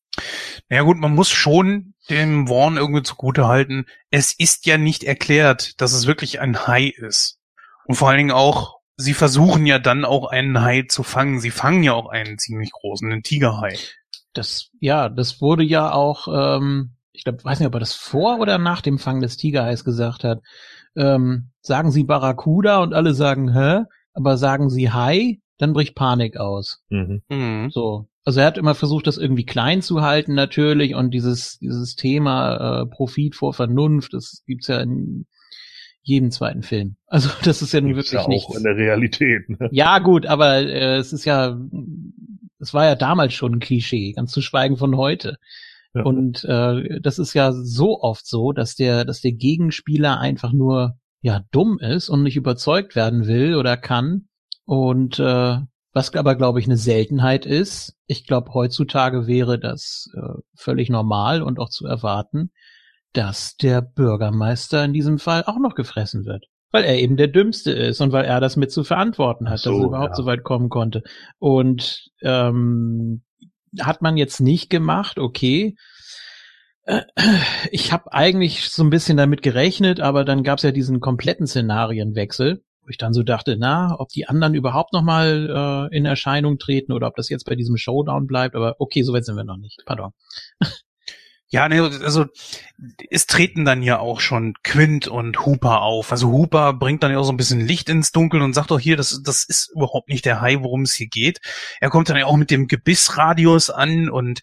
Ja 0.72 0.82
gut, 0.82 0.98
man 0.98 1.14
muss 1.14 1.30
schon 1.30 1.94
dem 2.10 2.50
Warren 2.50 2.78
irgendwie 2.78 3.04
zugute 3.04 3.48
halten. 3.48 3.86
Es 4.10 4.34
ist 4.34 4.66
ja 4.66 4.80
nicht 4.80 5.04
erklärt, 5.04 5.80
dass 5.80 5.94
es 5.94 6.08
wirklich 6.08 6.40
ein 6.40 6.66
Hai 6.66 6.86
ist. 6.88 7.40
Und 7.86 7.96
vor 7.96 8.10
allen 8.10 8.18
Dingen 8.18 8.32
auch, 8.32 8.80
sie 8.98 9.14
versuchen 9.14 9.68
ja 9.68 9.78
dann 9.78 10.06
auch 10.06 10.32
einen 10.32 10.60
Hai 10.60 10.86
zu 10.90 11.04
fangen. 11.04 11.40
Sie 11.40 11.52
fangen 11.52 11.84
ja 11.84 11.94
auch 11.94 12.10
einen 12.10 12.40
ziemlich 12.40 12.72
großen, 12.72 13.12
einen 13.12 13.22
Tigerhai. 13.22 13.78
Das, 14.34 14.72
ja, 14.80 15.08
das 15.08 15.40
wurde 15.40 15.64
ja 15.64 15.92
auch, 15.92 16.28
ähm, 16.28 16.96
ich 17.12 17.26
glaube, 17.26 17.44
weiß 17.44 17.60
nicht, 17.60 17.68
ob 17.68 17.76
er 17.76 17.80
das 17.80 17.94
vor 17.94 18.40
oder 18.40 18.58
nach 18.58 18.82
dem 18.82 18.98
Fang 18.98 19.22
des 19.22 19.38
Tigerhais 19.38 19.84
gesagt 19.84 20.24
hat 20.24 20.42
ähm, 20.96 21.50
sagen 21.62 21.92
sie 21.92 22.04
Barracuda 22.04 22.82
und 22.82 22.94
alle 22.94 23.14
sagen, 23.14 23.54
hä? 23.54 23.84
Aber 24.14 24.38
sagen 24.38 24.70
sie 24.70 24.92
Hai, 24.92 25.40
dann 25.58 25.74
bricht 25.74 25.96
Panik 25.96 26.38
aus. 26.38 26.84
Mhm. 26.90 27.22
mhm. 27.30 27.70
So. 27.72 28.08
Also 28.26 28.40
er 28.40 28.46
hat 28.46 28.58
immer 28.58 28.76
versucht, 28.76 29.08
das 29.08 29.18
irgendwie 29.18 29.46
klein 29.46 29.82
zu 29.82 30.02
halten 30.02 30.34
natürlich 30.34 30.96
und 30.96 31.12
dieses, 31.12 31.60
dieses 31.60 31.96
Thema 31.96 32.82
äh, 32.82 32.86
Profit 32.86 33.36
vor 33.36 33.54
Vernunft, 33.54 34.14
das 34.14 34.44
gibt's 34.48 34.68
ja 34.68 34.80
in 34.80 35.26
jedem 36.04 36.32
zweiten 36.32 36.64
Film. 36.64 36.96
Also 37.08 37.30
das 37.44 37.62
ist 37.62 37.74
ja 37.74 37.82
nun 37.82 37.96
wirklich 37.96 38.14
ja 38.14 38.22
auch 38.22 38.56
in 38.56 38.64
der 38.64 38.76
Realität. 38.76 39.50
Ne? 39.50 39.70
Ja 39.72 40.00
gut, 40.00 40.26
aber 40.26 40.58
äh, 40.58 40.96
es 40.96 41.14
ist 41.14 41.26
ja, 41.26 41.60
es 42.60 42.74
war 42.74 42.86
ja 42.86 42.96
damals 42.96 43.34
schon 43.34 43.56
ein 43.56 43.60
Klischee, 43.60 44.14
ganz 44.14 44.32
zu 44.32 44.42
schweigen 44.42 44.78
von 44.78 44.96
heute. 44.96 45.38
Und 45.94 46.44
äh, 46.46 47.00
das 47.02 47.20
ist 47.20 47.34
ja 47.34 47.52
so 47.52 48.02
oft 48.02 48.26
so, 48.26 48.52
dass 48.52 48.76
der, 48.76 49.06
dass 49.06 49.22
der 49.22 49.34
Gegenspieler 49.34 50.20
einfach 50.20 50.52
nur 50.52 50.98
ja 51.22 51.42
dumm 51.52 51.80
ist 51.80 52.10
und 52.10 52.24
nicht 52.24 52.36
überzeugt 52.36 52.96
werden 52.96 53.28
will 53.28 53.56
oder 53.56 53.78
kann. 53.78 54.28
Und 54.66 55.20
äh, 55.20 55.58
was 55.94 56.14
aber, 56.16 56.36
glaube 56.36 56.60
ich, 56.60 56.66
eine 56.66 56.78
Seltenheit 56.78 57.46
ist. 57.46 57.96
Ich 58.08 58.26
glaube, 58.26 58.54
heutzutage 58.54 59.28
wäre 59.28 59.60
das 59.60 60.10
äh, 60.16 60.40
völlig 60.56 60.90
normal 60.90 61.44
und 61.44 61.60
auch 61.60 61.70
zu 61.70 61.86
erwarten, 61.86 62.52
dass 63.14 63.56
der 63.58 63.82
Bürgermeister 63.82 64.84
in 64.84 64.94
diesem 64.94 65.20
Fall 65.20 65.44
auch 65.46 65.60
noch 65.60 65.76
gefressen 65.76 66.26
wird. 66.26 66.46
Weil 66.72 66.84
er 66.84 66.98
eben 66.98 67.18
der 67.18 67.28
Dümmste 67.28 67.72
ist 67.72 68.02
und 68.02 68.12
weil 68.12 68.26
er 68.26 68.40
das 68.40 68.58
mit 68.58 68.72
zu 68.72 68.84
verantworten 68.84 69.48
hat, 69.52 69.60
so, 69.60 69.70
dass 69.70 69.80
er 69.80 69.86
überhaupt 69.86 70.10
ja. 70.10 70.16
so 70.16 70.26
weit 70.26 70.44
kommen 70.44 70.70
konnte. 70.70 71.04
Und 71.38 72.10
ähm, 72.24 73.22
hat 73.82 74.02
man 74.02 74.18
jetzt 74.18 74.40
nicht 74.40 74.70
gemacht, 74.70 75.20
okay. 75.20 75.76
Ich 77.72 77.94
habe 77.94 78.12
eigentlich 78.12 78.70
so 78.70 78.84
ein 78.84 78.90
bisschen 78.90 79.16
damit 79.16 79.42
gerechnet, 79.42 80.02
aber 80.02 80.26
dann 80.26 80.44
gab 80.44 80.58
es 80.58 80.64
ja 80.64 80.72
diesen 80.72 81.00
kompletten 81.00 81.48
Szenarienwechsel, 81.48 82.62
wo 82.82 82.90
ich 82.90 82.98
dann 82.98 83.14
so 83.14 83.24
dachte, 83.24 83.56
na, 83.58 83.96
ob 83.98 84.10
die 84.10 84.28
anderen 84.28 84.54
überhaupt 84.54 84.92
noch 84.92 85.02
mal 85.02 85.90
äh, 85.92 85.96
in 85.96 86.06
Erscheinung 86.06 86.58
treten 86.58 86.92
oder 86.92 87.08
ob 87.08 87.16
das 87.16 87.30
jetzt 87.30 87.46
bei 87.46 87.56
diesem 87.56 87.78
Showdown 87.78 88.28
bleibt. 88.28 88.56
Aber 88.56 88.76
okay, 88.80 89.04
so 89.04 89.14
weit 89.14 89.24
sind 89.24 89.38
wir 89.38 89.46
noch 89.46 89.58
nicht. 89.58 89.84
Pardon. 89.86 90.12
Ja, 91.54 91.70
ne, 91.70 91.84
also 91.84 92.26
es 93.12 93.28
treten 93.28 93.64
dann 93.64 93.84
ja 93.84 94.00
auch 94.00 94.22
schon 94.22 94.56
Quint 94.64 95.08
und 95.08 95.46
Hooper 95.46 95.84
auf. 95.84 96.12
Also 96.12 96.32
Hooper 96.32 96.74
bringt 96.74 97.04
dann 97.04 97.12
ja 97.12 97.20
auch 97.20 97.26
so 97.26 97.32
ein 97.32 97.38
bisschen 97.38 97.60
Licht 97.60 97.90
ins 97.90 98.12
Dunkel 98.12 98.42
und 98.42 98.54
sagt 98.54 98.72
doch 98.72 98.80
hier, 98.80 98.98
das, 98.98 99.22
das 99.24 99.44
ist 99.44 99.70
überhaupt 99.70 100.10
nicht 100.10 100.26
der 100.26 100.42
Hai, 100.42 100.58
worum 100.62 100.82
es 100.82 100.96
hier 100.96 101.06
geht. 101.06 101.42
Er 101.80 101.92
kommt 101.92 102.10
dann 102.10 102.18
ja 102.18 102.26
auch 102.26 102.38
mit 102.38 102.50
dem 102.50 102.68
Gebissradius 102.68 103.70
an 103.70 104.10
und 104.10 104.42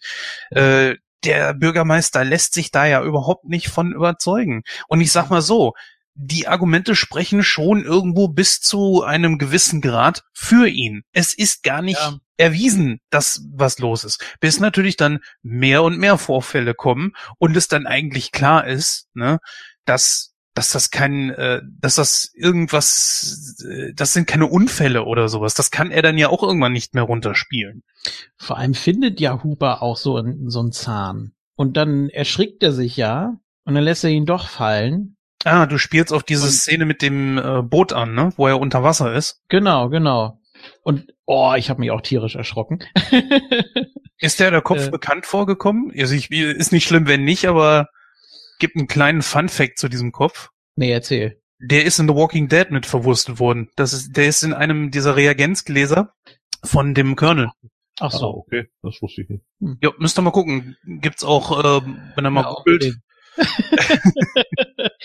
äh, 0.51 0.95
der 1.25 1.53
Bürgermeister 1.53 2.23
lässt 2.23 2.53
sich 2.53 2.71
da 2.71 2.85
ja 2.85 3.03
überhaupt 3.03 3.43
nicht 3.43 3.67
von 3.67 3.91
überzeugen. 3.91 4.63
Und 4.87 5.01
ich 5.01 5.11
sag 5.11 5.29
mal 5.29 5.41
so, 5.41 5.73
die 6.13 6.47
Argumente 6.47 6.95
sprechen 6.95 7.43
schon 7.43 7.83
irgendwo 7.83 8.29
bis 8.29 8.61
zu 8.61 9.03
einem 9.03 9.37
gewissen 9.37 9.81
Grad 9.81 10.23
für 10.31 10.65
ihn. 10.69 11.03
Es 11.11 11.33
ist 11.33 11.61
gar 11.63 11.81
nicht 11.81 11.99
ja. 11.99 12.19
Erwiesen, 12.41 12.99
dass 13.09 13.45
was 13.53 13.79
los 13.79 14.03
ist. 14.03 14.21
Bis 14.39 14.59
natürlich 14.59 14.97
dann 14.97 15.19
mehr 15.41 15.83
und 15.83 15.97
mehr 15.97 16.17
Vorfälle 16.17 16.73
kommen 16.73 17.13
und 17.37 17.55
es 17.55 17.67
dann 17.67 17.85
eigentlich 17.85 18.31
klar 18.31 18.67
ist, 18.67 19.07
ne, 19.13 19.39
dass 19.85 20.29
dass 20.53 20.71
das 20.71 20.91
kein, 20.91 21.29
äh, 21.29 21.61
dass 21.79 21.95
das 21.95 22.29
irgendwas, 22.33 23.63
äh, 23.65 23.93
das 23.93 24.11
sind 24.11 24.27
keine 24.27 24.47
Unfälle 24.47 25.05
oder 25.05 25.29
sowas. 25.29 25.53
Das 25.53 25.71
kann 25.71 25.91
er 25.91 26.01
dann 26.01 26.17
ja 26.17 26.27
auch 26.27 26.43
irgendwann 26.43 26.73
nicht 26.73 26.93
mehr 26.93 27.03
runterspielen. 27.03 27.83
Vor 28.35 28.57
allem 28.57 28.73
findet 28.73 29.21
ja 29.21 29.41
Huber 29.43 29.81
auch 29.81 29.95
so, 29.95 30.21
so 30.47 30.59
einen 30.59 30.73
Zahn. 30.73 31.31
Und 31.55 31.77
dann 31.77 32.09
erschrickt 32.09 32.63
er 32.63 32.73
sich 32.73 32.97
ja 32.97 33.37
und 33.63 33.75
dann 33.75 33.83
lässt 33.85 34.03
er 34.03 34.09
ihn 34.09 34.25
doch 34.25 34.49
fallen 34.49 35.15
Ah, 35.43 35.65
du 35.65 35.77
spielst 35.77 36.13
auf 36.13 36.23
diese 36.23 36.45
und, 36.45 36.51
Szene 36.51 36.85
mit 36.85 37.01
dem 37.01 37.37
äh, 37.37 37.61
Boot 37.63 37.93
an, 37.93 38.13
ne? 38.13 38.31
Wo 38.35 38.47
er 38.47 38.59
unter 38.59 38.83
Wasser 38.83 39.13
ist. 39.13 39.41
Genau, 39.49 39.89
genau. 39.89 40.39
Und 40.83 41.13
oh, 41.31 41.53
ich 41.55 41.69
habe 41.69 41.79
mich 41.79 41.91
auch 41.91 42.01
tierisch 42.01 42.35
erschrocken. 42.35 42.79
ist 44.19 44.39
der 44.39 44.51
der 44.51 44.61
Kopf 44.61 44.87
äh, 44.87 44.89
bekannt 44.91 45.25
vorgekommen? 45.25 45.91
Also 45.97 46.13
ich, 46.13 46.29
ist 46.29 46.71
nicht 46.71 46.87
schlimm, 46.87 47.07
wenn 47.07 47.23
nicht, 47.23 47.45
aber 47.47 47.87
gibt 48.59 48.75
einen 48.75 48.87
kleinen 48.87 49.21
Fun 49.21 49.49
Fact 49.49 49.79
zu 49.79 49.87
diesem 49.87 50.11
Kopf. 50.11 50.49
Nee, 50.75 50.91
erzähl. 50.91 51.41
Der 51.59 51.85
ist 51.85 51.99
in 51.99 52.07
The 52.07 52.15
Walking 52.15 52.49
Dead 52.49 52.69
mit 52.71 52.85
verwurstet 52.85 53.39
worden. 53.39 53.69
Das 53.75 53.93
ist, 53.93 54.17
der 54.17 54.27
ist 54.27 54.43
in 54.43 54.53
einem 54.53 54.91
dieser 54.91 55.15
Reagenzgläser 55.15 56.13
von 56.63 56.93
dem 56.93 57.15
Colonel. 57.15 57.49
Ach 57.99 58.11
so. 58.11 58.25
Ah, 58.25 58.37
okay, 58.37 58.67
das 58.81 59.01
wusste 59.01 59.21
ich 59.21 59.29
nicht. 59.29 59.43
Hm. 59.59 59.77
Ja, 59.81 59.91
müsst 59.99 60.17
ihr 60.17 60.23
mal 60.23 60.31
gucken. 60.31 60.75
Gibt's 60.85 61.23
auch, 61.23 61.59
äh, 61.59 61.81
wenn 62.15 62.25
er 62.25 62.31
mal 62.31 62.43
ja, 62.43 62.51
googelt, 62.51 62.95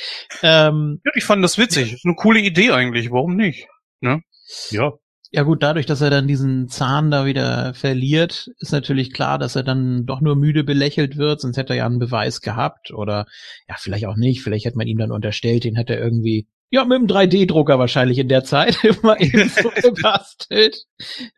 ähm, 0.42 1.00
ja, 1.04 1.12
ich 1.14 1.24
fand 1.24 1.44
das 1.44 1.58
witzig. 1.58 1.92
ist 1.92 2.04
eine 2.04 2.16
coole 2.16 2.40
Idee 2.40 2.72
eigentlich. 2.72 3.12
Warum 3.12 3.36
nicht? 3.36 3.68
Ne? 4.00 4.22
Ja. 4.70 4.92
Ja 5.36 5.42
gut, 5.42 5.62
dadurch, 5.62 5.84
dass 5.84 6.00
er 6.00 6.08
dann 6.08 6.26
diesen 6.26 6.66
Zahn 6.68 7.10
da 7.10 7.26
wieder 7.26 7.74
verliert, 7.74 8.48
ist 8.58 8.72
natürlich 8.72 9.12
klar, 9.12 9.38
dass 9.38 9.54
er 9.54 9.64
dann 9.64 10.06
doch 10.06 10.22
nur 10.22 10.34
müde 10.34 10.64
belächelt 10.64 11.18
wird, 11.18 11.42
sonst 11.42 11.58
hätte 11.58 11.74
er 11.74 11.76
ja 11.76 11.84
einen 11.84 11.98
Beweis 11.98 12.40
gehabt 12.40 12.90
oder 12.90 13.26
ja, 13.68 13.74
vielleicht 13.76 14.06
auch 14.06 14.16
nicht, 14.16 14.40
vielleicht 14.40 14.64
hätte 14.64 14.78
man 14.78 14.86
ihm 14.86 14.96
dann 14.96 15.12
unterstellt, 15.12 15.64
den 15.64 15.76
hätte 15.76 15.94
er 15.94 16.02
irgendwie 16.02 16.48
Ja, 16.70 16.86
mit 16.86 16.98
dem 16.98 17.06
3D-Drucker 17.06 17.78
wahrscheinlich 17.78 18.16
in 18.18 18.28
der 18.28 18.44
Zeit 18.44 18.82
immer 19.02 19.20
eben 19.20 19.46
so 19.62 19.68
gebastelt. 19.68 20.84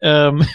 ähm, 0.01 0.47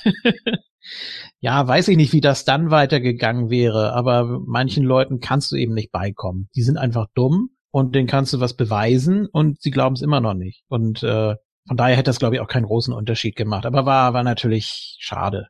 ja, 1.42 1.68
weiß 1.68 1.90
ich 1.90 1.98
nicht, 1.98 2.14
wie 2.14 2.22
das 2.22 2.46
dann 2.46 2.72
weitergegangen 2.72 3.50
wäre, 3.50 3.92
aber 3.92 4.40
manchen 4.46 4.86
Leuten 4.86 5.20
kannst 5.20 5.52
du 5.52 5.58
eben 5.58 5.74
nicht 5.74 5.92
beikommen. 5.92 6.48
Die 6.56 6.64
sind 6.64 6.78
einfach 6.78 7.08
dumm 7.14 7.50
und 7.72 7.94
denen 7.94 8.08
kannst 8.08 8.32
du 8.32 8.40
was 8.40 8.56
beweisen 8.56 9.28
und 9.30 9.62
sie 9.62 9.72
glauben 9.72 9.96
es 9.96 10.02
immer 10.02 10.22
noch 10.22 10.34
nicht. 10.34 10.64
Und 10.70 11.04
äh, 11.04 11.36
von 11.68 11.78
daher 11.78 11.96
hätte 11.96 12.10
das, 12.10 12.20
glaube 12.20 12.36
ich, 12.36 12.42
auch 12.42 12.48
keinen 12.48 12.66
großen 12.66 12.94
Unterschied 12.94 13.36
gemacht. 13.36 13.66
Aber 13.66 13.86
war, 13.86 14.14
war 14.14 14.24
natürlich 14.24 14.98
schade. 15.00 15.48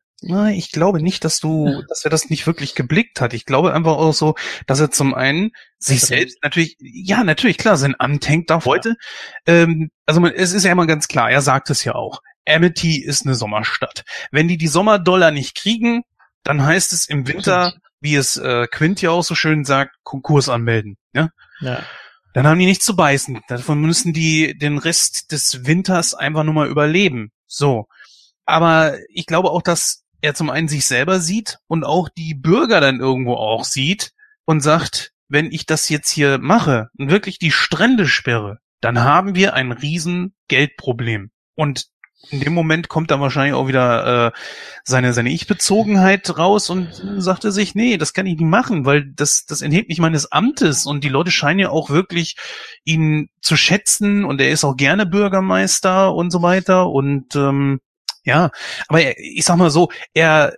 Ich 0.52 0.72
glaube 0.72 1.02
nicht, 1.02 1.26
dass 1.26 1.40
du, 1.40 1.84
dass 1.90 2.06
er 2.06 2.10
das 2.10 2.30
nicht 2.30 2.48
wirklich 2.48 2.76
geblickt 2.76 3.20
hat. 3.20 3.34
Ich 3.34 3.46
glaube 3.46 3.74
einfach 3.74 3.98
auch 3.98 4.14
so, 4.14 4.36
dass 4.68 4.80
er 4.80 4.90
zum 4.90 5.14
einen 5.14 5.52
sich 5.80 6.00
selbst 6.00 6.38
natürlich, 6.42 6.78
ja, 6.80 7.26
natürlich, 7.26 7.58
klar, 7.58 7.76
sein 7.76 7.96
Amt 8.00 8.30
hängt 8.30 8.50
da 8.50 8.64
heute. 8.64 8.96
Ähm, 9.46 9.92
also 10.06 10.22
man, 10.22 10.32
es 10.32 10.54
ist 10.54 10.64
ja 10.64 10.72
immer 10.72 10.88
ganz 10.88 11.10
klar, 11.10 11.30
er 11.30 11.42
sagt 11.42 11.70
es 11.70 11.84
ja 11.84 11.96
auch. 11.96 12.22
Amity 12.48 13.04
ist 13.04 13.26
eine 13.26 13.36
Sommerstadt. 13.36 14.06
Wenn 14.32 14.48
die 14.48 14.58
die 14.58 14.68
Sommerdollar 14.68 15.32
nicht 15.32 15.56
kriegen, 15.56 16.04
dann 16.44 16.64
heißt 16.64 16.94
es 16.94 17.06
im 17.10 17.28
Winter, 17.28 17.74
wie 18.00 18.16
es 18.16 18.38
äh, 18.38 18.68
Quint 18.68 19.02
ja 19.02 19.12
auch 19.12 19.24
so 19.24 19.36
schön 19.36 19.66
sagt, 19.66 19.96
Konkurs 20.04 20.48
anmelden. 20.48 20.98
Ja? 21.14 21.30
ja. 21.60 21.84
Dann 22.34 22.48
haben 22.48 22.60
die 22.60 22.66
nichts 22.66 22.86
zu 22.86 22.96
beißen. 22.96 23.42
Davon 23.48 23.82
müssen 23.82 24.12
die 24.12 24.58
den 24.58 24.78
Rest 24.78 25.32
des 25.32 25.66
Winters 25.66 26.14
einfach 26.16 26.44
nur 26.44 26.54
mal 26.54 26.68
überleben. 26.68 27.32
So. 27.48 27.88
Aber 28.46 28.98
ich 29.10 29.26
glaube 29.26 29.52
auch, 29.52 29.62
dass 29.62 30.04
er 30.22 30.34
zum 30.34 30.50
einen 30.50 30.68
sich 30.68 30.86
selber 30.86 31.20
sieht 31.20 31.60
und 31.68 31.84
auch 31.84 32.10
die 32.10 32.34
Bürger 32.34 32.82
dann 32.82 33.00
irgendwo 33.00 33.36
auch 33.36 33.64
sieht 33.66 34.12
und 34.46 34.62
sagt, 34.62 35.12
wenn 35.28 35.52
ich 35.52 35.66
das 35.66 35.90
jetzt 35.90 36.10
hier 36.10 36.38
mache 36.40 36.90
und 36.98 37.10
wirklich 37.10 37.40
die 37.40 37.52
Strände 37.52 38.08
sperre, 38.08 38.60
dann 38.82 39.00
haben 39.00 39.36
wir 39.36 39.54
ein 39.54 39.72
riesen 39.72 40.34
Geldproblem. 40.48 41.32
Und 41.56 41.88
in 42.30 42.40
dem 42.40 42.54
Moment 42.54 42.90
kommt 42.90 43.12
dann 43.12 43.22
wahrscheinlich 43.22 43.54
auch 43.54 43.68
wieder 43.68 44.28
äh, 44.28 44.32
seine 44.84 45.14
seine 45.14 45.32
Ich-Bezogenheit 45.32 46.38
raus 46.38 46.70
und 46.70 46.90
sagte 47.18 47.52
sich, 47.52 47.76
nee, 47.76 47.98
das 47.98 48.14
kann 48.14 48.26
ich 48.26 48.36
nicht 48.36 48.48
machen, 48.48 48.86
weil 48.86 49.12
das 49.14 49.46
das 49.46 49.62
enthebt 49.62 49.90
mich 49.90 50.00
meines 50.00 50.32
Amtes. 50.32 50.86
Und 50.86 51.04
die 51.04 51.10
Leute 51.10 51.32
scheinen 51.32 51.60
ja 51.60 51.70
auch 51.70 51.90
wirklich 51.90 52.36
ihn 52.84 53.30
zu 53.42 53.56
schätzen 53.56 54.26
und 54.26 54.42
er 54.42 54.52
ist 54.52 54.64
auch 54.64 54.76
gerne 54.76 55.06
Bürgermeister 55.06 56.14
und 56.14 56.32
so 56.32 56.42
weiter. 56.42 56.90
Und 56.90 57.36
ähm, 57.36 57.80
ja, 58.24 58.52
aber 58.88 59.02
er, 59.02 59.20
ich 59.20 59.46
sag 59.46 59.58
mal 59.58 59.70
so, 59.70 59.90
er 60.14 60.54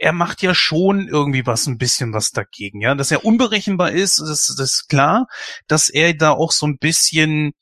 er 0.00 0.12
macht 0.12 0.42
ja 0.42 0.54
schon 0.54 1.08
irgendwie 1.08 1.44
was 1.44 1.66
ein 1.66 1.76
bisschen 1.76 2.12
was 2.12 2.30
dagegen, 2.30 2.80
ja, 2.80 2.94
dass 2.94 3.10
er 3.10 3.24
unberechenbar 3.24 3.90
ist, 3.90 4.20
das, 4.20 4.46
das 4.46 4.74
ist 4.74 4.88
klar, 4.88 5.26
dass 5.66 5.88
er 5.88 6.14
da 6.14 6.30
auch 6.30 6.52
so 6.52 6.66
ein 6.66 6.78
bisschen 6.78 7.52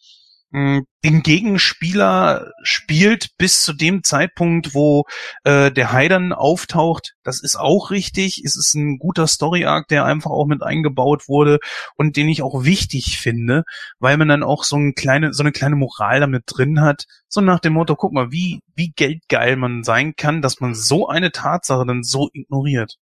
den 0.52 1.22
Gegenspieler 1.22 2.52
spielt 2.62 3.36
bis 3.36 3.62
zu 3.62 3.72
dem 3.72 4.02
Zeitpunkt, 4.04 4.74
wo 4.74 5.04
äh, 5.44 5.70
der 5.70 5.92
Hai 5.92 6.08
dann 6.08 6.32
auftaucht. 6.32 7.14
Das 7.24 7.42
ist 7.42 7.56
auch 7.56 7.90
richtig. 7.90 8.42
Es 8.44 8.56
ist 8.56 8.74
ein 8.74 8.98
guter 8.98 9.26
Story-Arc, 9.26 9.88
der 9.88 10.04
einfach 10.04 10.30
auch 10.30 10.46
mit 10.46 10.62
eingebaut 10.62 11.28
wurde 11.28 11.58
und 11.96 12.16
den 12.16 12.28
ich 12.28 12.42
auch 12.42 12.64
wichtig 12.64 13.18
finde, 13.18 13.64
weil 13.98 14.16
man 14.16 14.28
dann 14.28 14.42
auch 14.42 14.64
so 14.64 14.76
eine 14.76 14.92
kleine, 14.92 15.32
so 15.32 15.42
eine 15.42 15.52
kleine 15.52 15.76
Moral 15.76 16.20
damit 16.20 16.44
drin 16.46 16.80
hat. 16.80 17.04
So 17.28 17.40
nach 17.40 17.60
dem 17.60 17.74
Motto, 17.74 17.96
guck 17.96 18.12
mal, 18.12 18.30
wie, 18.30 18.60
wie 18.74 18.92
geldgeil 18.94 19.56
man 19.56 19.82
sein 19.82 20.14
kann, 20.16 20.42
dass 20.42 20.60
man 20.60 20.74
so 20.74 21.08
eine 21.08 21.32
Tatsache 21.32 21.84
dann 21.86 22.02
so 22.02 22.30
ignoriert. 22.32 22.96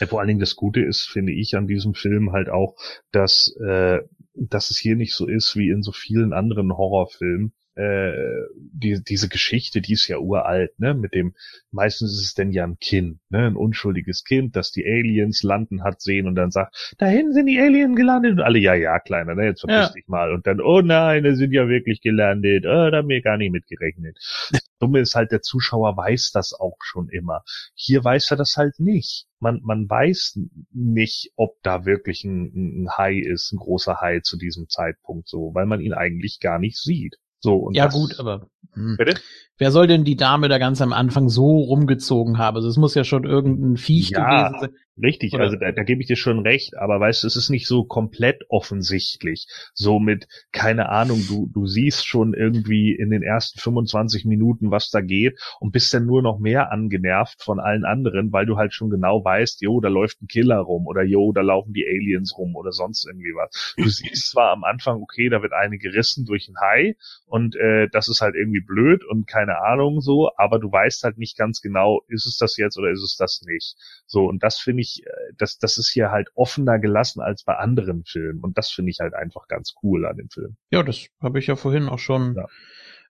Ja, 0.00 0.06
vor 0.06 0.20
allen 0.20 0.28
Dingen 0.28 0.40
das 0.40 0.56
Gute 0.56 0.80
ist, 0.80 1.08
finde 1.08 1.32
ich, 1.32 1.56
an 1.56 1.66
diesem 1.66 1.94
Film 1.94 2.32
halt 2.32 2.48
auch, 2.48 2.74
dass 3.12 3.54
äh, 3.64 3.98
dass 4.34 4.70
es 4.70 4.78
hier 4.78 4.96
nicht 4.96 5.14
so 5.14 5.26
ist 5.26 5.56
wie 5.56 5.68
in 5.68 5.82
so 5.82 5.92
vielen 5.92 6.32
anderen 6.32 6.72
Horrorfilmen, 6.72 7.52
äh, 7.74 8.12
die, 8.54 9.02
diese 9.02 9.28
Geschichte, 9.28 9.80
die 9.80 9.94
ist 9.94 10.08
ja 10.08 10.18
uralt, 10.18 10.78
ne, 10.78 10.94
mit 10.94 11.14
dem, 11.14 11.34
meistens 11.70 12.12
ist 12.12 12.24
es 12.24 12.34
denn 12.34 12.52
ja 12.52 12.64
ein 12.64 12.78
Kind, 12.78 13.18
ne, 13.30 13.46
ein 13.46 13.56
unschuldiges 13.56 14.24
Kind, 14.24 14.56
das 14.56 14.72
die 14.72 14.84
Aliens 14.84 15.42
landen 15.42 15.82
hat 15.82 16.00
sehen 16.00 16.26
und 16.26 16.34
dann 16.34 16.50
sagt, 16.50 16.94
dahin 16.98 17.32
sind 17.32 17.46
die 17.46 17.60
Aliens 17.60 17.96
gelandet 17.96 18.32
und 18.32 18.40
alle, 18.40 18.58
ja, 18.58 18.74
ja, 18.74 18.98
Kleiner, 18.98 19.34
ne, 19.34 19.46
jetzt 19.46 19.60
verpiss 19.60 19.88
ja. 19.88 19.92
dich 19.92 20.06
mal 20.06 20.32
und 20.32 20.46
dann, 20.46 20.60
oh 20.60 20.82
nein, 20.82 21.24
die 21.24 21.34
sind 21.34 21.52
ja 21.52 21.68
wirklich 21.68 22.00
gelandet, 22.00 22.66
oh, 22.66 22.90
da 22.90 22.98
haben 22.98 23.08
wir 23.08 23.22
gar 23.22 23.38
nicht 23.38 23.52
mitgerechnet. 23.52 24.18
Dumme 24.78 25.00
ist 25.00 25.14
halt, 25.14 25.30
der 25.30 25.42
Zuschauer 25.42 25.96
weiß 25.96 26.32
das 26.32 26.52
auch 26.52 26.76
schon 26.82 27.08
immer. 27.08 27.44
Hier 27.74 28.02
weiß 28.02 28.32
er 28.32 28.36
das 28.36 28.56
halt 28.56 28.80
nicht. 28.80 29.26
Man, 29.38 29.60
man 29.62 29.88
weiß 29.88 30.40
nicht, 30.72 31.32
ob 31.36 31.54
da 31.62 31.84
wirklich 31.86 32.24
ein, 32.24 32.82
ein 32.82 32.90
Hai 32.98 33.14
ist, 33.14 33.52
ein 33.52 33.58
großer 33.58 34.00
Hai 34.00 34.20
zu 34.20 34.36
diesem 34.36 34.68
Zeitpunkt 34.68 35.28
so, 35.28 35.54
weil 35.54 35.66
man 35.66 35.80
ihn 35.80 35.94
eigentlich 35.94 36.40
gar 36.40 36.58
nicht 36.58 36.76
sieht. 36.76 37.16
So, 37.42 37.56
und 37.56 37.76
ja, 37.76 37.86
das, 37.86 37.94
gut, 37.94 38.18
aber. 38.18 38.46
Hm. 38.74 38.96
Bitte? 38.96 39.20
Wer 39.58 39.70
soll 39.70 39.86
denn 39.86 40.04
die 40.04 40.16
Dame 40.16 40.48
da 40.48 40.58
ganz 40.58 40.80
am 40.80 40.92
Anfang 40.92 41.28
so 41.28 41.58
rumgezogen 41.58 42.38
haben? 42.38 42.56
Also 42.56 42.68
es 42.68 42.76
muss 42.76 42.94
ja 42.94 43.04
schon 43.04 43.24
irgendein 43.24 43.76
Viech 43.76 44.10
ja, 44.10 44.48
gewesen 44.48 44.60
sein. 44.60 44.70
Richtig, 45.00 45.32
Oder? 45.32 45.44
also 45.44 45.56
da, 45.56 45.72
da 45.72 45.84
gebe 45.84 46.02
ich 46.02 46.06
dir 46.06 46.16
schon 46.16 46.40
recht, 46.40 46.76
aber 46.76 47.00
weißt 47.00 47.22
du, 47.22 47.26
es 47.26 47.36
ist 47.36 47.48
nicht 47.48 47.66
so 47.66 47.84
komplett 47.84 48.44
offensichtlich. 48.50 49.46
So 49.72 49.98
mit, 49.98 50.28
keine 50.52 50.90
Ahnung, 50.90 51.24
du, 51.26 51.48
du 51.52 51.66
siehst 51.66 52.06
schon 52.06 52.34
irgendwie 52.34 52.92
in 52.92 53.08
den 53.08 53.22
ersten 53.22 53.58
25 53.58 54.26
Minuten, 54.26 54.70
was 54.70 54.90
da 54.90 55.00
geht 55.00 55.40
und 55.60 55.72
bist 55.72 55.94
dann 55.94 56.04
nur 56.04 56.20
noch 56.20 56.38
mehr 56.38 56.70
angenervt 56.72 57.42
von 57.42 57.58
allen 57.58 57.86
anderen, 57.86 58.32
weil 58.32 58.44
du 58.44 58.58
halt 58.58 58.74
schon 58.74 58.90
genau 58.90 59.24
weißt, 59.24 59.62
jo, 59.62 59.80
da 59.80 59.88
läuft 59.88 60.20
ein 60.20 60.26
Killer 60.26 60.58
rum 60.58 60.86
oder 60.86 61.02
jo, 61.02 61.32
da 61.32 61.40
laufen 61.40 61.72
die 61.72 61.86
Aliens 61.86 62.36
rum 62.36 62.54
oder 62.54 62.72
sonst 62.72 63.06
irgendwie 63.06 63.32
was. 63.34 63.74
Du 63.78 63.88
siehst 63.88 64.30
zwar 64.30 64.50
am 64.50 64.62
Anfang, 64.62 65.00
okay, 65.00 65.30
da 65.30 65.40
wird 65.40 65.54
eine 65.54 65.78
gerissen 65.78 66.26
durch 66.26 66.48
ein 66.48 66.56
Hai 66.60 66.96
und 67.24 67.56
äh, 67.56 67.88
das 67.90 68.08
ist 68.08 68.20
halt 68.20 68.34
irgendwie 68.34 68.60
blöd 68.60 69.04
und 69.04 69.26
keine 69.26 69.58
Ahnung 69.62 70.00
so, 70.02 70.30
aber 70.36 70.58
du 70.58 70.70
weißt 70.70 71.02
halt 71.04 71.16
nicht 71.16 71.38
ganz 71.38 71.62
genau, 71.62 72.02
ist 72.08 72.26
es 72.26 72.36
das 72.36 72.58
jetzt 72.58 72.76
oder 72.78 72.90
ist 72.90 73.02
es 73.02 73.16
das 73.16 73.40
nicht. 73.46 73.76
So, 74.06 74.26
und 74.26 74.42
das 74.42 74.58
finde 74.58 74.81
ich, 74.81 74.81
äh, 74.82 75.32
das, 75.38 75.58
das 75.58 75.78
ist 75.78 75.90
hier 75.90 76.10
halt 76.10 76.28
offener 76.34 76.78
gelassen 76.78 77.20
als 77.20 77.44
bei 77.44 77.56
anderen 77.56 78.04
Filmen. 78.04 78.40
Und 78.40 78.58
das 78.58 78.70
finde 78.70 78.90
ich 78.90 79.00
halt 79.00 79.14
einfach 79.14 79.48
ganz 79.48 79.74
cool 79.82 80.06
an 80.06 80.16
dem 80.16 80.28
Film. 80.28 80.56
Ja, 80.70 80.82
das 80.82 81.06
habe 81.20 81.38
ich 81.38 81.46
ja 81.46 81.56
vorhin 81.56 81.88
auch 81.88 81.98
schon 81.98 82.34
ja. 82.36 82.46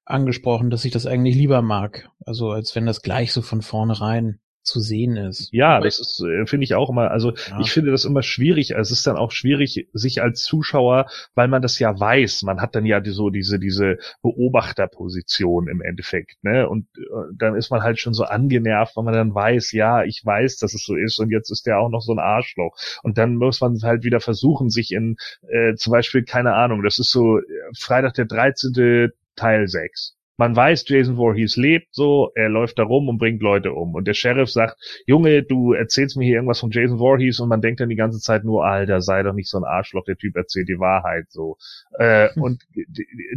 angesprochen, 0.04 0.70
dass 0.70 0.84
ich 0.84 0.92
das 0.92 1.06
eigentlich 1.06 1.36
lieber 1.36 1.62
mag. 1.62 2.08
Also 2.24 2.50
als 2.50 2.74
wenn 2.76 2.86
das 2.86 3.02
gleich 3.02 3.32
so 3.32 3.42
von 3.42 3.62
vornherein 3.62 4.40
zu 4.62 4.80
sehen 4.80 5.16
ist. 5.16 5.52
Ja, 5.52 5.80
das 5.80 5.98
ist, 5.98 6.20
äh, 6.20 6.46
finde 6.46 6.64
ich 6.64 6.74
auch 6.74 6.90
immer, 6.90 7.10
also 7.10 7.32
ja. 7.50 7.60
ich 7.60 7.70
finde 7.72 7.90
das 7.90 8.04
immer 8.04 8.22
schwierig. 8.22 8.70
Es 8.72 8.90
ist 8.90 9.06
dann 9.06 9.16
auch 9.16 9.32
schwierig, 9.32 9.88
sich 9.92 10.22
als 10.22 10.42
Zuschauer, 10.42 11.06
weil 11.34 11.48
man 11.48 11.62
das 11.62 11.78
ja 11.78 11.98
weiß, 11.98 12.42
man 12.42 12.60
hat 12.60 12.74
dann 12.74 12.86
ja 12.86 13.00
die, 13.00 13.10
so 13.10 13.30
diese, 13.30 13.58
diese 13.58 13.98
Beobachterposition 14.22 15.68
im 15.68 15.82
Endeffekt, 15.82 16.42
ne? 16.42 16.68
Und 16.68 16.86
äh, 16.96 17.02
dann 17.36 17.56
ist 17.56 17.70
man 17.70 17.82
halt 17.82 17.98
schon 17.98 18.14
so 18.14 18.24
angenervt, 18.24 18.96
weil 18.96 19.04
man 19.04 19.14
dann 19.14 19.34
weiß, 19.34 19.72
ja, 19.72 20.04
ich 20.04 20.22
weiß, 20.24 20.58
dass 20.58 20.74
es 20.74 20.84
so 20.84 20.94
ist 20.94 21.18
und 21.18 21.30
jetzt 21.30 21.50
ist 21.50 21.66
der 21.66 21.78
auch 21.78 21.90
noch 21.90 22.02
so 22.02 22.12
ein 22.12 22.18
Arschloch. 22.18 22.76
Und 23.02 23.18
dann 23.18 23.36
muss 23.36 23.60
man 23.60 23.78
halt 23.82 24.04
wieder 24.04 24.20
versuchen, 24.20 24.70
sich 24.70 24.92
in, 24.92 25.16
äh, 25.48 25.74
zum 25.74 25.92
Beispiel, 25.92 26.24
keine 26.24 26.54
Ahnung, 26.54 26.82
das 26.82 26.98
ist 26.98 27.10
so 27.10 27.38
äh, 27.38 27.42
Freitag 27.76 28.14
der 28.14 28.26
13. 28.26 29.12
Teil 29.34 29.66
6 29.66 30.16
man 30.36 30.56
weiß, 30.56 30.84
Jason 30.88 31.16
Voorhees 31.16 31.56
lebt 31.56 31.88
so, 31.94 32.30
er 32.34 32.48
läuft 32.48 32.78
da 32.78 32.84
rum 32.84 33.08
und 33.08 33.18
bringt 33.18 33.42
Leute 33.42 33.72
um. 33.72 33.94
Und 33.94 34.06
der 34.06 34.14
Sheriff 34.14 34.50
sagt, 34.50 34.76
Junge, 35.06 35.42
du 35.42 35.72
erzählst 35.72 36.16
mir 36.16 36.24
hier 36.24 36.36
irgendwas 36.36 36.60
von 36.60 36.70
Jason 36.70 36.98
Voorhees 36.98 37.38
und 37.40 37.48
man 37.48 37.60
denkt 37.60 37.80
dann 37.80 37.88
die 37.88 37.96
ganze 37.96 38.18
Zeit 38.18 38.44
nur, 38.44 38.64
Alter, 38.64 39.00
sei 39.00 39.22
doch 39.22 39.34
nicht 39.34 39.48
so 39.48 39.58
ein 39.58 39.64
Arschloch, 39.64 40.04
der 40.04 40.16
Typ 40.16 40.36
erzählt 40.36 40.68
die 40.68 40.78
Wahrheit 40.78 41.26
so. 41.28 41.56
Äh. 41.98 42.28
Und 42.42 42.62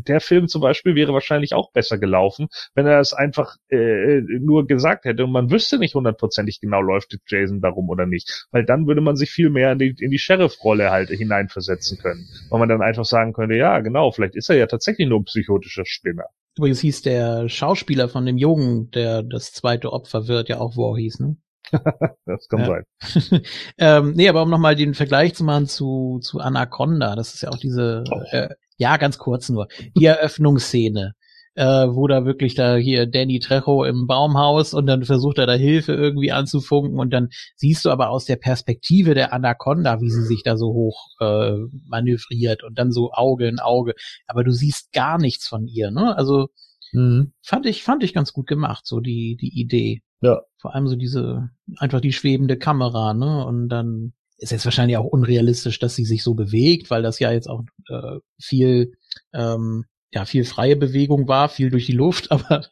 der 0.07 0.19
Film 0.19 0.47
zum 0.47 0.61
Beispiel 0.61 0.95
wäre 0.95 1.13
wahrscheinlich 1.13 1.53
auch 1.53 1.71
besser 1.71 1.97
gelaufen, 1.97 2.47
wenn 2.73 2.87
er 2.87 2.99
es 2.99 3.13
einfach 3.13 3.57
äh, 3.69 4.21
nur 4.21 4.65
gesagt 4.67 5.05
hätte 5.05 5.25
und 5.25 5.31
man 5.31 5.51
wüsste 5.51 5.77
nicht 5.77 5.95
hundertprozentig 5.95 6.59
genau, 6.59 6.81
läuft 6.81 7.15
Jason 7.27 7.61
darum 7.61 7.89
oder 7.89 8.05
nicht. 8.05 8.47
Weil 8.51 8.65
dann 8.65 8.87
würde 8.87 9.01
man 9.01 9.15
sich 9.15 9.29
viel 9.31 9.49
mehr 9.49 9.71
in 9.73 9.79
die, 9.79 9.95
in 9.99 10.11
die 10.11 10.17
Sheriff-Rolle 10.17 10.91
halt 10.91 11.09
hineinversetzen 11.09 11.97
können. 11.97 12.27
Weil 12.49 12.59
man 12.59 12.69
dann 12.69 12.81
einfach 12.81 13.05
sagen 13.05 13.33
könnte, 13.33 13.55
ja, 13.55 13.79
genau, 13.79 14.11
vielleicht 14.11 14.35
ist 14.35 14.49
er 14.49 14.55
ja 14.55 14.65
tatsächlich 14.67 15.07
nur 15.07 15.19
ein 15.19 15.25
psychotischer 15.25 15.85
Spinner. 15.85 16.25
Übrigens 16.57 16.79
hieß 16.79 17.01
der 17.01 17.49
Schauspieler 17.49 18.07
von 18.07 18.25
dem 18.25 18.37
Jungen, 18.37 18.89
der 18.91 19.23
das 19.23 19.51
zweite 19.51 19.91
Opfer 19.91 20.27
wird, 20.27 20.49
ja 20.49 20.59
auch 20.59 20.75
Voorhees, 20.75 21.19
ne? 21.19 21.37
das 22.25 22.47
kann 22.47 22.59
ja. 22.61 22.65
sein. 22.65 23.41
ähm, 23.77 24.13
nee, 24.15 24.29
aber 24.29 24.43
um 24.43 24.49
nochmal 24.49 24.75
den 24.75 24.93
Vergleich 24.93 25.33
zu 25.33 25.43
machen 25.43 25.67
zu, 25.67 26.19
zu 26.21 26.39
Anaconda, 26.39 27.15
das 27.15 27.33
ist 27.33 27.41
ja 27.41 27.49
auch 27.49 27.57
diese, 27.57 28.03
oh. 28.09 28.21
äh, 28.31 28.49
ja, 28.77 28.97
ganz 28.97 29.17
kurz 29.17 29.49
nur, 29.49 29.67
die 29.95 30.05
Eröffnungsszene 30.05 31.15
äh, 31.55 31.87
wo 31.87 32.07
da 32.07 32.25
wirklich 32.25 32.53
da 32.53 32.75
hier 32.75 33.05
Danny 33.05 33.39
Trejo 33.39 33.85
im 33.85 34.07
Baumhaus 34.07 34.73
und 34.73 34.85
dann 34.87 35.03
versucht 35.05 35.37
er 35.37 35.47
da 35.47 35.53
Hilfe 35.53 35.93
irgendwie 35.93 36.31
anzufunken 36.31 36.99
und 36.99 37.11
dann 37.11 37.29
siehst 37.55 37.85
du 37.85 37.89
aber 37.89 38.09
aus 38.09 38.25
der 38.25 38.35
Perspektive 38.35 39.13
der 39.13 39.33
Anaconda, 39.33 40.01
wie 40.01 40.09
sie 40.09 40.23
sich 40.23 40.43
da 40.43 40.57
so 40.57 40.67
hoch 40.67 41.07
äh, 41.21 41.53
manövriert 41.87 42.63
und 42.63 42.77
dann 42.77 42.91
so 42.91 43.11
Auge 43.13 43.47
in 43.47 43.59
Auge, 43.59 43.95
aber 44.27 44.43
du 44.43 44.51
siehst 44.51 44.91
gar 44.91 45.17
nichts 45.17 45.47
von 45.47 45.67
ihr, 45.67 45.91
ne? 45.91 46.15
Also 46.17 46.49
mhm. 46.91 47.31
fand 47.41 47.65
ich 47.65 47.83
fand 47.83 48.03
ich 48.03 48.13
ganz 48.13 48.33
gut 48.33 48.47
gemacht, 48.47 48.85
so 48.85 48.99
die 48.99 49.37
die 49.39 49.59
Idee. 49.59 50.01
Ja. 50.21 50.41
Vor 50.57 50.75
allem 50.75 50.87
so 50.87 50.95
diese 50.95 51.49
einfach 51.77 52.01
die 52.01 52.13
schwebende 52.13 52.57
Kamera, 52.57 53.13
ne? 53.13 53.45
Und 53.45 53.69
dann 53.69 54.13
ist 54.37 54.51
jetzt 54.51 54.65
wahrscheinlich 54.65 54.97
auch 54.97 55.05
unrealistisch, 55.05 55.79
dass 55.79 55.95
sie 55.95 56.03
sich 56.03 56.21
so 56.21 56.33
bewegt, 56.33 56.89
weil 56.89 57.01
das 57.01 57.19
ja 57.19 57.31
jetzt 57.31 57.49
auch 57.49 57.63
äh, 57.87 58.19
viel 58.37 58.91
ähm, 59.33 59.85
ja 60.15 60.25
viel 60.25 60.45
freie 60.45 60.75
Bewegung 60.75 61.27
war, 61.27 61.49
viel 61.49 61.69
durch 61.69 61.85
die 61.85 61.91
Luft, 61.91 62.31
aber 62.31 62.65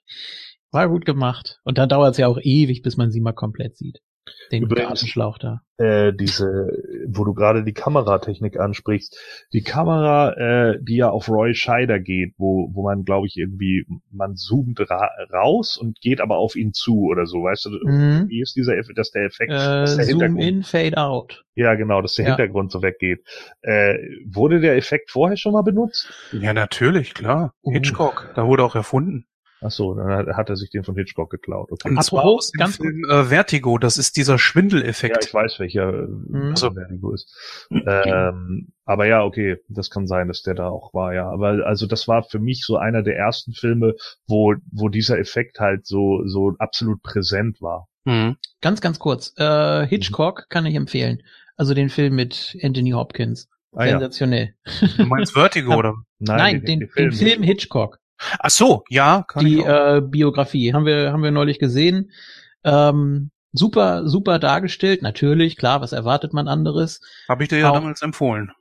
war 0.72 0.90
gut 0.90 1.06
gemacht. 1.06 1.60
Und 1.64 1.78
dann 1.78 1.90
dauert 1.90 2.14
es 2.14 2.18
ja 2.18 2.28
auch 2.28 2.40
ewig, 2.42 2.82
bis 2.82 2.98
man 2.98 3.12
sie 3.12 3.22
mal 3.22 3.34
komplett 3.34 3.78
sieht. 3.78 4.02
Den 4.52 4.64
Übrigens, 4.64 4.88
Gartenschlauch 4.88 5.38
da. 5.38 5.62
Äh, 5.78 6.14
diese, 6.14 6.72
wo 7.08 7.26
du 7.26 7.34
gerade 7.34 7.64
die 7.64 7.74
Kameratechnik 7.74 8.60
ansprichst, 8.60 9.18
die 9.52 9.64
Kamera, 9.64 10.34
äh, 10.34 10.80
die 10.82 10.98
ja 10.98 11.10
auf 11.10 11.28
Roy 11.28 11.56
Scheider 11.56 12.00
geht, 12.00 12.34
wo, 12.38 12.70
wo 12.74 12.84
man, 12.84 13.04
glaube 13.04 13.28
ich, 13.28 13.36
irgendwie, 13.36 13.86
man 14.12 14.36
zoomt 14.36 14.80
ra 14.90 15.10
raus 15.32 15.78
und 15.78 16.00
geht 16.00 16.22
aber 16.22 16.38
auf 16.38 16.56
ihn 16.56 16.74
zu 16.74 17.06
oder 17.06 17.26
so, 17.26 17.44
weißt 17.44 17.66
du? 17.66 17.70
Mhm. 17.84 18.30
Wie 18.30 18.42
ist 18.42 18.56
dieser 18.56 18.78
Effekt, 18.78 18.98
dass 18.98 19.12
der 19.12 19.26
Effekt, 19.26 19.52
äh, 19.52 19.56
dass 19.56 19.98
der 19.98 20.06
Zoom 20.06 20.38
in, 20.38 20.64
Fade 20.64 20.98
out. 20.98 21.44
Ja, 21.56 21.76
genau, 21.76 22.02
dass 22.02 22.16
der 22.16 22.26
ja. 22.26 22.36
Hintergrund 22.36 22.72
so 22.72 22.82
weggeht. 22.82 23.26
Äh, 23.62 23.96
wurde 24.26 24.60
der 24.60 24.78
Effekt 24.78 25.12
vorher 25.12 25.38
schon 25.38 25.54
mal 25.54 25.64
benutzt? 25.64 26.14
Ja, 26.32 26.54
natürlich, 26.54 27.14
klar. 27.14 27.54
Uh. 27.64 27.74
Hitchcock, 27.74 28.32
da 28.36 28.48
wurde 28.48 28.64
auch 28.64 28.76
erfunden. 28.76 29.26
Ach 29.64 29.72
so, 29.72 29.94
dann 29.94 30.36
hat 30.36 30.50
er 30.50 30.56
sich 30.56 30.70
den 30.70 30.84
von 30.84 30.96
Hitchcock 30.96 31.30
geklaut. 31.30 31.72
Okay. 31.72 31.90
Und 31.90 32.04
zwar 32.04 32.24
dem 32.24 32.58
ganz 32.58 32.78
Film 32.78 33.04
äh, 33.10 33.24
Vertigo, 33.26 33.78
das 33.78 33.98
ist 33.98 34.18
dieser 34.18 34.38
Schwindeleffekt. 34.38 35.16
Ja, 35.16 35.28
ich 35.28 35.34
weiß, 35.34 35.60
welcher 35.60 35.92
mhm. 35.92 36.52
also, 36.52 36.72
Vertigo 36.72 37.14
ist. 37.14 37.34
ähm, 37.70 38.74
aber 38.86 39.08
ja, 39.08 39.24
okay, 39.24 39.58
das 39.70 39.90
kann 39.90 40.08
sein, 40.08 40.28
dass 40.28 40.42
der 40.42 40.56
da 40.56 40.68
auch 40.68 40.94
war, 40.94 41.14
ja. 41.14 41.30
Aber 41.30 41.66
also 41.66 41.88
das 41.88 42.08
war 42.08 42.24
für 42.24 42.40
mich 42.40 42.66
so 42.66 42.78
einer 42.78 43.04
der 43.04 43.16
ersten 43.16 43.54
Filme, 43.54 43.96
wo, 44.28 44.56
wo 44.72 44.90
dieser 44.90 45.18
Effekt 45.18 45.60
halt 45.60 45.86
so, 45.86 46.22
so 46.26 46.54
absolut 46.60 47.02
präsent 47.02 47.62
war. 47.62 47.88
Mhm. 48.06 48.38
Ganz, 48.62 48.82
ganz 48.82 49.00
kurz. 49.00 49.34
Äh, 49.38 49.88
Hitchcock 49.88 50.40
mhm. 50.40 50.50
kann 50.50 50.66
ich 50.66 50.76
empfehlen. 50.76 51.24
Also 51.56 51.74
den 51.74 51.90
Film 51.90 52.16
mit 52.16 52.58
Anthony 52.62 52.92
Hopkins. 52.92 53.48
Ah, 53.76 53.86
Sensationell. 53.86 54.54
Ja. 54.66 54.88
Du 54.98 55.06
meinst 55.06 55.34
Vertigo, 55.34 55.76
oder? 55.78 55.96
Nein, 56.20 56.38
Nein 56.38 56.54
den, 56.54 56.66
den, 56.66 56.80
den, 56.80 56.90
Film, 56.90 57.10
den 57.10 57.18
Film 57.18 57.44
Hitchcock. 57.44 58.00
Ach 58.40 58.50
so, 58.50 58.84
ja. 58.90 59.26
Kann 59.28 59.46
die 59.46 59.60
äh, 59.60 60.02
Biografie 60.04 60.74
haben 60.74 60.86
wir 60.86 61.12
haben 61.12 61.24
wir 61.24 61.32
neulich 61.32 61.60
gesehen. 61.60 62.12
Ähm, 62.64 63.32
super 63.52 64.08
super 64.08 64.40
dargestellt. 64.40 65.02
Natürlich, 65.02 65.58
klar. 65.58 65.82
Was 65.82 65.92
erwartet 65.92 66.34
man 66.34 66.48
anderes? 66.48 67.02
Habe 67.28 67.44
ich 67.44 67.50
dir 67.50 67.60
ja 67.60 67.70
auch, 67.70 67.76
damals 67.76 68.02
empfohlen. 68.02 68.52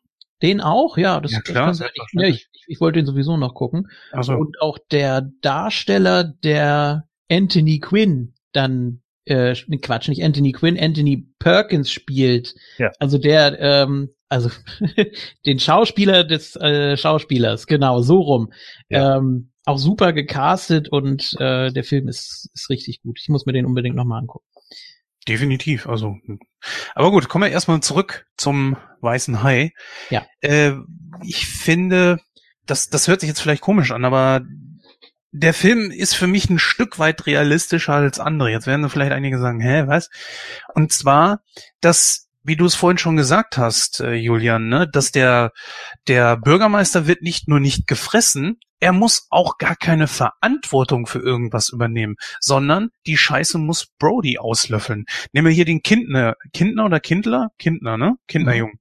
Den 0.43 0.61
auch, 0.61 0.99
ja. 0.99 1.21
Das, 1.21 1.33
ja, 1.33 1.41
klar, 1.41 1.69
das 1.69 1.81
ich, 1.81 1.91
ja, 2.13 2.27
ich, 2.27 2.49
ich 2.67 2.81
wollte 2.81 2.99
ihn 2.99 3.07
sowieso 3.07 3.37
noch 3.37 3.55
gucken. 3.55 3.89
Ach 4.13 4.25
so. 4.25 4.35
Und 4.35 4.61
auch 4.61 4.79
der 4.91 5.31
Darsteller, 5.41 6.25
der 6.25 7.05
Anthony 7.31 7.79
Quinn 7.79 8.35
dann 8.53 9.03
äh, 9.25 9.55
Quatsch, 9.55 10.09
nicht 10.09 10.23
Anthony 10.23 10.53
Quinn, 10.53 10.79
Anthony 10.79 11.29
Perkins 11.39 11.91
spielt. 11.91 12.55
Ja. 12.79 12.91
Also 12.99 13.19
der, 13.19 13.59
ähm, 13.61 14.11
also 14.29 14.51
den 15.47 15.59
Schauspieler 15.59 16.25
des 16.25 16.57
äh, 16.57 16.97
Schauspielers, 16.97 17.67
genau, 17.67 18.01
so 18.01 18.21
rum. 18.21 18.53
Ja. 18.89 19.19
Ähm, 19.19 19.52
auch 19.65 19.79
super 19.79 20.13
gecastet 20.13 20.89
und 20.89 21.35
äh, 21.39 21.73
der 21.73 21.85
Film 21.85 22.09
ist, 22.09 22.51
ist 22.55 22.71
richtig 22.71 23.03
gut. 23.03 23.19
Ich 23.21 23.29
muss 23.29 23.47
mir 23.47 23.53
den 23.53 23.67
unbedingt 23.67 23.97
nochmal 23.97 24.21
angucken. 24.21 24.47
Definitiv, 25.29 25.87
also. 25.87 26.17
Aber 26.95 27.11
gut, 27.13 27.29
kommen 27.29 27.45
wir 27.45 27.53
erstmal 27.53 27.81
zurück 27.81 28.27
zum 28.37 28.77
Weißen 29.01 29.43
Hai. 29.43 29.73
Ja. 30.11 30.27
Äh, 30.41 30.73
ich 31.23 31.47
finde, 31.47 32.19
das, 32.67 32.89
das 32.89 33.07
hört 33.07 33.21
sich 33.21 33.29
jetzt 33.29 33.41
vielleicht 33.41 33.63
komisch 33.63 33.93
an, 33.93 34.05
aber 34.05 34.45
der 35.31 35.55
Film 35.55 35.91
ist 35.91 36.15
für 36.15 36.27
mich 36.27 36.51
ein 36.51 36.59
Stück 36.59 36.99
weit 36.99 37.27
realistischer 37.27 37.95
als 37.95 38.19
andere. 38.19 38.51
Jetzt 38.51 38.67
werden 38.67 38.89
vielleicht 38.91 39.13
einige 39.13 39.39
sagen, 39.39 39.61
hä, 39.61 39.85
was? 39.87 40.11
Und 40.75 40.93
zwar, 40.93 41.43
dass 41.81 42.29
wie 42.45 42.57
du 42.57 42.65
es 42.65 42.75
vorhin 42.75 42.99
schon 42.99 43.17
gesagt 43.17 43.57
hast, 43.57 44.01
äh, 44.01 44.15
Julian, 44.15 44.69
ne, 44.69 44.89
dass 44.89 45.13
der, 45.13 45.53
der 46.09 46.37
Bürgermeister 46.37 47.07
wird 47.07 47.23
nicht 47.23 47.49
nur 47.49 47.61
nicht 47.61 47.87
gefressen, 47.87 48.59
er 48.81 48.93
muss 48.93 49.29
auch 49.31 49.59
gar 49.59 49.77
keine 49.77 50.09
Verantwortung 50.09 51.07
für 51.07 51.21
irgendwas 51.21 51.69
übernehmen, 51.69 52.17
sondern 52.41 52.91
die 53.07 53.17
Scheiße 53.17 53.59
muss 53.59 53.87
Brody 53.99 54.39
auslöffeln. 54.39 55.05
Nehmen 55.33 55.47
wir 55.47 55.55
hier 55.55 55.65
den 55.65 55.83
Kindner, 55.83 56.35
Kindner 56.53 56.87
oder 56.87 56.99
Kindler? 56.99 57.51
Kindner, 57.59 57.97
ne? 57.97 58.17
Kinderjungen. 58.27 58.75
Mhm. 58.75 58.81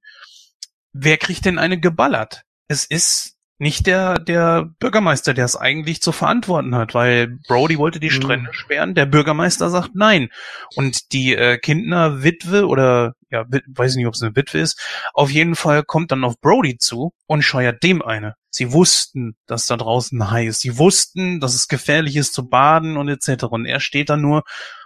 Wer 0.93 1.17
kriegt 1.17 1.45
denn 1.45 1.59
eine 1.59 1.79
geballert? 1.79 2.41
Es 2.67 2.83
ist 2.85 3.37
nicht 3.61 3.85
der, 3.85 4.17
der 4.17 4.71
Bürgermeister, 4.79 5.35
der 5.35 5.45
es 5.45 5.55
eigentlich 5.55 6.01
zu 6.01 6.11
verantworten 6.11 6.73
hat, 6.73 6.95
weil 6.95 7.37
Brody 7.47 7.77
wollte 7.77 7.99
die 7.99 8.07
mhm. 8.07 8.13
Strände 8.13 8.49
mhm. 8.49 8.53
sperren, 8.53 8.95
der 8.95 9.05
Bürgermeister 9.05 9.69
sagt 9.69 9.91
nein. 9.93 10.29
Und 10.75 11.13
die 11.13 11.35
äh, 11.35 11.59
Kindner 11.59 12.23
Witwe 12.23 12.65
oder 12.65 13.13
ja, 13.29 13.45
weiß 13.67 13.95
nicht, 13.95 14.07
ob 14.07 14.15
es 14.15 14.23
eine 14.23 14.35
Witwe 14.35 14.57
ist, 14.57 14.81
auf 15.13 15.29
jeden 15.29 15.53
Fall 15.53 15.83
kommt 15.83 16.11
dann 16.11 16.23
auf 16.23 16.41
Brody 16.41 16.79
zu 16.79 17.13
und 17.27 17.43
scheuert 17.43 17.83
dem 17.83 18.01
eine. 18.01 18.33
Sie 18.49 18.73
wussten, 18.73 19.35
dass 19.45 19.67
da 19.67 19.77
draußen 19.77 20.19
ein 20.19 20.31
Hai 20.31 20.47
ist. 20.47 20.61
Sie 20.61 20.79
wussten, 20.79 21.39
dass 21.39 21.53
es 21.53 21.67
gefährlich 21.67 22.15
ist 22.15 22.33
zu 22.33 22.49
baden 22.49 22.97
und 22.97 23.09
etc. 23.09 23.43
Und 23.43 23.67
er 23.67 23.79
steht 23.79 24.09
da 24.09 24.17
nur 24.17 24.41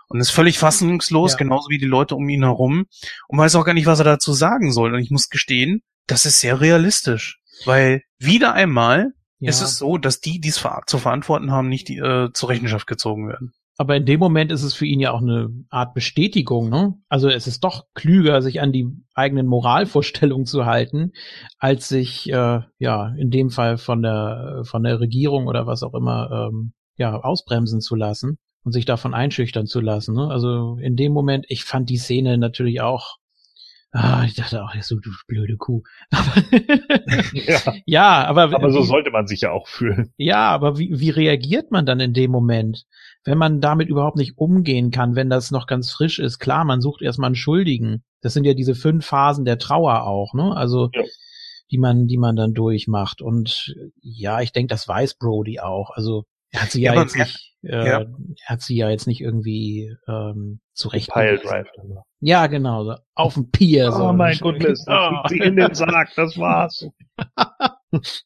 und 0.10 0.20
ist 0.20 0.32
völlig 0.32 0.60
fassungslos, 0.60 1.32
ja. 1.32 1.38
genauso 1.38 1.70
wie 1.70 1.78
die 1.78 1.86
Leute 1.86 2.16
um 2.16 2.28
ihn 2.28 2.44
herum 2.44 2.88
und 3.30 3.40
weiß 3.40 3.56
auch 3.56 3.64
gar 3.64 3.74
nicht, 3.74 3.88
was 3.88 4.00
er 4.00 4.06
dazu 4.06 4.34
sagen 4.34 4.74
soll. 4.74 4.94
Und 4.94 5.00
ich 5.00 5.12
muss 5.12 5.30
gestehen, 5.30 5.82
das 6.08 6.26
ist 6.26 6.42
sehr 6.42 6.60
realistisch. 6.60 7.40
Weil 7.64 8.02
wieder 8.20 8.54
einmal 8.54 9.14
ja. 9.40 9.50
ist 9.50 9.62
es 9.62 9.78
so, 9.78 9.98
dass 9.98 10.20
die, 10.20 10.40
die 10.40 10.50
es 10.50 10.64
zu 10.88 10.98
verantworten 10.98 11.52
haben, 11.52 11.70
nicht 11.70 11.88
die, 11.88 11.98
äh, 11.98 12.32
zur 12.34 12.50
Rechenschaft 12.50 12.88
gezogen 12.88 13.28
werden. 13.28 13.54
Aber 13.78 13.98
in 13.98 14.06
dem 14.06 14.20
Moment 14.22 14.54
ist 14.54 14.64
es 14.64 14.74
für 14.74 14.86
ihn 14.86 15.02
ja 15.02 15.12
auch 15.12 15.22
eine 15.22 15.50
Art 15.70 15.94
Bestätigung, 15.94 16.70
ne? 16.70 16.94
Also 17.10 17.30
es 17.30 17.46
ist 17.46 17.64
doch 17.66 17.84
klüger, 17.94 18.42
sich 18.42 18.62
an 18.62 18.72
die 18.72 18.88
eigenen 19.14 19.48
Moralvorstellungen 19.48 20.46
zu 20.46 20.66
halten, 20.66 21.12
als 21.60 21.90
sich 21.90 22.30
äh, 22.30 22.62
ja 22.80 23.16
in 23.18 23.32
dem 23.32 23.50
Fall 23.50 23.78
von 23.78 24.02
der 24.02 24.62
von 24.64 24.84
der 24.84 25.02
Regierung 25.02 25.48
oder 25.48 25.68
was 25.68 25.84
auch 25.84 25.94
immer 25.94 26.50
ähm, 26.50 26.72
ja 26.96 27.20
ausbremsen 27.20 27.82
zu 27.82 27.96
lassen 27.96 28.38
und 28.64 28.72
sich 28.72 28.86
davon 28.86 29.14
einschüchtern 29.14 29.68
zu 29.68 29.82
lassen. 29.82 30.16
Ne? 30.16 30.30
Also 30.30 30.78
in 30.82 30.96
dem 30.96 31.12
Moment, 31.12 31.46
ich 31.50 31.66
fand 31.66 31.90
die 31.90 31.98
Szene 31.98 32.38
natürlich 32.38 32.80
auch 32.80 33.18
Ah, 33.98 34.26
ich 34.26 34.36
dachte 34.36 34.62
auch, 34.62 34.74
so 34.82 35.00
du 35.00 35.10
blöde 35.26 35.56
Kuh. 35.56 35.82
Aber 36.12 36.44
ja. 37.32 37.62
ja, 37.86 38.28
aber 38.28 38.54
aber 38.54 38.70
so 38.70 38.82
sollte 38.82 39.10
man 39.10 39.26
sich 39.26 39.42
ja 39.42 39.52
auch 39.52 39.70
fühlen. 39.70 40.12
Ja, 40.18 40.50
aber 40.50 40.78
wie, 40.78 41.00
wie 41.00 41.12
reagiert 41.12 41.72
man 41.72 41.86
dann 41.86 42.02
in 42.02 42.12
dem 42.12 42.30
Moment, 42.30 42.84
wenn 43.24 43.38
man 43.38 43.62
damit 43.62 43.88
überhaupt 43.88 44.18
nicht 44.18 44.38
umgehen 44.38 44.92
kann, 44.92 45.16
wenn 45.16 45.30
das 45.30 45.50
noch 45.50 45.66
ganz 45.66 45.92
frisch 45.92 46.20
ist? 46.20 46.40
Klar, 46.40 46.66
man 46.66 46.82
sucht 46.82 47.02
erstmal 47.02 47.30
einen 47.30 47.36
Schuldigen. 47.36 48.04
Das 48.20 48.34
sind 48.34 48.44
ja 48.44 48.54
diese 48.54 48.76
fünf 48.76 49.06
Phasen 49.06 49.46
der 49.46 49.60
Trauer 49.60 50.04
auch, 50.04 50.34
ne? 50.34 50.54
Also 50.58 50.90
ja. 50.92 51.04
die 51.72 51.78
man, 51.78 52.08
die 52.08 52.18
man 52.18 52.36
dann 52.36 52.54
durchmacht. 52.54 53.22
Und 53.22 53.76
ja, 54.02 54.42
ich 54.42 54.52
denke, 54.52 54.74
das 54.74 54.86
weiß 54.90 55.14
Brody 55.16 55.62
auch. 55.62 55.92
Also 55.92 56.26
er 56.52 56.64
hat 56.64 56.72
sie 56.72 56.82
ja, 56.82 56.96
ja 56.96 57.02
jetzt 57.02 57.16
nicht, 57.16 57.55
äh, 57.66 57.88
ja. 57.88 58.00
er 58.02 58.08
hat 58.46 58.62
sie 58.62 58.76
ja 58.76 58.90
jetzt 58.90 59.08
nicht 59.08 59.22
irgendwie 59.22 59.96
ähm, 60.08 60.60
zurecht. 60.74 61.12
Pile 61.12 61.40
Drive. 61.40 61.68
Ja, 62.20 62.48
genau, 62.48 62.84
so 62.84 62.96
auf 63.14 63.34
dem 63.34 63.52
Pier. 63.52 63.90
Oh 63.94 63.98
so. 63.98 64.14
mein 64.14 64.38
Gott, 64.38 64.64
oh. 64.88 65.28
sie 65.28 65.40
in 65.40 65.56
den 65.56 65.74
Sarg, 65.74 66.10
das 66.16 66.38
war's. 66.38 66.88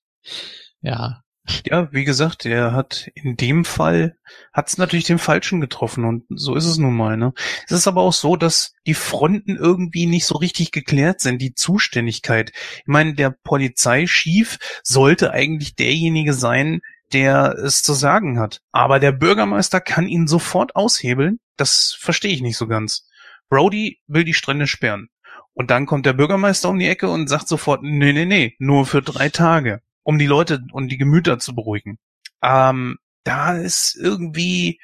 ja. 0.82 1.22
Ja, 1.66 1.92
wie 1.92 2.04
gesagt, 2.04 2.46
er 2.46 2.74
hat 2.74 3.10
in 3.16 3.36
dem 3.36 3.66
Fall 3.66 4.16
hat's 4.54 4.78
natürlich 4.78 5.06
den 5.06 5.18
Falschen 5.18 5.62
getroffen 5.62 6.06
und 6.06 6.26
so 6.30 6.56
ist 6.56 6.66
es 6.66 6.78
nun 6.78 6.96
mal. 6.96 7.18
Ne? 7.18 7.34
Es 7.66 7.72
ist 7.72 7.88
aber 7.88 8.02
auch 8.02 8.14
so, 8.14 8.36
dass 8.36 8.74
die 8.86 8.94
Fronten 8.94 9.56
irgendwie 9.56 10.06
nicht 10.06 10.26
so 10.26 10.38
richtig 10.38 10.72
geklärt 10.72 11.22
sind, 11.22 11.42
die 11.42 11.56
Zuständigkeit. 11.56 12.52
Ich 12.54 12.88
meine, 12.88 13.16
der 13.16 13.32
Polizeichef 13.44 14.60
sollte 14.84 15.32
eigentlich 15.32 15.76
derjenige 15.76 16.34
sein, 16.34 16.82
der 17.14 17.56
es 17.58 17.82
zu 17.82 17.94
sagen 17.94 18.40
hat. 18.40 18.62
Aber 18.72 19.00
der 19.00 19.12
Bürgermeister 19.12 19.82
kann 19.82 20.08
ihn 20.08 20.28
sofort 20.28 20.76
aushebeln. 20.76 21.40
Das 21.58 21.96
verstehe 22.00 22.34
ich 22.34 22.42
nicht 22.42 22.58
so 22.58 22.68
ganz. 22.68 23.08
Brody 23.50 24.00
will 24.08 24.24
die 24.24 24.34
Strände 24.34 24.68
sperren. 24.68 25.10
Und 25.54 25.72
dann 25.72 25.86
kommt 25.86 26.06
der 26.06 26.14
Bürgermeister 26.14 26.70
um 26.70 26.80
die 26.80 26.88
Ecke 26.88 27.10
und 27.10 27.28
sagt 27.28 27.48
sofort, 27.48 27.84
nee, 27.84 28.14
nee, 28.14 28.26
nee, 28.26 28.56
nur 28.60 28.86
für 28.86 29.02
drei 29.02 29.30
Tage, 29.30 29.82
um 30.04 30.18
die 30.18 30.28
Leute 30.28 30.62
und 30.72 30.90
die 30.90 30.98
Gemüter 30.98 31.40
zu 31.40 31.54
beruhigen. 31.54 31.98
Ähm, 32.42 32.98
da 33.24 33.58
ist 33.58 33.98
irgendwie, 33.98 34.80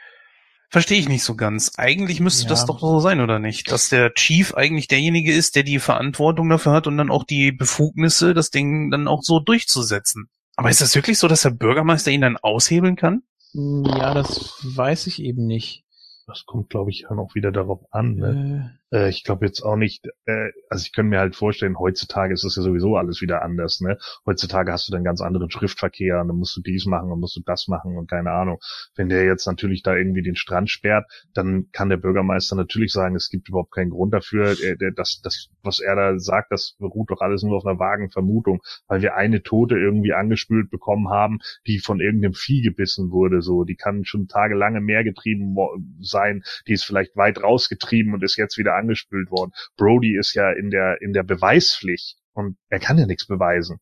verstehe 0.70 1.00
ich 1.00 1.08
nicht 1.08 1.24
so 1.24 1.36
ganz. 1.36 1.72
Eigentlich 1.78 2.20
müsste 2.20 2.44
ja. 2.44 2.50
das 2.50 2.66
doch 2.66 2.80
so 2.80 3.00
sein, 3.00 3.22
oder 3.22 3.40
nicht? 3.40 3.72
Dass 3.72 3.88
der 3.88 4.14
Chief 4.14 4.54
eigentlich 4.54 4.88
derjenige 4.88 5.32
ist, 5.34 5.56
der 5.56 5.64
die 5.64 5.80
Verantwortung 5.80 6.50
dafür 6.50 6.74
hat 6.74 6.88
und 6.88 6.98
dann 6.98 7.12
auch 7.12 7.24
die 7.24 7.52
Befugnisse, 7.52 8.34
das 8.34 8.50
Ding 8.50 8.92
dann 8.92 9.08
auch 9.08 9.22
so 9.22 9.40
durchzusetzen. 9.40 10.28
Aber 10.56 10.70
ist 10.70 10.82
das 10.82 10.96
wirklich 10.96 11.20
so, 11.20 11.28
dass 11.28 11.42
der 11.42 11.50
Bürgermeister 11.52 12.12
ihn 12.12 12.22
dann 12.22 12.38
aushebeln 12.38 12.96
kann? 12.96 13.24
Ja, 13.54 14.14
das 14.14 14.60
weiß 14.64 15.08
ich 15.08 15.22
eben 15.22 15.46
nicht. 15.46 15.86
Das 16.28 16.46
kommt, 16.46 16.70
glaube 16.70 16.90
ich, 16.92 17.06
dann 17.08 17.20
auch 17.20 17.36
wieder 17.36 17.52
darauf 17.52 17.82
an. 17.92 18.16
Ne? 18.16 18.80
Äh, 18.96 19.10
ich 19.10 19.24
glaube 19.24 19.46
jetzt 19.46 19.62
auch 19.62 19.76
nicht, 19.76 20.08
äh, 20.26 20.52
also 20.70 20.84
ich 20.86 20.94
könnte 20.94 21.10
mir 21.10 21.20
halt 21.20 21.36
vorstellen, 21.36 21.78
heutzutage 21.78 22.34
ist 22.34 22.46
das 22.46 22.56
ja 22.56 22.62
sowieso 22.64 22.96
alles 22.96 23.22
wieder 23.22 23.42
anders, 23.42 23.82
ne? 23.82 23.98
Heutzutage 24.26 24.72
hast 24.72 24.88
du 24.88 24.94
dann 24.94 25.04
ganz 25.04 25.22
anderen 25.22 25.52
Schriftverkehr 25.52 26.22
und 26.22 26.30
dann 26.30 26.38
musst 26.38 26.56
du 26.56 26.62
dies 26.62 26.86
machen 26.86 27.12
und 27.12 27.20
musst 27.20 27.36
du 27.36 27.42
das 27.46 27.68
machen 27.68 27.98
und 27.98 28.10
keine 28.10 28.32
Ahnung. 28.32 28.60
Wenn 28.96 29.10
der 29.10 29.26
jetzt 29.26 29.48
natürlich 29.48 29.84
da 29.84 29.96
irgendwie 29.96 30.22
den 30.22 30.36
Strand 30.38 30.70
sperrt, 30.70 31.06
dann 31.34 31.68
kann 31.74 31.90
der 31.90 31.98
Bürgermeister 31.98 32.56
natürlich 32.56 32.94
sagen, 32.94 33.16
es 33.16 33.30
gibt 33.30 33.50
überhaupt 33.50 33.74
keinen 33.74 33.90
Grund 33.90 34.14
dafür, 34.14 34.52
äh, 34.52 34.78
das, 34.96 35.20
das, 35.22 35.50
was 35.62 35.80
er 35.82 35.96
da 35.96 36.18
sagt, 36.18 36.52
das 36.52 36.76
beruht 36.80 37.12
doch 37.12 37.20
alles 37.20 37.44
nur 37.44 37.58
auf 37.58 37.66
einer 37.66 37.80
vagen 37.80 38.10
Vermutung, 38.12 38.62
weil 38.88 39.02
wir 39.02 39.16
eine 39.16 39.44
Tote 39.44 39.76
irgendwie 39.76 40.14
angespült 40.14 40.70
bekommen 40.70 41.10
haben, 41.10 41.40
die 41.68 41.80
von 41.80 42.00
irgendeinem 42.00 42.34
Vieh 42.34 42.62
gebissen 42.62 43.12
wurde, 43.12 43.42
so, 43.42 43.66
die 43.66 43.76
kann 43.76 44.06
schon 44.06 44.28
tagelange 44.28 44.80
mehr 44.80 45.04
getrieben 45.04 45.56
sein, 46.00 46.44
die 46.68 46.74
ist 46.74 46.86
vielleicht 46.86 47.18
weit 47.18 47.44
rausgetrieben 47.44 48.14
und 48.14 48.24
ist 48.24 48.38
jetzt 48.38 48.58
wieder 48.58 48.76
angespült 48.86 49.32
worden. 49.32 49.52
Brody 49.78 50.18
ist 50.18 50.34
ja 50.34 50.52
in 50.52 50.70
der, 50.70 51.02
in 51.02 51.14
der 51.14 51.24
Beweispflicht 51.24 52.18
und 52.34 52.58
er 52.70 52.80
kann 52.80 52.98
ja 52.98 53.06
nichts 53.06 53.28
beweisen. 53.28 53.80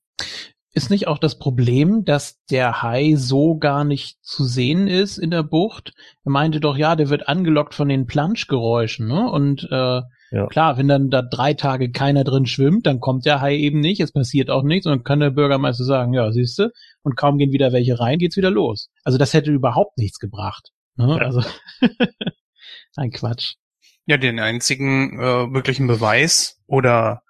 Ist 0.76 0.90
nicht 0.90 1.08
auch 1.08 1.20
das 1.20 1.38
Problem, 1.38 2.04
dass 2.04 2.44
der 2.50 2.82
Hai 2.82 3.14
so 3.16 3.58
gar 3.58 3.84
nicht 3.84 4.18
zu 4.24 4.44
sehen 4.44 4.88
ist 4.88 5.20
in 5.20 5.30
der 5.30 5.44
Bucht? 5.44 5.94
Er 6.26 6.32
meinte 6.32 6.60
doch, 6.60 6.76
ja, 6.76 6.96
der 6.96 7.10
wird 7.10 7.28
angelockt 7.28 7.76
von 7.76 7.90
den 7.90 8.08
Planschgeräuschen, 8.08 9.08
ne? 9.08 9.30
Und 9.30 9.68
äh, 9.70 10.02
ja. 10.32 10.48
klar, 10.48 10.80
wenn 10.80 10.88
dann 10.88 11.12
da 11.12 11.22
drei 11.22 11.54
Tage 11.54 11.92
keiner 11.92 12.24
drin 12.24 12.48
schwimmt, 12.48 12.88
dann 12.88 13.00
kommt 13.00 13.28
der 13.28 13.40
Hai 13.40 13.56
eben 13.56 13.82
nicht, 13.82 14.02
es 14.02 14.14
passiert 14.14 14.50
auch 14.50 14.64
nichts 14.64 14.88
und 14.88 14.94
dann 14.94 15.04
kann 15.04 15.20
der 15.20 15.30
Bürgermeister 15.30 15.84
sagen, 15.84 16.12
ja, 16.14 16.32
siehste, 16.32 16.72
und 17.04 17.16
kaum 17.16 17.38
gehen 17.38 17.52
wieder 17.52 17.72
welche 17.72 18.00
rein, 18.00 18.18
geht's 18.18 18.38
wieder 18.38 18.50
los. 18.50 18.90
Also 19.04 19.20
das 19.20 19.36
hätte 19.36 19.52
überhaupt 19.52 20.00
nichts 20.00 20.18
gebracht. 20.18 20.72
Ne? 20.96 21.08
Ja. 21.08 21.18
Also 21.18 21.44
ein 22.96 23.12
Quatsch. 23.12 23.56
Ja, 24.06 24.18
den 24.18 24.40
einzigen 24.40 25.20
äh, 25.20 25.48
möglichen 25.48 25.88
Beweis 25.88 26.60
oder 26.68 27.24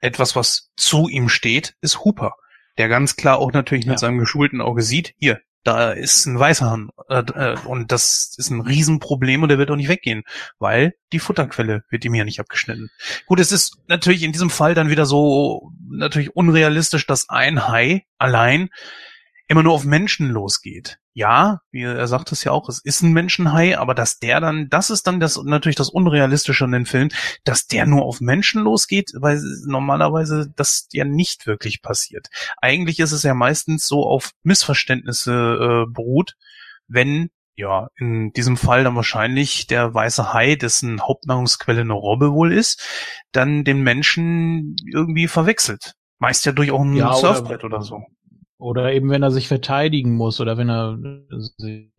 etwas, 0.00 0.36
was 0.36 0.70
zu 0.76 1.08
ihm 1.08 1.28
steht, 1.28 1.74
ist 1.80 2.04
Hooper, 2.04 2.34
der 2.78 2.88
ganz 2.88 3.16
klar 3.16 3.38
auch 3.38 3.52
natürlich 3.52 3.84
ja. 3.84 3.92
mit 3.92 3.98
seinem 3.98 4.18
geschulten 4.18 4.60
Auge 4.60 4.82
sieht, 4.82 5.14
hier, 5.18 5.40
da 5.66 5.90
ist 5.90 6.26
ein 6.26 6.38
weißer 6.38 6.70
Hahn 6.70 6.90
äh, 7.08 7.18
äh, 7.18 7.58
und 7.64 7.90
das 7.90 8.34
ist 8.36 8.50
ein 8.50 8.60
Riesenproblem 8.60 9.42
und 9.42 9.48
der 9.48 9.58
wird 9.58 9.70
auch 9.70 9.76
nicht 9.76 9.88
weggehen, 9.88 10.22
weil 10.58 10.94
die 11.12 11.18
Futterquelle 11.18 11.82
wird 11.90 12.04
ihm 12.04 12.14
ja 12.14 12.24
nicht 12.24 12.38
abgeschnitten. 12.38 12.88
Gut, 13.26 13.40
es 13.40 13.50
ist 13.50 13.78
natürlich 13.88 14.22
in 14.22 14.32
diesem 14.32 14.50
Fall 14.50 14.74
dann 14.74 14.90
wieder 14.90 15.06
so 15.06 15.72
natürlich 15.90 16.36
unrealistisch, 16.36 17.06
dass 17.06 17.28
ein 17.28 17.66
Hai 17.66 18.04
allein 18.18 18.68
immer 19.48 19.64
nur 19.64 19.74
auf 19.74 19.84
Menschen 19.84 20.28
losgeht. 20.30 20.98
Ja, 21.18 21.60
wie 21.70 21.80
er 21.80 22.06
sagt 22.08 22.30
es 22.32 22.44
ja 22.44 22.52
auch, 22.52 22.68
es 22.68 22.78
ist 22.84 23.00
ein 23.00 23.14
Menschenhai, 23.14 23.78
aber 23.78 23.94
dass 23.94 24.18
der 24.18 24.38
dann, 24.38 24.68
das 24.68 24.90
ist 24.90 25.06
dann 25.06 25.18
das 25.18 25.42
natürlich 25.42 25.74
das 25.74 25.88
Unrealistische 25.88 26.66
an 26.66 26.72
den 26.72 26.84
Film, 26.84 27.08
dass 27.42 27.66
der 27.66 27.86
nur 27.86 28.02
auf 28.02 28.20
Menschen 28.20 28.62
losgeht, 28.62 29.12
weil 29.14 29.40
normalerweise 29.64 30.52
das 30.56 30.88
ja 30.92 31.06
nicht 31.06 31.46
wirklich 31.46 31.80
passiert. 31.80 32.28
Eigentlich 32.60 33.00
ist 33.00 33.12
es 33.12 33.22
ja 33.22 33.32
meistens 33.32 33.88
so 33.88 34.04
auf 34.04 34.32
Missverständnisse 34.42 35.86
äh, 35.86 35.90
beruht, 35.90 36.34
wenn 36.86 37.30
ja, 37.54 37.88
in 37.96 38.34
diesem 38.34 38.58
Fall 38.58 38.84
dann 38.84 38.96
wahrscheinlich 38.96 39.66
der 39.66 39.94
weiße 39.94 40.34
Hai, 40.34 40.56
dessen 40.56 41.00
Hauptnahrungsquelle 41.00 41.80
eine 41.80 41.94
Robbe 41.94 42.32
wohl 42.32 42.52
ist, 42.52 42.86
dann 43.32 43.64
den 43.64 43.80
Menschen 43.82 44.76
irgendwie 44.92 45.28
verwechselt. 45.28 45.94
Meist 46.18 46.44
ja 46.44 46.52
durch 46.52 46.72
auch 46.72 46.82
ein 46.82 46.94
ja, 46.94 47.14
Surfbrett 47.14 47.64
oder, 47.64 47.78
oder 47.78 47.84
so. 47.86 48.02
Oder 48.58 48.92
eben, 48.92 49.10
wenn 49.10 49.22
er 49.22 49.30
sich 49.30 49.48
verteidigen 49.48 50.14
muss 50.14 50.40
oder 50.40 50.56
wenn 50.56 50.70
er 50.70 50.98
sich 51.58 51.90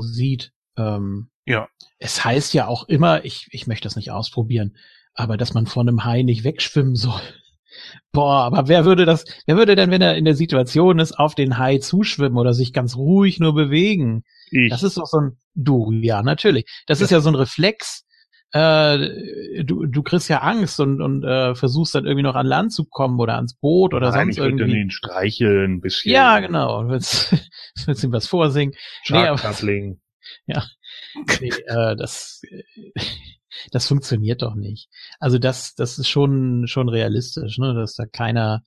sieht. 0.00 0.52
Ähm, 0.76 1.28
ja. 1.44 1.68
Es 1.98 2.24
heißt 2.24 2.54
ja 2.54 2.66
auch 2.66 2.88
immer, 2.88 3.24
ich, 3.24 3.48
ich 3.50 3.66
möchte 3.66 3.84
das 3.84 3.96
nicht 3.96 4.10
ausprobieren, 4.10 4.76
aber 5.14 5.36
dass 5.36 5.54
man 5.54 5.66
vor 5.66 5.82
einem 5.82 6.04
Hai 6.04 6.22
nicht 6.22 6.44
wegschwimmen 6.44 6.96
soll. 6.96 7.20
Boah, 8.12 8.44
aber 8.44 8.68
wer 8.68 8.86
würde 8.86 9.04
das, 9.04 9.24
wer 9.44 9.56
würde 9.56 9.76
denn, 9.76 9.90
wenn 9.90 10.00
er 10.00 10.16
in 10.16 10.24
der 10.24 10.34
Situation 10.34 10.98
ist, 10.98 11.12
auf 11.12 11.34
den 11.34 11.58
Hai 11.58 11.78
zuschwimmen 11.78 12.38
oder 12.38 12.54
sich 12.54 12.72
ganz 12.72 12.96
ruhig 12.96 13.38
nur 13.38 13.54
bewegen? 13.54 14.24
Ich. 14.50 14.70
Das 14.70 14.82
ist 14.82 14.96
doch 14.96 15.06
so 15.06 15.18
ein, 15.18 15.36
du, 15.54 15.92
ja, 15.92 16.22
natürlich. 16.22 16.64
Das 16.86 17.00
ja. 17.00 17.04
ist 17.04 17.10
ja 17.10 17.20
so 17.20 17.28
ein 17.28 17.34
Reflex, 17.34 18.05
äh, 18.52 19.64
du, 19.64 19.86
du 19.86 20.02
kriegst 20.02 20.28
ja 20.28 20.38
Angst 20.38 20.80
und, 20.80 21.00
und 21.00 21.24
äh, 21.24 21.54
versuchst 21.54 21.94
dann 21.94 22.06
irgendwie 22.06 22.22
noch 22.22 22.36
an 22.36 22.46
Land 22.46 22.72
zu 22.72 22.84
kommen 22.84 23.18
oder 23.18 23.36
ans 23.36 23.54
Boot 23.54 23.92
oder 23.92 24.10
Nein, 24.10 24.26
sonst 24.26 24.38
ich 24.38 24.44
irgendwie. 24.44 24.64
Ich 24.64 24.82
ihn 24.82 24.90
streicheln 24.90 25.74
ein 25.74 25.80
bisschen. 25.80 26.12
Ja, 26.12 26.38
genau. 26.40 26.82
Du 26.82 26.88
willst, 26.90 27.32
willst 27.86 28.04
ihm 28.04 28.12
was 28.12 28.26
vorsingen. 28.26 28.74
Nee, 29.08 29.26
aber, 29.26 29.40
ja. 30.46 30.64
Nee, 31.40 31.50
äh, 31.66 31.96
das, 31.96 32.42
das 33.72 33.88
funktioniert 33.88 34.42
doch 34.42 34.54
nicht. 34.54 34.88
Also 35.18 35.38
das, 35.38 35.74
das 35.74 35.98
ist 35.98 36.08
schon, 36.08 36.66
schon 36.66 36.88
realistisch, 36.88 37.58
ne, 37.58 37.74
dass 37.74 37.94
da 37.94 38.06
keiner 38.06 38.62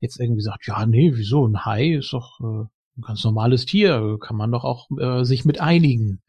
jetzt 0.00 0.20
irgendwie 0.20 0.42
sagt, 0.42 0.66
ja, 0.66 0.86
nee, 0.86 1.12
wieso, 1.14 1.46
ein 1.46 1.64
Hai 1.64 1.94
ist 1.94 2.12
doch 2.12 2.40
äh, 2.40 2.66
ein 2.98 3.02
ganz 3.02 3.24
normales 3.24 3.66
Tier, 3.66 4.18
kann 4.20 4.36
man 4.36 4.50
doch 4.52 4.64
auch 4.64 4.88
äh, 4.98 5.24
sich 5.24 5.44
mit 5.44 5.60
einigen. 5.60 6.22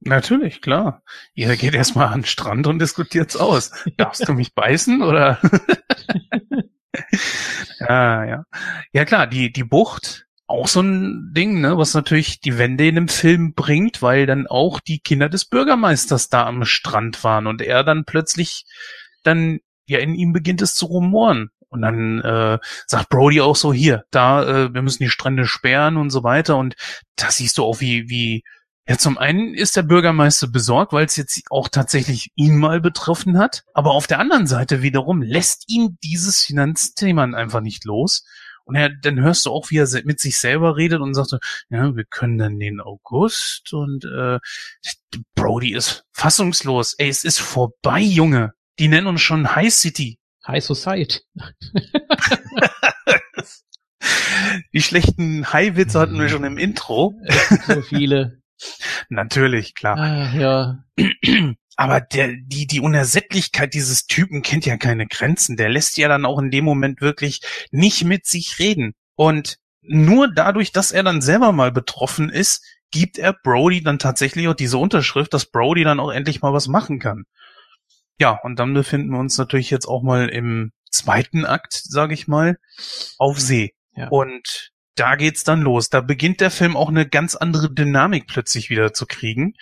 Natürlich, 0.00 0.60
klar. 0.60 1.02
Ihr 1.34 1.56
geht 1.56 1.74
erstmal 1.74 2.08
an 2.08 2.20
den 2.20 2.26
Strand 2.26 2.66
und 2.66 2.78
diskutiert's 2.78 3.36
aus. 3.36 3.70
Darfst 3.96 4.28
du 4.28 4.34
mich 4.34 4.54
beißen 4.54 5.02
oder? 5.02 5.40
ja, 7.80 8.24
ja. 8.24 8.44
Ja 8.92 9.04
klar, 9.04 9.26
die, 9.26 9.50
die 9.50 9.64
Bucht, 9.64 10.26
auch 10.46 10.68
so 10.68 10.82
ein 10.82 11.32
Ding, 11.32 11.60
ne, 11.60 11.78
was 11.78 11.94
natürlich 11.94 12.40
die 12.40 12.58
Wende 12.58 12.86
in 12.86 12.96
dem 12.96 13.08
Film 13.08 13.54
bringt, 13.54 14.02
weil 14.02 14.26
dann 14.26 14.46
auch 14.46 14.80
die 14.80 14.98
Kinder 14.98 15.28
des 15.28 15.46
Bürgermeisters 15.46 16.28
da 16.28 16.46
am 16.46 16.64
Strand 16.64 17.24
waren 17.24 17.46
und 17.46 17.62
er 17.62 17.82
dann 17.82 18.04
plötzlich 18.04 18.66
dann, 19.22 19.60
ja, 19.86 20.00
in 20.00 20.14
ihm 20.14 20.32
beginnt 20.32 20.62
es 20.62 20.74
zu 20.74 20.86
rumoren. 20.86 21.50
Und 21.68 21.82
dann 21.82 22.20
äh, 22.20 22.58
sagt 22.86 23.08
Brody 23.08 23.40
auch 23.40 23.56
so, 23.56 23.72
hier, 23.72 24.04
da, 24.12 24.44
äh, 24.44 24.74
wir 24.74 24.82
müssen 24.82 25.02
die 25.02 25.10
Strände 25.10 25.44
sperren 25.44 25.96
und 25.96 26.10
so 26.10 26.22
weiter. 26.22 26.56
Und 26.56 26.76
da 27.16 27.32
siehst 27.32 27.58
du 27.58 27.64
auch, 27.64 27.80
wie, 27.80 28.08
wie 28.08 28.44
ja, 28.86 28.98
zum 28.98 29.16
einen 29.16 29.54
ist 29.54 29.76
der 29.76 29.82
Bürgermeister 29.82 30.46
besorgt, 30.46 30.92
weil 30.92 31.06
es 31.06 31.16
jetzt 31.16 31.40
auch 31.50 31.68
tatsächlich 31.68 32.32
ihn 32.34 32.58
mal 32.58 32.82
betroffen 32.82 33.38
hat. 33.38 33.64
Aber 33.72 33.92
auf 33.92 34.06
der 34.06 34.18
anderen 34.18 34.46
Seite 34.46 34.82
wiederum 34.82 35.22
lässt 35.22 35.70
ihn 35.70 35.96
dieses 36.04 36.44
Finanzthema 36.44 37.24
einfach 37.24 37.62
nicht 37.62 37.84
los. 37.84 38.24
Und 38.64 38.76
er, 38.76 38.90
dann 38.90 39.20
hörst 39.20 39.46
du 39.46 39.50
auch, 39.50 39.70
wie 39.70 39.78
er 39.78 39.88
mit 40.04 40.20
sich 40.20 40.38
selber 40.38 40.76
redet 40.76 41.00
und 41.00 41.14
sagt, 41.14 41.32
ja, 41.70 41.96
wir 41.96 42.04
können 42.04 42.36
dann 42.38 42.58
den 42.58 42.80
August 42.80 43.72
und 43.72 44.04
äh, 44.04 44.38
Brody 45.34 45.74
ist 45.74 46.04
fassungslos. 46.12 46.94
Ey, 46.94 47.08
es 47.08 47.24
ist 47.24 47.40
vorbei, 47.40 48.00
Junge. 48.00 48.52
Die 48.78 48.88
nennen 48.88 49.06
uns 49.06 49.22
schon 49.22 49.54
High 49.54 49.72
City. 49.72 50.18
High 50.46 50.62
Society. 50.62 51.20
Die 54.74 54.82
schlechten 54.82 55.50
High-Witze 55.52 55.98
hatten 55.98 56.18
wir 56.18 56.28
schon 56.28 56.44
im 56.44 56.58
Intro. 56.58 57.14
So 57.66 57.80
viele. 57.80 58.42
Natürlich, 59.08 59.74
klar. 59.74 59.96
Ah, 59.98 60.32
ja. 60.36 60.84
Aber 61.76 62.00
der, 62.00 62.34
die, 62.40 62.66
die 62.66 62.80
Unersättlichkeit 62.80 63.74
dieses 63.74 64.06
Typen 64.06 64.42
kennt 64.42 64.64
ja 64.64 64.76
keine 64.76 65.06
Grenzen. 65.06 65.56
Der 65.56 65.68
lässt 65.68 65.96
ja 65.96 66.08
dann 66.08 66.24
auch 66.24 66.38
in 66.38 66.50
dem 66.50 66.64
Moment 66.64 67.00
wirklich 67.00 67.40
nicht 67.72 68.04
mit 68.04 68.26
sich 68.26 68.58
reden. 68.58 68.94
Und 69.16 69.58
nur 69.82 70.32
dadurch, 70.32 70.72
dass 70.72 70.92
er 70.92 71.02
dann 71.02 71.20
selber 71.20 71.52
mal 71.52 71.72
betroffen 71.72 72.30
ist, 72.30 72.64
gibt 72.90 73.18
er 73.18 73.32
Brody 73.32 73.82
dann 73.82 73.98
tatsächlich 73.98 74.46
auch 74.46 74.54
diese 74.54 74.78
Unterschrift, 74.78 75.34
dass 75.34 75.46
Brody 75.46 75.82
dann 75.82 75.98
auch 75.98 76.10
endlich 76.10 76.42
mal 76.42 76.52
was 76.52 76.68
machen 76.68 77.00
kann. 77.00 77.24
Ja, 78.20 78.38
und 78.42 78.60
dann 78.60 78.72
befinden 78.72 79.10
wir 79.10 79.18
uns 79.18 79.36
natürlich 79.36 79.70
jetzt 79.70 79.86
auch 79.86 80.02
mal 80.02 80.28
im 80.28 80.70
zweiten 80.90 81.44
Akt, 81.44 81.72
sage 81.72 82.14
ich 82.14 82.28
mal, 82.28 82.56
auf 83.18 83.40
See. 83.40 83.74
Ja. 83.96 84.08
Und 84.08 84.70
da 84.94 85.16
geht's 85.16 85.44
dann 85.44 85.62
los. 85.62 85.90
Da 85.90 86.00
beginnt 86.00 86.40
der 86.40 86.50
Film 86.50 86.76
auch 86.76 86.88
eine 86.88 87.08
ganz 87.08 87.34
andere 87.34 87.72
Dynamik 87.72 88.26
plötzlich 88.26 88.70
wieder 88.70 88.92
zu 88.92 89.06
kriegen. 89.06 89.54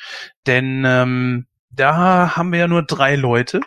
Denn 0.46 0.84
ähm, 0.86 1.46
da 1.70 2.36
haben 2.36 2.52
wir 2.52 2.60
ja 2.60 2.68
nur 2.68 2.82
drei 2.82 3.16
Leute, 3.16 3.60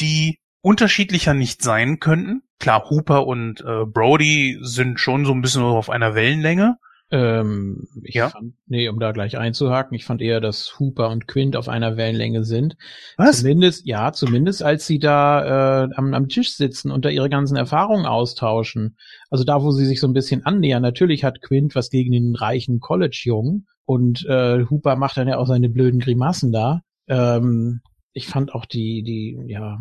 die 0.00 0.38
unterschiedlicher 0.60 1.34
nicht 1.34 1.62
sein 1.62 1.98
könnten. 1.98 2.42
Klar, 2.60 2.90
Hooper 2.90 3.26
und 3.26 3.60
äh, 3.60 3.84
Brody 3.86 4.58
sind 4.60 5.00
schon 5.00 5.24
so 5.24 5.32
ein 5.32 5.40
bisschen 5.40 5.62
auf 5.62 5.90
einer 5.90 6.14
Wellenlänge. 6.14 6.76
Ähm, 7.10 7.88
ich 8.02 8.16
ja. 8.16 8.28
fand, 8.28 8.54
nee, 8.66 8.88
um 8.88 9.00
da 9.00 9.12
gleich 9.12 9.38
einzuhaken, 9.38 9.94
ich 9.94 10.04
fand 10.04 10.20
eher, 10.20 10.40
dass 10.40 10.78
Hooper 10.78 11.08
und 11.08 11.26
Quint 11.26 11.56
auf 11.56 11.68
einer 11.68 11.96
Wellenlänge 11.96 12.44
sind. 12.44 12.76
Was? 13.16 13.38
Zumindest, 13.38 13.86
ja, 13.86 14.12
zumindest 14.12 14.62
als 14.62 14.86
sie 14.86 14.98
da 14.98 15.84
äh, 15.84 15.88
am, 15.94 16.12
am 16.12 16.28
Tisch 16.28 16.52
sitzen 16.54 16.90
und 16.90 17.04
da 17.04 17.08
ihre 17.08 17.30
ganzen 17.30 17.56
Erfahrungen 17.56 18.04
austauschen. 18.04 18.98
Also 19.30 19.44
da, 19.44 19.62
wo 19.62 19.70
sie 19.70 19.86
sich 19.86 20.00
so 20.00 20.06
ein 20.06 20.12
bisschen 20.12 20.44
annähern. 20.44 20.82
Natürlich 20.82 21.24
hat 21.24 21.40
Quint 21.40 21.74
was 21.74 21.88
gegen 21.88 22.12
den 22.12 22.34
reichen 22.34 22.78
College-Jungen 22.80 23.66
und 23.86 24.26
äh, 24.26 24.66
Hooper 24.68 24.96
macht 24.96 25.16
dann 25.16 25.28
ja 25.28 25.38
auch 25.38 25.46
seine 25.46 25.70
blöden 25.70 26.00
Grimassen 26.00 26.52
da. 26.52 26.82
Ähm, 27.06 27.80
ich 28.12 28.26
fand 28.26 28.54
auch 28.54 28.66
die, 28.66 29.02
die, 29.02 29.38
ja, 29.46 29.78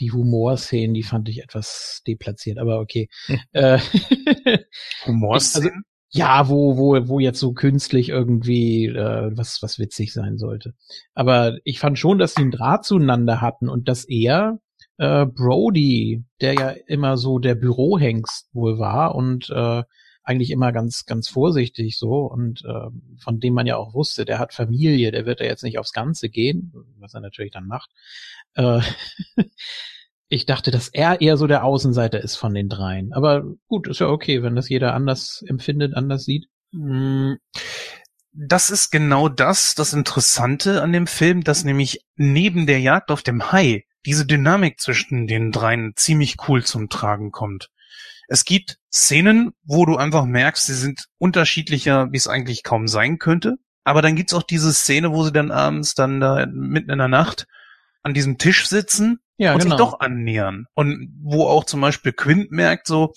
die 0.00 0.10
Humorszenen, 0.10 0.94
die 0.94 1.04
fand 1.04 1.28
ich 1.28 1.42
etwas 1.42 2.02
deplatziert, 2.06 2.58
aber 2.58 2.80
okay. 2.80 3.08
Äh, 3.52 3.78
Humorszenen? 5.06 5.70
Also, 5.70 5.95
ja, 6.10 6.48
wo, 6.48 6.76
wo, 6.76 7.08
wo 7.08 7.18
jetzt 7.18 7.40
so 7.40 7.52
künstlich 7.52 8.08
irgendwie 8.08 8.86
äh, 8.86 9.30
was, 9.36 9.62
was 9.62 9.78
witzig 9.78 10.12
sein 10.12 10.38
sollte. 10.38 10.74
Aber 11.14 11.58
ich 11.64 11.78
fand 11.78 11.98
schon, 11.98 12.18
dass 12.18 12.34
sie 12.34 12.42
einen 12.42 12.50
Draht 12.50 12.84
zueinander 12.84 13.40
hatten 13.40 13.68
und 13.68 13.88
dass 13.88 14.04
er 14.04 14.58
äh, 14.98 15.26
Brody, 15.26 16.24
der 16.40 16.54
ja 16.54 16.70
immer 16.86 17.16
so 17.16 17.38
der 17.38 17.54
Bürohengst 17.54 18.48
wohl 18.54 18.78
war 18.78 19.14
und 19.14 19.50
äh, 19.50 19.82
eigentlich 20.22 20.50
immer 20.50 20.72
ganz, 20.72 21.06
ganz 21.06 21.28
vorsichtig 21.28 21.98
so 21.98 22.26
und 22.26 22.64
äh, 22.64 22.90
von 23.18 23.38
dem 23.38 23.54
man 23.54 23.66
ja 23.66 23.76
auch 23.76 23.94
wusste, 23.94 24.24
der 24.24 24.40
hat 24.40 24.52
Familie, 24.52 25.12
der 25.12 25.24
wird 25.24 25.40
ja 25.40 25.46
jetzt 25.46 25.62
nicht 25.62 25.78
aufs 25.78 25.92
Ganze 25.92 26.28
gehen, 26.28 26.72
was 26.98 27.14
er 27.14 27.20
natürlich 27.20 27.52
dann 27.52 27.66
macht. 27.66 27.90
Äh, 28.54 28.80
ich 30.28 30.46
dachte, 30.46 30.70
dass 30.70 30.88
er 30.88 31.20
eher 31.20 31.36
so 31.36 31.46
der 31.46 31.64
Außenseiter 31.64 32.20
ist 32.20 32.36
von 32.36 32.54
den 32.54 32.68
dreien. 32.68 33.12
Aber 33.12 33.44
gut, 33.68 33.88
ist 33.88 34.00
ja 34.00 34.08
okay, 34.08 34.42
wenn 34.42 34.56
das 34.56 34.68
jeder 34.68 34.94
anders 34.94 35.44
empfindet, 35.46 35.94
anders 35.94 36.24
sieht. 36.24 36.46
Hm. 36.72 37.38
Das 38.32 38.70
ist 38.70 38.90
genau 38.90 39.28
das, 39.28 39.74
das 39.74 39.92
Interessante 39.92 40.82
an 40.82 40.92
dem 40.92 41.06
Film, 41.06 41.42
dass 41.42 41.64
nämlich 41.64 42.00
neben 42.16 42.66
der 42.66 42.80
Jagd 42.80 43.10
auf 43.10 43.22
dem 43.22 43.50
Hai 43.50 43.84
diese 44.04 44.26
Dynamik 44.26 44.78
zwischen 44.78 45.26
den 45.26 45.52
dreien 45.52 45.92
ziemlich 45.96 46.36
cool 46.46 46.62
zum 46.62 46.88
Tragen 46.90 47.30
kommt. 47.30 47.70
Es 48.28 48.44
gibt 48.44 48.78
Szenen, 48.92 49.52
wo 49.64 49.86
du 49.86 49.96
einfach 49.96 50.24
merkst, 50.24 50.66
sie 50.66 50.74
sind 50.74 51.06
unterschiedlicher, 51.18 52.12
wie 52.12 52.16
es 52.16 52.28
eigentlich 52.28 52.62
kaum 52.62 52.88
sein 52.88 53.18
könnte. 53.18 53.56
Aber 53.84 54.02
dann 54.02 54.16
gibt's 54.16 54.34
auch 54.34 54.42
diese 54.42 54.74
Szene, 54.74 55.12
wo 55.12 55.22
sie 55.22 55.32
dann 55.32 55.52
abends 55.52 55.94
dann 55.94 56.20
da 56.20 56.44
mitten 56.46 56.90
in 56.90 56.98
der 56.98 57.08
Nacht 57.08 57.46
an 58.02 58.14
diesem 58.14 58.36
Tisch 58.36 58.66
sitzen 58.66 59.20
ja, 59.38 59.52
und 59.52 59.62
genau. 59.62 59.76
sich 59.76 59.78
doch 59.78 60.00
annähern. 60.00 60.66
Und 60.74 61.14
wo 61.22 61.46
auch 61.46 61.64
zum 61.64 61.80
Beispiel 61.80 62.12
Quint 62.12 62.50
merkt 62.50 62.86
so, 62.86 63.12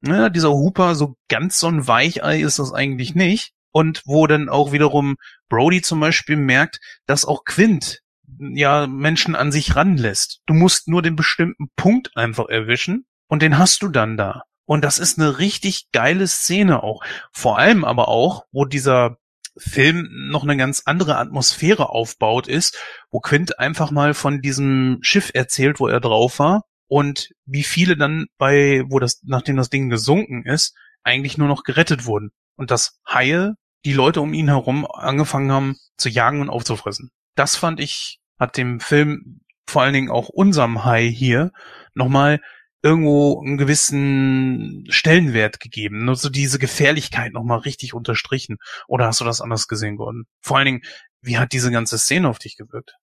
naja, 0.00 0.28
dieser 0.28 0.50
Hooper, 0.50 0.94
so 0.94 1.16
ganz 1.28 1.58
so 1.58 1.68
ein 1.68 1.86
Weichei 1.86 2.40
ist 2.40 2.58
das 2.58 2.72
eigentlich 2.72 3.14
nicht. 3.14 3.52
Und 3.70 4.02
wo 4.04 4.26
dann 4.26 4.48
auch 4.48 4.72
wiederum 4.72 5.16
Brody 5.48 5.80
zum 5.80 6.00
Beispiel 6.00 6.36
merkt, 6.36 6.78
dass 7.06 7.24
auch 7.24 7.44
Quint 7.44 8.00
ja 8.38 8.86
Menschen 8.86 9.34
an 9.34 9.50
sich 9.52 9.76
ranlässt. 9.76 10.40
Du 10.46 10.54
musst 10.54 10.88
nur 10.88 11.00
den 11.00 11.16
bestimmten 11.16 11.68
Punkt 11.76 12.10
einfach 12.16 12.48
erwischen 12.48 13.06
und 13.28 13.40
den 13.40 13.56
hast 13.58 13.82
du 13.82 13.88
dann 13.88 14.16
da. 14.16 14.42
Und 14.64 14.84
das 14.84 14.98
ist 14.98 15.18
eine 15.18 15.38
richtig 15.38 15.90
geile 15.92 16.26
Szene 16.26 16.82
auch. 16.82 17.02
Vor 17.32 17.58
allem 17.58 17.84
aber 17.84 18.08
auch, 18.08 18.44
wo 18.52 18.64
dieser 18.64 19.16
Film 19.56 20.08
noch 20.30 20.44
eine 20.44 20.56
ganz 20.56 20.82
andere 20.86 21.18
Atmosphäre 21.18 21.90
aufbaut 21.90 22.48
ist, 22.48 22.78
wo 23.10 23.20
Quint 23.20 23.58
einfach 23.58 23.90
mal 23.90 24.14
von 24.14 24.40
diesem 24.40 24.98
Schiff 25.02 25.30
erzählt, 25.34 25.80
wo 25.80 25.88
er 25.88 26.00
drauf 26.00 26.38
war 26.38 26.64
und 26.88 27.30
wie 27.44 27.62
viele 27.62 27.96
dann 27.96 28.26
bei, 28.38 28.82
wo 28.88 28.98
das, 28.98 29.20
nachdem 29.24 29.56
das 29.56 29.70
Ding 29.70 29.88
gesunken 29.88 30.44
ist, 30.44 30.74
eigentlich 31.02 31.38
nur 31.38 31.48
noch 31.48 31.64
gerettet 31.64 32.06
wurden 32.06 32.30
und 32.56 32.70
dass 32.70 33.00
Haie 33.06 33.54
die 33.84 33.92
Leute 33.92 34.20
um 34.20 34.32
ihn 34.32 34.48
herum 34.48 34.86
angefangen 34.86 35.50
haben 35.50 35.76
zu 35.96 36.08
jagen 36.08 36.40
und 36.40 36.50
aufzufressen. 36.50 37.10
Das 37.34 37.56
fand 37.56 37.80
ich, 37.80 38.20
hat 38.38 38.56
dem 38.56 38.80
Film 38.80 39.40
vor 39.66 39.82
allen 39.82 39.94
Dingen 39.94 40.10
auch 40.10 40.28
unserem 40.28 40.84
Hai 40.84 41.08
hier 41.08 41.52
nochmal 41.94 42.40
irgendwo 42.82 43.40
einen 43.40 43.58
gewissen 43.58 44.84
Stellenwert 44.88 45.60
gegeben, 45.60 46.04
nur 46.04 46.16
so 46.16 46.28
diese 46.28 46.58
Gefährlichkeit 46.58 47.32
nochmal 47.32 47.60
richtig 47.60 47.94
unterstrichen. 47.94 48.58
Oder 48.88 49.06
hast 49.06 49.20
du 49.20 49.24
das 49.24 49.40
anders 49.40 49.68
gesehen, 49.68 49.96
Gordon? 49.96 50.24
Vor 50.40 50.58
allen 50.58 50.66
Dingen, 50.66 50.82
wie 51.20 51.38
hat 51.38 51.52
diese 51.52 51.70
ganze 51.70 51.98
Szene 51.98 52.28
auf 52.28 52.38
dich 52.38 52.56
gewirkt? 52.56 52.96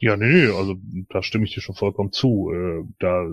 Ja, 0.00 0.16
nee, 0.16 0.26
nee, 0.26 0.46
also 0.48 0.74
da 1.10 1.22
stimme 1.22 1.44
ich 1.44 1.54
dir 1.54 1.60
schon 1.60 1.76
vollkommen 1.76 2.10
zu. 2.10 2.50
Äh, 2.52 2.82
da 2.98 3.24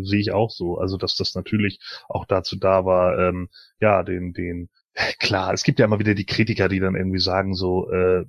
sehe 0.00 0.20
ich 0.20 0.32
auch 0.32 0.50
so. 0.50 0.78
Also, 0.78 0.96
dass 0.96 1.14
das 1.14 1.34
natürlich 1.34 1.78
auch 2.08 2.24
dazu 2.24 2.56
da 2.56 2.86
war, 2.86 3.18
ähm, 3.18 3.50
ja, 3.80 4.02
den, 4.02 4.32
den, 4.32 4.70
klar, 5.20 5.52
es 5.52 5.62
gibt 5.62 5.78
ja 5.78 5.84
immer 5.84 5.98
wieder 5.98 6.14
die 6.14 6.24
Kritiker, 6.24 6.70
die 6.70 6.80
dann 6.80 6.96
irgendwie 6.96 7.18
sagen 7.18 7.52
so, 7.52 7.90
äh, 7.90 8.24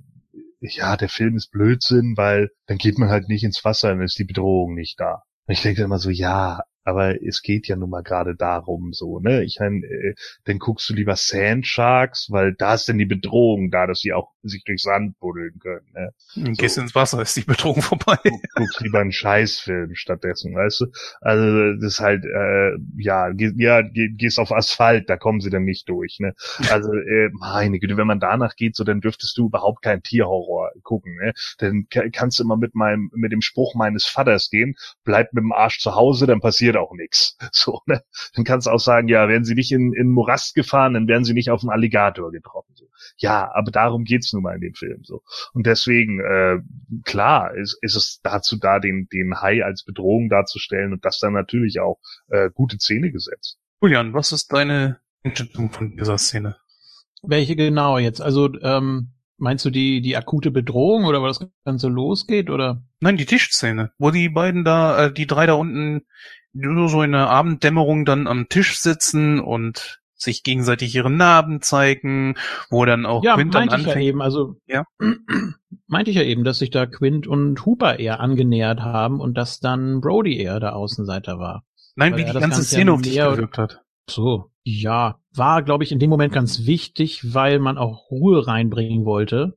ja, 0.60 0.98
der 0.98 1.08
Film 1.08 1.36
ist 1.36 1.50
Blödsinn, 1.50 2.14
weil 2.18 2.50
dann 2.66 2.76
geht 2.76 2.98
man 2.98 3.08
halt 3.08 3.30
nicht 3.30 3.44
ins 3.44 3.64
Wasser, 3.64 3.88
dann 3.88 4.02
ist 4.02 4.18
die 4.18 4.24
Bedrohung 4.24 4.74
nicht 4.74 5.00
da. 5.00 5.22
Und 5.46 5.54
ich 5.54 5.62
denke 5.62 5.82
immer 5.82 5.98
so, 5.98 6.10
ja, 6.10 6.60
aber 6.84 7.22
es 7.22 7.42
geht 7.42 7.68
ja 7.68 7.76
nun 7.76 7.90
mal 7.90 8.02
gerade 8.02 8.34
darum, 8.34 8.92
so, 8.92 9.20
ne? 9.20 9.44
Ich 9.44 9.58
meine, 9.60 9.84
äh, 9.84 10.14
dann 10.44 10.58
guckst 10.58 10.88
du 10.88 10.94
lieber 10.94 11.16
Sand 11.16 11.66
Sharks, 11.66 12.28
weil 12.30 12.54
da 12.54 12.74
ist 12.74 12.88
denn 12.88 12.98
die 12.98 13.04
Bedrohung 13.04 13.70
da, 13.70 13.86
dass 13.86 14.00
sie 14.00 14.12
auch 14.12 14.32
sich 14.42 14.64
durch 14.64 14.82
Sand 14.82 15.18
buddeln 15.18 15.58
können, 15.58 15.86
ne? 15.92 16.12
So. 16.34 16.52
gehst 16.52 16.78
ins 16.78 16.94
Wasser, 16.94 17.20
ist 17.20 17.36
die 17.36 17.42
Bedrohung 17.42 17.82
vorbei. 17.82 18.16
Du 18.24 18.38
guckst 18.54 18.80
lieber 18.80 19.00
einen 19.00 19.12
Scheißfilm 19.12 19.94
stattdessen, 19.94 20.54
weißt 20.54 20.80
du? 20.80 20.86
Also, 21.20 21.74
das 21.74 21.94
ist 21.94 22.00
halt, 22.00 22.24
äh, 22.24 22.76
ja, 22.96 23.30
geh, 23.30 23.52
ja, 23.56 23.82
geh, 23.82 24.08
gehst 24.08 24.38
auf 24.38 24.52
Asphalt, 24.52 25.10
da 25.10 25.16
kommen 25.16 25.40
sie 25.40 25.50
dann 25.50 25.64
nicht 25.64 25.88
durch, 25.88 26.18
ne? 26.20 26.34
Also, 26.70 26.92
äh, 26.92 27.30
meine 27.32 27.78
Güte, 27.80 27.96
wenn 27.96 28.06
man 28.06 28.20
danach 28.20 28.56
geht, 28.56 28.76
so, 28.76 28.84
dann 28.84 29.00
dürftest 29.00 29.36
du 29.36 29.46
überhaupt 29.46 29.82
keinen 29.82 30.02
Tierhorror 30.02 30.70
gucken, 30.82 31.16
ne? 31.16 31.32
Dann 31.58 31.86
kannst 32.12 32.38
du 32.38 32.44
immer 32.44 32.56
mit 32.56 32.74
meinem, 32.74 33.10
mit 33.14 33.32
dem 33.32 33.42
Spruch 33.42 33.74
meines 33.74 34.06
Vaters 34.06 34.48
gehen, 34.50 34.74
bleib 35.04 35.32
mit 35.32 35.42
dem 35.42 35.52
Arsch 35.52 35.80
zu 35.80 35.94
Hause, 35.94 36.26
dann 36.26 36.40
passiert 36.40 36.67
auch 36.76 36.92
nichts. 36.92 37.36
So, 37.50 37.80
ne? 37.86 38.02
Dann 38.34 38.44
kannst 38.44 38.66
du 38.66 38.70
auch 38.70 38.80
sagen, 38.80 39.08
ja, 39.08 39.28
wären 39.28 39.44
sie 39.44 39.54
nicht 39.54 39.72
in, 39.72 39.92
in 39.94 40.10
Morast 40.10 40.54
gefahren, 40.54 40.94
dann 40.94 41.08
wären 41.08 41.24
sie 41.24 41.32
nicht 41.32 41.50
auf 41.50 41.62
einen 41.62 41.70
Alligator 41.70 42.30
getroffen. 42.30 42.72
So. 42.74 42.88
Ja, 43.16 43.50
aber 43.52 43.70
darum 43.70 44.04
geht's 44.04 44.32
nun 44.32 44.42
mal 44.42 44.54
in 44.54 44.60
dem 44.60 44.74
Film. 44.74 45.02
So. 45.02 45.22
Und 45.54 45.66
deswegen, 45.66 46.20
äh, 46.20 46.58
klar, 47.04 47.54
ist, 47.54 47.78
ist 47.80 47.96
es 47.96 48.20
dazu 48.22 48.56
da, 48.56 48.78
den, 48.78 49.08
den 49.12 49.40
Hai 49.40 49.64
als 49.64 49.84
Bedrohung 49.84 50.28
darzustellen 50.28 50.92
und 50.92 51.04
das 51.04 51.18
dann 51.18 51.32
natürlich 51.32 51.80
auch 51.80 51.98
äh, 52.28 52.50
gute 52.52 52.78
Szene 52.78 53.10
gesetzt. 53.10 53.58
Julian, 53.80 54.12
was 54.12 54.32
ist 54.32 54.52
deine 54.52 55.00
Einschätzung 55.24 55.70
von 55.70 55.96
dieser 55.96 56.18
Szene? 56.18 56.56
Welche 57.22 57.56
genau 57.56 57.98
jetzt? 57.98 58.20
Also, 58.20 58.52
ähm, 58.60 59.12
Meinst 59.40 59.64
du 59.64 59.70
die, 59.70 60.00
die 60.00 60.16
akute 60.16 60.50
Bedrohung 60.50 61.04
oder 61.04 61.22
wo 61.22 61.26
das 61.28 61.38
Ganze 61.64 61.86
losgeht 61.86 62.50
oder? 62.50 62.82
Nein, 62.98 63.16
die 63.16 63.24
Tischszene, 63.24 63.92
wo 63.96 64.10
die 64.10 64.28
beiden 64.28 64.64
da, 64.64 65.06
äh, 65.06 65.12
die 65.12 65.28
drei 65.28 65.46
da 65.46 65.52
unten 65.52 66.06
nur 66.58 66.88
so 66.88 67.02
in 67.02 67.12
der 67.12 67.30
Abenddämmerung 67.30 68.04
dann 68.04 68.26
am 68.26 68.48
Tisch 68.48 68.78
sitzen 68.78 69.40
und 69.40 70.00
sich 70.14 70.42
gegenseitig 70.42 70.94
ihre 70.94 71.10
Narben 71.10 71.62
zeigen, 71.62 72.34
wo 72.70 72.84
dann 72.84 73.06
auch 73.06 73.22
ja, 73.22 73.34
Quint 73.34 73.54
dann 73.54 73.68
anfängt. 73.68 73.96
Ja, 73.96 74.02
eben, 74.02 74.20
also 74.20 74.56
ja. 74.66 74.84
meinte 75.86 76.10
ich 76.10 76.16
ja 76.16 76.24
eben, 76.24 76.42
dass 76.42 76.58
sich 76.58 76.70
da 76.70 76.86
Quint 76.86 77.26
und 77.26 77.64
Hooper 77.64 77.98
eher 77.98 78.18
angenähert 78.18 78.80
haben 78.80 79.20
und 79.20 79.34
dass 79.38 79.60
dann 79.60 80.00
Brody 80.00 80.36
eher 80.36 80.58
der 80.58 80.74
Außenseiter 80.74 81.38
war. 81.38 81.62
Nein, 81.94 82.16
wie 82.16 82.24
die 82.24 82.32
ganze, 82.32 82.40
ganze 82.40 82.64
Szene 82.64 82.92
auf 82.92 83.02
dich 83.02 83.16
gewirkt 83.16 83.58
hat. 83.58 83.82
So, 84.10 84.50
ja, 84.64 85.20
war 85.34 85.62
glaube 85.62 85.84
ich 85.84 85.92
in 85.92 85.98
dem 85.98 86.10
Moment 86.10 86.32
ganz 86.32 86.66
wichtig, 86.66 87.34
weil 87.34 87.60
man 87.60 87.78
auch 87.78 88.10
Ruhe 88.10 88.46
reinbringen 88.46 89.04
wollte. 89.04 89.56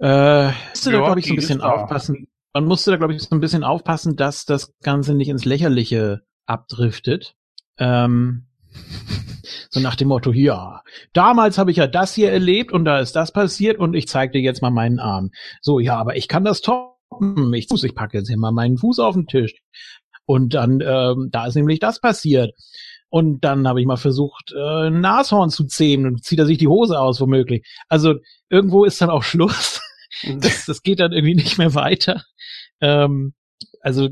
Äh, 0.00 0.50
musste 0.70 0.92
ja, 0.92 0.98
da 0.98 1.04
glaube 1.04 1.20
ich 1.20 1.26
so 1.26 1.32
ein 1.32 1.36
bisschen 1.36 1.60
aufpassen 1.60 2.28
man 2.58 2.66
musste 2.66 2.90
da, 2.90 2.96
glaube 2.96 3.14
ich, 3.14 3.22
so 3.22 3.36
ein 3.36 3.40
bisschen 3.40 3.62
aufpassen, 3.62 4.16
dass 4.16 4.44
das 4.44 4.74
Ganze 4.82 5.14
nicht 5.14 5.28
ins 5.28 5.44
Lächerliche 5.44 6.22
abdriftet. 6.44 7.36
Ähm, 7.78 8.48
so 9.70 9.78
nach 9.78 9.94
dem 9.94 10.08
Motto, 10.08 10.32
ja, 10.32 10.82
damals 11.12 11.56
habe 11.56 11.70
ich 11.70 11.76
ja 11.76 11.86
das 11.86 12.14
hier 12.14 12.32
erlebt 12.32 12.72
und 12.72 12.84
da 12.84 12.98
ist 12.98 13.14
das 13.14 13.30
passiert 13.30 13.78
und 13.78 13.94
ich 13.94 14.08
zeig 14.08 14.32
dir 14.32 14.40
jetzt 14.40 14.60
mal 14.60 14.70
meinen 14.70 14.98
Arm. 14.98 15.30
So, 15.62 15.78
ja, 15.78 15.96
aber 15.98 16.16
ich 16.16 16.26
kann 16.26 16.42
das 16.42 16.60
toppen. 16.60 17.54
Ich, 17.54 17.68
ich 17.70 17.94
packe 17.94 18.18
jetzt 18.18 18.26
hier 18.26 18.36
mal 18.36 18.50
meinen 18.50 18.76
Fuß 18.76 18.98
auf 18.98 19.14
den 19.14 19.28
Tisch. 19.28 19.54
Und 20.26 20.54
dann, 20.54 20.80
ähm, 20.84 21.28
da 21.30 21.46
ist 21.46 21.54
nämlich 21.54 21.78
das 21.78 22.00
passiert. 22.00 22.54
Und 23.08 23.44
dann 23.44 23.68
habe 23.68 23.80
ich 23.80 23.86
mal 23.86 23.96
versucht, 23.96 24.52
äh, 24.52 24.88
ein 24.88 25.00
Nashorn 25.00 25.50
zu 25.50 25.64
zähmen 25.64 26.06
und 26.06 26.24
zieht 26.24 26.40
er 26.40 26.46
sich 26.46 26.58
die 26.58 26.66
Hose 26.66 26.98
aus, 26.98 27.20
womöglich. 27.20 27.64
Also 27.88 28.14
irgendwo 28.50 28.84
ist 28.84 29.00
dann 29.00 29.10
auch 29.10 29.22
Schluss. 29.22 29.80
das, 30.40 30.66
das 30.66 30.82
geht 30.82 30.98
dann 30.98 31.12
irgendwie 31.12 31.36
nicht 31.36 31.56
mehr 31.56 31.74
weiter. 31.76 32.24
Ähm, 32.80 33.34
also 33.80 34.08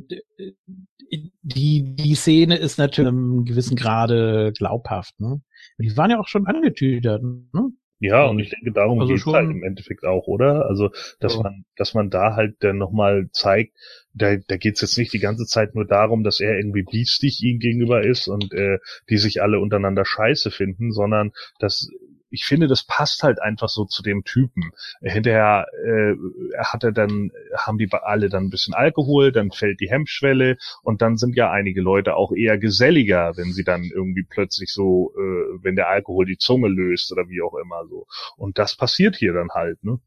die, 1.42 1.94
die 1.94 2.14
Szene 2.14 2.56
ist 2.56 2.78
natürlich 2.78 3.08
in 3.10 3.16
einem 3.16 3.44
gewissen 3.44 3.76
Grade 3.76 4.52
glaubhaft. 4.56 5.18
Ne? 5.20 5.40
Die 5.78 5.96
waren 5.96 6.10
ja 6.10 6.18
auch 6.18 6.28
schon 6.28 6.46
angetütert. 6.46 7.22
Ne? 7.22 7.72
Ja, 7.98 8.26
und 8.26 8.38
ich 8.40 8.50
denke, 8.50 8.72
darum 8.72 9.00
also 9.00 9.14
geht 9.14 9.26
es 9.26 9.32
halt 9.32 9.50
im 9.50 9.62
Endeffekt 9.62 10.04
auch, 10.04 10.26
oder? 10.26 10.66
Also, 10.66 10.90
dass 11.18 11.36
ja. 11.36 11.42
man, 11.42 11.64
dass 11.76 11.94
man 11.94 12.10
da 12.10 12.36
halt 12.36 12.56
dann 12.60 12.76
nochmal 12.76 13.28
zeigt, 13.32 13.74
da, 14.12 14.36
da 14.36 14.56
geht 14.58 14.74
es 14.74 14.82
jetzt 14.82 14.98
nicht 14.98 15.14
die 15.14 15.18
ganze 15.18 15.46
Zeit 15.46 15.74
nur 15.74 15.86
darum, 15.86 16.22
dass 16.22 16.40
er 16.40 16.58
irgendwie 16.58 16.82
biestig 16.82 17.42
ihm 17.42 17.58
gegenüber 17.58 18.04
ist 18.04 18.28
und 18.28 18.52
äh, 18.52 18.78
die 19.08 19.16
sich 19.16 19.40
alle 19.40 19.60
untereinander 19.60 20.04
scheiße 20.04 20.50
finden, 20.50 20.92
sondern 20.92 21.32
dass 21.58 21.88
ich 22.30 22.44
finde, 22.44 22.66
das 22.66 22.84
passt 22.84 23.22
halt 23.22 23.40
einfach 23.40 23.68
so 23.68 23.84
zu 23.84 24.02
dem 24.02 24.24
Typen. 24.24 24.70
Hinterher 25.00 25.66
äh, 25.84 26.14
hat 26.58 26.84
er 26.84 26.92
dann, 26.92 27.30
haben 27.56 27.78
die 27.78 27.88
alle 27.92 28.28
dann 28.28 28.44
ein 28.44 28.50
bisschen 28.50 28.74
Alkohol, 28.74 29.32
dann 29.32 29.50
fällt 29.50 29.80
die 29.80 29.90
Hemmschwelle 29.90 30.58
und 30.82 31.02
dann 31.02 31.16
sind 31.16 31.36
ja 31.36 31.50
einige 31.50 31.80
Leute 31.80 32.16
auch 32.16 32.32
eher 32.32 32.58
geselliger, 32.58 33.36
wenn 33.36 33.52
sie 33.52 33.64
dann 33.64 33.84
irgendwie 33.84 34.24
plötzlich 34.28 34.72
so, 34.72 35.12
äh, 35.16 35.62
wenn 35.62 35.76
der 35.76 35.88
Alkohol 35.88 36.26
die 36.26 36.38
Zunge 36.38 36.68
löst 36.68 37.12
oder 37.12 37.28
wie 37.28 37.42
auch 37.42 37.54
immer 37.54 37.86
so. 37.88 38.06
Und 38.36 38.58
das 38.58 38.76
passiert 38.76 39.16
hier 39.16 39.32
dann 39.32 39.50
halt, 39.50 39.82
ne? 39.84 40.00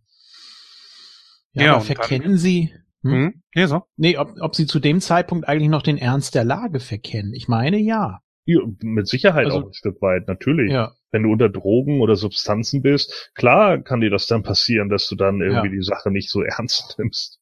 Ja, 1.54 1.64
ja 1.64 1.80
verkennen 1.80 2.30
dann, 2.30 2.38
Sie, 2.38 2.74
hm? 3.04 3.12
Hm? 3.12 3.42
Ja, 3.56 3.68
so. 3.68 3.84
Nee, 3.96 4.18
ob, 4.18 4.34
ob 4.40 4.56
Sie 4.56 4.66
zu 4.66 4.80
dem 4.80 5.02
Zeitpunkt 5.02 5.48
eigentlich 5.48 5.70
noch 5.70 5.82
den 5.84 5.98
Ernst 5.98 6.36
der 6.36 6.44
Lage 6.44 6.80
verkennen? 6.80 7.34
Ich 7.34 7.48
meine, 7.48 7.78
ja. 7.78 8.22
Ja 8.54 8.60
mit 8.82 9.08
Sicherheit 9.08 9.46
also, 9.46 9.60
auch 9.60 9.66
ein 9.68 9.74
Stück 9.74 10.02
weit, 10.02 10.28
natürlich. 10.28 10.72
Ja. 10.72 10.92
wenn 11.12 11.24
du 11.24 11.32
unter 11.32 11.50
Drogen 11.50 12.02
oder 12.02 12.16
Substanzen 12.16 12.82
bist, 12.82 13.32
klar 13.36 13.82
kann 13.82 14.02
dir 14.02 14.10
das 14.10 14.28
dann 14.28 14.44
passieren, 14.44 14.90
dass 14.90 15.08
du 15.08 15.16
dann 15.16 15.42
irgendwie 15.42 15.68
ja. 15.68 15.74
die 15.74 15.84
Sache 15.84 16.12
nicht 16.12 16.30
so 16.30 16.42
ernst 16.44 16.96
nimmst. 16.98 17.40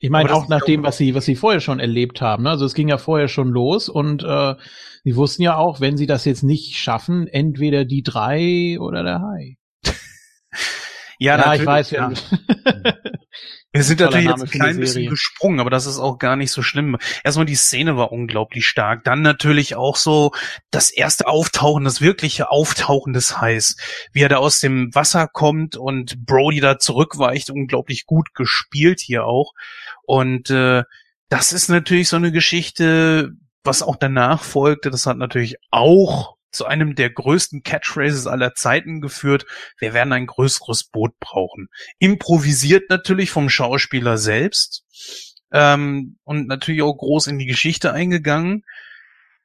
Ich 0.00 0.10
meine 0.10 0.32
auch 0.32 0.48
nach 0.48 0.64
dem, 0.64 0.84
was 0.84 0.96
sie, 0.96 1.16
was 1.16 1.24
sie 1.24 1.34
vorher 1.34 1.60
schon 1.60 1.80
erlebt 1.80 2.20
haben. 2.20 2.44
Ne? 2.44 2.50
Also 2.50 2.64
es 2.64 2.74
ging 2.74 2.88
ja 2.88 2.98
vorher 2.98 3.26
schon 3.26 3.48
los 3.48 3.88
und 3.88 4.22
äh, 4.22 4.54
sie 5.02 5.16
wussten 5.16 5.42
ja 5.42 5.56
auch, 5.56 5.80
wenn 5.80 5.96
sie 5.96 6.06
das 6.06 6.24
jetzt 6.24 6.44
nicht 6.44 6.76
schaffen, 6.76 7.26
entweder 7.26 7.84
die 7.84 8.04
drei 8.04 8.78
oder 8.78 9.02
der 9.02 9.20
Hai. 9.20 9.56
ja, 11.18 11.36
ja 11.36 11.54
ich 11.54 11.66
weiß 11.66 11.90
ja. 11.90 12.12
Wir 13.72 13.82
sind 13.82 14.00
natürlich 14.00 14.28
jetzt 14.28 14.42
ein 14.42 14.48
klein 14.48 14.78
bisschen 14.78 15.10
gesprungen, 15.10 15.60
aber 15.60 15.68
das 15.68 15.84
ist 15.84 15.98
auch 15.98 16.18
gar 16.18 16.36
nicht 16.36 16.52
so 16.52 16.62
schlimm. 16.62 16.96
Erstmal 17.22 17.44
die 17.44 17.54
Szene 17.54 17.98
war 17.98 18.12
unglaublich 18.12 18.66
stark. 18.66 19.04
Dann 19.04 19.20
natürlich 19.20 19.76
auch 19.76 19.96
so 19.96 20.32
das 20.70 20.90
erste 20.90 21.26
Auftauchen, 21.26 21.84
das 21.84 22.00
wirkliche 22.00 22.50
Auftauchen 22.50 23.12
des 23.12 23.42
Hais. 23.42 23.76
Wie 24.12 24.22
er 24.22 24.30
da 24.30 24.38
aus 24.38 24.60
dem 24.60 24.94
Wasser 24.94 25.28
kommt 25.28 25.76
und 25.76 26.24
Brody 26.24 26.60
da 26.60 26.78
zurückweicht. 26.78 27.50
Unglaublich 27.50 28.06
gut 28.06 28.32
gespielt 28.34 29.00
hier 29.00 29.26
auch. 29.26 29.52
Und 30.04 30.48
äh, 30.48 30.84
das 31.28 31.52
ist 31.52 31.68
natürlich 31.68 32.08
so 32.08 32.16
eine 32.16 32.32
Geschichte, 32.32 33.32
was 33.64 33.82
auch 33.82 33.96
danach 33.96 34.42
folgte. 34.44 34.88
Das 34.90 35.04
hat 35.04 35.18
natürlich 35.18 35.56
auch 35.70 36.37
zu 36.50 36.66
einem 36.66 36.94
der 36.94 37.10
größten 37.10 37.62
Catchphrases 37.62 38.26
aller 38.26 38.54
Zeiten 38.54 39.00
geführt. 39.00 39.46
Wir 39.78 39.94
werden 39.94 40.12
ein 40.12 40.26
größeres 40.26 40.84
Boot 40.84 41.18
brauchen. 41.20 41.68
Improvisiert 41.98 42.90
natürlich 42.90 43.30
vom 43.30 43.48
Schauspieler 43.48 44.18
selbst 44.18 44.84
ähm, 45.52 46.18
und 46.24 46.46
natürlich 46.46 46.82
auch 46.82 46.96
groß 46.96 47.26
in 47.28 47.38
die 47.38 47.46
Geschichte 47.46 47.92
eingegangen. 47.92 48.64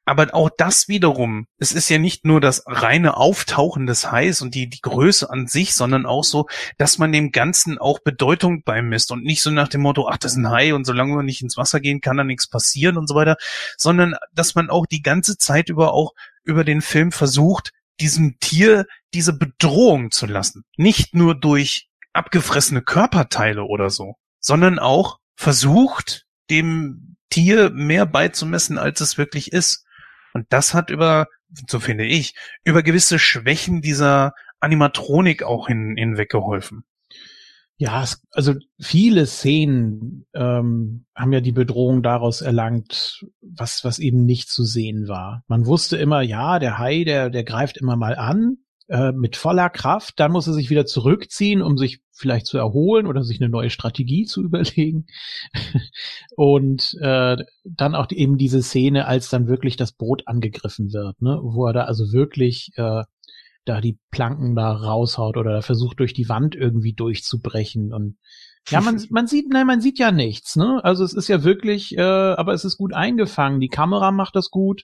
Aber 0.06 0.34
auch 0.34 0.50
das 0.58 0.90
wiederum, 0.90 1.48
es 1.58 1.72
ist 1.72 1.88
ja 1.90 1.98
nicht 1.98 2.26
nur 2.26 2.42
das 2.42 2.64
reine 2.66 3.16
Auftauchen 3.16 3.86
des 3.86 4.12
Hais 4.12 4.42
und 4.42 4.54
die, 4.54 4.70
die 4.70 4.82
Größe 4.82 5.30
an 5.30 5.48
sich, 5.48 5.76
sondern 5.76 6.06
auch 6.06 6.26
so, 6.26 6.48
dass 6.78 6.98
man 6.98 7.14
dem 7.14 7.32
Ganzen 7.32 7.78
auch 7.78 8.00
Bedeutung 8.00 8.64
beimisst 8.64 9.12
und 9.12 9.24
nicht 9.24 9.42
so 9.42 9.50
nach 9.50 9.70
dem 9.70 9.82
Motto, 9.82 10.10
ach, 10.10 10.18
das 10.18 10.34
ist 10.34 10.40
ein 10.40 10.50
Hai 10.50 10.74
und 10.74 10.86
solange 10.86 11.16
wir 11.16 11.24
nicht 11.24 11.42
ins 11.42 11.56
Wasser 11.56 11.80
gehen, 11.80 12.02
kann 12.02 12.18
da 12.18 12.26
nichts 12.26 12.50
passieren 12.50 12.98
und 12.98 13.08
so 13.08 13.16
weiter, 13.16 13.38
sondern 13.78 14.16
dass 14.34 14.56
man 14.56 14.70
auch 14.70 14.86
die 14.86 15.02
ganze 15.02 15.38
Zeit 15.38 15.70
über 15.70 15.94
auch 15.94 16.14
über 16.44 16.66
den 16.66 16.82
Film 16.82 17.14
versucht, 17.14 17.72
diesem 18.00 18.38
Tier 18.40 18.86
diese 19.14 19.34
Bedrohung 19.34 20.12
zu 20.12 20.26
lassen. 20.26 20.66
Nicht 20.76 21.16
nur 21.16 21.36
durch 21.36 21.88
abgefressene 22.12 22.82
Körperteile 22.82 23.64
oder 23.64 23.90
so, 23.90 24.16
sondern 24.40 24.80
auch 24.80 25.20
versucht, 25.36 26.26
dem 26.50 27.16
Tier 27.30 27.70
mehr 27.72 28.06
beizumessen, 28.06 28.78
als 28.78 29.02
es 29.02 29.18
wirklich 29.18 29.52
ist. 29.52 29.86
Und 30.34 30.48
das 30.50 30.74
hat 30.74 30.90
über, 30.90 31.28
so 31.70 31.80
finde 31.80 32.06
ich, 32.06 32.36
über 32.64 32.84
gewisse 32.84 33.20
Schwächen 33.20 33.82
dieser 33.82 34.34
Animatronik 34.60 35.44
auch 35.44 35.68
hin, 35.68 35.96
hinweggeholfen. 35.98 36.84
Ja, 37.78 38.04
es, 38.04 38.22
also 38.32 38.54
viele 38.80 39.26
Szenen 39.26 40.26
ähm, 40.34 41.06
haben 41.16 41.34
ja 41.34 41.42
die 41.42 41.52
Bedrohung 41.52 42.04
daraus 42.04 42.42
erlangt, 42.42 43.26
was, 43.42 43.84
was 43.84 44.00
eben 44.00 44.26
nicht 44.26 44.50
zu 44.50 44.64
sehen 44.64 45.08
war. 45.08 45.44
Man 45.48 45.66
wusste 45.66 45.98
immer, 45.98 46.22
ja, 46.22 46.60
der 46.60 46.78
Hai, 46.78 47.04
der, 47.04 47.30
der 47.30 47.44
greift 47.44 47.78
immer 47.78 47.96
mal 47.96 48.16
an 48.16 48.58
äh, 48.90 49.12
mit 49.12 49.36
voller 49.36 49.70
Kraft, 49.70 50.20
dann 50.20 50.32
muss 50.32 50.48
er 50.48 50.54
sich 50.54 50.70
wieder 50.70 50.86
zurückziehen, 50.86 51.62
um 51.62 51.78
sich 51.78 52.02
vielleicht 52.12 52.46
zu 52.46 52.58
erholen 52.58 53.08
oder 53.08 53.24
sich 53.24 53.42
eine 53.42 53.50
neue 53.50 53.70
Strategie 53.70 54.26
zu 54.26 54.44
überlegen. 54.44 55.08
Und 56.36 56.96
äh, 57.02 57.38
dann 57.64 57.96
auch 57.96 58.08
eben 58.12 58.38
diese 58.38 58.62
Szene, 58.62 59.08
als 59.08 59.30
dann 59.30 59.48
wirklich 59.48 59.78
das 59.78 59.92
Boot 59.92 60.28
angegriffen 60.28 60.94
wird, 60.94 61.22
ne, 61.22 61.40
wo 61.42 61.68
er 61.68 61.74
da 61.74 61.84
also 61.84 62.12
wirklich 62.12 62.72
äh, 62.76 63.04
da 63.66 63.82
die 63.82 63.98
Planken 64.12 64.56
da 64.56 64.74
raushaut 64.74 65.38
oder 65.38 65.62
versucht 65.62 66.00
durch 66.00 66.14
die 66.14 66.28
Wand 66.28 66.56
irgendwie 66.56 66.94
durchzubrechen 66.94 67.94
und 67.94 68.18
ja, 68.70 68.82
man, 68.82 69.02
man 69.10 69.28
sieht, 69.28 69.50
nein, 69.50 69.68
man 69.68 69.82
sieht 69.82 70.00
ja 70.00 70.12
nichts, 70.12 70.56
ne? 70.56 70.82
Also 70.84 71.04
es 71.04 71.14
ist 71.14 71.28
ja 71.28 71.44
wirklich, 71.44 71.98
äh, 71.98 72.02
aber 72.02 72.54
es 72.54 72.64
ist 72.64 72.78
gut 72.78 72.94
eingefangen. 72.94 73.60
Die 73.60 73.70
Kamera 73.70 74.12
macht 74.12 74.36
das 74.36 74.50
gut 74.50 74.84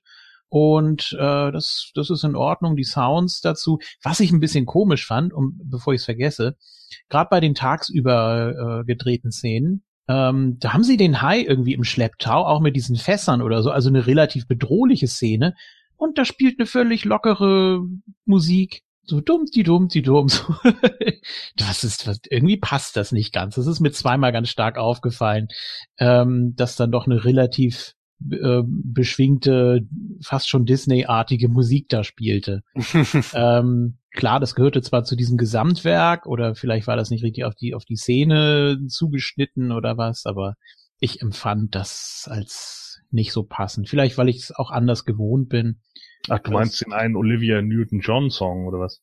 und 0.50 1.14
äh, 1.14 1.52
das, 1.52 1.92
das 1.96 2.10
ist 2.10 2.24
in 2.24 2.36
Ordnung. 2.36 2.76
Die 2.76 2.84
Sounds 2.84 3.42
dazu. 3.42 3.80
Was 4.04 4.20
ich 4.20 4.32
ein 4.32 4.40
bisschen 4.40 4.66
komisch 4.66 5.06
fand, 5.06 5.34
um 5.34 5.60
bevor 5.64 5.94
ich 5.94 6.02
es 6.02 6.06
vergesse, 6.06 6.58
gerade 7.10 7.30
bei 7.30 7.40
den 7.40 7.56
tagsüber 7.56 8.82
äh, 8.82 8.86
gedrehten 8.86 9.32
Szenen, 9.32 9.84
ähm, 10.08 10.58
da 10.60 10.74
haben 10.74 10.84
sie 10.84 10.98
den 10.98 11.22
Hai 11.22 11.42
irgendwie 11.42 11.74
im 11.74 11.84
Schlepptau, 11.84 12.46
auch 12.46 12.62
mit 12.62 12.76
diesen 12.76 12.96
Fässern 12.96 13.44
oder 13.44 13.62
so, 13.62 13.70
also 13.70 13.90
eine 13.90 14.08
relativ 14.08 14.48
bedrohliche 14.48 15.08
Szene 15.08 15.54
und 16.00 16.18
da 16.18 16.26
spielt 16.26 16.60
eine 16.60 16.66
völlig 16.66 17.04
lockere 17.04 17.82
Musik. 18.26 18.84
So 19.04 19.22
dumm, 19.22 19.46
die 19.54 19.64
dumm, 19.64 19.90
die 19.90 20.02
dumm. 20.02 20.30
So. 20.30 20.56
das 21.58 21.84
ist, 21.84 22.08
was, 22.08 22.22
irgendwie 22.30 22.58
passt 22.58 22.96
das 22.96 23.12
nicht 23.12 23.34
ganz. 23.34 23.56
Das 23.56 23.68
ist 23.68 23.82
mir 23.82 23.92
zweimal 23.92 24.32
ganz 24.32 24.50
stark 24.50 24.78
aufgefallen, 24.78 25.50
ähm, 25.98 26.54
dass 26.56 26.76
dann 26.76 26.92
doch 26.92 27.06
eine 27.06 27.26
relativ 27.26 27.96
äh, 28.32 28.62
beschwingte, 28.66 29.88
fast 30.22 30.50
schon 30.50 30.66
Disney-artige 30.66 31.50
Musik 31.50 31.90
da 31.90 32.04
spielte. 32.04 32.64
ähm, 33.34 33.98
klar, 34.12 34.40
das 34.40 34.56
gehörte 34.56 34.82
zwar 34.82 35.04
zu 35.04 35.16
diesem 35.16 35.38
Gesamtwerk 35.38 36.26
oder 36.26 36.56
vielleicht 36.56 36.88
war 36.88 36.98
das 36.98 37.10
nicht 37.10 37.24
richtig 37.24 37.46
auf 37.46 37.56
die, 37.56 37.74
auf 37.74 37.86
die 37.86 37.96
Szene 37.96 38.80
zugeschnitten 38.88 39.72
oder 39.72 39.98
was, 39.98 40.26
aber 40.26 40.56
ich 41.00 41.22
empfand 41.22 41.76
das 41.76 42.28
als 42.30 43.02
nicht 43.12 43.32
so 43.32 43.44
passend. 43.44 43.90
Vielleicht, 43.90 44.18
weil 44.18 44.30
ich 44.30 44.38
es 44.38 44.56
auch 44.56 44.72
anders 44.72 45.06
gewohnt 45.06 45.50
bin. 45.50 45.80
Ach, 46.28 46.40
du 46.40 46.52
meinst 46.52 46.82
den 46.86 46.94
einen 46.94 47.16
Olivia 47.16 47.62
Newton-John-Song 47.62 48.68
oder 48.68 48.80
was? 48.80 49.02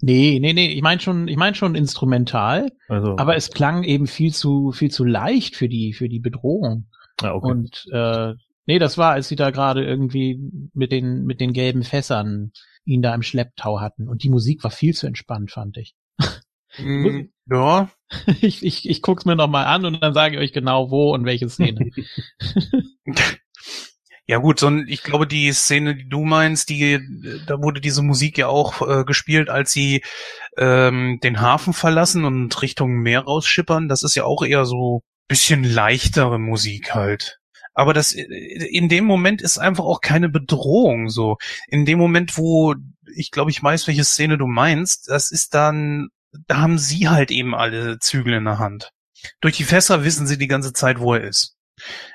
Nee, 0.00 0.38
nee, 0.40 0.52
nee, 0.52 0.68
ich 0.68 0.82
meine 0.82 1.00
schon, 1.00 1.28
ich 1.28 1.36
meine 1.36 1.54
schon 1.54 1.76
instrumental, 1.76 2.72
also. 2.88 3.16
aber 3.18 3.36
es 3.36 3.50
klang 3.50 3.84
eben 3.84 4.08
viel 4.08 4.32
zu, 4.32 4.72
viel 4.72 4.90
zu 4.90 5.04
leicht 5.04 5.54
für 5.54 5.68
die, 5.68 5.92
für 5.92 6.08
die 6.08 6.18
Bedrohung. 6.18 6.88
Ah, 7.22 7.34
okay. 7.34 7.50
Und 7.50 7.86
äh, 7.92 8.34
nee, 8.66 8.78
das 8.78 8.98
war, 8.98 9.12
als 9.12 9.28
sie 9.28 9.36
da 9.36 9.50
gerade 9.50 9.84
irgendwie 9.84 10.38
mit 10.74 10.92
den, 10.92 11.24
mit 11.24 11.40
den 11.40 11.52
gelben 11.52 11.82
Fässern 11.82 12.52
ihn 12.84 13.02
da 13.02 13.14
im 13.14 13.22
Schlepptau 13.22 13.80
hatten. 13.80 14.08
Und 14.08 14.22
die 14.22 14.30
Musik 14.30 14.64
war 14.64 14.70
viel 14.70 14.94
zu 14.94 15.06
entspannt, 15.06 15.50
fand 15.50 15.76
ich. 15.76 15.94
Mm, 16.78 17.28
ja. 17.50 17.90
Ich, 18.42 18.62
ich, 18.62 18.86
ich 18.88 19.00
guck's 19.00 19.24
mir 19.24 19.36
nochmal 19.36 19.64
an 19.64 19.86
und 19.86 20.02
dann 20.02 20.12
sage 20.12 20.34
ich 20.34 20.40
euch 20.42 20.52
genau 20.52 20.90
wo 20.90 21.14
und 21.14 21.24
welche 21.24 21.48
Szene. 21.48 21.90
Ja 24.26 24.38
gut, 24.38 24.60
so, 24.60 24.70
ich 24.86 25.02
glaube, 25.02 25.26
die 25.26 25.52
Szene, 25.52 25.96
die 25.96 26.08
du 26.08 26.24
meinst, 26.24 26.70
die, 26.70 27.00
da 27.46 27.60
wurde 27.60 27.80
diese 27.80 28.02
Musik 28.02 28.38
ja 28.38 28.46
auch 28.46 28.80
äh, 28.80 29.04
gespielt, 29.04 29.50
als 29.50 29.72
sie 29.72 30.02
ähm, 30.56 31.18
den 31.22 31.40
Hafen 31.40 31.72
verlassen 31.72 32.24
und 32.24 32.62
Richtung 32.62 33.02
Meer 33.02 33.22
rausschippern. 33.22 33.88
Das 33.88 34.04
ist 34.04 34.14
ja 34.14 34.24
auch 34.24 34.44
eher 34.44 34.64
so 34.64 35.02
bisschen 35.26 35.64
leichtere 35.64 36.38
Musik 36.38 36.94
halt. 36.94 37.40
Aber 37.74 37.94
das 37.94 38.12
in 38.12 38.88
dem 38.88 39.04
Moment 39.04 39.40
ist 39.42 39.58
einfach 39.58 39.84
auch 39.84 40.00
keine 40.00 40.28
Bedrohung 40.28 41.08
so. 41.08 41.36
In 41.68 41.84
dem 41.84 41.98
Moment, 41.98 42.36
wo 42.36 42.74
ich 43.14 43.30
glaube, 43.30 43.50
ich 43.50 43.62
weiß, 43.62 43.86
welche 43.86 44.04
Szene 44.04 44.38
du 44.38 44.46
meinst, 44.46 45.08
das 45.08 45.30
ist 45.30 45.54
dann, 45.54 46.08
da 46.46 46.58
haben 46.58 46.78
sie 46.78 47.08
halt 47.08 47.30
eben 47.30 47.54
alle 47.54 47.98
Zügel 47.98 48.34
in 48.34 48.44
der 48.44 48.58
Hand. 48.58 48.90
Durch 49.40 49.56
die 49.56 49.64
Fässer 49.64 50.04
wissen 50.04 50.26
sie 50.26 50.38
die 50.38 50.48
ganze 50.48 50.72
Zeit, 50.72 51.00
wo 51.00 51.14
er 51.14 51.22
ist. 51.22 51.56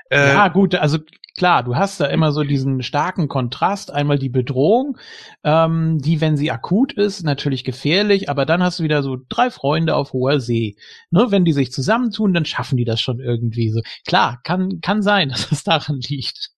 Äh, 0.10 0.34
ja, 0.34 0.48
gut, 0.50 0.76
also 0.76 1.00
klar, 1.38 1.64
du 1.64 1.76
hast 1.76 2.00
da 2.00 2.08
immer 2.08 2.32
so 2.34 2.44
diesen 2.44 2.82
starken 2.82 3.28
Kontrast. 3.30 3.92
Einmal 3.92 4.20
die 4.20 4.30
Bedrohung, 4.30 4.98
ähm, 5.44 6.00
die, 6.00 6.20
wenn 6.20 6.36
sie 6.36 6.52
akut 6.52 6.94
ist, 6.94 7.24
natürlich 7.24 7.64
gefährlich, 7.64 8.30
aber 8.30 8.46
dann 8.46 8.62
hast 8.62 8.80
du 8.80 8.84
wieder 8.84 9.04
so 9.04 9.18
drei 9.30 9.50
Freunde 9.50 9.96
auf 9.96 10.12
hoher 10.12 10.42
See. 10.42 10.76
Ne, 11.12 11.28
wenn 11.30 11.46
die 11.46 11.54
sich 11.54 11.72
zusammentun, 11.72 12.34
dann 12.34 12.46
schaffen 12.46 12.78
die 12.78 12.86
das 12.86 13.00
schon 13.00 13.20
irgendwie 13.20 13.70
so. 13.70 13.82
Klar, 14.06 14.42
kann, 14.44 14.82
kann 14.82 15.02
sein, 15.02 15.30
dass 15.30 15.52
es 15.52 15.64
daran 15.64 16.02
liegt. 16.02 16.50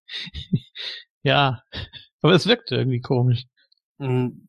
ja, 1.24 1.62
aber 2.22 2.34
es 2.34 2.48
wirkt 2.48 2.72
irgendwie 2.72 3.02
komisch. 3.02 3.46
Mm, 4.00 4.48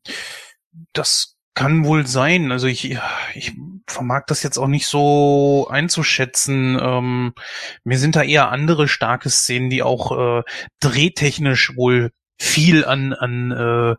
das 0.93 1.30
kann 1.53 1.85
wohl 1.85 2.07
sein. 2.07 2.51
Also 2.51 2.67
ich, 2.67 2.97
ich 3.33 3.53
vermag 3.87 4.23
das 4.27 4.43
jetzt 4.43 4.57
auch 4.57 4.67
nicht 4.67 4.87
so 4.87 5.67
einzuschätzen. 5.69 6.79
Ähm, 6.81 7.33
mir 7.83 7.97
sind 7.97 8.15
da 8.15 8.23
eher 8.23 8.49
andere 8.49 8.87
starke 8.87 9.29
Szenen, 9.29 9.69
die 9.69 9.83
auch 9.83 10.39
äh, 10.39 10.43
drehtechnisch 10.79 11.75
wohl 11.75 12.11
viel 12.39 12.85
an, 12.85 13.13
an 13.13 13.51
äh, 13.51 13.95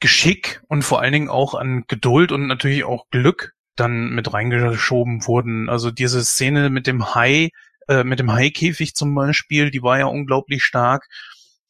Geschick 0.00 0.62
und 0.68 0.82
vor 0.82 1.00
allen 1.00 1.12
Dingen 1.12 1.28
auch 1.30 1.54
an 1.54 1.84
Geduld 1.86 2.32
und 2.32 2.46
natürlich 2.46 2.84
auch 2.84 3.06
Glück 3.10 3.52
dann 3.76 4.10
mit 4.10 4.32
reingeschoben 4.32 5.26
wurden. 5.26 5.68
Also 5.68 5.90
diese 5.90 6.24
Szene 6.24 6.70
mit 6.70 6.86
dem 6.86 7.14
Hai, 7.14 7.50
äh, 7.88 8.02
mit 8.04 8.18
dem 8.18 8.32
Haikäfig 8.32 8.94
zum 8.94 9.14
Beispiel, 9.14 9.70
die 9.70 9.82
war 9.82 9.98
ja 9.98 10.06
unglaublich 10.06 10.64
stark 10.64 11.06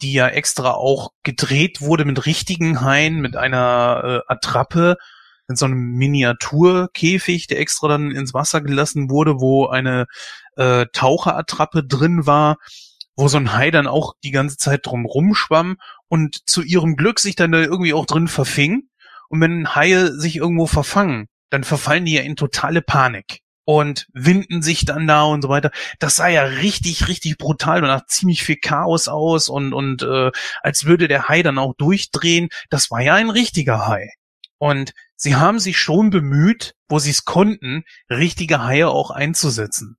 die 0.03 0.12
ja 0.12 0.29
extra 0.29 0.73
auch 0.73 1.11
gedreht 1.23 1.81
wurde 1.81 2.05
mit 2.05 2.27
richtigen 2.27 2.81
Haien, 2.83 3.20
mit 3.20 3.37
einer 3.37 4.23
äh, 4.29 4.33
Attrappe, 4.33 4.97
in 5.49 5.57
so 5.57 5.66
einem 5.66 5.97
Miniaturkäfig, 5.97 7.47
der 7.47 7.61
extra 7.61 7.89
dann 7.89 8.11
ins 8.11 8.35
Wasser 8.35 8.61
gelassen 8.61 9.11
wurde, 9.11 9.41
wo 9.41 9.66
eine 9.66 10.07
äh, 10.57 10.87
Taucherattrappe 10.93 11.85
drin 11.85 12.27
war, 12.27 12.57
wo 13.16 13.29
so 13.29 13.37
ein 13.37 13.53
Hai 13.53 13.70
dann 13.70 13.87
auch 13.87 14.15
die 14.24 14.31
ganze 14.31 14.57
Zeit 14.57 14.87
drum 14.87 15.05
rumschwamm 15.05 15.77
und 16.09 16.49
zu 16.49 16.62
ihrem 16.62 16.97
Glück 16.97 17.20
sich 17.20 17.37
dann 17.37 17.53
da 17.53 17.59
irgendwie 17.59 17.95
auch 17.95 18.07
drin 18.07 18.29
verfing. 18.29 18.89
Und 19.29 19.41
wenn 19.41 19.74
Haie 19.74 20.12
sich 20.12 20.37
irgendwo 20.37 20.66
verfangen, 20.66 21.29
dann 21.51 21.65
verfallen 21.65 22.05
die 22.05 22.15
ja 22.15 22.23
in 22.23 22.37
totale 22.37 22.83
Panik 22.83 23.41
und 23.64 24.06
winden 24.12 24.62
sich 24.62 24.84
dann 24.84 25.06
da 25.06 25.22
und 25.22 25.43
so 25.43 25.48
weiter. 25.48 25.70
Das 25.98 26.16
sah 26.16 26.28
ja 26.28 26.43
richtig, 26.43 27.09
richtig 27.09 27.39
brutal 27.39 27.82
und 27.82 27.89
nach 27.89 28.06
ziemlich 28.06 28.43
viel 28.43 28.56
Chaos 28.56 29.09
aus 29.09 29.48
und, 29.48 29.72
und 29.72 30.02
äh, 30.02 30.30
als 30.62 30.84
würde 30.84 31.09
der 31.09 31.28
Hai 31.28 31.43
dann 31.43 31.59
auch 31.59 31.74
durchdrehen. 31.74 32.48
Das 32.70 32.90
war 32.90 33.01
ja 33.01 33.14
ein 33.14 33.30
richtiger 33.30 33.86
Hai. 33.86 34.10
Und 34.59 34.93
sie 35.16 35.36
haben 35.36 35.59
sich 35.59 35.78
schon 35.78 36.10
bemüht, 36.10 36.74
wo 36.89 36.98
sie 36.98 37.10
es 37.10 37.24
konnten, 37.24 37.84
richtige 38.10 38.62
Haie 38.64 38.89
auch 38.89 39.10
einzusetzen. 39.10 39.97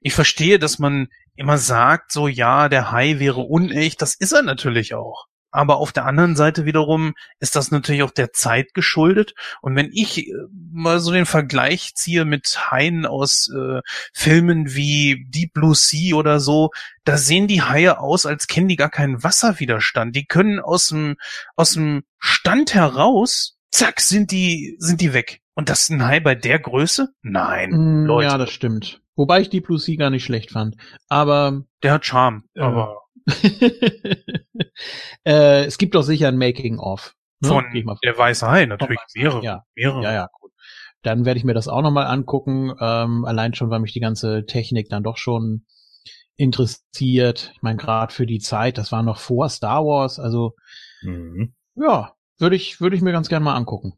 Ich 0.00 0.12
verstehe, 0.14 0.58
dass 0.58 0.78
man 0.78 1.08
immer 1.34 1.58
sagt, 1.58 2.12
so 2.12 2.28
ja, 2.28 2.68
der 2.68 2.92
Hai 2.92 3.18
wäre 3.18 3.40
unecht, 3.40 4.02
das 4.02 4.14
ist 4.14 4.32
er 4.32 4.42
natürlich 4.42 4.94
auch. 4.94 5.26
Aber 5.52 5.76
auf 5.76 5.92
der 5.92 6.06
anderen 6.06 6.34
Seite 6.34 6.64
wiederum 6.64 7.14
ist 7.38 7.54
das 7.56 7.70
natürlich 7.70 8.02
auch 8.02 8.10
der 8.10 8.32
Zeit 8.32 8.74
geschuldet. 8.74 9.34
Und 9.60 9.76
wenn 9.76 9.90
ich 9.92 10.26
äh, 10.26 10.32
mal 10.72 10.98
so 10.98 11.12
den 11.12 11.26
Vergleich 11.26 11.94
ziehe 11.94 12.24
mit 12.24 12.70
Haien 12.70 13.06
aus 13.06 13.50
äh, 13.54 13.80
Filmen 14.14 14.74
wie 14.74 15.26
Deep 15.28 15.52
Blue 15.52 15.74
Sea 15.74 16.16
oder 16.16 16.40
so, 16.40 16.70
da 17.04 17.18
sehen 17.18 17.48
die 17.48 17.62
Haie 17.62 17.98
aus, 17.98 18.24
als 18.26 18.46
kennen 18.46 18.68
die 18.68 18.76
gar 18.76 18.90
keinen 18.90 19.22
Wasserwiderstand. 19.22 20.16
Die 20.16 20.24
können 20.24 20.58
aus 20.58 20.88
dem, 20.88 21.16
aus 21.54 21.72
dem 21.72 22.02
Stand 22.18 22.74
heraus, 22.74 23.58
zack, 23.70 24.00
sind 24.00 24.30
die, 24.30 24.76
sind 24.78 25.00
die 25.00 25.12
weg. 25.12 25.40
Und 25.54 25.68
das 25.68 25.82
ist 25.82 25.90
ein 25.90 26.06
Hai 26.06 26.20
bei 26.20 26.34
der 26.34 26.58
Größe? 26.58 27.12
Nein, 27.20 27.70
mm, 27.70 28.06
Leute. 28.06 28.28
Ja, 28.28 28.38
das 28.38 28.50
stimmt. 28.50 29.02
Wobei 29.16 29.42
ich 29.42 29.50
Deep 29.50 29.66
Blue 29.66 29.78
Sea 29.78 29.96
gar 29.96 30.08
nicht 30.08 30.24
schlecht 30.24 30.52
fand. 30.52 30.76
Aber. 31.08 31.62
Der 31.82 31.92
hat 31.92 32.06
Charme, 32.06 32.44
äh, 32.54 32.60
aber 32.60 33.01
äh, 35.24 35.64
es 35.64 35.78
gibt 35.78 35.94
doch 35.94 36.02
sicher 36.02 36.28
ein 36.28 36.38
Making-of. 36.38 37.14
Ne? 37.40 37.48
Von 37.48 37.64
der 38.04 38.18
Weiße 38.18 38.48
Hai, 38.48 38.66
natürlich. 38.66 38.98
Mehrere. 39.14 39.42
Ja. 39.42 39.64
mehrere. 39.74 40.02
Ja, 40.02 40.12
ja, 40.12 40.28
gut. 40.40 40.52
Dann 41.02 41.24
werde 41.24 41.38
ich 41.38 41.44
mir 41.44 41.54
das 41.54 41.68
auch 41.68 41.82
nochmal 41.82 42.06
angucken. 42.06 42.72
Ähm, 42.80 43.24
allein 43.24 43.54
schon, 43.54 43.70
weil 43.70 43.80
mich 43.80 43.92
die 43.92 44.00
ganze 44.00 44.46
Technik 44.46 44.88
dann 44.88 45.02
doch 45.02 45.16
schon 45.16 45.64
interessiert. 46.36 47.52
Ich 47.54 47.62
meine, 47.62 47.76
gerade 47.76 48.12
für 48.12 48.26
die 48.26 48.38
Zeit, 48.38 48.78
das 48.78 48.92
war 48.92 49.02
noch 49.02 49.18
vor 49.18 49.48
Star 49.48 49.84
Wars, 49.84 50.18
also 50.18 50.54
mhm. 51.02 51.54
ja, 51.74 52.14
würde 52.38 52.56
ich, 52.56 52.80
würde 52.80 52.96
ich 52.96 53.02
mir 53.02 53.12
ganz 53.12 53.28
gerne 53.28 53.44
mal 53.44 53.54
angucken. 53.54 53.94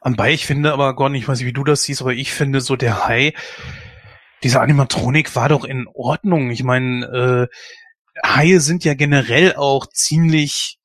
Anbei, 0.00 0.32
ich 0.32 0.46
finde 0.46 0.72
aber, 0.72 0.94
Gordon, 0.94 1.14
ich 1.14 1.28
weiß 1.28 1.38
nicht, 1.38 1.46
wie 1.46 1.52
du 1.52 1.64
das 1.64 1.82
siehst, 1.82 2.00
aber 2.00 2.12
ich 2.12 2.32
finde 2.32 2.60
so 2.60 2.76
der 2.76 3.06
Hai, 3.06 3.34
diese 4.42 4.60
Animatronik 4.60 5.34
war 5.36 5.48
doch 5.48 5.64
in 5.64 5.86
Ordnung. 5.92 6.50
Ich 6.50 6.62
meine, 6.62 7.48
äh, 7.50 7.54
Haie 8.24 8.60
sind 8.60 8.84
ja 8.84 8.94
generell 8.94 9.54
auch 9.56 9.86
ziemlich 9.86 10.78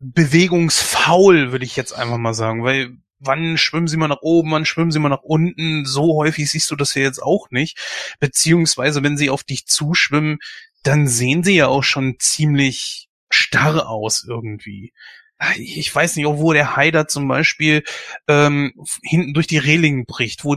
bewegungsfaul, 0.00 1.52
würde 1.52 1.64
ich 1.64 1.76
jetzt 1.76 1.92
einfach 1.92 2.18
mal 2.18 2.34
sagen, 2.34 2.64
weil 2.64 2.96
wann 3.20 3.56
schwimmen 3.56 3.86
sie 3.86 3.96
mal 3.96 4.08
nach 4.08 4.22
oben, 4.22 4.50
wann 4.50 4.66
schwimmen 4.66 4.90
sie 4.90 4.98
mal 4.98 5.08
nach 5.08 5.22
unten, 5.22 5.84
so 5.86 6.16
häufig 6.16 6.50
siehst 6.50 6.70
du 6.70 6.76
das 6.76 6.94
ja 6.94 7.02
jetzt 7.02 7.22
auch 7.22 7.50
nicht, 7.50 7.78
beziehungsweise 8.18 9.02
wenn 9.02 9.16
sie 9.16 9.30
auf 9.30 9.44
dich 9.44 9.66
zuschwimmen, 9.66 10.38
dann 10.82 11.06
sehen 11.06 11.44
sie 11.44 11.54
ja 11.54 11.68
auch 11.68 11.84
schon 11.84 12.16
ziemlich 12.18 13.08
starr 13.30 13.88
aus 13.88 14.24
irgendwie. 14.26 14.92
Ich 15.56 15.92
weiß 15.92 16.16
nicht, 16.16 16.26
wo 16.26 16.52
der 16.52 16.76
Haider 16.76 17.08
zum 17.08 17.26
Beispiel 17.26 17.82
ähm, 18.28 18.72
hinten 19.02 19.34
durch 19.34 19.46
die 19.46 19.58
Reling 19.58 20.04
bricht, 20.06 20.44
wo, 20.44 20.56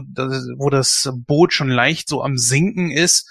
wo 0.56 0.70
das 0.70 1.10
Boot 1.14 1.52
schon 1.52 1.70
leicht 1.70 2.08
so 2.08 2.22
am 2.22 2.38
Sinken 2.38 2.90
ist 2.90 3.28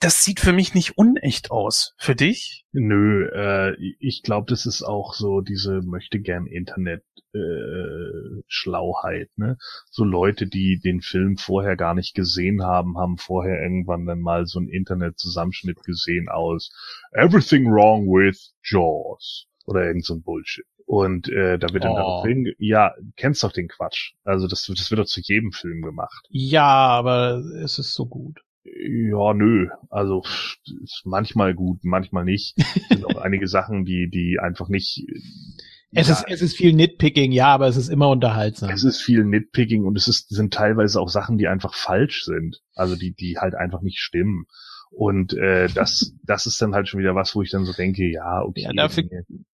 das 0.00 0.24
sieht 0.24 0.40
für 0.40 0.52
mich 0.52 0.74
nicht 0.74 0.96
unecht 0.96 1.50
aus. 1.50 1.94
Für 1.98 2.14
dich? 2.14 2.64
Nö, 2.72 3.28
äh, 3.34 3.74
ich 3.98 4.22
glaube, 4.22 4.46
das 4.48 4.66
ist 4.66 4.82
auch 4.82 5.14
so 5.14 5.40
diese 5.40 5.80
möchte 5.82 6.20
gern 6.20 6.46
Internet 6.46 7.02
äh, 7.34 8.42
Schlauheit, 8.46 9.30
ne? 9.36 9.58
So 9.90 10.04
Leute, 10.04 10.46
die 10.46 10.80
den 10.82 11.00
Film 11.00 11.36
vorher 11.36 11.76
gar 11.76 11.94
nicht 11.94 12.14
gesehen 12.14 12.62
haben, 12.62 12.96
haben 12.98 13.18
vorher 13.18 13.60
irgendwann 13.60 14.06
dann 14.06 14.20
mal 14.20 14.46
so 14.46 14.58
einen 14.58 14.68
Internet-Zusammenschnitt 14.68 15.82
gesehen 15.82 16.28
aus 16.28 16.70
Everything 17.12 17.66
Wrong 17.66 18.06
with 18.06 18.54
Jaws 18.62 19.46
oder 19.66 19.84
irgend 19.84 20.04
so 20.04 20.14
ein 20.14 20.22
Bullshit. 20.22 20.64
Und 20.86 21.28
äh, 21.28 21.58
da 21.58 21.68
wird 21.74 21.84
dann 21.84 21.92
oh. 21.92 21.96
darauf 21.96 22.26
hin, 22.26 22.54
ja, 22.58 22.94
kennst 23.16 23.42
doch 23.42 23.52
den 23.52 23.68
Quatsch. 23.68 24.14
Also 24.24 24.46
das, 24.46 24.64
das 24.64 24.90
wird 24.90 25.00
doch 25.00 25.06
zu 25.06 25.20
jedem 25.20 25.52
Film 25.52 25.82
gemacht. 25.82 26.26
Ja, 26.30 26.64
aber 26.64 27.42
es 27.62 27.78
ist 27.78 27.92
so 27.92 28.06
gut. 28.06 28.40
Ja, 28.86 29.34
nö. 29.34 29.68
Also 29.90 30.22
ist 30.82 31.02
manchmal 31.04 31.54
gut, 31.54 31.80
manchmal 31.82 32.24
nicht. 32.24 32.54
Es 32.56 32.88
sind 32.88 33.04
auch 33.04 33.16
einige 33.22 33.46
Sachen, 33.46 33.84
die, 33.84 34.08
die 34.10 34.38
einfach 34.40 34.68
nicht. 34.68 35.04
Es 35.92 36.08
ja, 36.08 36.14
ist, 36.14 36.24
es 36.28 36.42
ist 36.42 36.56
viel 36.56 36.74
Nitpicking, 36.74 37.32
ja, 37.32 37.48
aber 37.48 37.66
es 37.66 37.76
ist 37.76 37.88
immer 37.88 38.10
unterhaltsam. 38.10 38.70
Es 38.70 38.84
ist 38.84 39.00
viel 39.00 39.24
Nitpicking 39.24 39.84
und 39.84 39.96
es 39.96 40.06
ist, 40.06 40.28
sind 40.28 40.52
teilweise 40.52 41.00
auch 41.00 41.08
Sachen, 41.08 41.38
die 41.38 41.48
einfach 41.48 41.74
falsch 41.74 42.24
sind. 42.24 42.60
Also 42.74 42.94
die, 42.94 43.14
die 43.14 43.38
halt 43.38 43.54
einfach 43.54 43.80
nicht 43.80 43.98
stimmen. 43.98 44.46
Und 44.90 45.34
äh, 45.34 45.68
das, 45.68 46.14
das 46.24 46.46
ist 46.46 46.60
dann 46.60 46.74
halt 46.74 46.88
schon 46.88 47.00
wieder 47.00 47.14
was, 47.14 47.34
wo 47.34 47.42
ich 47.42 47.50
dann 47.50 47.64
so 47.64 47.72
denke, 47.72 48.04
ja, 48.04 48.42
okay. 48.42 48.62
Ja, 48.62 48.72
dafür, 48.72 49.04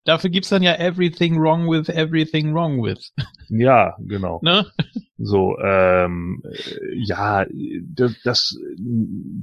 dafür 0.05 0.31
gibt's 0.31 0.51
dann 0.51 0.63
ja 0.63 0.75
Everything 0.75 1.39
Wrong 1.39 1.69
with 1.71 1.89
Everything 1.89 2.55
Wrong 2.55 2.83
with. 2.83 3.13
Ja, 3.49 3.97
genau. 4.01 4.41
Ne? 4.43 4.67
So, 5.24 5.57
ähm, 5.61 6.43
ja, 6.94 7.47
das, 7.94 8.20
das 8.24 8.59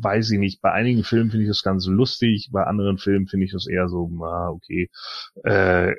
weiß 0.01 0.31
ich 0.31 0.39
nicht. 0.39 0.61
Bei 0.61 0.73
einigen 0.73 1.03
Filmen 1.05 1.31
finde 1.31 1.43
ich 1.45 1.49
das 1.49 1.63
ganz 1.63 1.87
lustig, 1.87 2.49
bei 2.51 2.63
anderen 2.63 2.97
Filmen 2.97 3.27
finde 3.27 3.45
ich 3.45 3.53
das 3.53 3.65
eher 3.65 3.87
so, 3.87 4.09
ah, 4.23 4.49
okay. 4.49 4.89
Äh, 5.43 5.95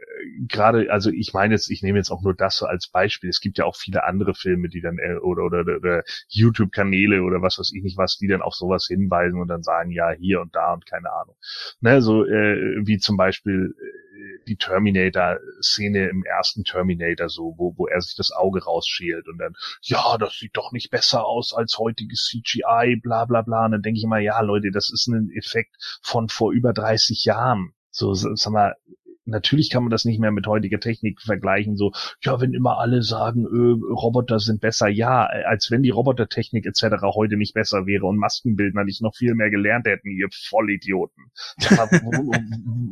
Gerade, 0.48 0.93
also 0.93 1.11
ich 1.11 1.32
meine 1.32 1.55
jetzt, 1.55 1.70
ich 1.70 1.82
nehme 1.82 1.98
jetzt 1.98 2.11
auch 2.11 2.23
nur 2.23 2.35
das 2.35 2.57
so 2.57 2.66
als 2.66 2.89
Beispiel. 2.89 3.31
Es 3.31 3.40
gibt 3.40 3.57
ja 3.59 3.65
auch 3.65 3.77
viele 3.77 4.05
andere 4.05 4.35
Filme, 4.35 4.69
die 4.69 4.82
dann 4.82 4.98
äh, 4.98 5.16
oder 5.16 5.44
oder, 5.44 5.61
oder, 5.61 5.77
oder 5.77 6.02
YouTube-Kanäle 6.28 7.23
oder 7.23 7.40
was 7.40 7.59
weiß 7.59 7.73
ich 7.74 7.82
nicht 7.82 7.97
was, 7.97 8.19
die 8.19 8.28
dann 8.28 8.43
auf 8.43 8.55
sowas 8.55 8.86
hinweisen 8.86 9.40
und 9.40 9.48
dann 9.48 9.62
sagen, 9.62 9.90
ja, 9.93 10.11
hier 10.11 10.40
und 10.43 10.55
da 10.55 10.74
und 10.74 10.85
keine 10.86 11.11
Ahnung. 11.11 11.36
Ne, 11.81 12.02
so 12.02 12.24
äh, 12.27 12.86
wie 12.86 12.98
zum 12.98 13.16
Beispiel 13.16 13.74
äh, 13.78 14.01
die 14.47 14.57
Terminator-Szene 14.57 16.09
im 16.09 16.25
ersten 16.25 16.65
Terminator 16.65 17.29
so, 17.29 17.55
wo, 17.57 17.75
wo 17.77 17.87
er 17.87 18.01
sich 18.01 18.17
das 18.17 18.31
Auge 18.33 18.65
rausschält 18.65 19.29
und 19.29 19.39
dann, 19.39 19.55
ja, 19.83 20.17
das 20.19 20.39
sieht 20.39 20.57
doch 20.57 20.73
nicht 20.73 20.91
besser 20.91 21.25
aus 21.25 21.53
als 21.53 21.79
heutiges 21.79 22.29
CGI, 22.31 23.01
bla 23.03 23.25
bla 23.25 23.43
bla. 23.43 23.67
Und 23.67 23.73
dann 23.73 23.83
denke 23.83 23.99
ich 23.99 24.05
immer, 24.05 24.19
ja, 24.19 24.41
Leute, 24.41 24.71
das 24.71 24.91
ist 24.93 25.07
ein 25.09 25.31
Effekt 25.35 25.77
von 26.03 26.29
vor 26.29 26.53
über 26.53 26.73
30 26.73 27.25
Jahren. 27.25 27.73
So, 27.91 28.15
sag 28.15 28.53
mal, 28.53 28.77
natürlich 29.25 29.71
kann 29.71 29.83
man 29.83 29.91
das 29.91 30.05
nicht 30.05 30.21
mehr 30.21 30.31
mit 30.31 30.47
heutiger 30.47 30.81
Technik 30.81 31.21
vergleichen, 31.21 31.77
so, 31.77 31.93
ja, 32.23 32.41
wenn 32.41 32.55
immer 32.55 32.79
alle 32.79 33.03
sagen, 33.03 33.47
öh, 33.47 33.77
Roboter 33.93 34.39
sind 34.39 34.61
besser, 34.61 34.89
ja, 34.89 35.25
als 35.25 35.71
wenn 35.71 35.83
die 35.83 35.91
Robotertechnik 35.91 36.67
etc. 36.67 37.03
heute 37.15 37.37
nicht 37.37 37.55
besser 37.55 37.87
wäre 37.87 38.07
und 38.07 38.17
Maskenbildner 38.17 38.85
nicht 38.85 39.03
noch 39.03 39.15
viel 39.15 39.35
mehr 39.35 39.51
gelernt 39.51 39.87
hätten, 39.87 40.11
ihr 40.11 40.29
Vollidioten. 40.49 41.31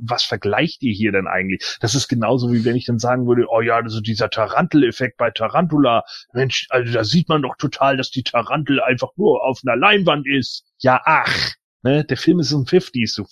was 0.07 0.25
vergleicht 0.25 0.83
ihr 0.83 0.93
hier 0.93 1.13
denn 1.13 1.27
eigentlich? 1.27 1.77
Das 1.81 1.95
ist 1.95 2.09
genauso 2.09 2.53
wie 2.53 2.65
wenn 2.65 2.77
ich 2.77 2.87
dann 2.87 2.99
sagen 2.99 3.27
würde, 3.27 3.47
oh 3.51 3.61
ja, 3.61 3.77
also 3.77 4.01
dieser 4.01 4.31
Tarantel-Effekt 4.31 5.17
bei 5.17 5.31
Tarantula, 5.31 6.05
Mensch, 6.33 6.67
also 6.71 6.93
da 6.93 7.05
sieht 7.05 7.29
man 7.29 7.43
doch 7.43 7.57
total, 7.57 7.97
dass 7.97 8.11
die 8.11 8.23
Tarantel 8.23 8.81
einfach 8.81 9.11
nur 9.17 9.45
auf 9.45 9.61
einer 9.65 9.77
Leinwand 9.77 10.27
ist. 10.27 10.65
Ja, 10.79 11.01
ach, 11.05 11.55
Ne, 11.89 12.05
der 12.05 12.19
Film 12.19 12.39
ist 12.41 12.51
so 12.51 12.59
ein 12.59 12.67
50s, 12.67 13.15
so 13.15 13.25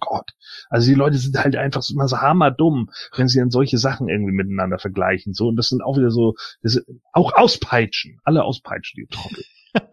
Gott. 0.00 0.30
Also 0.68 0.88
die 0.88 0.94
Leute 0.94 1.16
sind 1.16 1.38
halt 1.38 1.56
einfach 1.56 1.82
immer 1.90 2.08
so 2.08 2.18
hammerdumm, 2.18 2.90
wenn 3.16 3.26
sie 3.26 3.38
dann 3.38 3.50
solche 3.50 3.78
Sachen 3.78 4.08
irgendwie 4.08 4.34
miteinander 4.34 4.78
vergleichen. 4.78 5.32
So, 5.32 5.48
und 5.48 5.56
das 5.56 5.68
sind 5.68 5.82
auch 5.82 5.96
wieder 5.96 6.10
so, 6.10 6.34
das 6.62 6.84
auch 7.12 7.32
auspeitschen. 7.32 8.20
Alle 8.22 8.44
auspeitschen, 8.44 9.02
die 9.02 9.14
Trottel. 9.14 9.44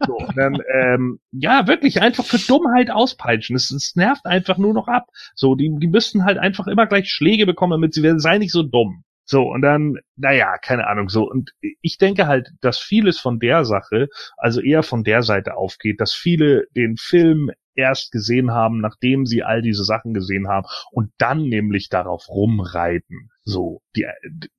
So, 0.05 0.18
und 0.18 0.35
dann, 0.35 0.57
ähm, 0.73 1.19
ja, 1.31 1.68
wirklich 1.68 2.01
einfach 2.01 2.26
für 2.26 2.39
Dummheit 2.39 2.89
auspeitschen. 2.89 3.55
Es, 3.55 3.72
es 3.72 3.95
nervt 3.95 4.26
einfach 4.26 4.57
nur 4.57 4.73
noch 4.73 4.88
ab. 4.88 5.05
So, 5.35 5.55
die, 5.55 5.72
die 5.80 5.88
müssten 5.88 6.26
halt 6.26 6.39
einfach 6.39 6.68
immer 6.68 6.88
gleich 6.88 7.09
Schläge 7.09 7.45
bekommen, 7.45 7.72
damit 7.72 7.93
sie 7.93 8.03
werden, 8.03 8.19
sei 8.19 8.38
nicht 8.38 8.51
so 8.51 8.64
dumm. 8.64 9.03
So, 9.23 9.43
und 9.43 9.61
dann, 9.61 9.97
naja, 10.15 10.57
keine 10.57 10.88
Ahnung, 10.88 11.09
so. 11.09 11.30
Und 11.30 11.51
ich 11.81 11.97
denke 11.97 12.27
halt, 12.27 12.49
dass 12.61 12.80
vieles 12.80 13.19
von 13.19 13.39
der 13.39 13.65
Sache, 13.65 14.07
also 14.38 14.61
eher 14.61 14.84
von 14.84 15.03
der 15.03 15.22
Seite 15.22 15.55
aufgeht, 15.55 16.01
dass 16.01 16.14
viele 16.14 16.65
den 16.76 16.97
Film 16.97 17.51
erst 17.78 18.12
gesehen 18.12 18.52
haben, 18.52 18.82
nachdem 18.82 19.26
sie 19.26 19.44
all 19.44 19.62
diese 19.62 19.84
Sachen 19.84 20.14
gesehen 20.14 20.48
haben 20.48 20.68
und 20.91 21.12
dann 21.18 21.44
nämlich 21.44 21.90
darauf 21.90 22.28
rumreiten. 22.28 23.30
So, 23.44 23.82
die, 23.95 24.06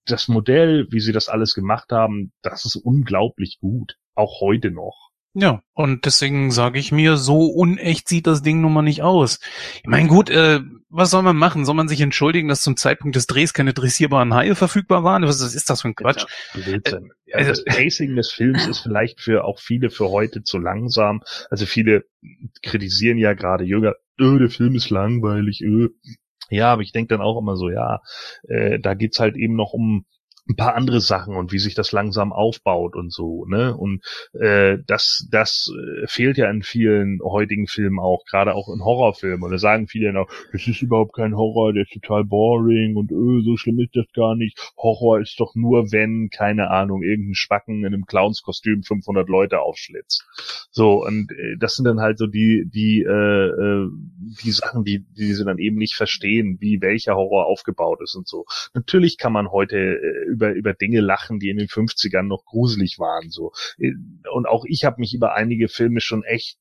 das 0.07 0.29
Modell, 0.29 0.87
wie 0.91 1.01
sie 1.01 1.13
das 1.13 1.29
alles 1.29 1.55
gemacht 1.55 1.93
haben, 1.93 2.33
das 2.43 2.65
ist 2.65 2.77
unglaublich 2.77 3.59
gut. 3.61 3.99
Auch 4.15 4.41
heute 4.41 4.71
noch. 4.71 5.08
Ja, 5.41 5.63
und 5.73 6.05
deswegen 6.05 6.51
sage 6.51 6.81
ich 6.81 6.91
mir, 6.91 7.17
so 7.17 7.47
unecht 7.47 8.09
sieht 8.09 8.27
das 8.27 8.43
Ding 8.43 8.61
nun 8.61 8.73
mal 8.73 8.83
nicht 8.83 9.03
aus. 9.03 9.39
Ich 9.77 9.87
meine, 9.87 10.09
gut, 10.09 10.31
äh, 10.31 10.59
was 10.89 11.13
soll 11.13 11.23
man 11.23 11.37
machen? 11.37 11.65
Soll 11.65 11.77
man 11.77 11.87
sich 11.87 12.01
entschuldigen, 12.01 12.49
dass 12.49 12.63
zum 12.63 12.77
Zeitpunkt 12.77 13.15
des 13.15 13.29
Drehs 13.29 13.55
keine 13.55 13.73
dressierbaren 13.73 14.35
Haie 14.35 14.57
verfügbar 14.57 15.05
waren? 15.05 15.23
Was 15.23 15.41
ist 15.41 15.71
das 15.71 15.83
für 15.83 15.89
ein 15.89 15.95
Quatsch? 15.95 16.27
Äh, 16.57 16.81
ja, 17.27 17.45
das 17.45 17.65
Pacing 17.65 18.17
des 18.17 18.33
Films 18.33 18.67
ist 18.67 18.81
vielleicht 18.81 19.21
für 19.21 19.45
auch 19.45 19.61
viele 19.61 19.91
für 19.91 20.09
heute 20.09 20.43
zu 20.43 20.59
langsam. 20.59 21.23
Also 21.51 21.67
viele 21.67 22.07
kritisieren 22.65 23.19
ja 23.19 23.35
gerade 23.35 23.63
Jünger, 23.63 23.95
öh, 24.21 24.41
der 24.41 24.51
Film 24.51 24.75
ist 24.75 24.91
langweilig, 24.91 25.63
öh. 25.63 25.91
Ja, 26.51 26.73
aber 26.73 26.83
ich 26.83 26.91
denke 26.91 27.15
dann 27.15 27.21
auch 27.21 27.39
immer 27.39 27.57
so, 27.57 27.71
ja, 27.71 28.01
äh, 28.49 28.81
da 28.81 28.95
geht's 28.95 29.21
halt 29.21 29.37
eben 29.37 29.55
noch 29.55 29.73
um 29.73 30.05
ein 30.49 30.57
paar 30.57 30.75
andere 30.75 31.01
Sachen 31.01 31.37
und 31.37 31.53
wie 31.53 31.59
sich 31.59 31.75
das 31.75 31.93
langsam 31.93 32.33
aufbaut 32.33 32.97
und 32.97 33.13
so, 33.13 33.45
ne? 33.45 33.77
Und 33.77 34.03
äh, 34.33 34.79
das, 34.87 35.29
das 35.31 35.71
äh, 35.77 36.07
fehlt 36.07 36.39
ja 36.39 36.51
in 36.51 36.63
vielen 36.63 37.21
heutigen 37.23 37.67
Filmen 37.67 37.99
auch, 37.99 38.25
gerade 38.25 38.55
auch 38.55 38.69
in 38.69 38.83
Horrorfilmen. 38.83 39.43
Und 39.43 39.51
da 39.51 39.59
sagen 39.59 39.89
viele 39.89 40.13
noch, 40.13 40.29
das 40.53 40.67
ist 40.67 40.81
überhaupt 40.81 41.15
kein 41.15 41.37
Horror, 41.37 41.75
der 41.75 41.83
ist 41.83 41.93
total 41.93 42.25
boring 42.25 42.97
und 42.97 43.13
öh, 43.13 43.43
so 43.43 43.57
schlimm 43.57 43.79
ist 43.81 43.95
das 43.95 44.07
gar 44.15 44.37
nicht. 44.37 44.59
Horror 44.77 45.21
ist 45.21 45.39
doch 45.39 45.55
nur, 45.55 45.93
wenn, 45.93 46.31
keine 46.31 46.71
Ahnung, 46.71 47.03
irgendein 47.03 47.35
Spacken 47.35 47.81
in 47.81 47.87
einem 47.87 48.07
Clownskostüm 48.07 48.83
500 48.83 49.29
Leute 49.29 49.61
aufschlitzt. 49.61 50.27
So, 50.71 51.05
und 51.05 51.31
äh, 51.33 51.57
das 51.59 51.75
sind 51.75 51.85
dann 51.85 52.01
halt 52.01 52.19
so 52.19 52.27
die, 52.27 52.65
die, 52.73 53.03
äh, 53.03 53.13
äh, 53.13 53.89
die 54.43 54.53
Sachen, 54.53 54.85
die, 54.85 55.05
die 55.17 55.35
sie 55.35 55.45
dann 55.45 55.59
eben 55.59 55.77
nicht 55.77 55.95
verstehen, 55.95 56.57
wie 56.61 56.81
welcher 56.81 57.17
Horror 57.17 57.47
aufgebaut 57.47 58.01
ist 58.03 58.15
und 58.15 58.27
so. 58.27 58.47
Natürlich 58.73 59.19
kann 59.19 59.33
man 59.33 59.51
heute 59.51 59.77
äh, 59.77 60.38
über, 60.39 60.53
über 60.53 60.73
Dinge 60.73 61.01
lachen, 61.01 61.41
die 61.41 61.51
in 61.51 61.59
den 61.59 61.67
50ern 61.67 62.23
noch 62.23 62.45
gruselig 62.45 62.99
waren, 63.01 63.31
so. 63.31 63.53
Und 64.33 64.47
auch 64.47 64.65
ich 64.67 64.85
habe 64.85 65.01
mich 65.01 65.15
über 65.15 65.35
einige 65.35 65.69
Filme 65.69 66.01
schon 66.01 66.23
echt 66.23 66.59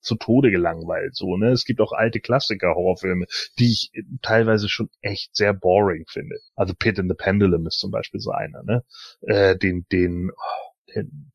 zu 0.00 0.16
Tode 0.16 0.50
gelangweilt, 0.50 1.14
so, 1.14 1.36
ne. 1.36 1.50
Es 1.50 1.64
gibt 1.64 1.80
auch 1.80 1.92
alte 1.92 2.18
Klassiker-Horrorfilme, 2.20 3.26
die 3.58 3.70
ich 3.72 3.92
teilweise 4.22 4.68
schon 4.68 4.90
echt 5.00 5.36
sehr 5.36 5.54
boring 5.54 6.04
finde. 6.08 6.40
Also 6.56 6.74
Pit 6.74 6.98
in 6.98 7.08
the 7.08 7.14
Pendulum 7.14 7.66
ist 7.66 7.78
zum 7.78 7.92
Beispiel 7.92 8.20
so 8.20 8.32
einer, 8.32 8.64
ne. 8.64 8.84
Äh, 9.22 9.56
den, 9.56 9.86
den, 9.92 10.30
oh, 10.30 10.92
den 10.94 11.32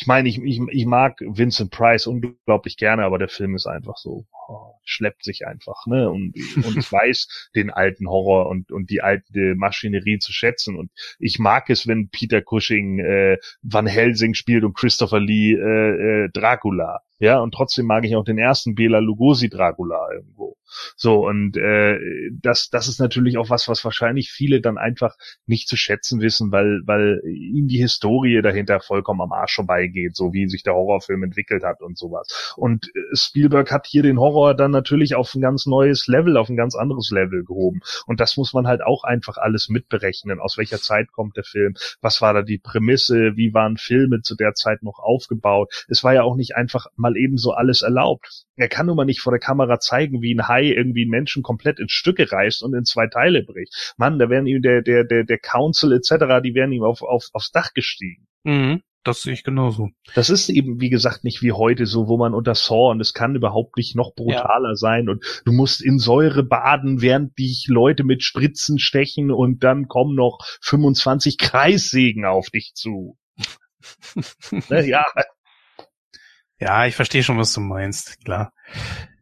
ich 0.00 0.06
meine, 0.06 0.28
ich, 0.28 0.40
ich, 0.40 0.60
ich 0.70 0.86
mag 0.86 1.18
Vincent 1.20 1.72
Price 1.72 2.06
unglaublich 2.06 2.76
gerne, 2.76 3.02
aber 3.02 3.18
der 3.18 3.28
Film 3.28 3.56
ist 3.56 3.66
einfach 3.66 3.96
so, 3.96 4.26
oh, 4.48 4.74
schleppt 4.84 5.24
sich 5.24 5.44
einfach, 5.44 5.86
ne? 5.86 6.08
Und, 6.08 6.34
und 6.64 6.76
ich 6.76 6.92
weiß 6.92 7.50
den 7.56 7.70
alten 7.70 8.08
Horror 8.08 8.48
und, 8.48 8.70
und 8.70 8.90
die 8.90 9.00
alte 9.02 9.56
Maschinerie 9.56 10.20
zu 10.20 10.32
schätzen. 10.32 10.76
Und 10.76 10.92
ich 11.18 11.40
mag 11.40 11.68
es, 11.68 11.88
wenn 11.88 12.10
Peter 12.10 12.42
Cushing 12.42 13.00
äh, 13.00 13.38
Van 13.62 13.88
Helsing 13.88 14.34
spielt 14.34 14.62
und 14.62 14.76
Christopher 14.76 15.18
Lee 15.18 15.54
äh, 15.54 16.26
äh, 16.26 16.28
Dracula. 16.32 17.00
Ja, 17.18 17.40
und 17.40 17.52
trotzdem 17.52 17.86
mag 17.86 18.04
ich 18.04 18.14
auch 18.16 18.24
den 18.24 18.38
ersten 18.38 18.74
Bela 18.74 18.98
Lugosi 18.98 19.48
Dracula 19.48 20.08
irgendwo. 20.12 20.56
So, 20.96 21.26
und 21.26 21.56
äh, 21.56 21.98
das, 22.32 22.68
das 22.70 22.88
ist 22.88 23.00
natürlich 23.00 23.38
auch 23.38 23.50
was, 23.50 23.68
was 23.68 23.84
wahrscheinlich 23.84 24.30
viele 24.30 24.60
dann 24.60 24.78
einfach 24.78 25.16
nicht 25.46 25.68
zu 25.68 25.76
schätzen 25.76 26.20
wissen, 26.20 26.52
weil, 26.52 26.82
weil 26.84 27.20
ihnen 27.24 27.68
die 27.68 27.78
Historie 27.78 28.42
dahinter 28.42 28.80
vollkommen 28.80 29.20
am 29.20 29.32
Arsch 29.32 29.54
vorbeigeht, 29.54 30.16
so 30.16 30.32
wie 30.32 30.48
sich 30.48 30.62
der 30.62 30.74
Horrorfilm 30.74 31.22
entwickelt 31.22 31.64
hat 31.64 31.80
und 31.80 31.96
sowas. 31.96 32.54
Und 32.56 32.88
äh, 32.94 33.16
Spielberg 33.16 33.72
hat 33.72 33.86
hier 33.86 34.02
den 34.02 34.18
Horror 34.18 34.54
dann 34.54 34.70
natürlich 34.70 35.14
auf 35.14 35.34
ein 35.34 35.40
ganz 35.40 35.66
neues 35.66 36.06
Level, 36.06 36.36
auf 36.36 36.48
ein 36.48 36.56
ganz 36.56 36.74
anderes 36.74 37.10
Level 37.10 37.44
gehoben. 37.44 37.80
Und 38.06 38.20
das 38.20 38.36
muss 38.36 38.52
man 38.52 38.66
halt 38.66 38.82
auch 38.82 39.04
einfach 39.04 39.38
alles 39.38 39.68
mitberechnen. 39.68 40.40
Aus 40.40 40.58
welcher 40.58 40.78
Zeit 40.78 41.12
kommt 41.12 41.36
der 41.36 41.44
Film? 41.44 41.74
Was 42.00 42.20
war 42.20 42.34
da 42.34 42.42
die 42.42 42.58
Prämisse? 42.58 43.36
Wie 43.36 43.54
waren 43.54 43.76
Filme 43.76 44.20
zu 44.20 44.36
der 44.36 44.54
Zeit 44.54 44.82
noch 44.82 44.98
aufgebaut? 44.98 45.86
Es 45.88 46.04
war 46.04 46.14
ja 46.14 46.22
auch 46.22 46.36
nicht 46.36 46.56
einfach 46.56 46.86
mal 46.96 47.07
eben 47.16 47.36
so 47.36 47.52
alles 47.52 47.82
erlaubt. 47.82 48.44
Er 48.56 48.68
kann 48.68 48.86
nun 48.86 48.96
mal 48.96 49.04
nicht 49.04 49.20
vor 49.20 49.32
der 49.32 49.40
Kamera 49.40 49.78
zeigen, 49.80 50.22
wie 50.22 50.34
ein 50.34 50.48
Hai 50.48 50.64
irgendwie 50.64 51.02
einen 51.02 51.10
Menschen 51.10 51.42
komplett 51.42 51.78
in 51.78 51.88
Stücke 51.88 52.30
reißt 52.30 52.62
und 52.62 52.74
in 52.74 52.84
zwei 52.84 53.06
Teile 53.06 53.42
bricht. 53.42 53.94
Mann, 53.96 54.18
da 54.18 54.28
wären 54.28 54.46
ihm 54.46 54.62
der, 54.62 54.82
der, 54.82 55.04
der, 55.04 55.24
der 55.24 55.38
Council 55.38 55.92
etc., 55.92 56.42
die 56.42 56.54
wären 56.54 56.72
ihm 56.72 56.82
auf, 56.82 57.02
auf, 57.02 57.28
aufs 57.32 57.50
Dach 57.50 57.72
gestiegen. 57.74 58.26
Mhm. 58.44 58.82
Das 59.04 59.22
sehe 59.22 59.32
ich 59.32 59.44
genauso. 59.44 59.88
Das 60.14 60.28
ist 60.28 60.50
eben, 60.50 60.80
wie 60.80 60.90
gesagt, 60.90 61.24
nicht 61.24 61.40
wie 61.40 61.52
heute 61.52 61.86
so, 61.86 62.08
wo 62.08 62.18
man 62.18 62.34
unter 62.34 62.54
Saw 62.54 62.90
und 62.90 63.00
es 63.00 63.14
kann 63.14 63.36
überhaupt 63.36 63.76
nicht 63.76 63.96
noch 63.96 64.14
brutaler 64.14 64.70
ja. 64.70 64.74
sein 64.74 65.08
und 65.08 65.24
du 65.44 65.52
musst 65.52 65.80
in 65.80 65.98
Säure 65.98 66.42
baden, 66.42 67.00
während 67.00 67.38
dich 67.38 67.66
Leute 67.68 68.04
mit 68.04 68.22
Spritzen 68.22 68.78
stechen 68.78 69.30
und 69.30 69.64
dann 69.64 69.88
kommen 69.88 70.14
noch 70.14 70.40
25 70.60 71.38
Kreissägen 71.38 72.24
auf 72.24 72.50
dich 72.50 72.72
zu. 72.74 73.16
ne, 74.68 74.86
ja. 74.86 75.06
Ja, 76.60 76.86
ich 76.86 76.96
verstehe 76.96 77.22
schon, 77.22 77.38
was 77.38 77.52
du 77.52 77.60
meinst, 77.60 78.24
klar. 78.24 78.52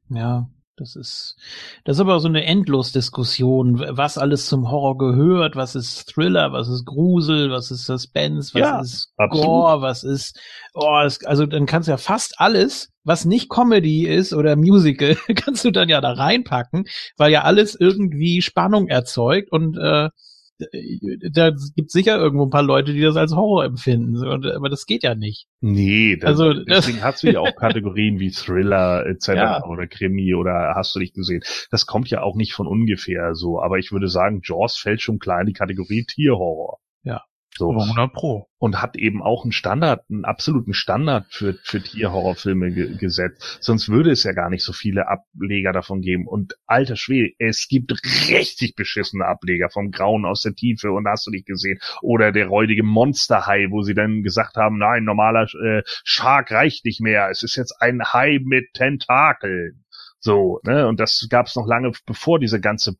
Ja. 0.08 0.48
Das 0.78 0.94
ist, 0.94 1.36
das 1.84 1.96
ist 1.96 2.00
aber 2.02 2.20
so 2.20 2.28
eine 2.28 2.44
Endlos-Diskussion, 2.44 3.82
was 3.88 4.18
alles 4.18 4.44
zum 4.44 4.70
Horror 4.70 4.98
gehört, 4.98 5.56
was 5.56 5.74
ist 5.74 6.06
Thriller, 6.12 6.52
was 6.52 6.68
ist 6.68 6.84
Grusel, 6.84 7.50
was 7.50 7.70
ist 7.70 7.86
Suspense, 7.86 8.52
was 8.52 8.60
ja, 8.60 8.80
ist 8.80 9.12
absolut. 9.16 9.46
Gore, 9.46 9.80
was 9.80 10.04
ist, 10.04 10.38
oh, 10.74 11.00
es, 11.02 11.24
also 11.24 11.46
dann 11.46 11.64
kannst 11.64 11.88
du 11.88 11.92
ja 11.92 11.96
fast 11.96 12.38
alles, 12.38 12.90
was 13.04 13.24
nicht 13.24 13.48
Comedy 13.48 14.06
ist 14.06 14.34
oder 14.34 14.54
Musical, 14.54 15.16
kannst 15.34 15.64
du 15.64 15.70
dann 15.70 15.88
ja 15.88 16.02
da 16.02 16.12
reinpacken, 16.12 16.84
weil 17.16 17.32
ja 17.32 17.44
alles 17.44 17.74
irgendwie 17.74 18.42
Spannung 18.42 18.88
erzeugt 18.88 19.52
und 19.52 19.78
äh, 19.78 20.10
da 20.58 21.50
gibt 21.74 21.90
sicher 21.90 22.16
irgendwo 22.16 22.46
ein 22.46 22.50
paar 22.50 22.62
Leute, 22.62 22.92
die 22.92 23.02
das 23.02 23.16
als 23.16 23.34
Horror 23.34 23.64
empfinden, 23.64 24.24
aber 24.24 24.68
das 24.68 24.86
geht 24.86 25.02
ja 25.02 25.14
nicht. 25.14 25.46
Nee, 25.60 26.16
das, 26.16 26.30
also 26.30 26.52
deswegen 26.64 27.02
hast 27.02 27.22
du 27.22 27.32
ja 27.32 27.40
auch 27.40 27.54
Kategorien 27.56 28.18
wie 28.18 28.30
Thriller 28.30 29.04
etc. 29.06 29.28
Ja. 29.28 29.64
oder 29.66 29.86
Krimi 29.86 30.34
oder 30.34 30.72
hast 30.74 30.94
du 30.94 30.98
nicht 30.98 31.14
gesehen. 31.14 31.42
Das 31.70 31.86
kommt 31.86 32.08
ja 32.08 32.22
auch 32.22 32.36
nicht 32.36 32.54
von 32.54 32.66
ungefähr 32.66 33.34
so, 33.34 33.60
aber 33.60 33.78
ich 33.78 33.92
würde 33.92 34.08
sagen, 34.08 34.40
Jaws 34.42 34.78
fällt 34.78 35.02
schon 35.02 35.18
klar 35.18 35.40
in 35.40 35.46
die 35.46 35.52
Kategorie 35.52 36.04
Tierhorror. 36.04 36.78
Ja. 37.02 37.22
So. 37.58 37.70
100 37.70 38.12
Pro. 38.12 38.48
Und 38.58 38.80
hat 38.80 38.96
eben 38.96 39.22
auch 39.22 39.44
einen 39.44 39.52
Standard, 39.52 40.04
einen 40.10 40.24
absoluten 40.24 40.72
Standard 40.72 41.26
für, 41.30 41.54
für 41.62 41.82
Tierhorrorfilme 41.82 42.70
ge 42.72 42.96
gesetzt. 42.96 43.58
Sonst 43.60 43.88
würde 43.88 44.10
es 44.10 44.24
ja 44.24 44.32
gar 44.32 44.48
nicht 44.50 44.64
so 44.64 44.72
viele 44.72 45.08
Ableger 45.08 45.72
davon 45.72 46.00
geben. 46.00 46.26
Und 46.26 46.54
alter 46.66 46.96
Schwede, 46.96 47.34
es 47.38 47.68
gibt 47.68 47.92
richtig 48.30 48.74
beschissene 48.74 49.26
Ableger 49.26 49.68
vom 49.70 49.90
Grauen 49.90 50.24
aus 50.24 50.42
der 50.42 50.54
Tiefe 50.54 50.90
und 50.90 51.06
hast 51.06 51.26
du 51.26 51.30
nicht 51.30 51.46
gesehen. 51.46 51.78
Oder 52.00 52.32
der 52.32 52.48
räudige 52.48 52.82
Monsterhai, 52.82 53.68
wo 53.70 53.82
sie 53.82 53.94
dann 53.94 54.22
gesagt 54.22 54.56
haben, 54.56 54.78
nein, 54.78 55.04
normaler 55.04 55.46
äh, 55.62 55.82
Shark 56.04 56.50
reicht 56.50 56.84
nicht 56.84 57.00
mehr. 57.00 57.28
Es 57.30 57.42
ist 57.42 57.56
jetzt 57.56 57.80
ein 57.80 58.02
Hai 58.02 58.38
mit 58.42 58.72
Tentakeln. 58.74 59.84
So, 60.18 60.60
ne? 60.64 60.88
Und 60.88 60.98
das 60.98 61.26
gab 61.30 61.46
es 61.46 61.54
noch 61.56 61.66
lange 61.66 61.92
bevor 62.04 62.40
diese 62.40 62.60
ganze 62.60 62.94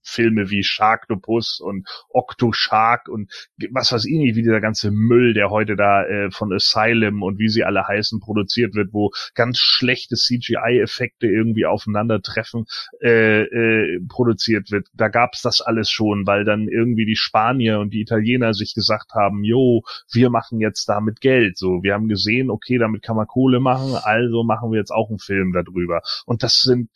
Bullshit-Filme 0.00 0.50
wie 0.50 0.62
Sharktopus 0.62 1.60
und 1.60 1.88
Octoshark 2.08 3.08
und 3.08 3.30
was 3.70 3.92
weiß 3.92 4.04
ich 4.06 4.16
nicht, 4.18 4.36
wie 4.36 4.42
dieser 4.42 4.60
ganze 4.60 4.90
Müll, 4.90 5.34
der 5.34 5.50
heute 5.50 5.76
da 5.76 6.04
äh, 6.04 6.30
von 6.30 6.52
Asylum 6.52 7.22
und 7.22 7.38
wie 7.38 7.48
sie 7.48 7.64
alle 7.64 7.86
heißen, 7.86 8.20
produziert 8.20 8.74
wird, 8.74 8.92
wo 8.92 9.10
ganz 9.34 9.58
schlechte 9.58 10.16
CGI-Effekte 10.16 11.26
irgendwie 11.26 11.66
aufeinandertreffen, 11.66 12.64
äh, 13.02 13.42
äh, 13.42 14.00
produziert 14.08 14.70
wird. 14.70 14.88
Da 14.94 15.08
gab's 15.08 15.42
das 15.42 15.60
alles 15.60 15.90
schon, 15.90 16.26
weil 16.26 16.44
dann 16.44 16.68
irgendwie 16.68 17.06
die 17.06 17.16
Spanier 17.16 17.80
und 17.80 17.92
die 17.92 18.02
Italiener 18.02 18.54
sich 18.54 18.74
gesagt 18.74 19.12
haben, 19.14 19.44
jo, 19.44 19.82
wir 20.12 20.30
machen 20.30 20.60
jetzt 20.60 20.88
damit 20.88 21.20
Geld. 21.20 21.58
So, 21.58 21.82
wir 21.82 21.94
haben 21.94 22.08
gesehen, 22.08 22.50
okay, 22.50 22.78
damit 22.78 23.02
kann 23.02 23.16
man 23.16 23.26
Kohle 23.26 23.60
machen, 23.60 23.94
also 24.02 24.44
machen 24.44 24.70
wir 24.70 24.78
jetzt 24.78 24.90
auch 24.90 25.08
einen 25.08 25.18
Film 25.18 25.52
darüber. 25.52 26.00
Und 26.26 26.42
das 26.42 26.60
sind 26.60 26.90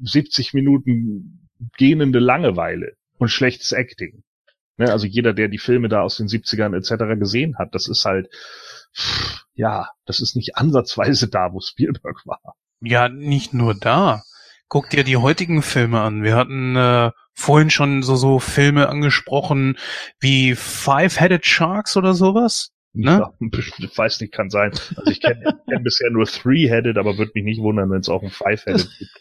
70 0.00 0.54
Minuten 0.54 1.47
gähnende 1.76 2.18
Langeweile 2.18 2.94
und 3.18 3.28
schlechtes 3.28 3.72
Acting. 3.72 4.22
Ne, 4.76 4.92
also 4.92 5.06
jeder, 5.06 5.34
der 5.34 5.48
die 5.48 5.58
Filme 5.58 5.88
da 5.88 6.02
aus 6.02 6.16
den 6.16 6.28
70ern 6.28 6.76
etc. 6.76 7.18
gesehen 7.18 7.58
hat, 7.58 7.74
das 7.74 7.88
ist 7.88 8.04
halt, 8.04 8.28
ja, 9.54 9.88
das 10.06 10.20
ist 10.20 10.36
nicht 10.36 10.56
ansatzweise 10.56 11.28
da, 11.28 11.52
wo 11.52 11.60
Spielberg 11.60 12.24
war. 12.26 12.54
Ja, 12.80 13.08
nicht 13.08 13.52
nur 13.54 13.74
da. 13.74 14.22
Guck 14.68 14.90
dir 14.90 15.02
die 15.02 15.16
heutigen 15.16 15.62
Filme 15.62 16.00
an. 16.00 16.22
Wir 16.22 16.36
hatten 16.36 16.76
äh, 16.76 17.10
vorhin 17.34 17.70
schon 17.70 18.02
so 18.02 18.16
so 18.16 18.38
Filme 18.38 18.88
angesprochen 18.88 19.78
wie 20.20 20.54
Five-Headed 20.54 21.44
Sharks 21.44 21.96
oder 21.96 22.14
sowas. 22.14 22.70
Ne? 22.92 23.20
Ja, 23.20 23.32
ich 23.40 23.72
weiß 23.98 24.20
nicht, 24.20 24.32
kann 24.32 24.50
sein. 24.50 24.72
Also 24.96 25.10
ich 25.10 25.20
kenne 25.20 25.60
kenn 25.68 25.82
bisher 25.82 26.10
nur 26.10 26.26
Three-Headed, 26.26 26.98
aber 26.98 27.18
würde 27.18 27.32
mich 27.34 27.44
nicht 27.44 27.60
wundern, 27.60 27.90
wenn 27.90 28.00
es 28.00 28.08
auch 28.08 28.22
ein 28.22 28.30
Five-Headed 28.30 28.88
gibt. 28.98 29.17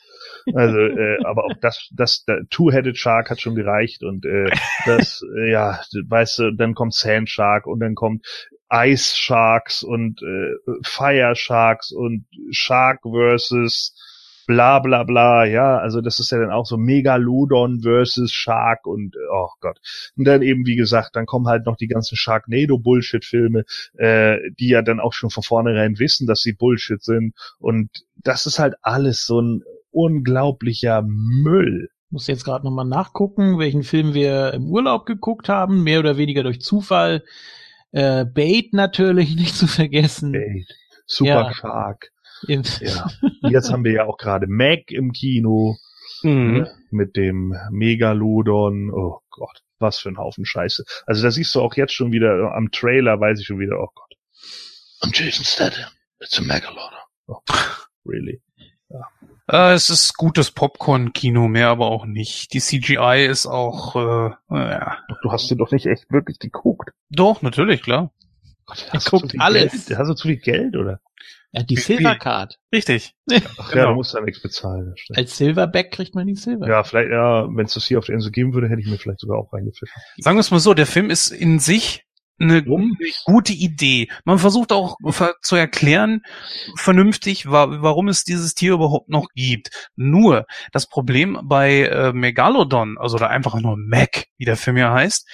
Also, 0.54 0.78
äh, 0.78 1.18
aber 1.26 1.46
auch 1.46 1.54
das, 1.62 1.90
das, 1.92 2.24
der 2.26 2.48
Two-Headed 2.50 2.98
Shark 2.98 3.30
hat 3.30 3.42
schon 3.42 3.56
gereicht 3.56 4.04
und 4.04 4.26
äh, 4.26 4.50
das, 4.86 5.22
äh, 5.36 5.52
ja, 5.52 5.80
weißt 6.08 6.40
du, 6.40 6.52
dann 6.52 6.74
kommt 6.74 6.94
Sand 6.94 7.30
Shark 7.30 7.68
und 7.68 7.80
dann 7.80 7.96
kommt 7.96 8.26
Ice 8.72 9.16
Sharks 9.16 9.84
und 9.84 10.22
äh, 10.22 10.54
Fire 10.84 11.36
Sharks 11.36 11.92
und 11.92 12.26
Shark 12.52 13.02
versus 13.04 13.94
bla 14.48 14.80
bla 14.80 15.04
bla, 15.04 15.46
ja, 15.46 15.78
also 15.78 16.00
das 16.00 16.20
ist 16.20 16.32
ja 16.32 16.40
dann 16.40 16.52
auch 16.52 16.66
so 16.66 16.78
Megalodon 16.78 17.82
versus 17.82 18.32
Shark 18.32 18.88
und 18.88 19.16
oh 19.32 19.50
Gott. 19.60 19.80
Und 20.16 20.26
dann 20.26 20.42
eben, 20.42 20.66
wie 20.66 20.78
gesagt, 20.78 21.16
dann 21.16 21.26
kommen 21.26 21.48
halt 21.48 21.66
noch 21.66 21.76
die 21.76 21.88
ganzen 21.88 22.16
Sharknado-Bullshit-Filme, 22.16 23.66
äh, 23.98 24.38
die 24.58 24.70
ja 24.70 24.82
dann 24.82 25.02
auch 25.02 25.14
schon 25.14 25.30
von 25.30 25.44
vornherein 25.44 26.00
wissen, 26.00 26.28
dass 26.28 26.42
sie 26.42 26.54
Bullshit 26.54 27.04
sind. 27.04 27.36
Und 27.60 27.90
das 28.16 28.46
ist 28.46 28.58
halt 28.58 28.76
alles 28.82 29.26
so 29.26 29.42
ein 29.42 29.64
unglaublicher 29.98 31.04
Müll. 31.04 31.90
Muss 32.10 32.28
jetzt 32.28 32.46
gerade 32.46 32.64
nochmal 32.64 32.86
nachgucken, 32.86 33.58
welchen 33.58 33.84
Film 33.84 34.14
wir 34.14 34.54
im 34.54 34.70
Urlaub 34.70 35.06
geguckt 35.06 35.50
haben, 35.50 35.84
mehr 35.84 36.00
oder 36.00 36.18
weniger 36.18 36.44
durch 36.44 36.62
Zufall. 36.62 37.24
Äh, 37.92 38.26
Bait 38.26 38.74
natürlich 38.74 39.36
nicht 39.36 39.56
zu 39.56 39.68
vergessen. 39.68 40.32
Bait. 40.32 40.68
Super 41.06 41.28
ja. 41.28 41.54
Shark. 41.54 42.12
Ja. 42.48 43.10
Jetzt 43.50 43.72
haben 43.72 43.84
wir 43.84 43.94
ja 43.94 44.06
auch 44.06 44.18
gerade 44.18 44.46
Mac 44.48 44.92
im 44.92 45.12
Kino 45.12 45.76
mhm. 46.22 46.54
Ne, 46.54 46.76
mit 46.92 47.16
dem 47.16 47.56
Megalodon. 47.72 48.92
Oh 48.94 49.22
Gott. 49.32 49.64
was 49.80 50.00
für 50.00 50.10
ein 50.10 50.18
Haufen 50.18 50.46
Scheiße. 50.46 50.84
Also 51.08 51.24
da 51.24 51.32
siehst 51.32 51.54
du 51.56 51.62
auch 51.62 51.76
jetzt 51.76 51.94
schon 51.94 52.12
wieder 52.12 52.54
am 52.56 52.72
Trailer, 52.72 53.20
weiß 53.20 53.40
ich 53.40 53.48
schon 53.48 53.60
wieder, 53.60 53.80
oh 53.80 53.90
Gott. 53.94 54.14
I'm 55.02 55.12
Jason 55.14 55.46
Statham. 55.46 55.90
It's 56.20 56.38
a 56.38 56.42
Megalodon. 56.42 57.00
Oh, 57.28 57.40
really? 58.06 58.42
Ja. 58.90 59.08
Äh, 59.50 59.74
es 59.74 59.90
ist 59.90 60.16
gutes 60.18 60.52
Popcorn-Kino, 60.52 61.48
mehr 61.48 61.70
aber 61.70 61.88
auch 61.88 62.06
nicht. 62.06 62.54
Die 62.54 62.60
CGI 62.60 63.26
ist 63.30 63.46
auch, 63.46 63.96
äh, 63.96 64.32
ja. 64.50 64.98
Du 65.22 65.32
hast 65.32 65.50
dir 65.50 65.56
doch 65.56 65.72
nicht 65.72 65.86
echt 65.86 66.12
wirklich 66.12 66.40
geguckt. 66.40 66.92
Doch, 67.10 67.42
natürlich, 67.42 67.82
klar. 67.82 68.12
Gott, 68.66 68.86
er 68.92 69.00
guckt 69.00 69.36
alles. 69.40 69.88
Geld? 69.88 70.00
Hast 70.00 70.10
du 70.10 70.14
zu 70.14 70.28
viel 70.28 70.38
Geld, 70.38 70.76
oder? 70.76 71.00
Ja, 71.54 71.64
die 71.64 71.78
Silvercard. 71.78 72.60
Richtig. 72.74 73.16
Ach 73.58 73.72
genau. 73.72 73.84
ja, 73.84 73.90
du 73.90 73.96
musst 73.96 74.14
da 74.14 74.20
nichts 74.20 74.42
bezahlen. 74.42 74.94
Als 75.16 75.38
Silverback 75.38 75.92
kriegt 75.92 76.14
man 76.14 76.28
die 76.28 76.36
Silver. 76.36 76.68
Ja, 76.68 76.84
vielleicht, 76.84 77.10
ja, 77.10 77.48
wenn 77.50 77.66
es 77.66 77.74
das 77.74 77.86
hier 77.86 78.00
auf 78.00 78.06
der 78.06 78.16
Insel 78.16 78.32
geben 78.32 78.54
würde, 78.54 78.68
hätte 78.68 78.82
ich 78.82 78.88
mir 78.88 78.98
vielleicht 78.98 79.22
sogar 79.22 79.38
auch 79.38 79.54
reingepfiffen. 79.54 80.02
Sagen 80.18 80.36
wir 80.36 80.42
es 80.42 80.52
mal 80.52 80.60
so, 80.60 80.74
der 80.74 80.86
Film 80.86 81.10
ist 81.10 81.32
in 81.32 81.60
sich 81.60 82.06
eine 82.40 82.64
gute 83.26 83.54
Idee. 83.54 84.10
Man 84.26 84.40
versucht 84.40 84.72
auch 84.72 84.98
zu 85.42 85.56
erklären, 85.56 86.22
vernünftig, 86.76 87.50
warum 87.50 88.08
es 88.08 88.24
dieses 88.24 88.54
Tier 88.54 88.74
überhaupt 88.74 89.10
noch 89.10 89.30
gibt. 89.36 89.90
Nur 89.96 90.46
das 90.72 90.88
Problem 90.88 91.40
bei 91.44 91.84
äh, 91.84 92.14
Megalodon, 92.14 92.98
also 92.98 93.18
da 93.18 93.28
einfach 93.28 93.60
nur 93.60 93.78
Mac, 93.78 94.26
wie 94.38 94.46
der 94.46 94.58
Film 94.58 94.78
ja 94.78 94.94
heißt, 94.94 95.28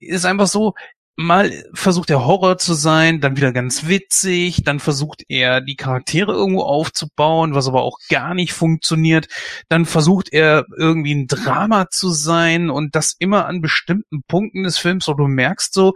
ist 0.00 0.24
einfach 0.24 0.46
so, 0.46 0.74
mal 1.16 1.64
versucht 1.72 2.10
er 2.10 2.26
Horror 2.26 2.58
zu 2.58 2.74
sein, 2.74 3.20
dann 3.20 3.36
wieder 3.36 3.52
ganz 3.52 3.88
witzig, 3.88 4.62
dann 4.64 4.78
versucht 4.80 5.24
er 5.28 5.62
die 5.62 5.76
Charaktere 5.76 6.32
irgendwo 6.32 6.62
aufzubauen, 6.62 7.54
was 7.54 7.66
aber 7.66 7.82
auch 7.82 7.98
gar 8.10 8.34
nicht 8.34 8.52
funktioniert, 8.52 9.28
dann 9.70 9.86
versucht 9.86 10.30
er 10.32 10.66
irgendwie 10.76 11.14
ein 11.14 11.26
Drama 11.26 11.88
zu 11.88 12.10
sein 12.10 12.68
und 12.68 12.94
das 12.94 13.16
immer 13.18 13.46
an 13.46 13.62
bestimmten 13.62 14.22
Punkten 14.28 14.64
des 14.64 14.76
Films, 14.76 15.08
wo 15.08 15.14
du 15.14 15.26
merkst 15.26 15.72
so, 15.72 15.94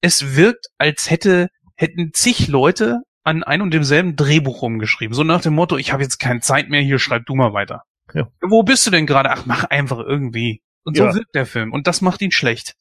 es 0.00 0.36
wirkt, 0.36 0.66
als 0.78 1.10
hätte 1.10 1.48
hätten 1.76 2.12
zig 2.12 2.48
Leute 2.48 3.02
an 3.22 3.44
ein 3.44 3.62
und 3.62 3.72
demselben 3.72 4.16
Drehbuch 4.16 4.62
rumgeschrieben, 4.62 5.14
so 5.14 5.22
nach 5.22 5.40
dem 5.40 5.54
Motto, 5.54 5.76
ich 5.76 5.92
habe 5.92 6.02
jetzt 6.02 6.18
keine 6.18 6.40
Zeit 6.40 6.68
mehr, 6.68 6.80
hier 6.80 6.98
schreib 6.98 7.26
du 7.26 7.34
mal 7.34 7.52
weiter. 7.52 7.82
Ja. 8.14 8.28
Wo 8.40 8.62
bist 8.62 8.86
du 8.86 8.90
denn 8.90 9.06
gerade? 9.06 9.30
Ach, 9.30 9.44
mach 9.46 9.64
einfach 9.64 9.98
irgendwie. 9.98 10.62
Und 10.84 10.96
so 10.96 11.04
ja. 11.04 11.14
wirkt 11.14 11.34
der 11.34 11.46
Film 11.46 11.72
und 11.72 11.86
das 11.86 12.00
macht 12.00 12.22
ihn 12.22 12.32
schlecht. 12.32 12.74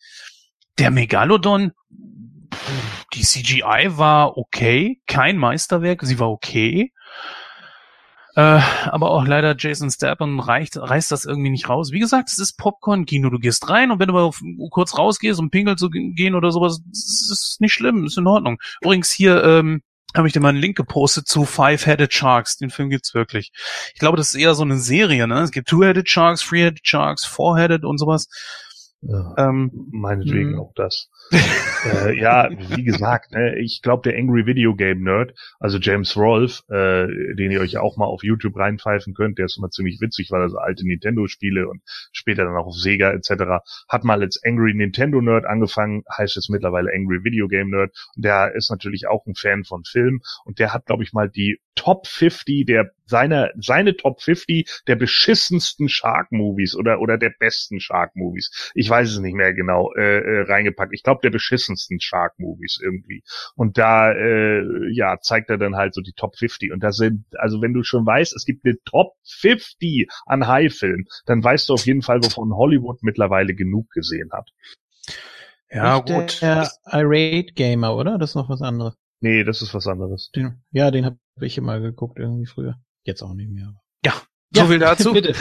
Der 0.79 0.91
Megalodon, 0.91 1.73
die 3.13 3.21
CGI 3.21 3.97
war 3.97 4.37
okay, 4.37 5.01
kein 5.07 5.37
Meisterwerk, 5.37 6.03
sie 6.03 6.19
war 6.19 6.29
okay. 6.29 6.91
Äh, 8.37 8.61
aber 8.85 9.09
auch 9.09 9.25
leider 9.25 9.55
Jason 9.57 9.89
Statham 9.89 10.39
reicht, 10.39 10.77
reißt 10.77 11.11
das 11.11 11.25
irgendwie 11.25 11.49
nicht 11.49 11.69
raus. 11.69 11.91
Wie 11.91 11.97
gesagt, 11.97 12.29
es 12.29 12.37
ist 12.37 12.55
Popcorn-Kino. 12.59 13.31
Du 13.31 13.39
gehst 13.39 13.67
rein 13.67 13.89
und 13.89 13.99
wenn 13.99 14.09
du 14.09 14.13
mal 14.13 14.29
kurz 14.69 14.95
rausgehst, 14.95 15.39
um 15.39 15.49
pinkeln 15.49 15.79
zu 15.79 15.89
gehen 15.89 16.35
oder 16.35 16.51
sowas, 16.51 16.79
ist 16.91 17.57
nicht 17.59 17.73
schlimm, 17.73 18.05
ist 18.05 18.19
in 18.19 18.27
Ordnung. 18.27 18.59
Übrigens 18.81 19.09
hier, 19.09 19.43
ähm, 19.43 19.81
habe 20.15 20.27
ich 20.27 20.33
dir 20.33 20.39
mal 20.39 20.49
einen 20.49 20.59
Link 20.59 20.77
gepostet 20.77 21.27
zu 21.27 21.45
Five-Headed 21.45 22.13
Sharks. 22.13 22.57
Den 22.57 22.69
Film 22.69 22.91
gibt's 22.91 23.15
wirklich. 23.15 23.51
Ich 23.95 23.99
glaube, 23.99 24.17
das 24.17 24.29
ist 24.29 24.39
eher 24.39 24.53
so 24.53 24.63
eine 24.63 24.77
Serie, 24.77 25.27
ne? 25.27 25.41
Es 25.41 25.49
gibt 25.49 25.67
Two-Headed 25.67 26.07
Sharks, 26.07 26.41
Three-Headed 26.41 26.87
Sharks, 26.87 27.25
Four-Headed 27.25 27.85
und 27.85 27.97
sowas. 27.97 28.27
Ja, 29.01 29.33
ähm, 29.37 29.71
meinetwegen 29.91 30.51
mh. 30.51 30.61
auch 30.61 30.73
das. 30.75 31.09
Äh, 31.31 32.19
ja, 32.19 32.49
wie 32.75 32.83
gesagt, 32.83 33.31
ne, 33.31 33.57
ich 33.59 33.81
glaube, 33.81 34.09
der 34.09 34.17
Angry 34.17 34.45
Video 34.45 34.75
Game 34.75 35.03
Nerd, 35.03 35.33
also 35.59 35.77
James 35.77 36.15
Rolfe, 36.15 36.63
äh, 36.69 37.35
den 37.35 37.51
ihr 37.51 37.61
euch 37.61 37.77
auch 37.77 37.97
mal 37.97 38.05
auf 38.05 38.23
YouTube 38.23 38.55
reinpfeifen 38.55 39.13
könnt, 39.13 39.37
der 39.37 39.45
ist 39.45 39.57
immer 39.57 39.69
ziemlich 39.69 39.99
witzig, 40.01 40.31
weil 40.31 40.41
er 40.41 40.49
so 40.49 40.57
alte 40.57 40.85
Nintendo-Spiele 40.85 41.67
und 41.67 41.81
später 42.11 42.43
dann 42.45 42.55
auch 42.55 42.67
auf 42.67 42.75
Sega 42.75 43.11
etc. 43.11 43.63
hat 43.89 44.03
mal 44.03 44.21
als 44.21 44.41
Angry 44.43 44.73
Nintendo 44.73 45.21
Nerd 45.21 45.45
angefangen, 45.45 46.03
heißt 46.15 46.35
jetzt 46.35 46.49
mittlerweile 46.49 46.91
Angry 46.93 47.23
Video 47.23 47.47
Game 47.47 47.69
Nerd. 47.69 47.91
Und 48.15 48.25
der 48.25 48.53
ist 48.55 48.69
natürlich 48.69 49.07
auch 49.07 49.25
ein 49.25 49.35
Fan 49.35 49.63
von 49.63 49.83
Film 49.83 50.21
und 50.45 50.59
der 50.59 50.73
hat, 50.73 50.85
glaube 50.85 51.03
ich, 51.03 51.13
mal 51.13 51.29
die 51.29 51.59
Top 51.77 52.07
50 52.07 52.65
der 52.65 52.91
seine 53.05 53.51
seine 53.57 53.95
Top 53.95 54.21
50 54.21 54.83
der 54.87 54.95
beschissensten 54.95 55.87
Shark 55.87 56.31
Movies 56.31 56.75
oder 56.75 56.99
oder 56.99 57.17
der 57.17 57.31
besten 57.39 57.79
Shark 57.79 58.15
Movies. 58.15 58.71
Ich 58.73 58.89
weiß 58.89 59.09
es 59.09 59.19
nicht 59.19 59.35
mehr 59.35 59.53
genau 59.53 59.93
äh, 59.93 60.17
äh, 60.17 60.41
reingepackt. 60.41 60.93
Ich 60.93 61.03
glaube 61.03 61.16
der 61.21 61.29
beschissensten 61.29 61.99
Shark 61.99 62.33
Movies 62.37 62.79
irgendwie. 62.81 63.23
Und 63.55 63.77
da 63.77 64.11
äh, 64.11 64.63
ja 64.91 65.17
zeigt 65.19 65.49
er 65.49 65.57
dann 65.57 65.75
halt 65.75 65.93
so 65.93 66.01
die 66.01 66.13
Top 66.13 66.37
50 66.37 66.71
und 66.71 66.81
da 66.81 66.91
sind 66.91 67.25
also 67.37 67.61
wenn 67.61 67.73
du 67.73 67.83
schon 67.83 68.05
weißt, 68.05 68.35
es 68.35 68.45
gibt 68.45 68.65
eine 68.65 68.75
Top 68.85 69.13
50 69.25 70.07
an 70.25 70.47
High 70.47 70.73
Film, 70.73 71.05
dann 71.25 71.43
weißt 71.43 71.69
du 71.69 71.73
auf 71.73 71.85
jeden 71.85 72.01
Fall, 72.01 72.23
wovon 72.23 72.53
Hollywood 72.55 72.99
mittlerweile 73.01 73.55
genug 73.55 73.89
gesehen 73.91 74.29
hat. 74.31 74.49
Ja, 75.69 75.95
Nicht 75.95 76.07
gut. 76.07 76.41
Der 76.41 76.71
Irate 76.85 77.53
Gamer, 77.53 77.95
oder? 77.95 78.17
Das 78.17 78.31
ist 78.31 78.35
noch 78.35 78.49
was 78.49 78.61
anderes. 78.61 78.95
Nee, 79.19 79.43
das 79.43 79.61
ist 79.61 79.73
was 79.73 79.87
anderes. 79.87 80.31
Den, 80.35 80.63
ja, 80.71 80.91
den 80.91 81.05
habe 81.05 81.17
ich 81.41 81.57
immer 81.57 81.79
geguckt 81.79 82.19
irgendwie 82.19 82.45
früher. 82.45 82.75
Jetzt 83.03 83.21
auch 83.21 83.33
nicht 83.33 83.49
mehr. 83.49 83.73
So 84.51 84.61
ja, 84.61 84.67
viel 84.67 84.79
dazu. 84.79 85.13
Bitte. 85.13 85.33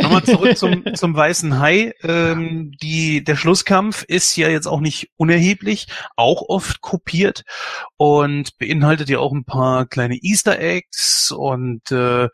Nochmal 0.00 0.24
zurück 0.24 0.56
zum, 0.56 0.84
zum 0.94 1.14
weißen 1.14 1.58
Hai. 1.58 1.92
Ähm, 2.02 2.72
die, 2.82 3.22
der 3.24 3.36
Schlusskampf 3.36 4.04
ist 4.04 4.36
ja 4.36 4.48
jetzt 4.48 4.66
auch 4.66 4.80
nicht 4.80 5.10
unerheblich, 5.16 5.88
auch 6.16 6.42
oft 6.48 6.80
kopiert 6.80 7.42
und 7.96 8.56
beinhaltet 8.58 9.08
ja 9.08 9.18
auch 9.18 9.32
ein 9.32 9.44
paar 9.44 9.86
kleine 9.86 10.16
Easter 10.22 10.58
Eggs 10.58 11.30
und 11.30 11.90
äh, 11.92 12.28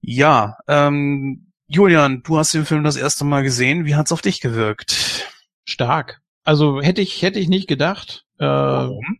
ja, 0.00 0.58
ähm, 0.68 1.52
Julian, 1.66 2.22
du 2.22 2.36
hast 2.36 2.52
den 2.52 2.66
Film 2.66 2.84
das 2.84 2.96
erste 2.96 3.24
Mal 3.24 3.42
gesehen. 3.42 3.86
Wie 3.86 3.94
hat's 3.94 4.12
auf 4.12 4.20
dich 4.20 4.40
gewirkt? 4.40 5.30
Stark. 5.64 6.20
Also 6.44 6.82
hätte 6.82 7.00
ich 7.00 7.22
hätte 7.22 7.38
ich 7.38 7.48
nicht 7.48 7.68
gedacht. 7.68 8.24
Äh, 8.38 8.44
Warum? 8.44 9.18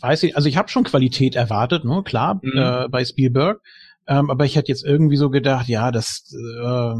weiß 0.00 0.22
ich, 0.24 0.36
also 0.36 0.48
ich 0.48 0.56
habe 0.56 0.68
schon 0.68 0.84
Qualität 0.84 1.34
erwartet, 1.36 1.84
ne, 1.84 2.02
klar, 2.04 2.40
mhm. 2.42 2.56
äh, 2.56 2.88
bei 2.88 3.04
Spielberg. 3.04 3.60
Ähm, 4.10 4.28
aber 4.28 4.44
ich 4.44 4.56
hätte 4.56 4.72
jetzt 4.72 4.84
irgendwie 4.84 5.16
so 5.16 5.30
gedacht, 5.30 5.68
ja, 5.68 5.92
dass 5.92 6.34
äh, 6.34 6.94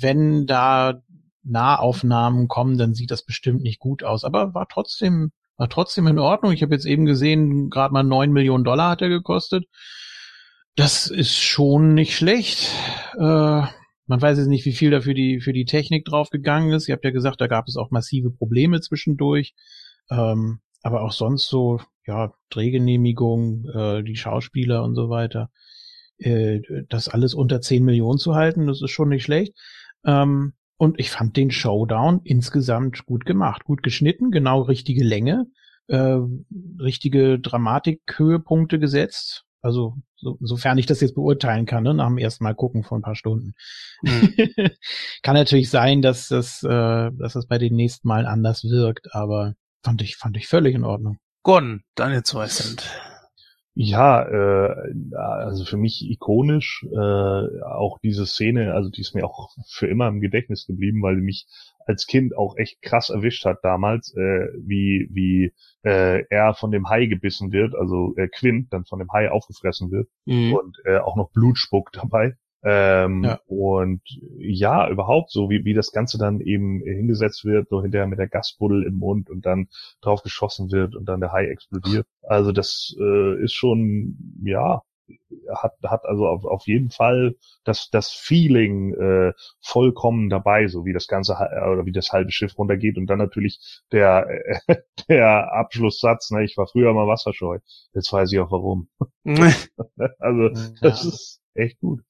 wenn 0.00 0.46
da 0.46 1.02
Nahaufnahmen 1.42 2.48
kommen, 2.48 2.78
dann 2.78 2.94
sieht 2.94 3.10
das 3.10 3.24
bestimmt 3.24 3.62
nicht 3.62 3.78
gut 3.78 4.02
aus. 4.02 4.24
Aber 4.24 4.54
war 4.54 4.66
trotzdem, 4.66 5.32
war 5.58 5.68
trotzdem 5.68 6.06
in 6.06 6.18
Ordnung. 6.18 6.52
Ich 6.52 6.62
habe 6.62 6.74
jetzt 6.74 6.86
eben 6.86 7.04
gesehen, 7.04 7.68
gerade 7.68 7.92
mal 7.92 8.04
neun 8.04 8.32
Millionen 8.32 8.64
Dollar 8.64 8.90
hat 8.90 9.02
er 9.02 9.10
gekostet. 9.10 9.66
Das 10.76 11.08
ist 11.08 11.36
schon 11.36 11.92
nicht 11.92 12.16
schlecht. 12.16 12.70
Äh, 13.18 13.62
man 14.06 14.22
weiß 14.22 14.38
jetzt 14.38 14.48
nicht, 14.48 14.64
wie 14.64 14.72
viel 14.72 14.90
da 14.90 15.02
für 15.02 15.14
die, 15.14 15.40
für 15.40 15.52
die 15.52 15.66
Technik 15.66 16.06
draufgegangen 16.06 16.72
ist. 16.72 16.88
Ihr 16.88 16.94
habt 16.94 17.04
ja 17.04 17.10
gesagt, 17.10 17.42
da 17.42 17.48
gab 17.48 17.68
es 17.68 17.76
auch 17.76 17.90
massive 17.90 18.30
Probleme 18.30 18.80
zwischendurch. 18.80 19.54
Ähm, 20.10 20.60
aber 20.82 21.02
auch 21.02 21.12
sonst 21.12 21.48
so, 21.48 21.80
ja, 22.06 22.32
Drehgenehmigung, 22.48 23.68
äh, 23.74 24.02
die 24.02 24.16
Schauspieler 24.16 24.82
und 24.82 24.94
so 24.94 25.10
weiter, 25.10 25.50
äh, 26.20 26.60
das 26.88 27.08
alles 27.08 27.34
unter 27.34 27.60
10 27.60 27.84
Millionen 27.84 28.18
zu 28.18 28.34
halten, 28.34 28.66
das 28.66 28.82
ist 28.82 28.90
schon 28.90 29.08
nicht 29.08 29.24
schlecht. 29.24 29.54
Ähm, 30.04 30.54
und 30.76 30.98
ich 30.98 31.10
fand 31.10 31.36
den 31.36 31.50
Showdown 31.50 32.22
insgesamt 32.24 33.04
gut 33.04 33.26
gemacht, 33.26 33.64
gut 33.64 33.82
geschnitten, 33.82 34.30
genau 34.30 34.62
richtige 34.62 35.04
Länge, 35.04 35.46
äh, 35.88 36.18
richtige 36.78 37.38
Dramatikhöhepunkte 37.38 38.78
gesetzt. 38.78 39.44
Also 39.62 39.96
so, 40.16 40.38
sofern 40.40 40.78
ich 40.78 40.86
das 40.86 41.02
jetzt 41.02 41.14
beurteilen 41.14 41.66
kann, 41.66 41.82
ne, 41.82 41.92
nach 41.92 42.08
dem 42.08 42.16
ersten 42.16 42.44
Mal 42.44 42.54
gucken 42.54 42.82
vor 42.82 42.98
ein 42.98 43.02
paar 43.02 43.14
Stunden. 43.14 43.52
Mhm. 44.02 44.34
kann 45.22 45.34
natürlich 45.34 45.68
sein, 45.68 46.00
dass 46.00 46.28
das, 46.28 46.62
äh, 46.62 47.10
dass 47.12 47.34
das 47.34 47.46
bei 47.46 47.58
den 47.58 47.74
nächsten 47.74 48.08
Malen 48.08 48.26
anders 48.26 48.64
wirkt, 48.64 49.14
aber 49.14 49.54
fand 49.84 50.00
ich, 50.00 50.16
fand 50.16 50.36
ich 50.38 50.48
völlig 50.48 50.74
in 50.74 50.84
Ordnung. 50.84 51.18
Gon, 51.42 51.82
deine 51.94 52.22
zwei 52.22 52.46
sind. 52.46 52.84
Ja, 53.82 54.24
äh, 54.28 54.92
also 55.16 55.64
für 55.64 55.78
mich 55.78 56.04
ikonisch, 56.10 56.84
äh, 56.92 57.62
auch 57.62 57.98
diese 58.02 58.26
Szene, 58.26 58.74
also 58.74 58.90
die 58.90 59.00
ist 59.00 59.14
mir 59.14 59.24
auch 59.24 59.48
für 59.68 59.86
immer 59.86 60.06
im 60.08 60.20
Gedächtnis 60.20 60.66
geblieben, 60.66 61.00
weil 61.02 61.16
sie 61.16 61.22
mich 61.22 61.46
als 61.86 62.06
Kind 62.06 62.36
auch 62.36 62.58
echt 62.58 62.82
krass 62.82 63.08
erwischt 63.08 63.46
hat 63.46 63.60
damals, 63.62 64.14
äh, 64.14 64.48
wie, 64.58 65.08
wie 65.10 65.54
äh, 65.82 66.26
er 66.28 66.52
von 66.52 66.72
dem 66.72 66.90
Hai 66.90 67.06
gebissen 67.06 67.52
wird, 67.52 67.74
also 67.74 68.14
äh, 68.18 68.28
Quint 68.28 68.70
dann 68.70 68.84
von 68.84 68.98
dem 68.98 69.10
Hai 69.14 69.30
aufgefressen 69.30 69.90
wird 69.90 70.10
mhm. 70.26 70.52
und 70.52 70.76
äh, 70.84 70.98
auch 70.98 71.16
noch 71.16 71.30
Blut 71.30 71.56
spuckt 71.56 71.96
dabei. 71.96 72.36
Ähm, 72.62 73.24
ja. 73.24 73.40
Und 73.46 74.02
ja, 74.38 74.88
überhaupt 74.90 75.30
so, 75.30 75.48
wie, 75.48 75.64
wie 75.64 75.74
das 75.74 75.92
Ganze 75.92 76.18
dann 76.18 76.40
eben 76.40 76.80
hingesetzt 76.82 77.44
wird, 77.44 77.68
so 77.68 77.82
hinterher 77.82 78.06
mit 78.06 78.18
der 78.18 78.28
Gasbuddel 78.28 78.84
im 78.84 78.98
Mund 78.98 79.30
und 79.30 79.46
dann 79.46 79.68
drauf 80.02 80.22
geschossen 80.22 80.70
wird 80.70 80.94
und 80.94 81.06
dann 81.06 81.20
der 81.20 81.32
Hai 81.32 81.46
explodiert. 81.46 82.06
Also 82.22 82.52
das 82.52 82.94
äh, 83.00 83.42
ist 83.42 83.54
schon, 83.54 84.16
ja, 84.44 84.82
hat, 85.54 85.74
hat 85.84 86.04
also 86.04 86.26
auf, 86.26 86.44
auf 86.44 86.66
jeden 86.66 86.90
Fall 86.90 87.34
das, 87.64 87.90
das 87.90 88.10
Feeling 88.10 88.94
äh, 88.94 89.32
vollkommen 89.60 90.28
dabei, 90.28 90.68
so 90.68 90.84
wie 90.84 90.92
das 90.92 91.06
ganze 91.06 91.34
oder 91.34 91.86
wie 91.86 91.92
das 91.92 92.12
halbe 92.12 92.30
Schiff 92.30 92.56
runtergeht 92.58 92.96
und 92.96 93.06
dann 93.06 93.18
natürlich 93.18 93.58
der, 93.92 94.26
äh, 94.66 94.76
der 95.08 95.52
Abschlusssatz, 95.52 96.30
ne, 96.30 96.44
ich 96.44 96.56
war 96.56 96.66
früher 96.66 96.92
mal 96.92 97.06
wasserscheu, 97.06 97.58
jetzt 97.94 98.12
weiß 98.12 98.32
ich 98.32 98.38
auch 98.38 98.50
warum. 98.50 98.88
also 100.18 100.48
das 100.80 101.02
ja. 101.02 101.08
ist 101.08 101.40
echt 101.54 101.80
gut. 101.80 102.00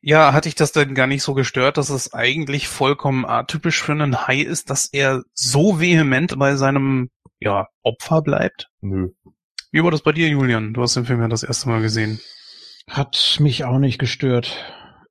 Ja, 0.00 0.32
hatte 0.32 0.48
ich 0.48 0.54
das 0.54 0.72
denn 0.72 0.94
gar 0.94 1.06
nicht 1.06 1.22
so 1.22 1.34
gestört, 1.34 1.76
dass 1.76 1.90
es 1.90 2.12
eigentlich 2.14 2.68
vollkommen 2.68 3.24
atypisch 3.26 3.82
für 3.82 3.92
einen 3.92 4.26
Hai 4.26 4.40
ist, 4.40 4.70
dass 4.70 4.86
er 4.86 5.24
so 5.34 5.80
vehement 5.80 6.38
bei 6.38 6.56
seinem 6.56 7.10
ja, 7.40 7.68
Opfer 7.82 8.22
bleibt? 8.22 8.70
Nö. 8.80 9.10
Wie 9.70 9.82
war 9.82 9.90
das 9.90 10.02
bei 10.02 10.12
dir, 10.12 10.28
Julian? 10.28 10.72
Du 10.72 10.82
hast 10.82 10.96
den 10.96 11.04
Film 11.04 11.20
ja 11.20 11.28
das 11.28 11.42
erste 11.42 11.68
Mal 11.68 11.82
gesehen. 11.82 12.20
Hat 12.88 13.38
mich 13.40 13.64
auch 13.64 13.78
nicht 13.78 13.98
gestört. 13.98 14.64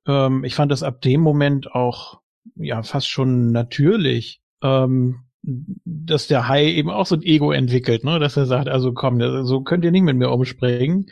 Ähm, 0.06 0.42
ich 0.44 0.54
fand 0.54 0.72
das 0.72 0.82
ab 0.82 1.00
dem 1.00 1.20
Moment 1.20 1.72
auch 1.72 2.20
ja 2.56 2.82
fast 2.82 3.08
schon 3.08 3.52
natürlich. 3.52 4.40
Ähm, 4.62 5.20
dass 5.42 6.26
der 6.26 6.48
Hai 6.48 6.66
eben 6.66 6.90
auch 6.90 7.06
so 7.06 7.14
ein 7.14 7.22
Ego 7.22 7.52
entwickelt, 7.52 8.04
ne? 8.04 8.18
Dass 8.18 8.36
er 8.36 8.46
sagt, 8.46 8.68
also 8.68 8.92
komm, 8.92 9.20
so 9.44 9.62
könnt 9.62 9.84
ihr 9.84 9.92
nicht 9.92 10.02
mit 10.02 10.16
mir 10.16 10.30
umspringen. 10.30 11.06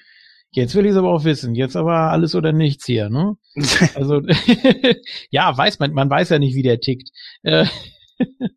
Jetzt 0.57 0.75
will 0.75 0.87
ich 0.87 0.93
es 0.93 0.97
aber 0.97 1.13
auch 1.13 1.25
wissen. 1.25 1.55
Jetzt 1.55 1.77
aber 1.77 2.11
alles 2.11 2.35
oder 2.35 2.51
nichts 2.51 2.87
hier, 2.87 3.11
ne? 3.11 3.37
Also 3.95 4.23
ja, 5.31 5.55
weiß 5.57 5.79
man, 5.81 5.93
man 5.93 6.09
weiß 6.09 6.31
ja 6.31 6.39
nicht, 6.39 6.55
wie 6.55 6.63
der 6.63 6.81
tickt. 6.81 7.11
Äh, 7.43 7.67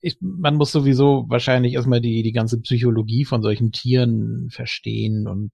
ich, 0.00 0.18
man 0.20 0.54
muss 0.54 0.70
sowieso 0.70 1.24
wahrscheinlich 1.26 1.72
erstmal 1.72 2.00
die 2.00 2.22
die 2.22 2.30
ganze 2.30 2.60
Psychologie 2.60 3.24
von 3.24 3.42
solchen 3.42 3.72
Tieren 3.72 4.50
verstehen 4.50 5.26
und 5.26 5.50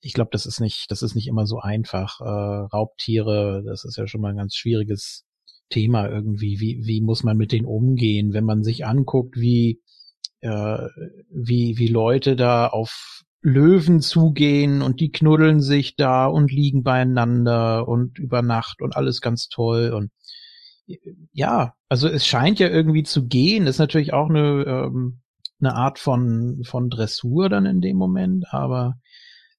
ich 0.00 0.14
glaube, 0.14 0.30
das 0.32 0.46
ist 0.46 0.60
nicht, 0.60 0.90
das 0.90 1.02
ist 1.02 1.14
nicht 1.14 1.26
immer 1.26 1.44
so 1.44 1.58
einfach. 1.60 2.20
Äh, 2.20 2.24
Raubtiere, 2.24 3.62
das 3.66 3.84
ist 3.84 3.98
ja 3.98 4.06
schon 4.06 4.22
mal 4.22 4.30
ein 4.30 4.38
ganz 4.38 4.54
schwieriges 4.54 5.26
Thema 5.68 6.08
irgendwie. 6.08 6.58
Wie, 6.58 6.80
wie 6.86 7.02
muss 7.02 7.22
man 7.22 7.36
mit 7.36 7.52
denen 7.52 7.66
umgehen, 7.66 8.32
wenn 8.32 8.44
man 8.44 8.62
sich 8.62 8.86
anguckt, 8.86 9.36
wie, 9.36 9.82
äh, 10.40 10.88
wie, 11.28 11.76
wie 11.76 11.88
Leute 11.88 12.34
da 12.34 12.66
auf 12.66 13.23
Löwen 13.44 14.00
zugehen 14.00 14.80
und 14.80 15.00
die 15.00 15.12
knuddeln 15.12 15.60
sich 15.60 15.96
da 15.96 16.26
und 16.26 16.50
liegen 16.50 16.82
beieinander 16.82 17.86
und 17.86 18.18
über 18.18 18.40
Nacht 18.40 18.80
und 18.80 18.96
alles 18.96 19.20
ganz 19.20 19.48
toll 19.48 19.92
und 19.94 20.10
ja, 21.32 21.74
also 21.88 22.08
es 22.08 22.26
scheint 22.26 22.58
ja 22.58 22.68
irgendwie 22.68 23.02
zu 23.02 23.26
gehen. 23.26 23.66
Das 23.66 23.76
ist 23.76 23.80
natürlich 23.80 24.12
auch 24.12 24.28
eine, 24.28 24.64
ähm, 24.66 25.20
eine 25.60 25.74
Art 25.74 25.98
von, 25.98 26.62
von 26.64 26.90
Dressur 26.90 27.48
dann 27.48 27.66
in 27.66 27.80
dem 27.80 27.96
Moment, 27.96 28.46
aber 28.52 28.98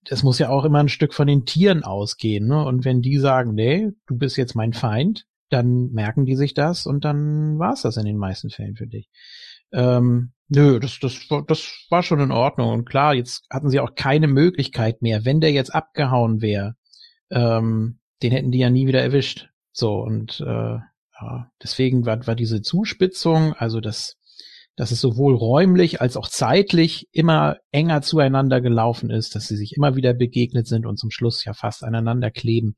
das 0.04 0.24
muss 0.24 0.40
ja 0.40 0.50
auch 0.50 0.66
immer 0.66 0.80
ein 0.80 0.90
Stück 0.90 1.14
von 1.14 1.28
den 1.28 1.46
Tieren 1.46 1.84
ausgehen, 1.84 2.48
ne? 2.48 2.64
Und 2.64 2.86
wenn 2.86 3.02
die 3.02 3.18
sagen, 3.18 3.54
nee, 3.54 3.90
du 4.08 4.18
bist 4.18 4.38
jetzt 4.38 4.56
mein 4.56 4.74
Feind, 4.74 5.26
dann 5.50 5.92
merken 5.92 6.26
die 6.26 6.36
sich 6.36 6.54
das 6.54 6.86
und 6.86 7.06
dann 7.06 7.58
war's 7.60 7.82
das 7.82 7.98
in 7.98 8.06
den 8.06 8.18
meisten 8.18 8.50
Fällen 8.50 8.76
für 8.76 8.88
dich. 8.88 9.10
Ähm, 9.72 10.32
nö, 10.48 10.80
das, 10.80 11.00
das, 11.00 11.28
das 11.48 11.86
war 11.90 12.04
schon 12.04 12.20
in 12.20 12.32
Ordnung. 12.32 12.70
Und 12.70 12.86
klar, 12.86 13.14
jetzt 13.14 13.46
hatten 13.50 13.70
sie 13.70 13.80
auch 13.80 13.96
keine 13.96 14.28
Möglichkeit 14.28 15.02
mehr. 15.02 15.26
Wenn 15.26 15.42
der 15.42 15.52
jetzt 15.52 15.74
abgehauen 15.74 16.42
wäre, 16.42 16.76
ähm, 17.32 18.00
den 18.22 18.32
hätten 18.32 18.52
die 18.52 18.60
ja 18.60 18.70
nie 18.70 18.88
wieder 18.88 19.02
erwischt. 19.02 19.50
So, 19.72 19.96
und 20.00 20.40
äh, 20.42 20.78
ja, 21.22 21.52
deswegen 21.62 22.06
war, 22.06 22.26
war 22.28 22.36
diese 22.36 22.62
Zuspitzung, 22.62 23.54
also 23.54 23.82
das 23.82 24.18
dass 24.76 24.92
es 24.92 25.00
sowohl 25.00 25.36
räumlich 25.36 26.02
als 26.02 26.18
auch 26.18 26.28
zeitlich 26.28 27.08
immer 27.14 27.58
enger 27.72 28.02
zueinander 28.02 28.60
gelaufen 28.60 29.10
ist, 29.10 29.36
dass 29.36 29.48
sie 29.48 29.56
sich 29.56 29.76
immer 29.76 29.96
wieder 29.96 30.14
begegnet 30.14 30.68
sind 30.68 30.86
und 30.86 30.98
zum 30.98 31.12
Schluss 31.12 31.46
ja 31.46 31.54
fast 31.54 31.84
aneinander 31.84 32.30
kleben. 32.30 32.76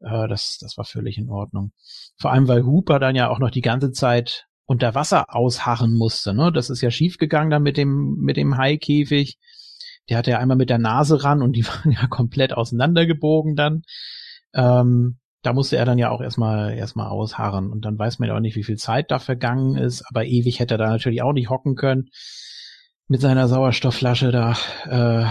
Äh, 0.00 0.26
das, 0.28 0.58
das 0.60 0.76
war 0.76 0.84
völlig 0.84 1.16
in 1.16 1.30
Ordnung. 1.30 1.72
Vor 2.16 2.32
allem, 2.32 2.48
weil 2.48 2.64
Hooper 2.64 2.98
dann 2.98 3.14
ja 3.14 3.28
auch 3.28 3.38
noch 3.38 3.50
die 3.50 3.60
ganze 3.60 3.92
Zeit 3.92 4.47
unter 4.68 4.94
Wasser 4.94 5.34
ausharren 5.34 5.94
musste. 5.94 6.34
Ne? 6.34 6.52
Das 6.52 6.68
ist 6.68 6.82
ja 6.82 6.90
schiefgegangen 6.90 7.50
dann 7.50 7.62
mit 7.62 7.78
dem, 7.78 8.16
mit 8.20 8.36
dem 8.36 8.58
Haikäfig. 8.58 9.38
Der 10.10 10.18
hatte 10.18 10.30
ja 10.30 10.38
einmal 10.38 10.58
mit 10.58 10.68
der 10.68 10.78
Nase 10.78 11.24
ran 11.24 11.40
und 11.42 11.52
die 11.52 11.66
waren 11.66 11.90
ja 11.90 12.06
komplett 12.06 12.52
auseinandergebogen 12.52 13.56
dann. 13.56 13.82
Ähm, 14.54 15.18
da 15.42 15.54
musste 15.54 15.78
er 15.78 15.86
dann 15.86 15.96
ja 15.96 16.10
auch 16.10 16.20
erstmal 16.20 16.74
erstmal 16.74 17.08
ausharren 17.08 17.70
und 17.70 17.84
dann 17.86 17.98
weiß 17.98 18.18
man 18.18 18.28
ja 18.28 18.36
auch 18.36 18.40
nicht, 18.40 18.56
wie 18.56 18.64
viel 18.64 18.76
Zeit 18.76 19.10
da 19.10 19.18
vergangen 19.18 19.76
ist, 19.76 20.04
aber 20.10 20.26
ewig 20.26 20.60
hätte 20.60 20.74
er 20.74 20.78
da 20.78 20.88
natürlich 20.90 21.22
auch 21.22 21.32
nicht 21.32 21.48
hocken 21.48 21.74
können 21.74 22.10
mit 23.06 23.22
seiner 23.22 23.48
Sauerstoffflasche 23.48 24.30
da. 24.32 24.52
Äh, 24.84 25.30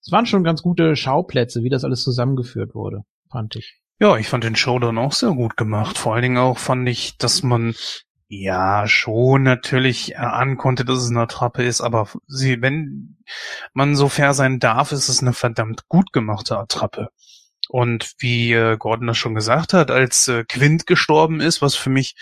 es 0.00 0.10
waren 0.10 0.24
schon 0.24 0.44
ganz 0.44 0.62
gute 0.62 0.96
Schauplätze, 0.96 1.62
wie 1.62 1.68
das 1.68 1.84
alles 1.84 2.02
zusammengeführt 2.02 2.74
wurde, 2.74 3.02
fand 3.30 3.56
ich. 3.56 3.78
Ja, 3.98 4.16
ich 4.16 4.28
fand 4.28 4.44
den 4.44 4.56
Showdown 4.56 4.96
auch 4.96 5.12
sehr 5.12 5.32
gut 5.32 5.58
gemacht. 5.58 5.98
Vor 5.98 6.14
allen 6.14 6.22
Dingen 6.22 6.38
auch 6.38 6.56
fand 6.56 6.88
ich, 6.88 7.18
dass 7.18 7.42
man 7.42 7.74
ja 8.30 8.86
schon 8.86 9.42
natürlich 9.42 10.14
erahnen 10.14 10.56
konnte, 10.56 10.84
dass 10.84 10.98
es 10.98 11.10
eine 11.10 11.22
Attrappe 11.22 11.64
ist, 11.64 11.80
aber 11.80 12.08
sie, 12.28 12.62
wenn 12.62 13.16
man 13.74 13.96
so 13.96 14.08
fair 14.08 14.34
sein 14.34 14.60
darf, 14.60 14.92
ist 14.92 15.08
es 15.08 15.20
eine 15.20 15.32
verdammt 15.32 15.88
gut 15.88 16.12
gemachte 16.12 16.56
Attrappe. 16.56 17.08
Und 17.68 18.12
wie 18.18 18.52
äh, 18.52 18.76
Gordon 18.76 19.08
das 19.08 19.18
schon 19.18 19.34
gesagt 19.34 19.72
hat, 19.72 19.90
als 19.90 20.28
äh, 20.28 20.44
Quint 20.44 20.86
gestorben 20.86 21.40
ist, 21.40 21.60
was 21.60 21.74
für 21.74 21.90
mich, 21.90 22.14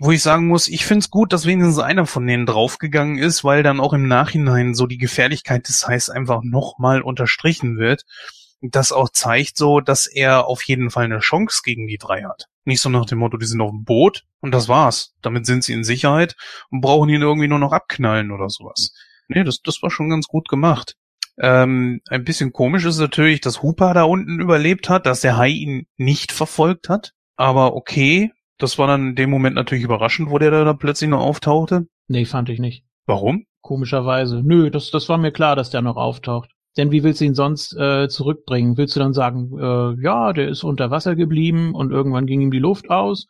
wo 0.00 0.10
ich 0.10 0.20
sagen 0.20 0.48
muss, 0.48 0.66
ich 0.66 0.84
finde 0.84 1.04
es 1.04 1.10
gut, 1.10 1.32
dass 1.32 1.46
wenigstens 1.46 1.78
einer 1.78 2.06
von 2.06 2.26
denen 2.26 2.46
draufgegangen 2.46 3.18
ist, 3.18 3.44
weil 3.44 3.62
dann 3.62 3.78
auch 3.78 3.92
im 3.92 4.08
Nachhinein 4.08 4.74
so 4.74 4.88
die 4.88 4.98
Gefährlichkeit 4.98 5.68
des 5.68 5.86
Heiß 5.86 6.10
einfach 6.10 6.40
nochmal 6.42 7.02
unterstrichen 7.02 7.78
wird. 7.78 8.02
Das 8.62 8.90
auch 8.90 9.10
zeigt 9.10 9.56
so, 9.56 9.80
dass 9.80 10.08
er 10.08 10.46
auf 10.46 10.62
jeden 10.64 10.90
Fall 10.90 11.04
eine 11.04 11.20
Chance 11.20 11.60
gegen 11.64 11.86
die 11.86 11.98
drei 11.98 12.24
hat. 12.24 12.48
Nicht 12.66 12.80
so 12.80 12.90
nach 12.90 13.06
dem 13.06 13.18
Motto, 13.18 13.36
die 13.38 13.46
sind 13.46 13.60
auf 13.60 13.70
dem 13.70 13.84
Boot 13.84 14.24
und 14.40 14.52
das 14.52 14.68
war's. 14.68 15.14
Damit 15.22 15.46
sind 15.46 15.62
sie 15.62 15.72
in 15.72 15.84
Sicherheit 15.84 16.36
und 16.70 16.80
brauchen 16.80 17.08
ihn 17.08 17.22
irgendwie 17.22 17.48
nur 17.48 17.60
noch 17.60 17.72
abknallen 17.72 18.32
oder 18.32 18.50
sowas. 18.50 18.92
Nee, 19.28 19.44
das, 19.44 19.62
das 19.62 19.82
war 19.82 19.90
schon 19.90 20.10
ganz 20.10 20.26
gut 20.26 20.48
gemacht. 20.48 20.96
Ähm, 21.38 22.00
ein 22.08 22.24
bisschen 22.24 22.52
komisch 22.52 22.84
ist 22.84 22.98
natürlich, 22.98 23.40
dass 23.40 23.62
Hooper 23.62 23.94
da 23.94 24.02
unten 24.02 24.40
überlebt 24.40 24.88
hat, 24.88 25.06
dass 25.06 25.20
der 25.20 25.36
Hai 25.36 25.50
ihn 25.50 25.86
nicht 25.96 26.32
verfolgt 26.32 26.88
hat. 26.88 27.12
Aber 27.36 27.76
okay, 27.76 28.32
das 28.58 28.78
war 28.78 28.88
dann 28.88 29.10
in 29.10 29.14
dem 29.14 29.30
Moment 29.30 29.54
natürlich 29.54 29.84
überraschend, 29.84 30.30
wo 30.30 30.38
der 30.38 30.50
da, 30.50 30.72
plötzlich 30.72 31.08
noch 31.08 31.20
auftauchte. 31.20 31.86
Nee, 32.08 32.24
fand 32.24 32.48
ich 32.48 32.58
nicht. 32.58 32.84
Warum? 33.06 33.46
Komischerweise. 33.60 34.42
Nö, 34.42 34.70
das, 34.70 34.90
das 34.90 35.08
war 35.08 35.18
mir 35.18 35.30
klar, 35.30 35.54
dass 35.54 35.70
der 35.70 35.82
noch 35.82 35.96
auftaucht. 35.96 36.50
Denn 36.76 36.90
wie 36.90 37.02
willst 37.02 37.20
du 37.20 37.24
ihn 37.24 37.34
sonst 37.34 37.74
äh, 37.76 38.08
zurückbringen? 38.08 38.76
Willst 38.76 38.96
du 38.96 39.00
dann 39.00 39.14
sagen, 39.14 39.58
äh, 39.58 40.02
ja, 40.02 40.32
der 40.32 40.48
ist 40.48 40.64
unter 40.64 40.90
Wasser 40.90 41.16
geblieben 41.16 41.74
und 41.74 41.90
irgendwann 41.90 42.26
ging 42.26 42.40
ihm 42.40 42.50
die 42.50 42.58
Luft 42.58 42.90
aus 42.90 43.26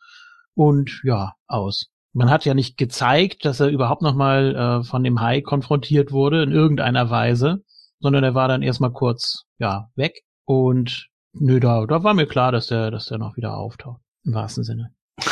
und 0.53 1.01
ja, 1.03 1.33
aus. 1.47 1.87
Man 2.13 2.29
hat 2.29 2.45
ja 2.45 2.53
nicht 2.53 2.77
gezeigt, 2.77 3.45
dass 3.45 3.59
er 3.59 3.67
überhaupt 3.67 4.01
nochmal 4.01 4.55
äh, 4.55 4.83
von 4.83 5.03
dem 5.03 5.21
Hai 5.21 5.41
konfrontiert 5.41 6.11
wurde 6.11 6.43
in 6.43 6.51
irgendeiner 6.51 7.09
Weise 7.09 7.63
sondern 7.99 8.23
er 8.23 8.35
war 8.35 8.47
dann 8.47 8.61
erstmal 8.61 8.91
kurz, 8.91 9.43
ja, 9.57 9.89
weg. 9.95 10.21
Und 10.45 11.09
nö, 11.33 11.59
da, 11.59 11.85
da 11.85 12.03
war 12.03 12.13
mir 12.13 12.27
klar, 12.27 12.51
dass 12.51 12.67
der, 12.67 12.91
dass 12.91 13.05
der 13.05 13.17
noch 13.17 13.37
wieder 13.37 13.57
auftaucht. 13.57 14.01
Im 14.23 14.33
wahrsten 14.33 14.63
Sinne. 14.63 14.93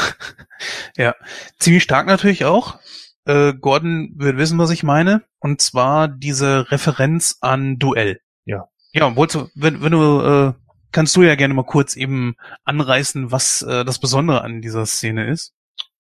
ja, 0.98 1.14
ziemlich 1.60 1.84
stark 1.84 2.08
natürlich 2.08 2.46
auch. 2.46 2.80
Äh, 3.26 3.54
Gordon 3.54 4.14
wird 4.16 4.38
wissen, 4.38 4.58
was 4.58 4.72
ich 4.72 4.84
meine. 4.84 5.24
Und 5.40 5.62
zwar 5.62 6.08
diese 6.08 6.72
Referenz 6.72 7.38
an 7.42 7.78
Duell. 7.78 8.20
Ja. 8.46 8.68
Ja, 8.94 9.16
wolltest 9.16 9.36
du, 9.36 9.50
wenn, 9.56 9.82
wenn 9.82 9.92
du, 9.92 10.22
äh, 10.22 10.54
kannst 10.92 11.16
du 11.16 11.24
ja 11.24 11.36
gerne 11.36 11.54
mal 11.54 11.64
kurz 11.64 11.96
eben 11.96 12.36
anreißen, 12.64 13.32
was 13.32 13.62
äh, 13.62 13.84
das 13.84 14.00
Besondere 14.00 14.42
an 14.42 14.62
dieser 14.62 14.86
Szene 14.86 15.30
ist. 15.30 15.54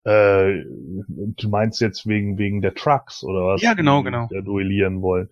Äh, 0.05 0.63
du 1.07 1.49
meinst 1.49 1.81
jetzt 1.81 2.07
wegen 2.07 2.37
wegen 2.37 2.61
der 2.61 2.75
Trucks 2.75 3.23
oder 3.23 3.47
was? 3.47 3.61
Ja, 3.61 3.73
genau, 3.73 4.03
genau. 4.03 4.27
Die 4.31 4.43
duellieren 4.43 5.01
wollen. 5.01 5.29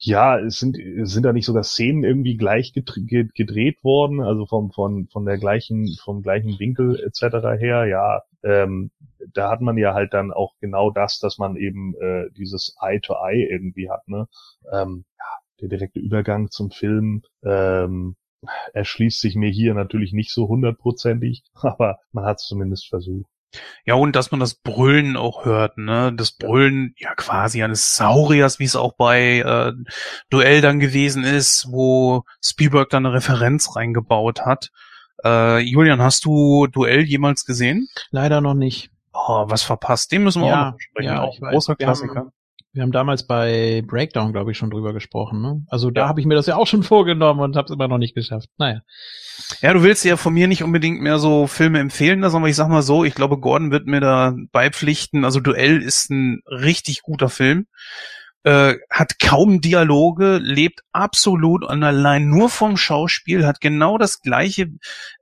Ja, 0.00 0.38
es 0.38 0.58
sind, 0.58 0.76
sind 1.02 1.22
da 1.24 1.32
nicht 1.32 1.46
sogar 1.46 1.64
Szenen 1.64 2.04
irgendwie 2.04 2.36
gleich 2.36 2.72
gedreht 2.72 3.82
worden, 3.82 4.20
also 4.20 4.46
vom, 4.46 4.70
von, 4.70 5.08
von 5.08 5.24
der 5.24 5.38
gleichen, 5.38 5.96
vom 6.02 6.22
gleichen 6.22 6.58
Winkel 6.60 7.00
etc. 7.00 7.46
her, 7.58 7.86
ja, 7.86 8.22
ähm, 8.42 8.90
da 9.32 9.50
hat 9.50 9.60
man 9.60 9.76
ja 9.76 9.94
halt 9.94 10.14
dann 10.14 10.32
auch 10.32 10.54
genau 10.60 10.90
das, 10.90 11.18
dass 11.18 11.38
man 11.38 11.56
eben 11.56 11.94
äh, 12.00 12.30
dieses 12.36 12.76
Eye 12.80 13.00
to 13.00 13.14
Eye 13.14 13.46
irgendwie 13.50 13.90
hat, 13.90 14.06
ne? 14.08 14.28
Ähm, 14.72 15.04
ja, 15.18 15.24
der 15.60 15.68
direkte 15.68 16.00
Übergang 16.00 16.50
zum 16.50 16.70
Film 16.70 17.22
ähm, 17.42 18.16
erschließt 18.72 19.20
sich 19.20 19.34
mir 19.34 19.50
hier 19.50 19.74
natürlich 19.74 20.12
nicht 20.12 20.32
so 20.32 20.48
hundertprozentig, 20.48 21.42
aber 21.54 21.98
man 22.12 22.24
hat 22.24 22.38
es 22.38 22.46
zumindest 22.46 22.88
versucht. 22.88 23.30
Ja, 23.86 23.94
und 23.94 24.14
dass 24.14 24.30
man 24.30 24.40
das 24.40 24.54
Brüllen 24.54 25.16
auch 25.16 25.46
hört, 25.46 25.78
ne? 25.78 26.12
Das 26.14 26.32
Brüllen, 26.32 26.94
ja, 26.98 27.14
quasi 27.14 27.62
eines 27.62 27.96
Sauriers, 27.96 28.58
wie 28.58 28.64
es 28.64 28.76
auch 28.76 28.94
bei 28.96 29.38
äh, 29.38 29.72
Duell 30.28 30.60
dann 30.60 30.80
gewesen 30.80 31.24
ist, 31.24 31.66
wo 31.70 32.24
Spielberg 32.44 32.90
dann 32.90 33.06
eine 33.06 33.14
Referenz 33.14 33.74
reingebaut 33.74 34.42
hat. 34.42 34.70
Äh, 35.24 35.60
Julian, 35.60 36.00
hast 36.00 36.24
du 36.24 36.66
Duell 36.66 37.02
jemals 37.02 37.44
gesehen? 37.44 37.88
Leider 38.10 38.40
noch 38.40 38.54
nicht. 38.54 38.90
Oh, 39.12 39.44
was 39.48 39.62
verpasst? 39.62 40.12
Den 40.12 40.24
müssen 40.24 40.42
wir 40.42 40.48
ja, 40.48 40.60
auch 40.60 40.70
noch 40.70 40.76
besprechen. 40.76 41.12
Ja, 41.12 41.22
auch 41.22 41.40
ein 41.40 41.50
großer 41.50 41.76
Klassiker. 41.76 42.32
Wir 42.72 42.82
haben 42.82 42.92
damals 42.92 43.26
bei 43.26 43.82
Breakdown, 43.86 44.32
glaube 44.32 44.52
ich, 44.52 44.58
schon 44.58 44.70
drüber 44.70 44.92
gesprochen. 44.92 45.40
Ne? 45.40 45.64
Also 45.68 45.90
da 45.90 46.02
ja. 46.02 46.08
habe 46.08 46.20
ich 46.20 46.26
mir 46.26 46.34
das 46.34 46.46
ja 46.46 46.56
auch 46.56 46.66
schon 46.66 46.82
vorgenommen 46.84 47.40
und 47.40 47.56
habe 47.56 47.66
es 47.66 47.72
immer 47.72 47.88
noch 47.88 47.98
nicht 47.98 48.14
geschafft. 48.14 48.48
Naja. 48.58 48.82
Ja, 49.60 49.72
du 49.72 49.82
willst 49.82 50.04
ja 50.04 50.16
von 50.16 50.34
mir 50.34 50.46
nicht 50.48 50.62
unbedingt 50.62 51.00
mehr 51.00 51.18
so 51.18 51.46
Filme 51.46 51.78
empfehlen, 51.78 52.22
aber 52.22 52.46
ich 52.46 52.56
sag 52.56 52.68
mal 52.68 52.82
so, 52.82 53.04
ich 53.04 53.14
glaube, 53.14 53.38
Gordon 53.38 53.70
wird 53.70 53.86
mir 53.86 54.00
da 54.00 54.34
beipflichten. 54.52 55.24
Also 55.24 55.40
Duell 55.40 55.80
ist 55.82 56.10
ein 56.10 56.42
richtig 56.46 57.02
guter 57.02 57.28
Film. 57.28 57.66
Äh, 58.48 58.78
hat 58.88 59.18
kaum 59.18 59.60
Dialoge, 59.60 60.38
lebt 60.38 60.80
absolut 60.92 61.64
und 61.64 61.82
allein 61.82 62.28
nur 62.28 62.48
vom 62.48 62.78
Schauspiel, 62.78 63.46
hat 63.46 63.60
genau 63.60 63.98
das 63.98 64.22
gleiche 64.22 64.70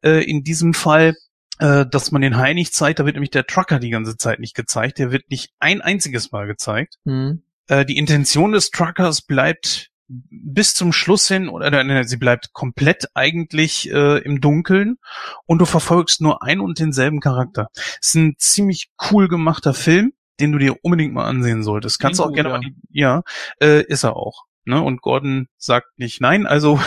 äh, 0.03 0.25
in 0.25 0.45
diesem 0.45 0.75
Fall, 0.75 1.17
äh, 1.59 1.85
dass 1.87 2.13
man 2.13 2.23
den 2.23 2.37
Hai 2.37 2.53
nicht 2.53 2.73
zeigt, 2.73 3.01
da 3.01 3.05
wird 3.05 3.17
nämlich 3.17 3.33
der 3.33 3.45
Trucker 3.45 3.81
die 3.81 3.91
ganze 3.91 4.17
Zeit 4.17 4.39
nicht 4.39 4.55
gezeigt, 4.55 5.01
der 5.01 5.11
wird 5.11 5.29
nicht 5.29 5.51
ein 5.59 5.83
einziges 5.83 6.31
Mal 6.31 6.47
gezeigt. 6.47 6.99
Mhm. 7.03 7.43
Äh, 7.67 7.85
die 7.85 7.97
Intention 7.97 8.53
des 8.53 8.71
Truckers 8.71 9.23
bleibt 9.23 9.91
bis 10.09 10.75
zum 10.75 10.93
Schluss 10.93 11.27
hin 11.27 11.49
oder 11.49 11.73
äh, 11.73 12.05
sie 12.05 12.19
bleibt 12.19 12.53
komplett 12.53 13.09
eigentlich 13.15 13.91
äh, 13.91 14.19
im 14.19 14.41
Dunkeln 14.41 14.99
und 15.47 15.59
du 15.59 15.65
verfolgst 15.65 16.21
nur 16.21 16.45
ein 16.45 16.61
und 16.61 16.79
denselben 16.79 17.19
Charakter. 17.19 17.71
Es 18.01 18.11
ist 18.11 18.15
ein 18.15 18.35
ziemlich 18.39 18.91
cool 19.11 19.27
gemachter 19.27 19.75
Film, 19.75 20.13
den 20.41 20.53
du 20.53 20.59
dir 20.59 20.77
unbedingt 20.83 21.15
mal 21.15 21.27
ansehen 21.27 21.63
solltest. 21.63 21.99
Kannst 21.99 22.21
du 22.21 22.25
auch 22.25 22.33
gerne 22.33 22.51
ja. 22.51 22.55
mal 22.55 22.61
die, 22.61 22.75
ja, 22.91 23.23
äh, 23.61 23.83
ist 23.83 24.05
er 24.05 24.17
auch. 24.17 24.45
Ne? 24.65 24.81
Und 24.81 25.01
Gordon 25.01 25.49
sagt 25.57 25.99
nicht 25.99 26.21
nein, 26.21 26.47
also 26.47 26.81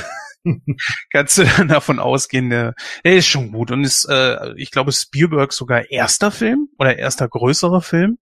kannst 1.11 1.37
du 1.37 1.45
dann 1.45 1.67
davon 1.67 1.99
ausgehen, 1.99 2.49
der, 2.49 2.73
der 3.03 3.15
ist 3.15 3.27
schon 3.27 3.51
gut 3.51 3.71
und 3.71 3.83
ist, 3.83 4.05
äh, 4.05 4.53
ich 4.55 4.71
glaube, 4.71 4.91
Spielberg 4.91 5.53
sogar 5.53 5.89
erster 5.89 6.31
Film 6.31 6.69
oder 6.77 6.97
erster 6.97 7.27
größerer 7.27 7.81
Film. 7.81 8.17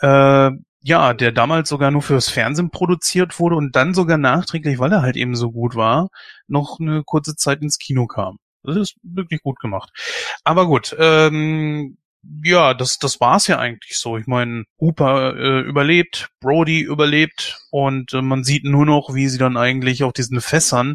Äh, 0.00 0.50
ja, 0.84 1.14
der 1.14 1.30
damals 1.30 1.68
sogar 1.68 1.92
nur 1.92 2.02
fürs 2.02 2.28
Fernsehen 2.28 2.70
produziert 2.70 3.38
wurde 3.38 3.54
und 3.54 3.76
dann 3.76 3.94
sogar 3.94 4.18
nachträglich, 4.18 4.78
weil 4.80 4.92
er 4.92 5.02
halt 5.02 5.16
eben 5.16 5.36
so 5.36 5.52
gut 5.52 5.76
war, 5.76 6.08
noch 6.48 6.80
eine 6.80 7.04
kurze 7.04 7.36
Zeit 7.36 7.62
ins 7.62 7.78
Kino 7.78 8.06
kam. 8.06 8.38
Das 8.64 8.76
ist 8.76 8.96
wirklich 9.02 9.42
gut 9.42 9.58
gemacht. 9.60 9.90
Aber 10.44 10.66
gut, 10.66 10.94
ähm, 10.98 11.98
ja, 12.44 12.74
das, 12.74 12.98
das 12.98 13.20
war's 13.20 13.46
ja 13.46 13.58
eigentlich 13.58 13.98
so. 13.98 14.16
Ich 14.16 14.26
meine, 14.26 14.64
Hooper 14.78 15.34
äh, 15.36 15.60
überlebt, 15.60 16.28
Brody 16.40 16.80
überlebt 16.80 17.58
und 17.70 18.12
äh, 18.12 18.22
man 18.22 18.44
sieht 18.44 18.64
nur 18.64 18.86
noch, 18.86 19.14
wie 19.14 19.28
sie 19.28 19.38
dann 19.38 19.56
eigentlich 19.56 20.04
auf 20.04 20.12
diesen 20.12 20.40
Fässern 20.40 20.94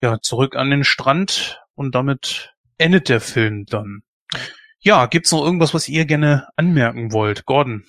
ja 0.00 0.18
zurück 0.20 0.56
an 0.56 0.70
den 0.70 0.84
Strand 0.84 1.60
und 1.74 1.94
damit 1.94 2.54
endet 2.78 3.08
der 3.08 3.20
Film 3.20 3.66
dann. 3.66 4.02
Ja, 4.80 5.06
gibt's 5.06 5.32
noch 5.32 5.44
irgendwas, 5.44 5.74
was 5.74 5.88
ihr 5.88 6.04
gerne 6.04 6.48
anmerken 6.56 7.12
wollt, 7.12 7.44
Gordon? 7.44 7.84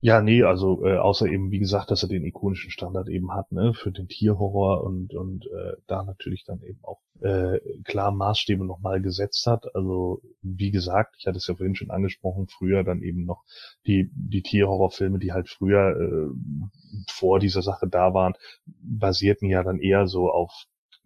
Ja, 0.00 0.20
nee, 0.20 0.42
also 0.42 0.84
äh, 0.84 0.98
außer 0.98 1.26
eben, 1.26 1.50
wie 1.50 1.58
gesagt, 1.58 1.90
dass 1.90 2.02
er 2.02 2.08
den 2.08 2.24
ikonischen 2.24 2.70
Standard 2.70 3.08
eben 3.08 3.32
hat, 3.32 3.50
ne, 3.50 3.72
für 3.74 3.90
den 3.90 4.08
Tierhorror 4.08 4.84
und 4.84 5.14
und 5.14 5.46
äh, 5.46 5.72
da 5.86 6.04
natürlich 6.04 6.44
dann 6.44 6.60
eben 6.62 6.78
auch 6.82 7.00
äh, 7.22 7.58
klar 7.84 8.12
Maßstäbe 8.12 8.64
nochmal 8.64 9.00
gesetzt 9.00 9.46
hat. 9.46 9.74
Also 9.74 10.20
wie 10.42 10.70
gesagt, 10.70 11.16
ich 11.18 11.26
hatte 11.26 11.38
es 11.38 11.46
ja 11.46 11.54
vorhin 11.56 11.74
schon 11.74 11.90
angesprochen, 11.90 12.46
früher 12.46 12.84
dann 12.84 13.00
eben 13.02 13.24
noch 13.24 13.42
die 13.86 14.10
die 14.14 14.42
Tierhorrorfilme, 14.42 15.18
die 15.18 15.32
halt 15.32 15.48
früher 15.48 15.96
äh, 15.98 16.30
vor 17.10 17.38
dieser 17.38 17.62
Sache 17.62 17.88
da 17.88 18.12
waren, 18.14 18.34
basierten 18.66 19.48
ja 19.48 19.62
dann 19.62 19.78
eher 19.80 20.06
so 20.06 20.30
auf 20.30 20.52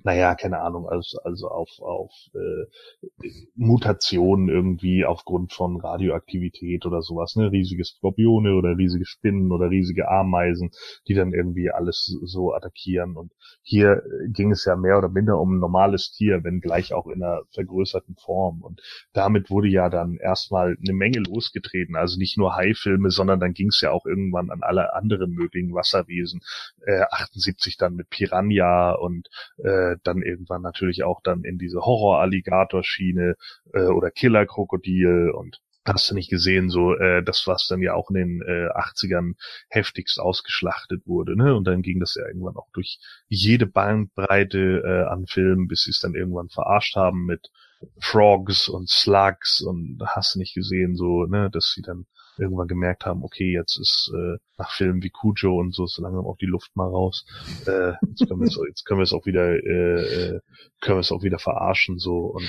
naja, 0.02 0.34
keine 0.34 0.60
Ahnung, 0.60 0.88
also, 0.88 1.18
also 1.22 1.48
auf, 1.48 1.70
auf 1.80 2.12
äh, 2.34 3.28
Mutationen 3.54 4.48
irgendwie 4.48 5.04
aufgrund 5.04 5.52
von 5.52 5.80
Radioaktivität 5.80 6.86
oder 6.86 7.02
sowas, 7.02 7.36
ne? 7.36 7.50
Riesige 7.50 7.84
Skorpione 7.84 8.54
oder 8.54 8.76
riesige 8.76 9.04
Spinnen 9.04 9.52
oder 9.52 9.70
riesige 9.70 10.08
Ameisen, 10.08 10.70
die 11.08 11.14
dann 11.14 11.32
irgendwie 11.32 11.70
alles 11.70 12.04
so 12.22 12.52
attackieren. 12.54 13.16
Und 13.16 13.32
hier 13.62 14.02
ging 14.28 14.52
es 14.52 14.64
ja 14.64 14.76
mehr 14.76 14.98
oder 14.98 15.08
minder 15.08 15.38
um 15.38 15.56
ein 15.56 15.60
normales 15.60 16.12
Tier, 16.12 16.44
wenn 16.44 16.60
gleich 16.60 16.92
auch 16.92 17.06
in 17.06 17.22
einer 17.22 17.42
vergrößerten 17.52 18.16
Form. 18.16 18.62
Und 18.62 18.80
damit 19.12 19.50
wurde 19.50 19.68
ja 19.68 19.88
dann 19.88 20.16
erstmal 20.16 20.76
eine 20.82 20.94
Menge 20.94 21.20
losgetreten. 21.20 21.96
Also 21.96 22.18
nicht 22.18 22.38
nur 22.38 22.56
Haifilme, 22.56 23.10
sondern 23.10 23.40
dann 23.40 23.52
ging 23.52 23.68
es 23.68 23.80
ja 23.80 23.90
auch 23.90 24.06
irgendwann 24.06 24.50
an 24.50 24.62
alle 24.62 24.94
anderen 24.94 25.32
möglichen 25.32 25.74
Wasserwesen. 25.74 26.40
Äh, 26.86 27.02
78 27.10 27.76
dann 27.76 27.94
mit 27.94 28.08
Piranha 28.10 28.92
und 28.92 29.28
äh, 29.58 29.89
äh, 29.92 29.96
dann 30.02 30.22
irgendwann 30.22 30.62
natürlich 30.62 31.04
auch 31.04 31.20
dann 31.22 31.44
in 31.44 31.58
diese 31.58 31.80
Horror-Alligator-Schiene 31.80 33.36
äh, 33.72 33.84
oder 33.84 34.10
Killer-Krokodil 34.10 35.30
und 35.30 35.60
hast 35.86 36.10
du 36.10 36.14
nicht 36.14 36.30
gesehen, 36.30 36.68
so 36.68 36.94
äh, 36.94 37.22
das, 37.22 37.46
was 37.46 37.66
dann 37.66 37.80
ja 37.80 37.94
auch 37.94 38.10
in 38.10 38.16
den 38.16 38.42
äh, 38.42 38.68
80ern 38.68 39.34
heftigst 39.68 40.20
ausgeschlachtet 40.20 41.06
wurde, 41.06 41.36
ne? 41.36 41.54
Und 41.54 41.64
dann 41.64 41.82
ging 41.82 42.00
das 42.00 42.14
ja 42.14 42.26
irgendwann 42.26 42.56
auch 42.56 42.68
durch 42.72 42.98
jede 43.28 43.66
Bandbreite 43.66 44.82
äh, 44.84 45.10
an 45.10 45.26
Filmen, 45.26 45.68
bis 45.68 45.84
sie 45.84 45.90
es 45.90 46.00
dann 46.00 46.14
irgendwann 46.14 46.48
verarscht 46.48 46.96
haben 46.96 47.24
mit 47.24 47.50
Frogs 47.98 48.68
und 48.68 48.90
Slugs 48.90 49.60
und 49.62 49.98
hast 50.06 50.34
du 50.34 50.38
nicht 50.38 50.54
gesehen, 50.54 50.96
so, 50.96 51.24
ne, 51.24 51.50
dass 51.50 51.72
sie 51.74 51.82
dann 51.82 52.06
irgendwann 52.40 52.68
gemerkt 52.68 53.06
haben, 53.06 53.22
okay, 53.22 53.52
jetzt 53.52 53.78
ist 53.78 54.12
äh, 54.14 54.38
nach 54.58 54.70
Filmen 54.72 55.02
wie 55.02 55.10
Cujo 55.10 55.58
und 55.58 55.74
so 55.74 55.86
so 55.86 56.02
langsam 56.02 56.26
auch 56.26 56.36
die 56.36 56.46
Luft 56.46 56.74
mal 56.74 56.88
raus. 56.88 57.24
Äh, 57.66 57.92
jetzt 58.08 58.26
können 58.26 58.40
wir 58.40 58.46
es, 58.46 58.58
jetzt 58.68 58.84
können 58.84 59.00
wir 59.00 59.04
es 59.04 59.12
auch 59.12 59.26
wieder, 59.26 59.52
äh, 59.52 60.34
äh, 60.34 60.40
können 60.80 60.96
wir 60.96 61.00
es 61.00 61.12
auch 61.12 61.22
wieder 61.22 61.38
verarschen 61.38 61.98
so 61.98 62.34
und 62.34 62.48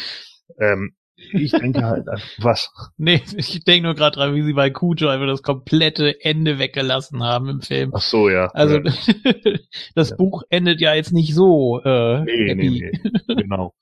ähm, 0.60 0.96
ich 1.34 1.52
denke 1.52 1.84
halt, 1.84 2.08
was? 2.40 2.72
Nee, 2.98 3.22
ich 3.36 3.64
denke 3.64 3.84
nur 3.84 3.96
gerade 3.96 4.16
dran, 4.16 4.36
wie 4.36 4.44
sie 4.44 4.54
bei 4.54 4.70
Cujo 4.70 5.08
einfach 5.08 5.28
das 5.28 5.44
komplette 5.44 6.16
Ende 6.22 6.60
weggelassen 6.60 7.24
haben 7.24 7.50
im 7.50 7.62
Film. 7.62 7.92
Ach 7.94 8.02
so, 8.02 8.30
ja. 8.30 8.48
Also 8.54 8.78
ja. 8.78 8.84
das 9.96 10.10
ja. 10.12 10.16
Buch 10.16 10.44
endet 10.50 10.82
ja 10.82 10.94
jetzt 10.94 11.14
nicht 11.14 11.34
so 11.34 11.82
äh, 11.84 12.22
nee, 12.24 12.50
happy. 12.50 12.70
Nee, 12.70 12.92
nee. 13.28 13.36
Genau. 13.36 13.74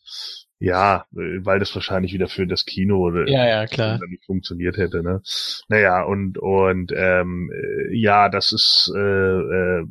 Ja, 0.60 1.06
äh, 1.14 1.44
weil 1.46 1.60
das 1.60 1.74
wahrscheinlich 1.74 2.14
wieder 2.14 2.28
für 2.28 2.46
das 2.46 2.66
Kino 2.66 2.98
oder 3.00 3.28
ja, 3.28 3.48
ja, 3.48 3.66
klar. 3.66 4.00
nicht 4.08 4.26
funktioniert 4.26 4.78
hätte, 4.78 5.02
ne? 5.02 5.22
Naja, 5.70 6.04
und 6.04 6.38
und 6.38 6.92
ähm, 6.96 7.50
äh, 7.54 7.96
ja, 7.96 8.28
das 8.30 8.52
ist 8.52 8.92
äh, 8.94 9.00
äh, 9.00 9.86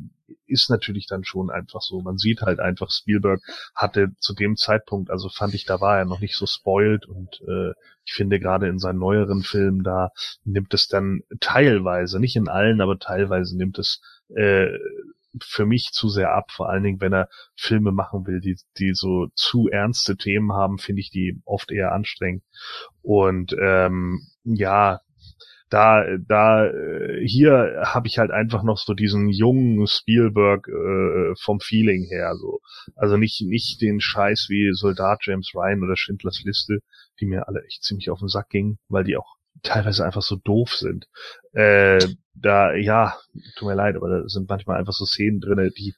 ist 0.45 0.69
natürlich 0.69 1.07
dann 1.07 1.23
schon 1.23 1.49
einfach 1.49 1.81
so. 1.81 2.01
Man 2.01 2.17
sieht 2.17 2.41
halt 2.41 2.59
einfach, 2.59 2.91
Spielberg 2.91 3.41
hatte 3.75 4.11
zu 4.19 4.33
dem 4.33 4.55
Zeitpunkt, 4.55 5.09
also 5.09 5.29
fand 5.29 5.53
ich, 5.53 5.65
da 5.65 5.79
war 5.81 5.97
er 5.97 6.05
noch 6.05 6.19
nicht 6.19 6.35
so 6.35 6.45
spoiled 6.45 7.07
und 7.07 7.41
äh, 7.47 7.73
ich 8.05 8.13
finde 8.13 8.39
gerade 8.39 8.67
in 8.67 8.79
seinen 8.79 8.99
neueren 8.99 9.43
Filmen 9.43 9.83
da 9.83 10.11
nimmt 10.43 10.73
es 10.73 10.87
dann 10.87 11.21
teilweise, 11.39 12.19
nicht 12.19 12.35
in 12.35 12.47
allen, 12.47 12.81
aber 12.81 12.97
teilweise 12.97 13.55
nimmt 13.57 13.77
es 13.77 14.01
äh, 14.35 14.67
für 15.41 15.65
mich 15.65 15.91
zu 15.91 16.09
sehr 16.09 16.33
ab, 16.33 16.51
vor 16.51 16.69
allen 16.69 16.83
Dingen, 16.83 17.01
wenn 17.01 17.13
er 17.13 17.29
Filme 17.55 17.91
machen 17.91 18.25
will, 18.25 18.39
die, 18.39 18.57
die 18.77 18.93
so 18.93 19.27
zu 19.35 19.69
ernste 19.69 20.17
Themen 20.17 20.53
haben, 20.53 20.77
finde 20.77 21.01
ich 21.01 21.11
die 21.11 21.41
oft 21.45 21.71
eher 21.71 21.91
anstrengend. 21.91 22.43
Und 23.01 23.55
ähm, 23.59 24.21
ja, 24.43 25.01
da, 25.69 26.03
da, 26.17 26.67
hier 27.23 27.83
habe 27.85 28.07
ich 28.07 28.17
halt 28.17 28.31
einfach 28.31 28.63
noch 28.63 28.77
so 28.79 28.95
diesen 28.95 29.29
jungen 29.29 29.85
Spielberg 29.85 30.67
äh, 30.67 31.35
vom 31.39 31.59
Feeling 31.59 32.05
her, 32.09 32.33
so. 32.35 32.59
Also 32.95 33.17
nicht, 33.17 33.41
nicht 33.41 33.79
den 33.81 34.01
Scheiß 34.01 34.47
wie 34.49 34.71
Soldat 34.73 35.19
James 35.21 35.51
Ryan 35.53 35.83
oder 35.83 35.95
Schindlers 35.95 36.41
Liste, 36.43 36.79
die 37.19 37.27
mir 37.27 37.47
alle 37.47 37.63
echt 37.65 37.83
ziemlich 37.83 38.09
auf 38.09 38.19
den 38.19 38.29
Sack 38.29 38.49
gingen, 38.49 38.79
weil 38.87 39.03
die 39.03 39.15
auch 39.15 39.35
teilweise 39.61 40.05
einfach 40.05 40.21
so 40.21 40.37
doof 40.37 40.73
sind. 40.73 41.07
Äh, 41.53 41.99
da, 42.41 42.73
ja, 42.73 43.17
tut 43.55 43.67
mir 43.67 43.75
leid, 43.75 43.95
aber 43.95 44.09
da 44.09 44.29
sind 44.29 44.49
manchmal 44.49 44.77
einfach 44.77 44.93
so 44.93 45.05
Szenen 45.05 45.39
drinne, 45.39 45.71
die, 45.71 45.95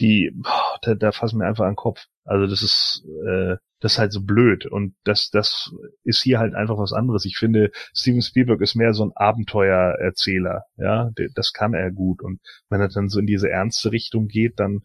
die, 0.00 0.32
boah, 0.34 0.78
da, 0.82 0.94
da 0.94 1.12
fassen 1.12 1.38
mir 1.38 1.46
einfach 1.46 1.64
an 1.64 1.72
den 1.72 1.76
Kopf. 1.76 2.06
Also 2.24 2.46
das 2.46 2.62
ist, 2.62 3.04
äh, 3.26 3.56
das 3.80 3.92
ist 3.92 3.98
halt 3.98 4.12
so 4.12 4.22
blöd 4.22 4.64
und 4.64 4.94
das, 5.04 5.28
das 5.30 5.70
ist 6.04 6.22
hier 6.22 6.38
halt 6.38 6.54
einfach 6.54 6.78
was 6.78 6.94
anderes. 6.94 7.26
Ich 7.26 7.36
finde, 7.36 7.70
Steven 7.94 8.22
Spielberg 8.22 8.62
ist 8.62 8.76
mehr 8.76 8.94
so 8.94 9.04
ein 9.04 9.12
Abenteuererzähler, 9.14 10.64
ja, 10.78 11.10
das 11.34 11.52
kann 11.52 11.74
er 11.74 11.90
gut 11.90 12.22
und 12.22 12.40
wenn 12.70 12.80
er 12.80 12.88
dann 12.88 13.10
so 13.10 13.20
in 13.20 13.26
diese 13.26 13.50
ernste 13.50 13.92
Richtung 13.92 14.26
geht, 14.26 14.58
dann 14.58 14.82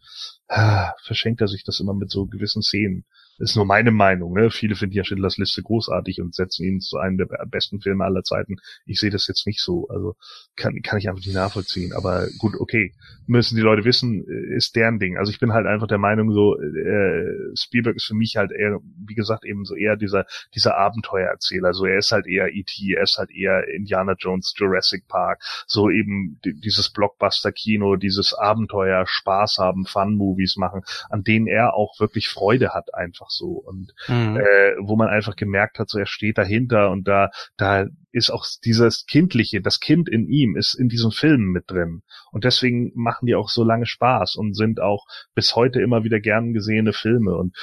ah, 0.50 0.92
verschenkt 1.02 1.40
er 1.40 1.48
sich 1.48 1.64
das 1.64 1.80
immer 1.80 1.94
mit 1.94 2.12
so 2.12 2.26
gewissen 2.26 2.62
Szenen 2.62 3.06
ist 3.40 3.56
nur 3.56 3.66
meine 3.66 3.92
Meinung. 3.92 4.34
Ne? 4.34 4.52
Viele 4.52 4.76
finden 4.76 4.96
ja 4.96 5.04
Schindlers 5.04 5.38
Liste 5.38 5.64
großartig 5.64 6.22
und 6.22 6.36
setzen 6.36 6.66
ihn 6.66 6.82
zu 6.82 6.98
einem 6.98 7.18
der 7.18 7.28
besten 7.48 7.82
Filme 7.82 8.04
aller 8.04 8.24
Zeiten. 8.24 8.58
Ich 8.86 9.00
sehe 9.00 9.10
das 9.10 9.28
jetzt 9.28 9.48
nicht 9.48 9.62
so. 9.62 9.88
Also 9.88 10.16
kann, 10.56 10.82
kann 10.82 11.00
ich 11.00 11.08
einfach 11.08 11.26
nicht 11.26 11.34
nachvollziehen. 11.34 11.94
Aber 11.94 12.28
gut, 12.38 12.56
okay. 12.60 12.94
Müssen 13.28 13.56
die 13.56 13.62
Leute 13.62 13.86
wissen, 13.86 14.26
äh, 14.28 14.56
ist 14.56 14.76
deren 14.76 15.00
Ding. 15.00 15.18
Also 15.18 15.32
ich 15.32 15.40
bin 15.40 15.54
halt 15.54 15.68
einfach 15.68 15.88
der 15.88 15.98
Meinung, 15.98 16.34
so 16.34 16.60
äh, 16.60 17.56
Spielberg 17.56 17.96
ist 17.96 18.06
für 18.06 18.16
mich 18.16 18.36
halt 18.36 18.52
eher, 18.52 18.80
wie 19.08 19.16
gesagt, 19.16 19.46
eben 19.46 19.66
so 19.66 19.76
eher 19.76 19.96
dieser, 19.96 20.26
dieser 20.54 20.78
Abenteuererzähler. 20.78 21.74
So 21.74 21.86
er 21.86 22.00
ist 22.00 22.12
halt 22.12 22.28
eher 22.28 22.50
E.T., 22.54 22.94
er 22.94 23.04
ist 23.04 23.18
halt 23.18 23.32
eher 23.32 23.68
Indiana 23.68 24.16
Jones, 24.18 24.54
Jurassic 24.58 25.08
Park. 25.08 25.44
So 25.66 25.90
eben 25.90 26.40
dieses 26.44 26.90
Blockbuster-Kino, 26.90 27.96
dieses 27.96 28.34
Abenteuer, 28.34 29.06
Spaß 29.08 29.60
haben, 29.60 29.86
Fun-Movies 29.86 30.58
machen, 30.58 30.82
an 31.10 31.24
denen 31.24 31.48
er 31.48 31.74
auch 31.74 32.00
wirklich 32.00 32.28
Freude 32.28 32.74
hat 32.74 32.94
einfach 32.94 33.29
einfach 33.30 33.32
so. 33.32 33.64
Und 33.66 33.94
mhm. 34.08 34.38
äh, 34.38 34.76
wo 34.80 34.96
man 34.96 35.08
einfach 35.08 35.36
gemerkt 35.36 35.80
hat, 35.80 35.90
so 35.90 36.00
er 36.00 36.06
steht 36.06 36.38
dahinter 36.38 36.92
und 36.92 37.08
da, 37.08 37.30
da 37.58 37.88
ist 38.12 38.32
auch 38.32 38.46
dieses 38.64 39.06
Kindliche, 39.06 39.62
das 39.62 39.80
Kind 39.80 40.10
in 40.10 40.28
ihm 40.28 40.56
ist 40.56 40.74
in 40.74 40.90
diesem 40.90 41.12
Film 41.12 41.52
mit 41.52 41.66
drin. 41.68 42.02
Und 42.32 42.44
deswegen 42.44 42.92
machen 42.96 43.26
die 43.26 43.36
auch 43.36 43.50
so 43.50 43.64
lange 43.64 43.86
Spaß 43.86 44.36
und 44.36 44.56
sind 44.56 44.80
auch 44.80 45.06
bis 45.36 45.56
heute 45.56 45.82
immer 45.82 46.04
wieder 46.04 46.20
gern 46.20 46.54
gesehene 46.54 46.94
Filme. 46.94 47.36
Und 47.36 47.56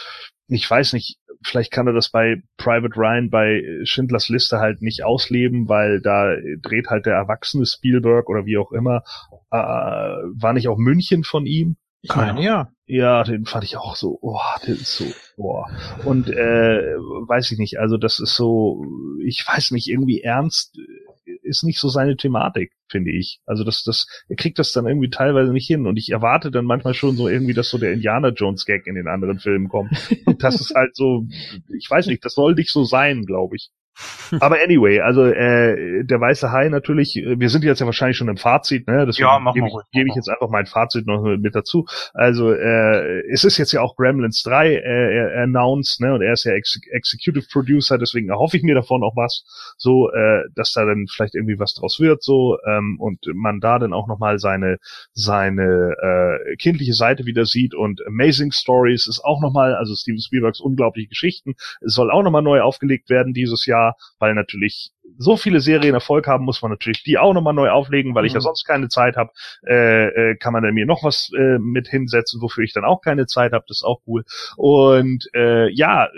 ich 0.49 0.69
weiß 0.71 0.93
nicht, 0.93 1.19
vielleicht 1.43 1.73
kann 1.73 1.89
er 1.89 1.93
das 1.93 2.11
bei 2.11 2.43
Private 2.57 2.97
Ryan 2.97 3.31
bei 3.31 3.63
Schindlers 3.83 4.29
Liste 4.29 4.59
halt 4.59 4.81
nicht 4.81 5.05
ausleben, 5.05 5.69
weil 5.69 6.01
da 6.01 6.37
dreht 6.63 6.87
halt 6.87 7.07
der 7.07 7.15
erwachsene 7.15 7.67
Spielberg 7.67 8.29
oder 8.29 8.47
wie 8.47 8.57
auch 8.57 8.71
immer. 8.71 9.03
Äh, 9.51 9.57
war 9.57 10.53
nicht 10.53 10.69
auch 10.69 10.79
München 10.79 11.25
von 11.25 11.47
ihm? 11.47 11.77
Ich 12.09 12.17
meine, 12.17 12.43
ja. 12.43 12.71
Ja, 12.87 13.25
den 13.25 13.47
fand 13.47 13.65
ich 13.65 13.77
auch 13.77 13.97
so, 13.97 14.19
oh, 14.23 14.39
der 14.65 14.75
ist 14.75 14.97
so, 14.97 15.05
boah. 15.37 15.67
Und 16.05 16.29
äh, 16.29 16.95
weiß 16.95 17.51
ich 17.51 17.59
nicht, 17.59 17.79
also 17.81 17.97
das 17.97 18.21
ist 18.21 18.37
so, 18.37 18.85
ich 19.25 19.45
weiß 19.47 19.73
nicht, 19.73 19.89
irgendwie 19.89 20.21
ernst 20.21 20.79
ist 21.43 21.65
nicht 21.65 21.79
so 21.79 21.89
seine 21.89 22.17
Thematik, 22.17 22.73
finde 22.89 23.11
ich. 23.11 23.41
Also 23.47 23.65
das, 23.65 23.83
das, 23.83 24.07
er 24.29 24.37
kriegt 24.37 24.59
das 24.59 24.73
dann 24.73 24.87
irgendwie 24.87 25.11
teilweise 25.11 25.53
nicht 25.53 25.67
hin. 25.67 25.87
Und 25.87 25.97
ich 25.97 26.11
erwarte 26.11 26.51
dann 26.51 26.65
manchmal 26.65 26.95
schon 26.95 27.17
so 27.17 27.29
irgendwie, 27.29 27.55
dass 27.55 27.71
so 27.71 27.79
der 27.79 27.93
Indiana 27.93 28.29
Jones 28.29 28.65
Gag 28.65 28.87
in 28.87 28.95
den 28.95 29.09
anderen 29.09 29.39
Filmen 29.39 29.69
kommt. 29.69 29.91
Und 30.27 30.43
das 30.43 30.61
ist 30.61 30.75
halt 30.75 30.95
so, 30.95 31.27
ich 31.77 31.89
weiß 31.91 32.07
nicht, 32.07 32.25
das 32.25 32.35
soll 32.35 32.55
nicht 32.55 32.71
so 32.71 32.85
sein, 32.85 33.25
glaube 33.25 33.57
ich. 33.57 33.71
Aber 34.41 34.57
anyway, 34.63 35.01
also 35.01 35.25
äh, 35.25 36.05
der 36.05 36.21
weiße 36.21 36.53
Hai 36.53 36.69
natürlich, 36.69 37.17
äh, 37.17 37.39
wir 37.39 37.49
sind 37.49 37.65
jetzt 37.65 37.81
ja 37.81 37.87
wahrscheinlich 37.87 38.17
schon 38.17 38.29
im 38.29 38.37
Fazit, 38.37 38.87
ne? 38.87 39.07
Deswegen 39.07 39.29
ja, 39.29 39.53
gebe 39.53 39.69
ich, 39.69 39.75
geb 39.93 40.07
ich 40.09 40.15
jetzt 40.15 40.29
einfach 40.29 40.51
mein 40.51 40.67
Fazit 40.67 41.07
noch 41.07 41.23
mit 41.23 41.55
dazu. 41.55 41.87
Also 42.13 42.53
äh, 42.53 43.23
es 43.31 43.45
ist 43.45 43.57
jetzt 43.59 43.73
ja 43.73 43.81
auch 43.81 43.97
Gremlins 43.97 44.43
3 44.43 44.75
äh, 44.75 45.43
announced, 45.43 46.01
ne? 46.01 46.15
Und 46.15 46.23
er 46.23 46.33
ist 46.33 46.45
ja 46.45 46.53
Ex 46.53 46.79
Executive 46.91 47.47
Producer, 47.51 47.99
deswegen 47.99 48.29
erhoffe 48.29 48.57
ich 48.57 48.63
mir 48.63 48.75
davon 48.75 49.03
auch 49.03 49.17
was, 49.17 49.45
so, 49.79 50.11
äh, 50.11 50.43
dass 50.55 50.73
da 50.73 50.85
dann 50.85 51.07
vielleicht 51.09 51.35
irgendwie 51.35 51.59
was 51.59 51.75
draus 51.75 52.01
wird, 52.01 52.23
so 52.23 52.59
ähm, 52.67 52.97
und 52.99 53.27
man 53.35 53.61
da 53.61 53.79
dann 53.79 53.93
auch 53.93 54.09
nochmal 54.09 54.39
seine 54.39 54.79
seine 55.13 55.95
äh, 56.03 56.57
kindliche 56.57 56.95
Seite 56.95 57.25
wieder 57.25 57.45
sieht 57.47 57.75
und 57.75 58.07
Amazing 58.07 58.53
Stories 58.53 59.07
ist 59.07 59.25
auch 59.25 59.41
nochmal, 59.41 59.75
also 59.75 59.95
Steven 59.95 60.21
Spielbergs 60.21 60.61
unglaubliche 60.61 61.09
Geschichten, 61.09 61.55
es 61.81 61.95
soll 61.95 62.11
auch 62.11 62.23
nochmal 62.23 62.43
neu 62.43 62.61
aufgelegt 62.61 63.09
werden 63.09 63.33
dieses 63.33 63.65
Jahr 63.67 63.86
weil 64.19 64.35
natürlich 64.35 64.93
so 65.19 65.37
viele 65.37 65.61
Serien 65.61 65.95
Erfolg 65.95 66.27
haben, 66.27 66.45
muss 66.45 66.63
man 66.63 66.71
natürlich 66.71 67.03
die 67.03 67.19
auch 67.19 67.33
nochmal 67.33 67.55
neu 67.55 67.71
auflegen, 67.71 68.15
weil 68.15 68.23
mhm. 68.23 68.27
ich 68.27 68.33
ja 68.33 68.41
mhm. 68.41 68.45
sonst 68.45 68.65
keine 68.65 68.89
Zeit 68.89 69.17
habe. 69.17 69.31
Äh, 69.67 70.07
äh, 70.07 70.37
kann 70.37 70.53
man 70.53 70.63
dann 70.63 70.75
mir 70.75 70.87
noch 70.87 71.05
was 71.05 71.31
äh, 71.37 71.59
mit 71.59 71.89
hinsetzen, 71.89 72.41
wofür 72.41 72.65
ich 72.65 72.73
dann 72.73 72.85
auch 72.85 73.01
keine 73.01 73.27
Zeit 73.27 73.53
habe. 73.53 73.65
Das 73.69 73.79
ist 73.79 73.85
auch 73.85 74.01
cool. 74.07 74.25
Und 74.57 75.29
äh, 75.35 75.71
ja, 75.73 76.09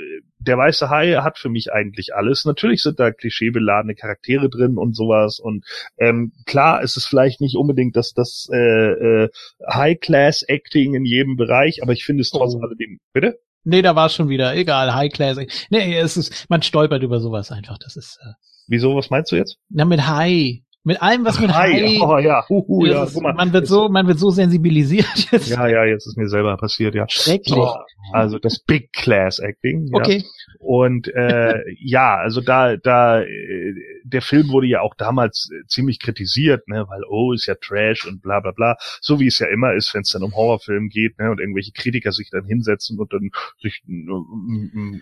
der 0.40 0.57
weiße 0.57 0.89
Hai 0.89 1.15
hat 1.15 1.39
für 1.39 1.49
mich 1.49 1.73
eigentlich 1.73 2.15
alles. 2.15 2.45
Natürlich 2.45 2.82
sind 2.82 3.01
da 3.01 3.11
klischeebeladene 3.11 3.95
Charaktere 3.95 4.49
drin 4.49 4.78
und 4.78 4.95
sowas. 4.95 5.39
Und 5.39 5.65
ähm, 5.99 6.32
klar 6.47 6.82
ist 6.82 6.97
es 6.97 7.07
vielleicht 7.07 7.40
nicht 7.40 7.57
unbedingt 7.57 7.97
das, 7.97 8.15
das 8.15 8.49
äh, 8.53 8.57
äh, 8.57 9.28
High-Class-Acting 9.69 10.95
in 10.95 11.05
jedem 11.05 11.36
Bereich, 11.36 11.82
aber 11.82 11.93
ich 11.93 12.05
finde 12.05 12.23
es 12.23 12.31
trotz 12.31 12.55
oh. 12.55 12.61
alledem. 12.62 13.01
Bitte? 13.12 13.39
Nee, 13.64 13.82
da 13.82 13.94
war 13.97 14.06
es 14.06 14.14
schon 14.14 14.28
wieder. 14.28 14.55
Egal, 14.55 14.94
High 14.94 15.12
Class. 15.12 15.39
Nee, 15.70 15.98
es 15.98 16.16
ist, 16.16 16.47
man 16.48 16.62
stolpert 16.62 17.02
über 17.02 17.20
sowas 17.20 17.51
einfach. 17.51 17.78
Das 17.78 17.97
ist. 17.97 18.18
Äh, 18.22 18.32
Wieso, 18.66 18.94
was 18.94 19.10
meinst 19.10 19.32
du 19.32 19.36
jetzt? 19.36 19.59
Na, 19.68 19.85
mit 19.85 20.06
High. 20.06 20.60
Mit 20.85 21.02
allem, 21.02 21.24
was 21.24 21.39
mit 21.39 21.52
High. 21.52 21.74
High 21.74 22.01
oh, 22.01 22.18
ja. 22.18 22.44
Uhu, 22.48 22.86
ja. 22.86 23.05
Ist, 23.05 23.20
man 23.20 23.52
wird 23.52 23.66
so, 23.66 23.90
man 23.90 24.06
wird 24.06 24.18
so 24.18 24.30
sensibilisiert 24.30 25.30
jetzt. 25.30 25.51
Ja, 25.59 25.66
ja, 25.66 25.85
jetzt 25.85 26.06
ist 26.06 26.16
mir 26.16 26.28
selber 26.28 26.56
passiert, 26.56 26.94
ja. 26.94 27.05
Schrecklich. 27.09 27.59
Oh, 27.59 27.74
also 28.12 28.39
das 28.39 28.60
Big 28.60 28.93
Class 28.93 29.39
Acting. 29.39 29.89
Ja. 29.89 29.98
Okay. 29.98 30.24
Und 30.59 31.09
äh, 31.09 31.62
ja, 31.78 32.16
also 32.16 32.40
da, 32.40 32.76
da, 32.76 33.20
äh, 33.20 33.74
der 34.09 34.22
Film 34.22 34.48
wurde 34.48 34.66
ja 34.66 34.80
auch 34.80 34.94
damals 34.94 35.51
äh, 35.52 35.66
ziemlich 35.66 36.01
kritisiert, 36.01 36.68
ne, 36.68 36.86
weil 36.89 37.02
oh, 37.09 37.32
ist 37.32 37.47
ja 37.47 37.55
Trash 37.55 38.06
und 38.06 38.22
bla 38.22 38.40
bla 38.40 38.52
bla. 38.52 38.76
So 39.01 39.20
wie 39.20 39.26
es 39.26 39.39
ja 39.39 39.48
immer 39.48 39.74
ist, 39.74 39.94
wenn 39.94 40.02
es 40.02 40.10
dann 40.10 40.22
um 40.22 40.35
Horrorfilm 40.35 40.89
geht, 40.89 41.18
ne, 41.18 41.30
und 41.30 41.40
irgendwelche 41.40 41.72
Kritiker 41.72 42.12
sich 42.12 42.30
dann 42.30 42.47
hinsetzen 42.47 42.98
und 42.98 43.12
dann 43.12 43.30
sich 43.60 43.82
ein, 43.89 44.09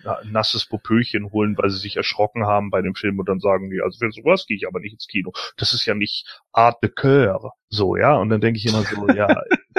ein, 0.05 0.33
nasses 0.33 0.67
Popöchen 0.67 1.31
holen, 1.31 1.57
weil 1.59 1.71
sie 1.71 1.79
sich 1.79 1.97
erschrocken 1.97 2.47
haben 2.47 2.71
bei 2.71 2.83
dem 2.83 2.95
Film 2.95 3.19
und 3.19 3.29
dann 3.29 3.41
sagen 3.41 3.71
die, 3.71 3.81
also 3.81 3.99
für 3.99 4.11
sowas 4.11 4.47
gehe 4.47 4.57
ich 4.57 4.67
aber 4.67 4.81
nicht 4.81 4.95
ins 4.95 5.07
Kino. 5.07 5.33
Das 5.57 5.73
ist 5.73 5.87
ja 5.87 5.95
nicht 5.95 6.27
Art 6.53 6.83
de 6.83 6.91
Coeur. 6.91 7.53
So, 7.69 7.97
ja, 7.97 8.15
und 8.15 8.29
dann 8.29 8.41
denke 8.41 8.59
ich 8.59 8.67
immer 8.67 8.83
so, 8.83 9.09
ja, 9.09 9.29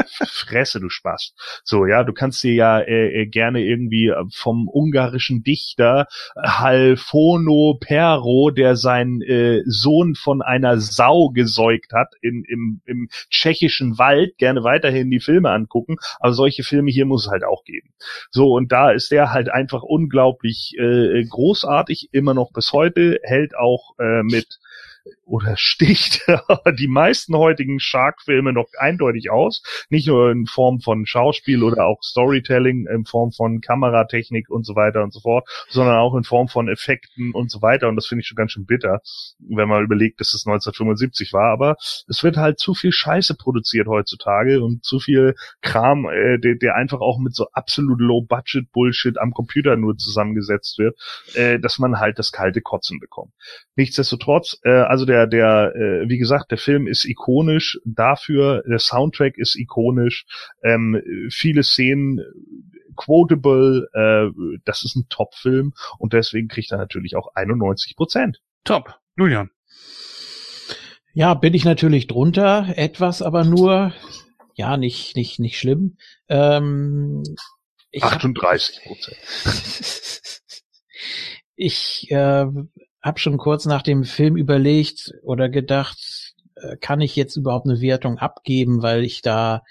Fresse, 0.05 0.79
du 0.79 0.89
Spaß. 0.89 1.33
So, 1.63 1.85
ja, 1.85 2.03
du 2.03 2.13
kannst 2.13 2.43
dir 2.43 2.53
ja 2.53 2.79
äh, 2.79 3.21
äh, 3.21 3.25
gerne 3.27 3.61
irgendwie 3.61 4.11
vom 4.33 4.67
ungarischen 4.67 5.43
Dichter 5.43 6.07
Halfono 6.35 7.77
Pero, 7.79 8.51
der 8.51 8.75
seinen 8.75 9.21
äh, 9.21 9.61
Sohn 9.65 10.15
von 10.15 10.41
einer 10.41 10.79
Sau 10.79 11.29
gesäugt 11.29 11.93
hat 11.93 12.13
in, 12.21 12.43
im, 12.47 12.81
im 12.85 13.09
tschechischen 13.29 13.97
Wald, 13.97 14.37
gerne 14.37 14.63
weiterhin 14.63 15.09
die 15.09 15.19
Filme 15.19 15.51
angucken. 15.51 15.97
Aber 16.19 16.33
solche 16.33 16.63
Filme 16.63 16.91
hier 16.91 17.05
muss 17.05 17.25
es 17.25 17.31
halt 17.31 17.43
auch 17.43 17.63
geben. 17.63 17.89
So, 18.31 18.53
und 18.53 18.71
da 18.71 18.91
ist 18.91 19.11
der 19.11 19.33
halt 19.33 19.49
einfach 19.49 19.83
unglaublich 19.83 20.75
äh, 20.77 21.23
großartig, 21.25 22.09
immer 22.11 22.33
noch 22.33 22.51
bis 22.51 22.71
heute, 22.73 23.19
hält 23.23 23.55
auch 23.55 23.95
äh, 23.99 24.23
mit 24.23 24.59
oder 25.27 25.55
sticht 25.57 26.25
die 26.79 26.87
meisten 26.87 27.35
heutigen 27.35 27.79
Shark-Filme 27.79 28.53
noch 28.53 28.67
eindeutig 28.79 29.29
aus. 29.29 29.61
Nicht 29.89 30.07
nur 30.07 30.31
in 30.31 30.45
Form 30.45 30.79
von 30.79 31.05
Schauspiel 31.05 31.63
oder 31.63 31.85
auch 31.85 32.01
Storytelling, 32.01 32.87
in 32.87 33.05
Form 33.05 33.31
von 33.31 33.59
Kameratechnik 33.59 34.49
und 34.49 34.65
so 34.65 34.75
weiter 34.75 35.03
und 35.03 35.13
so 35.13 35.19
fort, 35.19 35.47
sondern 35.69 35.97
auch 35.97 36.15
in 36.15 36.23
Form 36.23 36.47
von 36.47 36.69
Effekten 36.69 37.33
und 37.33 37.51
so 37.51 37.61
weiter. 37.61 37.89
Und 37.89 37.97
das 37.97 38.07
finde 38.07 38.21
ich 38.21 38.27
schon 38.27 38.37
ganz 38.37 38.53
schön 38.53 38.65
bitter, 38.65 39.01
wenn 39.39 39.67
man 39.67 39.83
überlegt, 39.83 40.21
dass 40.21 40.33
es 40.33 40.47
1975 40.47 41.33
war. 41.33 41.51
Aber 41.51 41.75
es 42.07 42.23
wird 42.23 42.37
halt 42.37 42.59
zu 42.59 42.73
viel 42.73 42.93
Scheiße 42.93 43.35
produziert 43.35 43.87
heutzutage 43.87 44.63
und 44.63 44.85
zu 44.85 44.99
viel 44.99 45.35
Kram, 45.61 46.05
äh, 46.05 46.39
der, 46.39 46.55
der 46.55 46.75
einfach 46.75 47.01
auch 47.01 47.19
mit 47.19 47.35
so 47.35 47.47
absolut 47.51 47.99
Low-Budget-Bullshit 47.99 49.17
am 49.17 49.33
Computer 49.33 49.75
nur 49.75 49.97
zusammengesetzt 49.97 50.79
wird, 50.79 50.97
äh, 51.33 51.59
dass 51.59 51.79
man 51.79 51.99
halt 51.99 52.17
das 52.17 52.31
kalte 52.31 52.61
Kotzen 52.61 52.99
bekommt. 52.99 53.33
Nichtsdestotrotz, 53.75 54.59
äh, 54.63 54.69
also 54.69 55.05
der 55.05 55.16
der, 55.17 55.27
der, 55.27 55.75
äh, 55.75 56.09
wie 56.09 56.17
gesagt, 56.17 56.51
der 56.51 56.57
Film 56.57 56.87
ist 56.87 57.05
ikonisch 57.05 57.79
dafür, 57.85 58.63
der 58.67 58.79
Soundtrack 58.79 59.37
ist 59.37 59.55
ikonisch, 59.55 60.25
ähm, 60.63 61.01
viele 61.31 61.63
Szenen 61.63 62.19
quotable, 62.95 63.87
äh, 63.93 64.59
das 64.65 64.83
ist 64.83 64.95
ein 64.95 65.07
Top-Film 65.09 65.73
und 65.97 66.13
deswegen 66.13 66.47
kriegt 66.47 66.71
er 66.71 66.77
natürlich 66.77 67.15
auch 67.15 67.29
91 67.35 67.95
Prozent. 67.95 68.41
Top. 68.63 68.95
Julian. 69.17 69.49
Ja, 71.13 71.33
bin 71.33 71.55
ich 71.55 71.65
natürlich 71.65 72.05
drunter, 72.05 72.73
etwas 72.75 73.23
aber 73.23 73.43
nur, 73.43 73.93
ja, 74.53 74.77
nicht, 74.77 75.15
nicht, 75.15 75.39
nicht 75.39 75.57
schlimm. 75.57 75.97
Ähm, 76.29 77.23
38 77.99 78.83
Prozent. 78.83 79.17
ich 81.55 82.11
äh, 82.11 82.45
habe 83.01 83.19
schon 83.19 83.37
kurz 83.37 83.65
nach 83.65 83.81
dem 83.81 84.03
Film 84.03 84.37
überlegt 84.37 85.13
oder 85.23 85.49
gedacht, 85.49 86.33
äh, 86.55 86.77
kann 86.77 87.01
ich 87.01 87.15
jetzt 87.15 87.35
überhaupt 87.35 87.67
eine 87.67 87.81
Wertung 87.81 88.17
abgeben, 88.17 88.81
weil 88.81 89.03
ich 89.03 89.21
da 89.21 89.63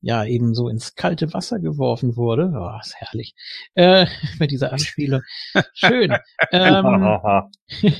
ja 0.00 0.24
eben 0.24 0.54
so 0.54 0.68
ins 0.68 0.94
kalte 0.94 1.32
Wasser 1.32 1.58
geworfen 1.58 2.16
wurde. 2.16 2.52
Oh, 2.54 2.78
ist 2.80 2.94
herrlich. 2.96 3.34
Äh, 3.74 4.06
mit 4.38 4.50
dieser 4.50 4.72
Anspielung. 4.72 5.22
Schön. 5.74 6.16
ähm, 6.52 7.18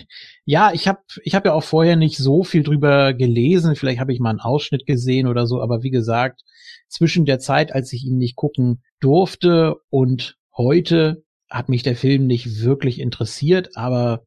ja, 0.44 0.72
ich 0.72 0.86
habe 0.86 1.00
ich 1.24 1.34
hab 1.34 1.44
ja 1.44 1.52
auch 1.52 1.64
vorher 1.64 1.96
nicht 1.96 2.18
so 2.18 2.44
viel 2.44 2.62
drüber 2.62 3.14
gelesen. 3.14 3.74
Vielleicht 3.74 4.00
habe 4.00 4.12
ich 4.12 4.20
mal 4.20 4.30
einen 4.30 4.40
Ausschnitt 4.40 4.86
gesehen 4.86 5.26
oder 5.26 5.46
so. 5.46 5.60
Aber 5.60 5.82
wie 5.82 5.90
gesagt, 5.90 6.42
zwischen 6.88 7.24
der 7.24 7.38
Zeit, 7.38 7.74
als 7.74 7.92
ich 7.92 8.05
ihn 8.05 8.18
nicht 8.18 8.36
gucken 8.36 8.82
durfte 9.00 9.76
und 9.90 10.36
heute 10.56 11.24
hat 11.50 11.68
mich 11.68 11.82
der 11.82 11.96
Film 11.96 12.26
nicht 12.26 12.62
wirklich 12.62 13.00
interessiert. 13.00 13.76
Aber 13.76 14.24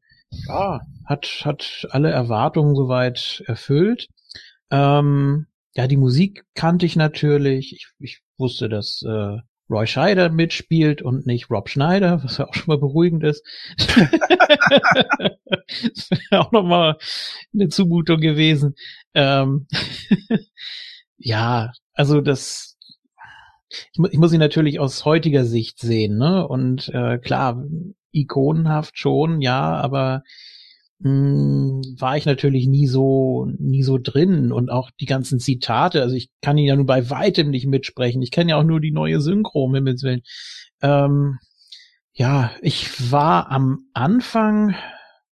ja, 0.48 0.80
hat, 1.04 1.42
hat 1.44 1.86
alle 1.90 2.10
Erwartungen 2.10 2.74
soweit 2.74 3.42
erfüllt. 3.46 4.08
Ähm, 4.70 5.46
ja, 5.74 5.86
die 5.86 5.96
Musik 5.96 6.44
kannte 6.54 6.86
ich 6.86 6.96
natürlich. 6.96 7.72
Ich, 7.74 7.88
ich 7.98 8.20
wusste, 8.38 8.68
dass 8.68 9.02
äh, 9.02 9.38
Roy 9.70 9.86
Scheider 9.86 10.28
mitspielt 10.28 11.02
und 11.02 11.26
nicht 11.26 11.50
Rob 11.50 11.68
Schneider, 11.68 12.22
was 12.22 12.38
ja 12.38 12.46
auch 12.46 12.54
schon 12.54 12.66
mal 12.66 12.78
beruhigend 12.78 13.24
ist. 13.24 13.42
das 13.78 14.10
wäre 16.30 16.40
auch 16.40 16.52
nochmal 16.52 16.98
eine 17.54 17.68
Zumutung 17.68 18.20
gewesen. 18.20 18.74
Ähm, 19.14 19.66
ja, 21.16 21.72
also 21.94 22.20
das, 22.20 22.76
ich, 23.92 23.98
mu 23.98 24.08
ich 24.10 24.18
muss 24.18 24.32
ihn 24.32 24.40
natürlich 24.40 24.78
aus 24.78 25.04
heutiger 25.06 25.44
Sicht 25.44 25.80
sehen, 25.80 26.18
ne? 26.18 26.46
Und 26.46 26.88
äh, 26.90 27.18
klar, 27.18 27.64
ikonenhaft 28.12 28.98
schon, 28.98 29.40
ja, 29.40 29.74
aber 29.76 30.22
mh, 31.00 31.10
hm, 31.10 31.82
war 31.98 32.16
ich 32.16 32.26
natürlich 32.26 32.66
nie 32.66 32.86
so, 32.86 33.46
nie 33.58 33.82
so 33.82 33.98
drin 33.98 34.52
und 34.52 34.70
auch 34.70 34.90
die 35.00 35.06
ganzen 35.06 35.40
Zitate, 35.40 36.02
also 36.02 36.14
ich 36.14 36.30
kann 36.40 36.58
ihn 36.58 36.66
ja 36.66 36.76
nur 36.76 36.86
bei 36.86 37.10
weitem 37.10 37.50
nicht 37.50 37.66
mitsprechen. 37.66 38.22
Ich 38.22 38.30
kenne 38.30 38.50
ja 38.50 38.56
auch 38.56 38.64
nur 38.64 38.80
die 38.80 38.92
neue 38.92 39.20
Synchro, 39.20 39.64
um 39.64 39.74
Himmels 39.74 40.02
Willen. 40.02 40.22
Ähm, 40.80 41.38
ja, 42.12 42.52
ich 42.60 43.10
war 43.10 43.50
am 43.50 43.86
Anfang, 43.94 44.74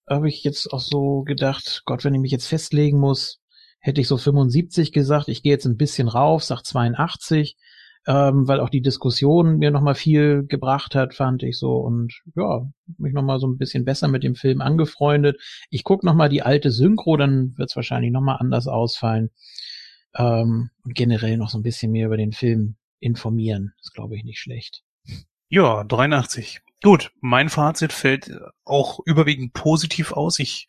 habe 0.08 0.28
ich 0.28 0.42
jetzt 0.44 0.72
auch 0.72 0.80
so 0.80 1.22
gedacht, 1.22 1.82
Gott, 1.84 2.04
wenn 2.04 2.14
ich 2.14 2.20
mich 2.20 2.32
jetzt 2.32 2.46
festlegen 2.46 2.98
muss, 2.98 3.40
hätte 3.80 4.00
ich 4.00 4.08
so 4.08 4.16
75 4.16 4.92
gesagt. 4.92 5.28
Ich 5.28 5.42
gehe 5.42 5.52
jetzt 5.52 5.66
ein 5.66 5.76
bisschen 5.76 6.08
rauf, 6.08 6.42
sag 6.44 6.62
82. 6.62 7.56
ähm, 8.06 8.48
weil 8.48 8.60
auch 8.60 8.70
die 8.70 8.80
Diskussion 8.80 9.58
mir 9.58 9.70
nochmal 9.70 9.94
viel 9.94 10.44
gebracht 10.46 10.94
hat, 10.94 11.14
fand 11.14 11.42
ich 11.42 11.58
so. 11.58 11.76
Und 11.76 12.22
ja, 12.34 12.66
mich 12.98 13.12
nochmal 13.12 13.38
so 13.38 13.46
ein 13.46 13.58
bisschen 13.58 13.84
besser 13.84 14.08
mit 14.08 14.22
dem 14.22 14.34
Film 14.34 14.60
angefreundet. 14.60 15.40
Ich 15.70 15.84
guck 15.84 16.02
nochmal 16.02 16.28
die 16.28 16.42
alte 16.42 16.70
Synchro, 16.70 17.16
dann 17.16 17.56
wird's 17.56 17.76
wahrscheinlich 17.76 18.10
nochmal 18.10 18.38
anders 18.40 18.66
ausfallen. 18.66 19.30
Ähm, 20.14 20.70
und 20.84 20.94
generell 20.94 21.36
noch 21.36 21.50
so 21.50 21.58
ein 21.58 21.62
bisschen 21.62 21.92
mehr 21.92 22.06
über 22.06 22.16
den 22.16 22.32
Film 22.32 22.76
informieren. 23.00 23.72
ist, 23.80 23.94
glaube 23.94 24.16
ich, 24.16 24.24
nicht 24.24 24.38
schlecht. 24.38 24.82
Ja, 25.48 25.84
83. 25.84 26.60
Gut, 26.82 27.12
mein 27.20 27.50
Fazit 27.50 27.92
fällt 27.92 28.30
auch 28.64 29.00
überwiegend 29.04 29.52
positiv 29.52 30.12
aus. 30.12 30.38
Ich 30.38 30.68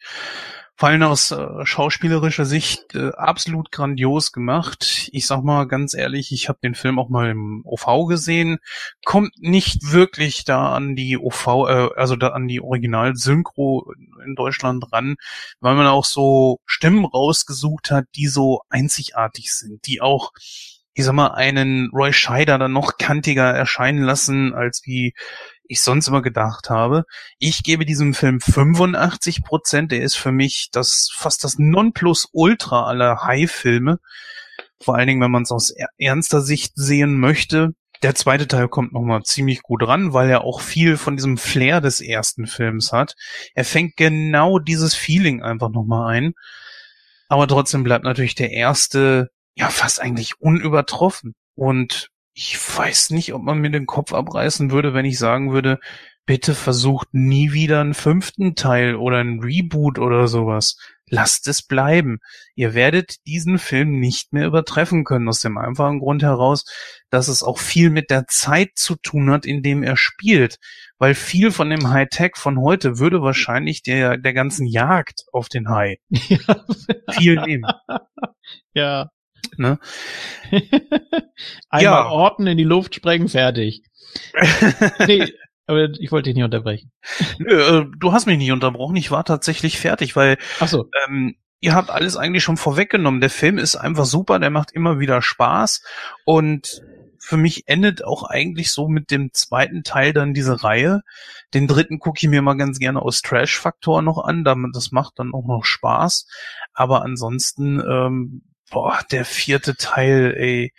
fallen 0.76 1.04
aus 1.04 1.32
äh, 1.32 1.66
schauspielerischer 1.66 2.46
Sicht 2.46 2.96
äh, 2.96 3.12
absolut 3.12 3.72
grandios 3.72 4.32
gemacht. 4.32 5.10
Ich 5.12 5.28
sag 5.28 5.44
mal 5.44 5.68
ganz 5.68 5.94
ehrlich, 5.94 6.32
ich 6.32 6.50
habe 6.50 6.60
den 6.64 6.76
Film 6.76 6.98
auch 6.98 7.10
mal 7.10 7.30
im 7.30 7.62
OV 7.66 8.08
gesehen. 8.08 8.58
Kommt 9.06 9.38
nicht 9.38 9.92
wirklich 9.92 10.44
da 10.44 10.74
an 10.74 10.96
die 10.96 11.18
OV, 11.18 11.48
äh, 11.48 11.90
also 11.96 12.16
da 12.16 12.30
an 12.30 12.48
die 12.48 12.62
Original-Synchro 12.62 13.94
in 14.26 14.36
Deutschland 14.36 14.92
ran, 14.92 15.16
weil 15.60 15.76
man 15.76 15.88
auch 15.88 16.06
so 16.06 16.60
Stimmen 16.66 17.06
rausgesucht 17.06 17.92
hat, 17.92 18.06
die 18.16 18.28
so 18.28 18.62
einzigartig 18.70 19.54
sind, 19.54 19.86
die 19.86 20.02
auch 20.02 20.32
ich 20.94 21.06
sag 21.06 21.14
mal, 21.14 21.32
einen 21.32 21.90
Roy 21.94 22.12
Scheider 22.12 22.58
dann 22.58 22.74
noch 22.74 22.98
kantiger 22.98 23.50
erscheinen 23.50 24.04
lassen, 24.04 24.54
als 24.54 24.82
wie 24.86 25.14
ich 25.72 25.82
sonst 25.82 26.10
immer 26.10 26.22
gedacht 26.22 26.70
habe. 26.70 27.06
Ich 27.40 27.64
gebe 27.64 27.86
diesem 27.86 28.14
Film 28.14 28.42
85 28.42 29.42
Prozent. 29.42 29.94
Der 29.94 30.02
ist 30.02 30.16
für 30.16 30.34
mich 30.34 30.70
das 30.72 31.10
fast 31.14 31.46
das 31.46 31.58
Nonplusultra 31.58 32.86
aller 32.86 33.24
High-Filme. 33.24 34.00
Vor 34.82 34.96
allen 34.96 35.08
Dingen, 35.08 35.22
wenn 35.22 35.32
man 35.32 35.44
es 35.44 35.52
aus 35.52 35.74
ernster 35.98 36.42
Sicht 36.42 36.74
sehen 36.76 37.18
möchte. 37.18 37.74
Der 38.04 38.16
zweite 38.16 38.50
Teil 38.50 38.68
kommt 38.68 38.92
nochmal 38.92 39.24
ziemlich 39.24 39.62
gut 39.62 39.88
ran, 39.88 40.12
weil 40.12 40.30
er 40.30 40.44
auch 40.44 40.60
viel 40.60 40.98
von 40.98 41.16
diesem 41.16 41.38
Flair 41.38 41.80
des 41.80 42.02
ersten 42.02 42.48
Films 42.48 42.92
hat. 42.92 43.16
Er 43.54 43.64
fängt 43.64 43.96
genau 43.96 44.60
dieses 44.60 44.94
Feeling 44.94 45.42
einfach 45.42 45.70
nochmal 45.70 46.14
ein. 46.14 46.34
Aber 47.30 47.48
trotzdem 47.48 47.84
bleibt 47.84 48.04
natürlich 48.04 48.36
der 48.36 48.52
erste 48.52 49.30
ja 49.56 49.70
fast 49.70 50.02
eigentlich 50.02 50.42
unübertroffen. 50.42 51.34
Und 51.56 52.10
ich 52.34 52.58
weiß 52.78 53.12
nicht, 53.12 53.34
ob 53.34 53.44
man 53.44 53.60
mir 53.60 53.72
den 53.72 53.86
Kopf 53.86 54.14
abreißen 54.14 54.72
würde, 54.72 54.94
wenn 54.94 55.06
ich 55.06 55.20
sagen 55.20 55.52
würde, 55.52 55.80
bitte 56.26 56.56
versucht 56.56 57.10
nie 57.12 57.52
wieder 57.52 57.82
einen 57.82 57.94
fünften 57.94 58.56
Teil 58.56 58.96
oder 58.96 59.18
ein 59.18 59.40
Reboot 59.42 60.00
oder 60.00 60.28
sowas. 60.28 60.78
Lasst 61.08 61.48
es 61.50 61.62
bleiben. 61.62 62.20
Ihr 62.56 62.74
werdet 62.74 63.26
diesen 63.26 63.60
Film 63.60 64.00
nicht 64.00 64.32
mehr 64.32 64.48
übertreffen 64.48 65.04
können, 65.04 65.28
aus 65.28 65.42
dem 65.42 65.58
einfachen 65.58 66.00
Grund 66.00 66.24
heraus, 66.24 66.64
dass 67.10 67.28
es 67.28 67.44
auch 67.44 67.58
viel 67.58 67.90
mit 67.90 68.10
der 68.10 68.28
Zeit 68.28 68.72
zu 68.76 68.96
tun 68.96 69.30
hat, 69.30 69.46
in 69.46 69.62
dem 69.62 69.84
er 69.84 69.98
spielt. 69.98 70.58
Weil 70.98 71.16
viel 71.16 71.52
von 71.52 71.70
dem 71.70 71.90
Hightech 71.90 72.38
von 72.38 72.62
heute 72.62 72.98
würde 72.98 73.22
wahrscheinlich 73.22 73.84
der, 73.84 74.18
der 74.18 74.34
ganzen 74.34 74.66
Jagd 74.68 75.26
auf 75.34 75.50
den 75.50 75.68
High 75.68 75.98
ja. 76.10 76.66
viel 77.10 77.42
nehmen. 77.42 77.70
Ja, 78.74 79.10
Ne? 79.58 79.80
Einmal 81.70 81.84
ja. 81.84 82.06
orten, 82.10 82.48
in 82.48 82.58
die 82.58 82.64
Luft 82.64 82.96
sprengen, 82.96 83.30
fertig. 83.30 83.84
nee, 85.08 85.34
aber 85.68 85.90
ich 86.00 86.12
wollte 86.12 86.30
dich 86.30 86.36
nicht 86.36 86.44
unterbrechen. 86.44 86.92
Nö, 87.40 87.80
äh, 87.80 87.86
du 87.98 88.12
hast 88.12 88.26
mich 88.26 88.38
nicht 88.38 88.52
unterbrochen. 88.52 88.96
Ich 88.96 89.12
war 89.12 89.24
tatsächlich 89.24 89.80
fertig, 89.80 90.16
weil 90.16 90.38
Ach 90.60 90.68
so. 90.68 90.90
ähm, 91.08 91.36
ihr 91.60 91.76
habt 91.76 91.90
alles 91.90 92.18
eigentlich 92.18 92.44
schon 92.44 92.58
vorweggenommen. 92.58 93.22
Der 93.22 93.30
Film 93.30 93.58
ist 93.58 93.76
einfach 93.76 94.06
super, 94.06 94.40
der 94.40 94.50
macht 94.50 94.72
immer 94.72 95.00
wieder 95.00 95.22
Spaß 95.22 95.84
und 96.26 96.82
für 97.24 97.38
mich 97.38 97.68
endet 97.68 98.04
auch 98.04 98.24
eigentlich 98.24 98.72
so 98.72 98.88
mit 98.88 99.12
dem 99.12 99.32
zweiten 99.32 99.84
Teil 99.84 100.12
dann 100.12 100.34
diese 100.34 100.64
Reihe. 100.64 101.02
Den 101.54 101.68
dritten 101.68 102.00
gucke 102.00 102.18
ich 102.20 102.28
mir 102.28 102.42
mal 102.42 102.58
ganz 102.58 102.80
gerne 102.80 103.02
aus 103.02 103.22
Trash-Faktor 103.22 104.02
noch 104.02 104.18
an, 104.18 104.44
damit 104.44 104.76
das 104.76 104.92
macht 104.92 105.20
dann 105.20 105.34
auch 105.34 105.46
noch 105.46 105.64
Spaß. 105.64 106.26
Aber 106.74 107.04
ansonsten 107.04 107.80
ähm, 107.80 108.42
boah, 108.72 109.00
der 109.12 109.26
vierte 109.26 109.76
Teil, 109.76 110.34
ey. 110.36 110.74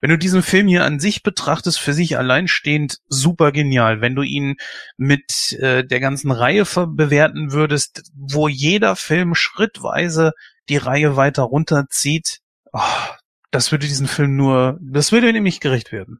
Wenn 0.00 0.10
du 0.10 0.18
diesen 0.18 0.42
Film 0.42 0.68
hier 0.68 0.84
an 0.84 1.00
sich 1.00 1.22
betrachtest, 1.22 1.78
für 1.78 1.94
sich 1.94 2.18
alleinstehend, 2.18 2.98
super 3.08 3.52
genial. 3.52 4.00
Wenn 4.02 4.14
du 4.14 4.22
ihn 4.22 4.56
mit 4.98 5.52
äh, 5.52 5.82
der 5.82 6.00
ganzen 6.00 6.30
Reihe 6.30 6.64
bewerten 6.64 7.52
würdest, 7.52 8.02
wo 8.14 8.48
jeder 8.48 8.96
Film 8.96 9.34
schrittweise 9.34 10.32
die 10.68 10.76
Reihe 10.76 11.16
weiter 11.16 11.44
runterzieht, 11.44 12.40
oh, 12.72 12.80
das 13.54 13.70
würde 13.70 13.86
diesen 13.86 14.08
Film 14.08 14.36
nur, 14.36 14.78
das 14.82 15.12
würde 15.12 15.32
nämlich 15.32 15.60
gerecht 15.60 15.92
werden. 15.92 16.18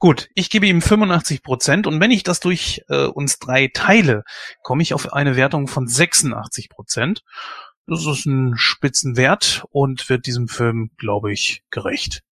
Gut, 0.00 0.28
ich 0.34 0.50
gebe 0.50 0.66
ihm 0.66 0.82
85 0.82 1.42
Prozent 1.42 1.86
und 1.86 2.00
wenn 2.00 2.10
ich 2.10 2.24
das 2.24 2.40
durch 2.40 2.82
äh, 2.88 3.04
uns 3.04 3.38
drei 3.38 3.70
teile, 3.72 4.24
komme 4.62 4.82
ich 4.82 4.92
auf 4.92 5.12
eine 5.12 5.36
Wertung 5.36 5.68
von 5.68 5.86
86 5.86 6.68
Prozent. 6.68 7.22
Das 7.92 8.06
ist 8.06 8.24
ein 8.24 8.54
Spitzenwert 8.56 9.64
und 9.70 10.08
wird 10.08 10.24
diesem 10.24 10.48
Film, 10.48 10.92
glaube 10.96 11.30
ich, 11.30 11.62
gerecht. 11.70 12.22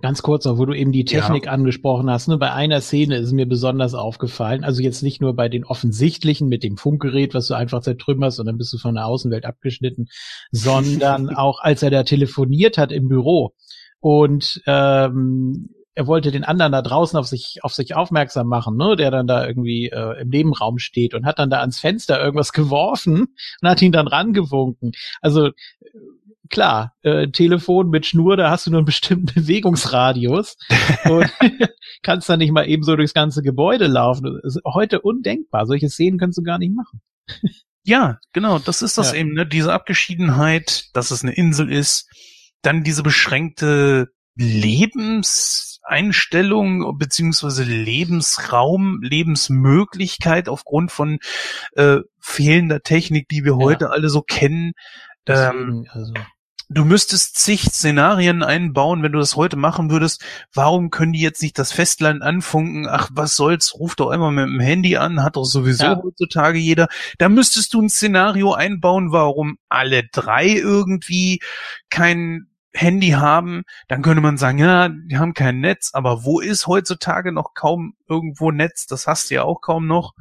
Ganz 0.00 0.22
kurz 0.22 0.46
noch, 0.46 0.56
wo 0.56 0.64
du 0.64 0.72
eben 0.72 0.90
die 0.90 1.04
Technik 1.04 1.44
ja. 1.44 1.52
angesprochen 1.52 2.08
hast. 2.08 2.28
Ne? 2.28 2.38
Bei 2.38 2.54
einer 2.54 2.80
Szene 2.80 3.18
ist 3.18 3.32
mir 3.32 3.46
besonders 3.46 3.92
aufgefallen. 3.92 4.64
Also 4.64 4.80
jetzt 4.80 5.02
nicht 5.02 5.20
nur 5.20 5.36
bei 5.36 5.50
den 5.50 5.66
offensichtlichen 5.66 6.48
mit 6.48 6.62
dem 6.62 6.78
Funkgerät, 6.78 7.34
was 7.34 7.46
du 7.46 7.54
einfach 7.54 7.82
zertrümmerst 7.82 8.40
und 8.40 8.46
dann 8.46 8.56
bist 8.56 8.72
du 8.72 8.78
von 8.78 8.94
der 8.94 9.04
Außenwelt 9.04 9.44
abgeschnitten, 9.44 10.08
sondern 10.50 11.28
auch 11.36 11.60
als 11.60 11.82
er 11.82 11.90
da 11.90 12.04
telefoniert 12.04 12.78
hat 12.78 12.90
im 12.90 13.08
Büro 13.08 13.52
und 14.00 14.62
ähm, 14.66 15.68
er 15.94 16.06
wollte 16.06 16.30
den 16.30 16.44
anderen 16.44 16.72
da 16.72 16.82
draußen 16.82 17.18
auf 17.18 17.26
sich 17.26 17.58
auf 17.62 17.74
sich 17.74 17.94
aufmerksam 17.94 18.46
machen, 18.46 18.76
ne, 18.76 18.96
der 18.96 19.10
dann 19.10 19.26
da 19.26 19.46
irgendwie 19.46 19.88
äh, 19.88 20.20
im 20.20 20.28
Nebenraum 20.28 20.78
steht 20.78 21.14
und 21.14 21.26
hat 21.26 21.38
dann 21.38 21.50
da 21.50 21.60
ans 21.60 21.80
Fenster 21.80 22.22
irgendwas 22.22 22.52
geworfen 22.52 23.34
und 23.60 23.68
hat 23.68 23.82
ihn 23.82 23.92
dann 23.92 24.08
rangewunken. 24.08 24.92
Also 25.20 25.50
klar, 26.48 26.94
äh, 27.02 27.28
Telefon 27.28 27.90
mit 27.90 28.06
Schnur, 28.06 28.36
da 28.36 28.50
hast 28.50 28.66
du 28.66 28.70
nur 28.70 28.78
einen 28.78 28.86
bestimmten 28.86 29.26
Bewegungsradius 29.34 30.56
und 31.04 31.30
kannst 32.02 32.28
dann 32.28 32.38
nicht 32.38 32.52
mal 32.52 32.68
eben 32.68 32.82
so 32.82 32.96
durchs 32.96 33.14
ganze 33.14 33.42
Gebäude 33.42 33.86
laufen. 33.86 34.40
Das 34.42 34.56
ist 34.56 34.64
heute 34.64 35.00
undenkbar. 35.00 35.66
Solche 35.66 35.90
Szenen 35.90 36.18
kannst 36.18 36.38
du 36.38 36.42
gar 36.42 36.58
nicht 36.58 36.74
machen. 36.74 37.00
ja, 37.84 38.18
genau, 38.32 38.58
das 38.58 38.82
ist 38.82 38.98
das 38.98 39.12
ja. 39.12 39.18
eben, 39.18 39.32
ne? 39.34 39.46
Diese 39.46 39.72
Abgeschiedenheit, 39.72 40.84
dass 40.94 41.10
es 41.10 41.22
eine 41.22 41.34
Insel 41.34 41.70
ist, 41.70 42.08
dann 42.62 42.84
diese 42.84 43.02
beschränkte 43.02 44.08
Lebens 44.36 45.71
Einstellung 45.82 46.98
beziehungsweise 46.98 47.64
Lebensraum, 47.64 49.00
Lebensmöglichkeit 49.02 50.48
aufgrund 50.48 50.92
von 50.92 51.18
äh, 51.76 51.98
fehlender 52.20 52.82
Technik, 52.82 53.28
die 53.28 53.44
wir 53.44 53.52
ja. 53.52 53.58
heute 53.58 53.90
alle 53.90 54.08
so 54.08 54.22
kennen. 54.22 54.72
Ähm, 55.26 55.86
also. 55.90 56.14
Du 56.74 56.86
müsstest 56.86 57.36
zig 57.36 57.64
Szenarien 57.64 58.42
einbauen, 58.42 59.02
wenn 59.02 59.12
du 59.12 59.18
das 59.18 59.36
heute 59.36 59.56
machen 59.56 59.90
würdest. 59.90 60.24
Warum 60.54 60.88
können 60.88 61.12
die 61.12 61.20
jetzt 61.20 61.42
nicht 61.42 61.58
das 61.58 61.70
Festland 61.70 62.22
anfunken? 62.22 62.88
Ach, 62.88 63.10
was 63.12 63.36
soll's? 63.36 63.74
Ruf 63.74 63.94
doch 63.94 64.08
einmal 64.08 64.32
mit 64.32 64.46
dem 64.46 64.60
Handy 64.60 64.96
an, 64.96 65.22
hat 65.22 65.36
doch 65.36 65.44
sowieso 65.44 65.84
ja. 65.84 66.00
heutzutage 66.02 66.58
jeder. 66.58 66.88
Da 67.18 67.28
müsstest 67.28 67.74
du 67.74 67.82
ein 67.82 67.90
Szenario 67.90 68.54
einbauen, 68.54 69.12
warum 69.12 69.58
alle 69.68 70.04
drei 70.12 70.48
irgendwie 70.48 71.40
kein 71.90 72.46
Handy 72.74 73.10
haben, 73.10 73.62
dann 73.88 74.02
könnte 74.02 74.22
man 74.22 74.38
sagen, 74.38 74.58
ja, 74.58 74.88
die 74.88 75.18
haben 75.18 75.34
kein 75.34 75.60
Netz, 75.60 75.90
aber 75.92 76.24
wo 76.24 76.40
ist 76.40 76.66
heutzutage 76.66 77.32
noch 77.32 77.54
kaum 77.54 77.94
irgendwo 78.08 78.50
Netz? 78.50 78.86
Das 78.86 79.06
hast 79.06 79.30
du 79.30 79.34
ja 79.34 79.42
auch 79.42 79.60
kaum 79.60 79.86
noch. 79.86 80.14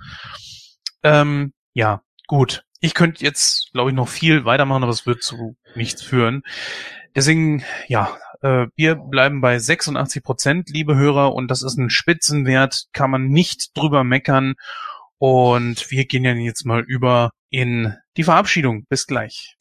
Ähm, 1.03 1.53
ja, 1.73 2.01
gut. 2.27 2.63
Ich 2.79 2.93
könnte 2.93 3.23
jetzt, 3.23 3.71
glaube 3.73 3.91
ich, 3.91 3.95
noch 3.95 4.07
viel 4.07 4.43
weitermachen, 4.43 4.83
aber 4.83 4.91
es 4.91 5.05
wird 5.05 5.23
zu 5.23 5.55
nichts 5.75 6.01
führen. 6.01 6.43
Deswegen, 7.15 7.63
ja, 7.87 8.17
äh, 8.41 8.67
wir 8.75 8.95
bleiben 8.95 9.41
bei 9.41 9.59
86 9.59 10.23
Prozent, 10.23 10.69
liebe 10.69 10.95
Hörer, 10.95 11.33
und 11.33 11.49
das 11.49 11.61
ist 11.61 11.77
ein 11.77 11.89
Spitzenwert, 11.89 12.85
kann 12.91 13.11
man 13.11 13.27
nicht 13.27 13.77
drüber 13.77 14.03
meckern. 14.03 14.55
Und 15.17 15.91
wir 15.91 16.05
gehen 16.05 16.25
ja 16.25 16.33
jetzt 16.33 16.65
mal 16.65 16.81
über 16.81 17.31
in 17.49 17.95
die 18.17 18.23
Verabschiedung. 18.23 18.85
Bis 18.89 19.05
gleich. 19.05 19.55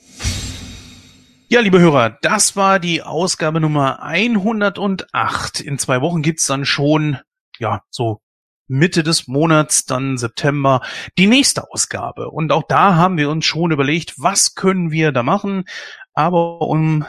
Ja, 1.52 1.58
liebe 1.58 1.80
Hörer, 1.80 2.16
das 2.22 2.54
war 2.54 2.78
die 2.78 3.02
Ausgabe 3.02 3.58
Nummer 3.58 4.04
108. 4.04 5.58
In 5.60 5.80
zwei 5.80 6.00
Wochen 6.00 6.22
gibt's 6.22 6.46
dann 6.46 6.64
schon, 6.64 7.18
ja, 7.58 7.82
so 7.90 8.20
Mitte 8.68 9.02
des 9.02 9.26
Monats, 9.26 9.84
dann 9.84 10.16
September, 10.16 10.80
die 11.18 11.26
nächste 11.26 11.68
Ausgabe. 11.72 12.30
Und 12.30 12.52
auch 12.52 12.62
da 12.68 12.94
haben 12.94 13.16
wir 13.16 13.28
uns 13.30 13.46
schon 13.46 13.72
überlegt, 13.72 14.14
was 14.16 14.54
können 14.54 14.92
wir 14.92 15.10
da 15.10 15.24
machen. 15.24 15.64
Aber 16.12 16.60
um, 16.60 17.04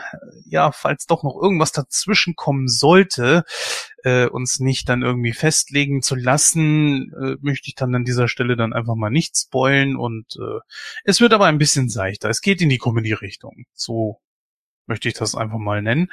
ja, 0.45 0.72
falls 0.72 1.05
doch 1.05 1.22
noch 1.22 1.39
irgendwas 1.39 1.72
dazwischen 1.72 2.35
kommen 2.35 2.68
sollte, 2.68 3.43
äh, 4.03 4.26
uns 4.26 4.59
nicht 4.59 4.89
dann 4.89 5.03
irgendwie 5.03 5.34
festlegen 5.34 6.01
zu 6.01 6.15
lassen, 6.15 7.13
äh, 7.13 7.35
möchte 7.41 7.68
ich 7.68 7.76
dann 7.76 7.93
an 7.93 8.05
dieser 8.05 8.27
Stelle 8.27 8.55
dann 8.55 8.73
einfach 8.73 8.95
mal 8.95 9.11
nicht 9.11 9.38
spoilen 9.38 9.95
und 9.95 10.35
äh, 10.38 10.61
es 11.03 11.22
wird 11.22 11.34
aber 11.34 11.45
ein 11.45 11.59
bisschen 11.59 11.89
seichter. 11.89 12.27
Es 12.30 12.41
geht 12.41 12.59
in 12.59 12.69
die 12.69 12.80
Comedy-Richtung. 12.80 13.65
So 13.73 14.19
möchte 14.91 15.07
ich 15.07 15.13
das 15.13 15.35
einfach 15.35 15.57
mal 15.57 15.81
nennen. 15.81 16.11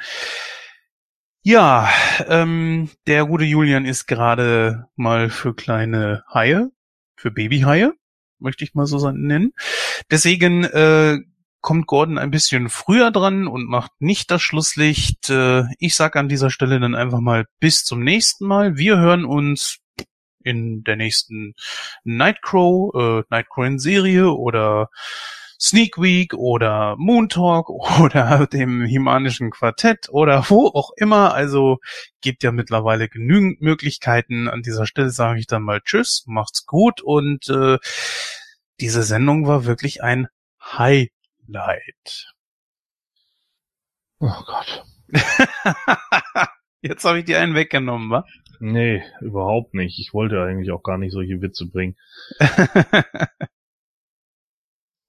Ja, 1.43 1.89
ähm, 2.27 2.89
der 3.07 3.25
gute 3.25 3.43
Julian 3.43 3.83
ist 3.83 4.07
gerade 4.07 4.87
mal 4.95 5.29
für 5.29 5.53
kleine 5.53 6.23
Haie, 6.33 6.69
für 7.17 7.29
Babyhaie, 7.29 7.91
möchte 8.39 8.63
ich 8.63 8.75
mal 8.75 8.85
so 8.85 9.11
nennen. 9.11 9.51
Deswegen 10.09 10.63
äh, 10.63 11.17
kommt 11.59 11.87
Gordon 11.87 12.17
ein 12.17 12.31
bisschen 12.31 12.69
früher 12.69 13.11
dran 13.11 13.47
und 13.47 13.67
macht 13.67 13.91
nicht 13.99 14.31
das 14.31 14.41
Schlusslicht. 14.41 15.29
Äh, 15.29 15.63
ich 15.77 15.95
sag 15.95 16.15
an 16.15 16.29
dieser 16.29 16.49
Stelle 16.49 16.79
dann 16.79 16.95
einfach 16.95 17.19
mal 17.19 17.47
bis 17.59 17.83
zum 17.83 18.01
nächsten 18.01 18.47
Mal. 18.47 18.77
Wir 18.77 18.97
hören 18.97 19.25
uns 19.25 19.79
in 20.41 20.85
der 20.85 20.95
nächsten 20.95 21.53
Nightcrow, 22.05 22.95
äh, 22.95 23.23
Nightcrow 23.29 23.65
in 23.65 23.77
Serie 23.77 24.31
oder 24.31 24.89
Sneak 25.59 25.97
Week 25.97 26.33
oder 26.33 26.95
Moon 26.97 27.27
Talk 27.27 27.69
oder 27.99 28.47
dem 28.47 28.83
Himanischen 28.83 29.51
Quartett 29.51 30.07
oder 30.09 30.49
wo 30.49 30.67
auch 30.67 30.91
immer. 30.95 31.33
Also 31.33 31.79
gibt 32.21 32.43
ja 32.43 32.51
mittlerweile 32.51 33.09
genügend 33.09 33.61
Möglichkeiten. 33.61 34.47
An 34.47 34.61
dieser 34.61 34.85
Stelle 34.85 35.09
sage 35.09 35.39
ich 35.39 35.47
dann 35.47 35.63
mal 35.63 35.81
Tschüss, 35.81 36.23
macht's 36.27 36.65
gut 36.65 37.01
und 37.01 37.49
äh, 37.49 37.77
diese 38.79 39.03
Sendung 39.03 39.47
war 39.47 39.65
wirklich 39.65 40.01
ein 40.01 40.27
Highlight. 40.61 42.33
Oh 44.19 44.43
Gott. 44.45 44.85
Jetzt 46.81 47.03
habe 47.03 47.19
ich 47.19 47.25
dir 47.25 47.39
einen 47.39 47.55
weggenommen, 47.55 48.09
wa? 48.09 48.25
Nee, 48.61 49.03
überhaupt 49.19 49.73
nicht. 49.73 49.99
Ich 49.99 50.13
wollte 50.13 50.41
eigentlich 50.41 50.71
auch 50.71 50.83
gar 50.83 50.97
nicht 50.97 51.11
solche 51.11 51.41
Witze 51.41 51.65
bringen. 51.65 51.97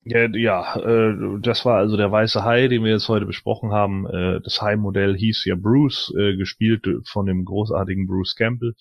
ja, 0.04 0.28
ja 0.28 0.76
äh, 0.76 1.38
das 1.40 1.64
war 1.64 1.78
also 1.78 1.96
der 1.96 2.10
weiße 2.10 2.44
Hai, 2.44 2.68
den 2.68 2.84
wir 2.84 2.92
jetzt 2.92 3.08
heute 3.08 3.26
besprochen 3.26 3.72
haben. 3.72 4.06
Äh, 4.06 4.40
das 4.40 4.60
Hai-Modell 4.62 5.16
hieß 5.16 5.44
ja 5.44 5.54
Bruce, 5.56 6.12
äh, 6.16 6.36
gespielt 6.36 6.86
von 7.04 7.26
dem 7.26 7.44
großartigen 7.44 8.06
Bruce 8.06 8.34
Campbell. 8.34 8.74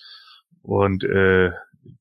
Und 0.62 1.04
äh, 1.04 1.52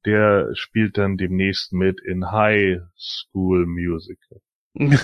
der 0.04 0.50
spielt 0.54 0.98
dann 0.98 1.16
demnächst 1.16 1.72
mit 1.72 2.00
in 2.00 2.30
High 2.30 2.80
School 2.96 3.66
Musical. 3.66 4.40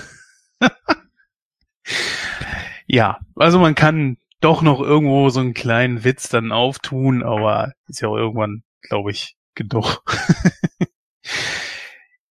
ja, 2.85 3.19
also 3.35 3.59
man 3.59 3.75
kann 3.75 4.17
doch 4.41 4.61
noch 4.61 4.79
irgendwo 4.79 5.29
so 5.29 5.39
einen 5.39 5.53
kleinen 5.53 6.03
Witz 6.03 6.29
dann 6.29 6.51
auftun, 6.51 7.23
aber 7.23 7.73
ist 7.87 8.01
ja 8.01 8.09
auch 8.09 8.17
irgendwann, 8.17 8.63
glaube 8.81 9.11
ich, 9.11 9.35
genug. 9.55 10.03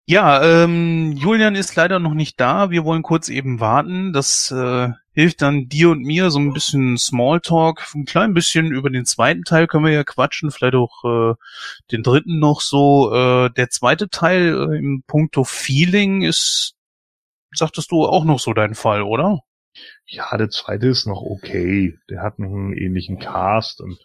ja, 0.06 0.64
ähm, 0.64 1.12
Julian 1.12 1.54
ist 1.54 1.74
leider 1.76 1.98
noch 1.98 2.14
nicht 2.14 2.38
da. 2.38 2.70
Wir 2.70 2.84
wollen 2.84 3.02
kurz 3.02 3.28
eben 3.28 3.58
warten. 3.60 4.12
Das 4.12 4.50
äh, 4.50 4.90
hilft 5.12 5.40
dann 5.40 5.68
dir 5.68 5.90
und 5.90 6.02
mir 6.02 6.30
so 6.30 6.40
ein 6.40 6.52
bisschen 6.52 6.98
Smalltalk, 6.98 7.86
ein 7.94 8.04
klein 8.04 8.34
bisschen 8.34 8.72
über 8.72 8.90
den 8.90 9.06
zweiten 9.06 9.44
Teil 9.44 9.66
können 9.66 9.84
wir 9.84 9.92
ja 9.92 10.04
quatschen, 10.04 10.50
vielleicht 10.50 10.74
auch 10.74 11.04
äh, 11.04 11.34
den 11.90 12.02
dritten 12.02 12.38
noch 12.38 12.60
so. 12.60 13.14
Äh, 13.14 13.50
der 13.50 13.70
zweite 13.70 14.10
Teil 14.10 14.72
äh, 14.72 14.78
im 14.78 15.04
Punkto 15.06 15.44
Feeling 15.44 16.22
ist, 16.22 16.74
sagtest 17.54 17.90
du, 17.90 18.04
auch 18.04 18.24
noch 18.24 18.40
so 18.40 18.52
dein 18.52 18.74
Fall, 18.74 19.02
oder? 19.02 19.40
Ja, 20.06 20.36
der 20.36 20.50
zweite 20.50 20.88
ist 20.88 21.06
noch 21.06 21.22
okay. 21.22 21.98
Der 22.10 22.22
hat 22.22 22.38
noch 22.38 22.52
einen 22.52 22.74
ähnlichen 22.74 23.18
Cast 23.18 23.80
und 23.80 23.98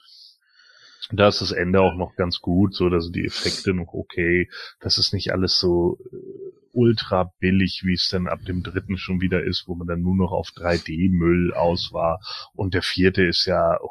da 1.12 1.28
ist 1.28 1.42
das 1.42 1.52
Ende 1.52 1.82
auch 1.82 1.96
noch 1.96 2.16
ganz 2.16 2.40
gut, 2.40 2.76
so 2.76 2.90
dass 2.90 3.12
die 3.12 3.26
Effekte 3.26 3.74
noch 3.74 3.94
okay. 3.94 4.50
Das 4.80 4.98
ist 4.98 5.14
nicht 5.14 5.32
alles 5.32 5.58
so 5.58 5.98
äh, 6.12 6.50
ultra 6.72 7.34
billig, 7.40 7.82
wie 7.84 7.94
es 7.94 8.10
dann 8.10 8.28
ab 8.28 8.40
dem 8.46 8.64
dritten 8.64 8.98
schon 8.98 9.22
wieder 9.22 9.44
ist, 9.44 9.68
wo 9.68 9.76
man 9.76 9.88
dann 9.88 10.02
nur 10.02 10.16
noch 10.16 10.32
auf 10.32 10.50
3D-Müll 10.50 11.54
aus 11.54 11.92
war. 11.94 12.20
Und 12.54 12.74
der 12.74 12.84
vierte 12.84 13.24
ist 13.24 13.46
ja, 13.46 13.80
oh, 13.82 13.90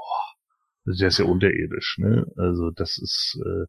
der 0.87 1.09
ist 1.09 1.19
ja 1.19 1.25
unterirdisch, 1.25 1.99
ne? 1.99 2.27
Also 2.37 2.71
das 2.71 2.99
ist, 2.99 3.41
äh, 3.45 3.67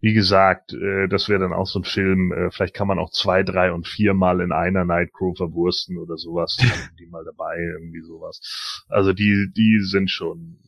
wie 0.00 0.14
gesagt, 0.14 0.72
äh, 0.72 1.08
das 1.08 1.28
wäre 1.28 1.40
dann 1.40 1.52
auch 1.52 1.66
so 1.66 1.80
ein 1.80 1.84
Film, 1.84 2.32
äh, 2.32 2.50
vielleicht 2.50 2.74
kann 2.74 2.88
man 2.88 2.98
auch 2.98 3.10
zwei, 3.10 3.42
drei 3.42 3.72
und 3.72 3.88
vier 3.88 4.14
Mal 4.14 4.40
in 4.40 4.52
einer 4.52 4.84
Nightcrow 4.84 5.36
verwursten 5.36 5.98
oder 5.98 6.16
sowas, 6.16 6.56
die 6.98 7.06
mal 7.06 7.24
dabei, 7.24 7.58
irgendwie 7.58 8.02
sowas. 8.02 8.84
Also 8.88 9.12
die, 9.12 9.50
die 9.54 9.80
sind 9.80 10.10
schon, 10.10 10.58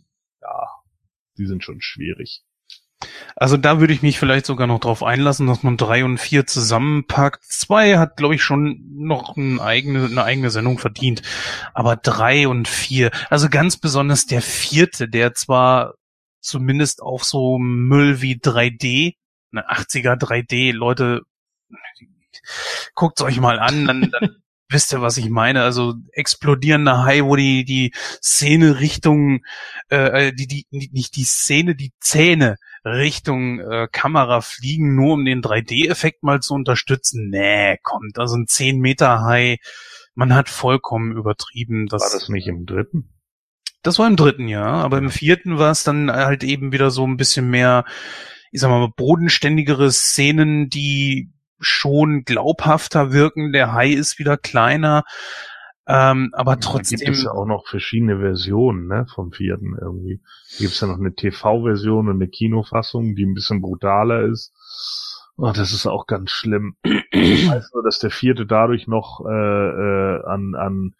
ja, 0.43 0.67
die 1.39 1.47
sind 1.47 1.65
schon 1.65 1.81
schwierig. 1.81 2.43
Also 3.37 3.59
da 3.59 3.79
würde 3.79 3.93
ich 3.93 4.03
mich 4.03 4.19
vielleicht 4.19 4.47
sogar 4.47 4.67
noch 4.67 4.81
drauf 4.81 5.03
einlassen, 5.03 5.47
dass 5.47 5.63
man 5.63 5.77
drei 5.77 6.05
und 6.05 6.19
vier 6.19 6.47
zusammenpackt. 6.47 7.45
Zwei 7.45 7.99
hat, 7.99 8.17
glaube 8.17 8.35
ich, 8.35 8.43
schon 8.43 8.81
noch 8.97 9.37
eine 9.37 9.61
eigene, 9.61 10.07
eine 10.07 10.25
eigene 10.25 10.51
Sendung 10.51 10.79
verdient. 10.79 11.23
Aber 11.75 11.97
drei 11.97 12.49
und 12.49 12.69
vier, 12.69 13.11
also 13.29 13.51
ganz 13.51 13.77
besonders 13.77 14.25
der 14.25 14.41
vierte, 14.41 15.09
der 15.09 15.35
zwar 15.35 15.95
zumindest 16.41 17.03
auf 17.03 17.25
so 17.25 17.59
Müll 17.59 18.23
wie 18.23 18.37
3D 18.37 19.17
eine 19.57 19.69
80er 19.71 20.19
3D, 20.19 20.73
Leute, 20.73 21.23
guckt's 22.95 23.23
euch 23.23 23.41
mal 23.41 23.59
an, 23.59 23.87
dann, 23.87 24.11
dann 24.11 24.37
wisst 24.69 24.93
ihr, 24.93 25.01
was 25.01 25.17
ich 25.17 25.29
meine. 25.29 25.63
Also 25.63 25.95
explodierender 26.13 27.05
Hai, 27.05 27.23
wo 27.23 27.37
die 27.37 27.65
die 27.65 27.93
Szene 28.23 28.81
Richtung, 28.81 29.41
äh, 29.89 30.33
die 30.33 30.47
die 30.47 30.67
nicht 30.71 31.17
die 31.17 31.25
Szene, 31.25 31.75
die 31.75 31.93
Zähne 32.01 32.57
Richtung 32.85 33.61
äh, 33.61 33.89
Kamera 33.91 34.41
fliegen, 34.41 34.95
nur 34.95 35.15
um 35.15 35.25
den 35.25 35.43
3D-Effekt 35.43 36.23
mal 36.23 36.41
zu 36.41 36.55
unterstützen. 36.55 37.31
Nee, 37.31 37.79
kommt, 37.83 38.19
also 38.19 38.37
ein 38.37 38.47
10 38.47 38.79
Meter 38.79 39.23
Hai, 39.23 39.59
man 40.15 40.35
hat 40.35 40.49
vollkommen 40.49 41.17
übertrieben. 41.17 41.87
Das, 41.87 42.03
war 42.03 42.11
das 42.13 42.29
nicht 42.29 42.47
im 42.47 42.67
dritten? 42.67 43.13
Das 43.83 43.99
war 43.99 44.07
im 44.07 44.17
dritten 44.17 44.49
Jahr, 44.49 44.85
aber 44.85 44.99
im 44.99 45.11
vierten 45.11 45.59
war 45.59 45.71
es 45.71 45.85
dann 45.85 46.11
halt 46.11 46.43
eben 46.43 46.73
wieder 46.73 46.91
so 46.91 47.07
ein 47.07 47.17
bisschen 47.17 47.49
mehr 47.51 47.85
ich 48.53 48.61
sag 48.61 48.71
mal, 48.71 48.89
bodenständigere 48.97 49.93
Szenen, 49.93 50.71
die 50.71 51.31
schon 51.59 52.25
glaubhafter 52.25 53.13
wirken. 53.13 53.53
Der 53.53 53.73
Hai 53.73 53.91
ist 53.91 54.19
wieder 54.19 54.37
kleiner. 54.37 55.05
Ähm, 55.89 56.31
aber 56.33 56.59
trotzdem. 56.59 56.99
Da 56.99 57.05
gibt 57.05 57.17
es 57.19 57.25
ja 57.25 57.31
auch 57.31 57.47
noch 57.47 57.67
verschiedene 57.69 58.19
Versionen, 58.19 58.89
ne, 58.89 59.07
vom 59.15 59.31
vierten 59.33 59.77
irgendwie. 59.81 60.21
Da 60.53 60.59
gibt 60.59 60.73
es 60.73 60.81
ja 60.81 60.89
noch 60.89 60.99
eine 60.99 61.15
TV-Version 61.15 62.09
und 62.09 62.17
eine 62.17 62.29
Kinofassung, 62.29 63.15
die 63.15 63.25
ein 63.25 63.35
bisschen 63.35 63.63
brutaler 63.63 64.23
ist. 64.23 64.53
Oh, 65.37 65.53
das 65.55 65.73
ist 65.73 65.87
auch 65.87 66.07
ganz 66.07 66.31
schlimm. 66.31 66.77
Ich 67.13 67.49
weiß 67.49 67.71
nur, 67.75 67.83
dass 67.85 67.99
der 67.99 68.11
vierte 68.11 68.47
dadurch 68.47 68.89
noch 68.89 69.21
äh, 69.27 69.31
äh, 69.31 70.25
an, 70.25 70.55
an 70.55 70.95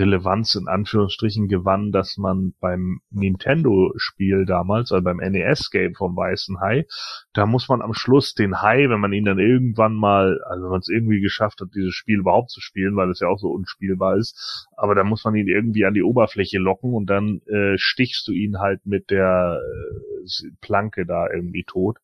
Relevanz 0.00 0.54
in 0.54 0.66
Anführungsstrichen 0.66 1.46
gewann, 1.46 1.92
dass 1.92 2.16
man 2.16 2.54
beim 2.60 3.00
Nintendo-Spiel 3.10 4.46
damals, 4.46 4.90
also 4.90 5.04
beim 5.04 5.18
NES-Game 5.18 5.94
vom 5.94 6.16
Weißen 6.16 6.60
Hai, 6.60 6.86
da 7.32 7.46
muss 7.46 7.68
man 7.68 7.82
am 7.82 7.94
Schluss 7.94 8.34
den 8.34 8.62
Hai, 8.62 8.88
wenn 8.88 9.00
man 9.00 9.12
ihn 9.12 9.26
dann 9.26 9.38
irgendwann 9.38 9.94
mal, 9.94 10.40
also 10.48 10.64
wenn 10.64 10.70
man 10.70 10.80
es 10.80 10.88
irgendwie 10.88 11.20
geschafft 11.20 11.60
hat, 11.60 11.68
dieses 11.74 11.94
Spiel 11.94 12.18
überhaupt 12.20 12.50
zu 12.50 12.60
spielen, 12.60 12.96
weil 12.96 13.10
es 13.10 13.20
ja 13.20 13.28
auch 13.28 13.38
so 13.38 13.48
unspielbar 13.48 14.16
ist, 14.16 14.66
aber 14.76 14.94
da 14.94 15.04
muss 15.04 15.24
man 15.24 15.36
ihn 15.36 15.48
irgendwie 15.48 15.84
an 15.84 15.94
die 15.94 16.02
Oberfläche 16.02 16.58
locken 16.58 16.94
und 16.94 17.06
dann 17.06 17.40
äh, 17.46 17.76
stichst 17.76 18.26
du 18.26 18.32
ihn 18.32 18.58
halt 18.58 18.86
mit 18.86 19.10
der 19.10 19.60
äh, 19.60 20.50
Planke 20.60 21.06
da 21.06 21.28
irgendwie 21.30 21.64
tot. 21.64 21.98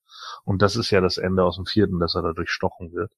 Und 0.45 0.63
das 0.63 0.77
ist 0.77 0.91
ja 0.91 1.01
das 1.01 1.19
Ende 1.19 1.45
aus 1.45 1.57
dem 1.57 1.67
vierten, 1.67 1.99
dass 1.99 2.15
er 2.15 2.23
da 2.23 2.33
durchstochen 2.33 2.93
wird. 2.93 3.11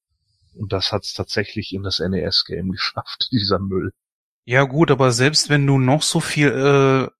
Und 0.54 0.72
das 0.72 0.92
hat's 0.92 1.12
tatsächlich 1.14 1.72
in 1.72 1.82
das 1.82 2.00
NES-Game 2.00 2.70
geschafft, 2.72 3.28
dieser 3.32 3.58
Müll. 3.58 3.92
Ja 4.48 4.62
gut, 4.62 4.90
aber 4.90 5.12
selbst 5.12 5.50
wenn 5.50 5.66
du 5.66 5.78
noch 5.78 6.00
so 6.00 6.20
viel 6.20 6.48
äh, 6.48 7.10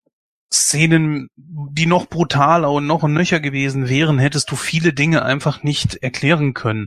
Szenen, 0.51 1.29
die 1.37 1.85
noch 1.85 2.07
brutaler 2.07 2.71
und 2.73 2.87
noch 2.87 3.03
nöcher 3.07 3.39
gewesen 3.39 3.91
wären, 3.91 4.19
hättest 4.19 4.51
du 4.51 4.57
viele 4.57 4.95
Dinge 4.95 5.23
einfach 5.27 5.63
nicht 5.63 5.97
erklären 5.97 6.55
können. 6.55 6.87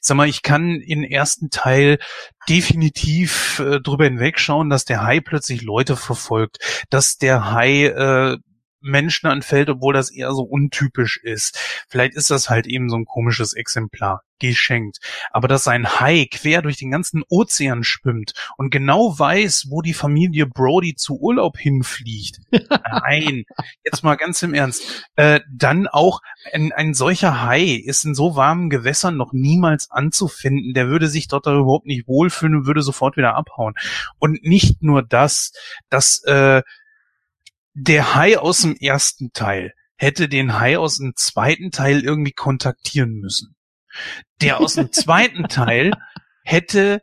sag 0.00 0.16
mal, 0.16 0.30
ich 0.30 0.40
kann 0.40 0.76
im 0.76 1.04
ersten 1.04 1.50
Teil 1.50 1.98
definitiv 2.48 3.58
äh, 3.58 3.80
drüber 3.80 4.04
hinwegschauen, 4.04 4.70
dass 4.70 4.86
der 4.86 5.02
Hai 5.02 5.20
plötzlich 5.20 5.60
Leute 5.60 5.96
verfolgt, 5.96 6.86
dass 6.88 7.18
der 7.18 7.52
Hai 7.52 7.84
äh, 7.84 8.38
Menschen 8.82 9.28
anfällt, 9.28 9.70
obwohl 9.70 9.94
das 9.94 10.10
eher 10.10 10.32
so 10.32 10.42
untypisch 10.42 11.18
ist. 11.22 11.58
Vielleicht 11.88 12.14
ist 12.14 12.30
das 12.30 12.50
halt 12.50 12.66
eben 12.66 12.88
so 12.88 12.96
ein 12.96 13.04
komisches 13.04 13.52
Exemplar. 13.52 14.22
Geschenkt. 14.42 14.98
Aber 15.30 15.46
dass 15.46 15.68
ein 15.68 16.00
Hai 16.00 16.26
quer 16.28 16.62
durch 16.62 16.76
den 16.76 16.90
ganzen 16.90 17.22
Ozean 17.28 17.84
schwimmt 17.84 18.32
und 18.56 18.70
genau 18.70 19.16
weiß, 19.16 19.68
wo 19.70 19.82
die 19.82 19.94
Familie 19.94 20.46
Brody 20.46 20.96
zu 20.96 21.20
Urlaub 21.20 21.58
hinfliegt. 21.58 22.40
Nein, 22.50 23.44
jetzt 23.84 24.02
mal 24.02 24.16
ganz 24.16 24.42
im 24.42 24.52
Ernst. 24.52 25.06
Äh, 25.14 25.40
dann 25.48 25.86
auch 25.86 26.22
ein, 26.52 26.72
ein 26.72 26.92
solcher 26.92 27.42
Hai 27.42 27.62
ist 27.62 28.04
in 28.04 28.16
so 28.16 28.34
warmen 28.34 28.68
Gewässern 28.68 29.16
noch 29.16 29.32
niemals 29.32 29.92
anzufinden. 29.92 30.74
Der 30.74 30.88
würde 30.88 31.06
sich 31.06 31.28
dort 31.28 31.46
überhaupt 31.46 31.86
nicht 31.86 32.08
wohlfühlen 32.08 32.56
und 32.56 32.66
würde 32.66 32.82
sofort 32.82 33.16
wieder 33.16 33.36
abhauen. 33.36 33.74
Und 34.18 34.42
nicht 34.42 34.82
nur 34.82 35.02
das, 35.04 35.52
dass 35.88 36.20
äh, 36.24 36.62
der 37.74 38.14
Hai 38.14 38.38
aus 38.38 38.62
dem 38.62 38.76
ersten 38.76 39.32
Teil 39.32 39.72
hätte 39.96 40.28
den 40.28 40.58
Hai 40.58 40.78
aus 40.78 40.98
dem 40.98 41.12
zweiten 41.16 41.70
Teil 41.70 42.02
irgendwie 42.02 42.32
kontaktieren 42.32 43.14
müssen. 43.14 43.54
Der 44.40 44.60
aus 44.60 44.74
dem 44.74 44.92
zweiten 44.92 45.44
Teil 45.48 45.92
hätte 46.44 47.02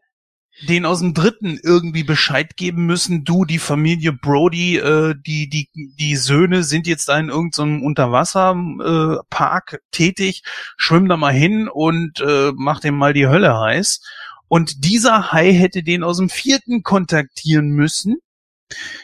den 0.67 0.85
aus 0.85 0.99
dem 0.99 1.13
dritten 1.13 1.57
irgendwie 1.63 2.03
Bescheid 2.03 2.57
geben 2.57 2.85
müssen, 2.85 3.23
du, 3.23 3.45
die 3.45 3.59
Familie 3.59 4.11
Brody, 4.11 4.77
äh, 4.77 5.15
die, 5.25 5.47
die, 5.47 5.69
die 5.73 6.15
Söhne 6.17 6.63
sind 6.63 6.85
jetzt 6.85 7.07
da 7.07 7.17
in 7.17 7.29
irgendeinem 7.29 7.81
Unterwasserpark 7.81 9.73
äh, 9.73 9.77
tätig, 9.91 10.43
schwimm 10.75 11.07
da 11.07 11.15
mal 11.15 11.33
hin 11.33 11.69
und 11.69 12.19
äh, 12.19 12.51
mach 12.55 12.81
dem 12.81 12.97
mal 12.97 13.13
die 13.13 13.27
Hölle 13.27 13.57
heiß. 13.57 14.01
Und 14.49 14.83
dieser 14.83 15.31
Hai 15.31 15.53
hätte 15.53 15.83
den 15.83 16.03
aus 16.03 16.17
dem 16.17 16.29
vierten 16.29 16.83
kontaktieren 16.83 17.69
müssen. 17.69 18.17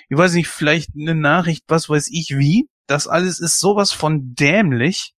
Ich 0.09 0.17
weiß 0.17 0.33
nicht, 0.33 0.47
vielleicht 0.47 0.91
eine 0.95 1.15
Nachricht, 1.15 1.63
was 1.67 1.89
weiß 1.89 2.09
ich 2.11 2.37
wie. 2.37 2.67
Das 2.87 3.07
alles 3.07 3.39
ist 3.39 3.59
sowas 3.59 3.91
von 3.91 4.35
dämlich 4.35 5.15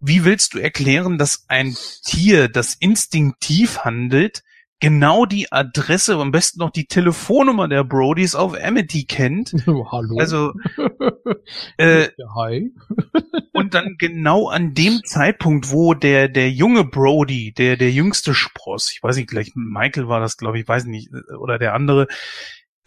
wie 0.00 0.24
willst 0.24 0.54
du 0.54 0.58
erklären, 0.58 1.18
dass 1.18 1.44
ein 1.48 1.76
Tier, 2.04 2.48
das 2.48 2.74
instinktiv 2.74 3.80
handelt, 3.80 4.42
genau 4.80 5.26
die 5.26 5.52
Adresse, 5.52 6.16
am 6.16 6.32
besten 6.32 6.60
noch 6.60 6.70
die 6.70 6.86
Telefonnummer 6.86 7.68
der 7.68 7.84
Brodys 7.84 8.34
auf 8.34 8.54
Amity 8.58 9.04
kennt. 9.04 9.52
Hallo. 9.66 10.18
Also 10.18 10.54
äh, 11.76 12.08
Hi. 12.34 12.72
und 13.52 13.74
dann 13.74 13.96
genau 13.98 14.48
an 14.48 14.72
dem 14.72 15.00
Zeitpunkt, 15.04 15.70
wo 15.70 15.92
der 15.92 16.28
der 16.28 16.50
junge 16.50 16.84
Brody, 16.84 17.52
der 17.52 17.76
der 17.76 17.92
jüngste 17.92 18.32
Spross, 18.32 18.90
ich 18.92 19.02
weiß 19.02 19.16
nicht, 19.16 19.28
gleich 19.28 19.52
Michael 19.54 20.08
war 20.08 20.20
das, 20.20 20.38
glaube 20.38 20.58
ich, 20.58 20.66
weiß 20.66 20.86
nicht, 20.86 21.10
oder 21.38 21.58
der 21.58 21.74
andere, 21.74 22.06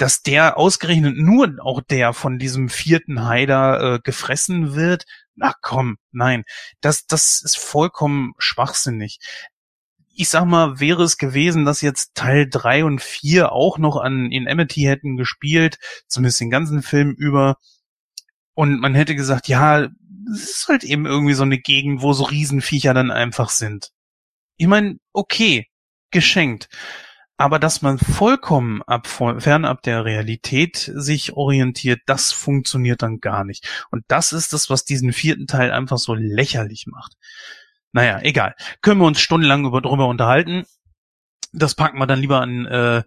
dass 0.03 0.21
der 0.21 0.57
ausgerechnet 0.57 1.15
nur 1.15 1.55
auch 1.61 1.79
der 1.79 2.11
von 2.11 2.37
diesem 2.37 2.67
vierten 2.67 3.23
Haider 3.23 3.79
äh, 3.79 3.99
gefressen 4.03 4.75
wird, 4.75 5.05
na 5.33 5.53
komm, 5.61 5.95
nein, 6.11 6.43
das, 6.81 7.05
das 7.05 7.41
ist 7.41 7.55
vollkommen 7.57 8.33
schwachsinnig. 8.37 9.19
Ich 10.13 10.27
sag 10.27 10.43
mal, 10.43 10.81
wäre 10.81 11.03
es 11.03 11.17
gewesen, 11.17 11.63
dass 11.63 11.79
jetzt 11.79 12.15
Teil 12.15 12.49
drei 12.49 12.83
und 12.83 13.01
vier 13.01 13.53
auch 13.53 13.77
noch 13.77 13.95
an 13.95 14.29
in 14.29 14.45
Amity 14.45 14.81
hätten 14.81 15.15
gespielt, 15.15 15.77
zumindest 16.09 16.41
den 16.41 16.49
ganzen 16.49 16.83
Film 16.83 17.11
über, 17.11 17.55
und 18.55 18.81
man 18.81 18.95
hätte 18.95 19.15
gesagt, 19.15 19.47
ja, 19.47 19.87
es 20.33 20.49
ist 20.49 20.67
halt 20.67 20.83
eben 20.83 21.05
irgendwie 21.05 21.33
so 21.33 21.43
eine 21.43 21.59
Gegend, 21.59 22.01
wo 22.01 22.11
so 22.11 22.25
Riesenviecher 22.25 22.93
dann 22.93 23.09
einfach 23.09 23.47
sind. 23.47 23.91
Ich 24.57 24.67
meine, 24.67 24.97
okay, 25.13 25.67
geschenkt. 26.11 26.67
Aber 27.37 27.57
dass 27.57 27.81
man 27.81 27.97
vollkommen 27.97 28.83
ab, 28.83 29.07
fernab 29.07 29.81
der 29.81 30.05
Realität 30.05 30.77
sich 30.77 31.33
orientiert, 31.33 32.01
das 32.05 32.31
funktioniert 32.31 33.01
dann 33.01 33.19
gar 33.19 33.43
nicht. 33.43 33.85
Und 33.89 34.03
das 34.07 34.33
ist 34.33 34.53
das, 34.53 34.69
was 34.69 34.85
diesen 34.85 35.13
vierten 35.13 35.47
Teil 35.47 35.71
einfach 35.71 35.97
so 35.97 36.13
lächerlich 36.13 36.85
macht. 36.87 37.13
Naja, 37.91 38.19
egal. 38.21 38.55
Können 38.81 39.01
wir 39.01 39.07
uns 39.07 39.19
stundenlang 39.19 39.65
über, 39.65 39.81
drüber 39.81 40.07
unterhalten. 40.07 40.65
Das 41.53 41.75
packen 41.75 41.99
wir 41.99 42.07
dann 42.07 42.19
lieber 42.19 42.41
an, 42.41 42.65
äh, 42.65 43.03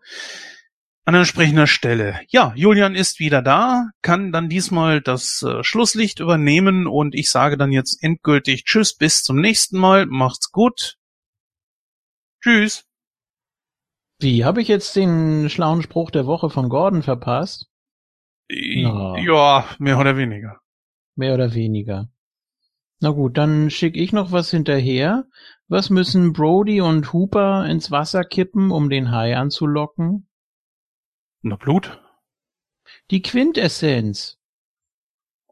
an 1.05 1.15
entsprechender 1.15 1.69
Stelle. 1.69 2.21
Ja, 2.29 2.53
Julian 2.57 2.97
ist 2.97 3.21
wieder 3.21 3.43
da, 3.43 3.91
kann 4.03 4.33
dann 4.33 4.49
diesmal 4.49 5.01
das 5.01 5.43
äh, 5.43 5.63
Schlusslicht 5.63 6.19
übernehmen 6.19 6.87
und 6.89 7.15
ich 7.15 7.31
sage 7.31 7.57
dann 7.57 7.73
jetzt 7.73 8.03
endgültig 8.03 8.65
Tschüss, 8.65 8.95
bis 8.97 9.23
zum 9.23 9.41
nächsten 9.41 9.79
Mal. 9.79 10.07
Macht's 10.07 10.51
gut. 10.51 10.97
Tschüss. 12.43 12.85
Wie, 14.19 14.45
habe 14.45 14.63
ich 14.63 14.69
jetzt 14.69 14.97
den 14.97 15.51
schlauen 15.51 15.83
Spruch 15.83 16.11
der 16.11 16.27
Woche 16.27 16.49
von 16.49 16.69
Gordon 16.69 17.03
verpasst? 17.03 17.69
Na. 18.49 19.19
Ja, 19.19 19.67
mehr 19.79 19.99
oder 19.99 20.17
weniger. 20.17 20.61
Mehr 21.17 21.35
oder 21.35 21.53
weniger. 21.55 22.09
Na 23.01 23.11
gut, 23.11 23.37
dann 23.37 23.71
schicke 23.71 23.99
ich 23.99 24.13
noch 24.13 24.33
was 24.33 24.51
hinterher. 24.51 25.27
Was 25.69 25.91
müssen 25.91 26.33
Brody 26.33 26.81
und 26.81 27.13
Hooper 27.13 27.67
ins 27.67 27.91
Wasser 27.91 28.25
kippen, 28.25 28.71
um 28.71 28.89
den 28.89 29.11
Hai 29.11 29.37
anzulocken? 29.37 30.29
Na 31.43 31.57
Blut? 31.57 32.01
Die 33.11 33.21
Quintessenz. 33.21 34.39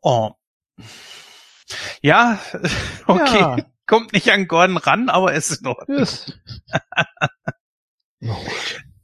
Oh. 0.00 0.32
Ja, 2.00 2.38
okay. 3.06 3.40
Ja. 3.40 3.56
Kommt 3.86 4.14
nicht 4.14 4.30
an 4.30 4.48
Gordon 4.48 4.78
ran, 4.78 5.10
aber 5.10 5.34
es 5.34 5.50
ist 5.50 5.62
noch. 5.62 5.86
Yes. 5.88 6.32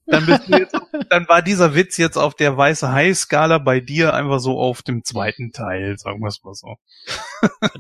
Dann, 0.07 0.27
bist 0.27 0.49
du 0.49 0.59
jetzt, 0.59 0.77
dann 1.09 1.29
war 1.29 1.41
dieser 1.41 1.75
Witz 1.75 1.97
jetzt 1.97 2.17
auf 2.17 2.35
der 2.35 2.57
weiße 2.57 2.91
Hai-Skala 2.91 3.59
bei 3.59 3.81
dir 3.81 4.13
einfach 4.13 4.41
so 4.41 4.59
auf 4.59 4.83
dem 4.83 5.05
zweiten 5.05 5.53
Teil, 5.53 5.99
sagen 5.99 6.21
wir 6.21 6.29
es 6.29 6.43
mal 6.43 6.55
so. 6.55 6.77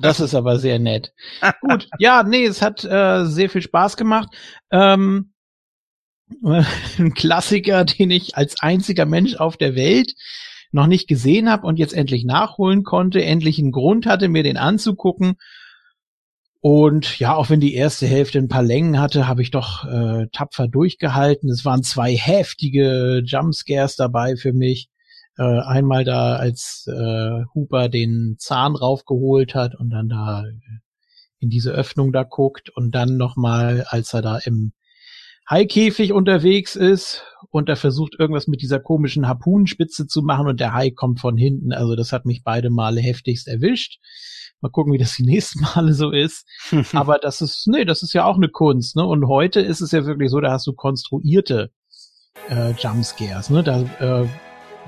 Das 0.01 0.21
ist 0.21 0.35
aber 0.35 0.59
sehr 0.59 0.79
nett. 0.79 1.13
Gut, 1.61 1.89
ja, 1.99 2.23
nee, 2.23 2.45
es 2.45 2.63
hat 2.63 2.85
äh, 2.85 3.25
sehr 3.25 3.51
viel 3.51 3.63
Spaß 3.63 3.97
gemacht. 3.97 4.29
Ähm, 4.71 5.33
ein 6.45 7.15
Klassiker, 7.15 7.85
den 7.85 8.11
ich 8.11 8.37
als 8.37 8.61
einziger 8.61 9.07
Mensch 9.07 9.35
auf 9.35 9.57
der 9.57 9.75
Welt 9.75 10.15
noch 10.73 10.87
nicht 10.87 11.09
gesehen 11.09 11.51
habe 11.51 11.67
und 11.67 11.81
jetzt 11.81 11.95
endlich 11.95 12.25
nachholen 12.25 12.85
konnte, 12.85 13.25
endlich 13.25 13.59
einen 13.59 13.73
Grund 13.73 14.07
hatte, 14.07 14.29
mir 14.29 14.45
den 14.45 14.57
anzugucken 14.57 15.37
und 16.61 17.19
ja, 17.19 17.35
auch 17.35 17.49
wenn 17.49 17.61
die 17.61 17.75
erste 17.75 18.07
Hälfte 18.07 18.39
ein 18.39 18.49
paar 18.49 18.63
Längen 18.63 19.01
hatte, 19.01 19.27
habe 19.27 19.41
ich 19.41 19.51
doch 19.51 19.85
äh, 19.87 20.27
tapfer 20.33 20.69
durchgehalten. 20.69 21.49
Es 21.49 21.65
waren 21.65 21.83
zwei 21.83 22.15
heftige 22.15 23.23
Jumpscares 23.25 23.97
dabei 23.97 24.37
für 24.37 24.53
mich. 24.53 24.91
Äh, 25.39 25.43
einmal 25.43 26.05
da, 26.05 26.37
als 26.37 26.87
äh, 26.87 27.45
Hooper 27.55 27.89
den 27.89 28.37
Zahn 28.39 28.77
raufgeholt 28.77 29.55
hat 29.55 29.75
und 29.75 29.89
dann 29.89 30.11
da 30.11 30.45
in 31.39 31.49
diese 31.49 31.71
Öffnung 31.71 32.13
da 32.13 32.25
guckt 32.25 32.69
und 32.69 32.95
dann 32.95 33.17
nochmal, 33.17 33.87
als 33.89 34.13
er 34.13 34.21
da 34.21 34.37
im 34.37 34.73
Haikäfig 35.49 36.13
unterwegs 36.13 36.77
ist 36.77 37.25
und 37.49 37.71
er 37.71 37.77
versucht 37.77 38.17
irgendwas 38.19 38.47
mit 38.47 38.61
dieser 38.61 38.81
komischen 38.81 39.27
Harpunenspitze 39.27 40.07
zu 40.07 40.21
machen 40.21 40.47
und 40.47 40.61
der 40.61 40.75
Hai 40.75 40.91
kommt 40.91 41.21
von 41.21 41.39
hinten. 41.39 41.73
Also 41.73 41.97
das 41.97 42.13
hat 42.13 42.27
mich 42.27 42.43
beide 42.45 42.69
Male 42.69 43.01
heftigst 43.01 43.49
erwischt. 43.49 43.99
Mal 44.61 44.71
gucken, 44.71 44.93
wie 44.93 44.99
das 44.99 45.15
die 45.15 45.25
nächsten 45.25 45.61
Male 45.75 45.93
so 45.95 46.11
ist. 46.11 46.47
Aber 46.93 47.19
das 47.19 47.41
ist, 47.41 47.67
nee, 47.69 47.85
das 47.85 48.03
ist 48.03 48.13
ja 48.13 48.25
auch 48.25 48.37
eine 48.37 48.49
Kunst, 48.49 48.97
ne? 48.97 49.05
Und 49.05 49.27
heute 49.27 49.61
ist 49.61 49.81
es 49.81 49.93
ja 49.93 50.05
wirklich 50.05 50.31
so, 50.31 50.41
da 50.41 50.53
hast 50.53 50.67
du 50.67 50.73
konstruierte 50.73 51.71
äh, 52.49 52.73
Jumpscares, 52.73 53.51
ne? 53.51 53.63
Da 53.63 53.81
äh, 54.01 54.29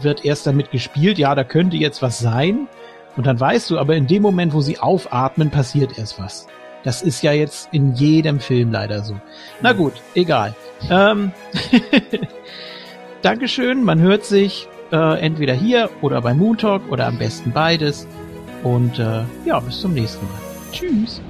wird 0.01 0.25
erst 0.25 0.47
damit 0.47 0.71
gespielt, 0.71 1.19
ja, 1.19 1.35
da 1.35 1.45
könnte 1.45 1.77
jetzt 1.77 2.03
was 2.03 2.19
sein. 2.19 2.69
Und 3.17 3.27
dann 3.27 3.39
weißt 3.39 3.71
du, 3.71 3.79
aber 3.79 3.95
in 3.97 4.07
dem 4.07 4.23
Moment, 4.23 4.55
wo 4.55 4.61
sie 4.61 4.79
aufatmen, 4.79 5.51
passiert 5.51 5.99
erst 5.99 6.19
was. 6.19 6.47
Das 6.83 7.03
ist 7.03 7.23
ja 7.23 7.33
jetzt 7.33 7.69
in 7.73 7.95
jedem 7.95 8.41
Film 8.41 8.73
leider 8.73 9.03
so. 9.03 9.21
Na 9.61 9.73
gut, 9.73 9.93
egal. 10.15 10.55
Ähm 10.91 11.33
Dankeschön, 13.23 13.85
man 13.85 14.01
hört 14.01 14.25
sich 14.25 14.67
äh, 14.91 15.21
entweder 15.21 15.55
hier 15.55 15.91
oder 16.01 16.21
bei 16.23 16.35
Moon 16.35 16.59
Talk 16.59 16.91
oder 16.91 17.07
am 17.07 17.19
besten 17.19 17.53
beides. 17.53 18.07
Und 18.63 18.99
äh, 18.99 19.25
ja, 19.45 19.61
bis 19.61 19.81
zum 19.81 19.95
nächsten 19.95 20.25
Mal. 20.27 20.41
Tschüss. 20.73 21.21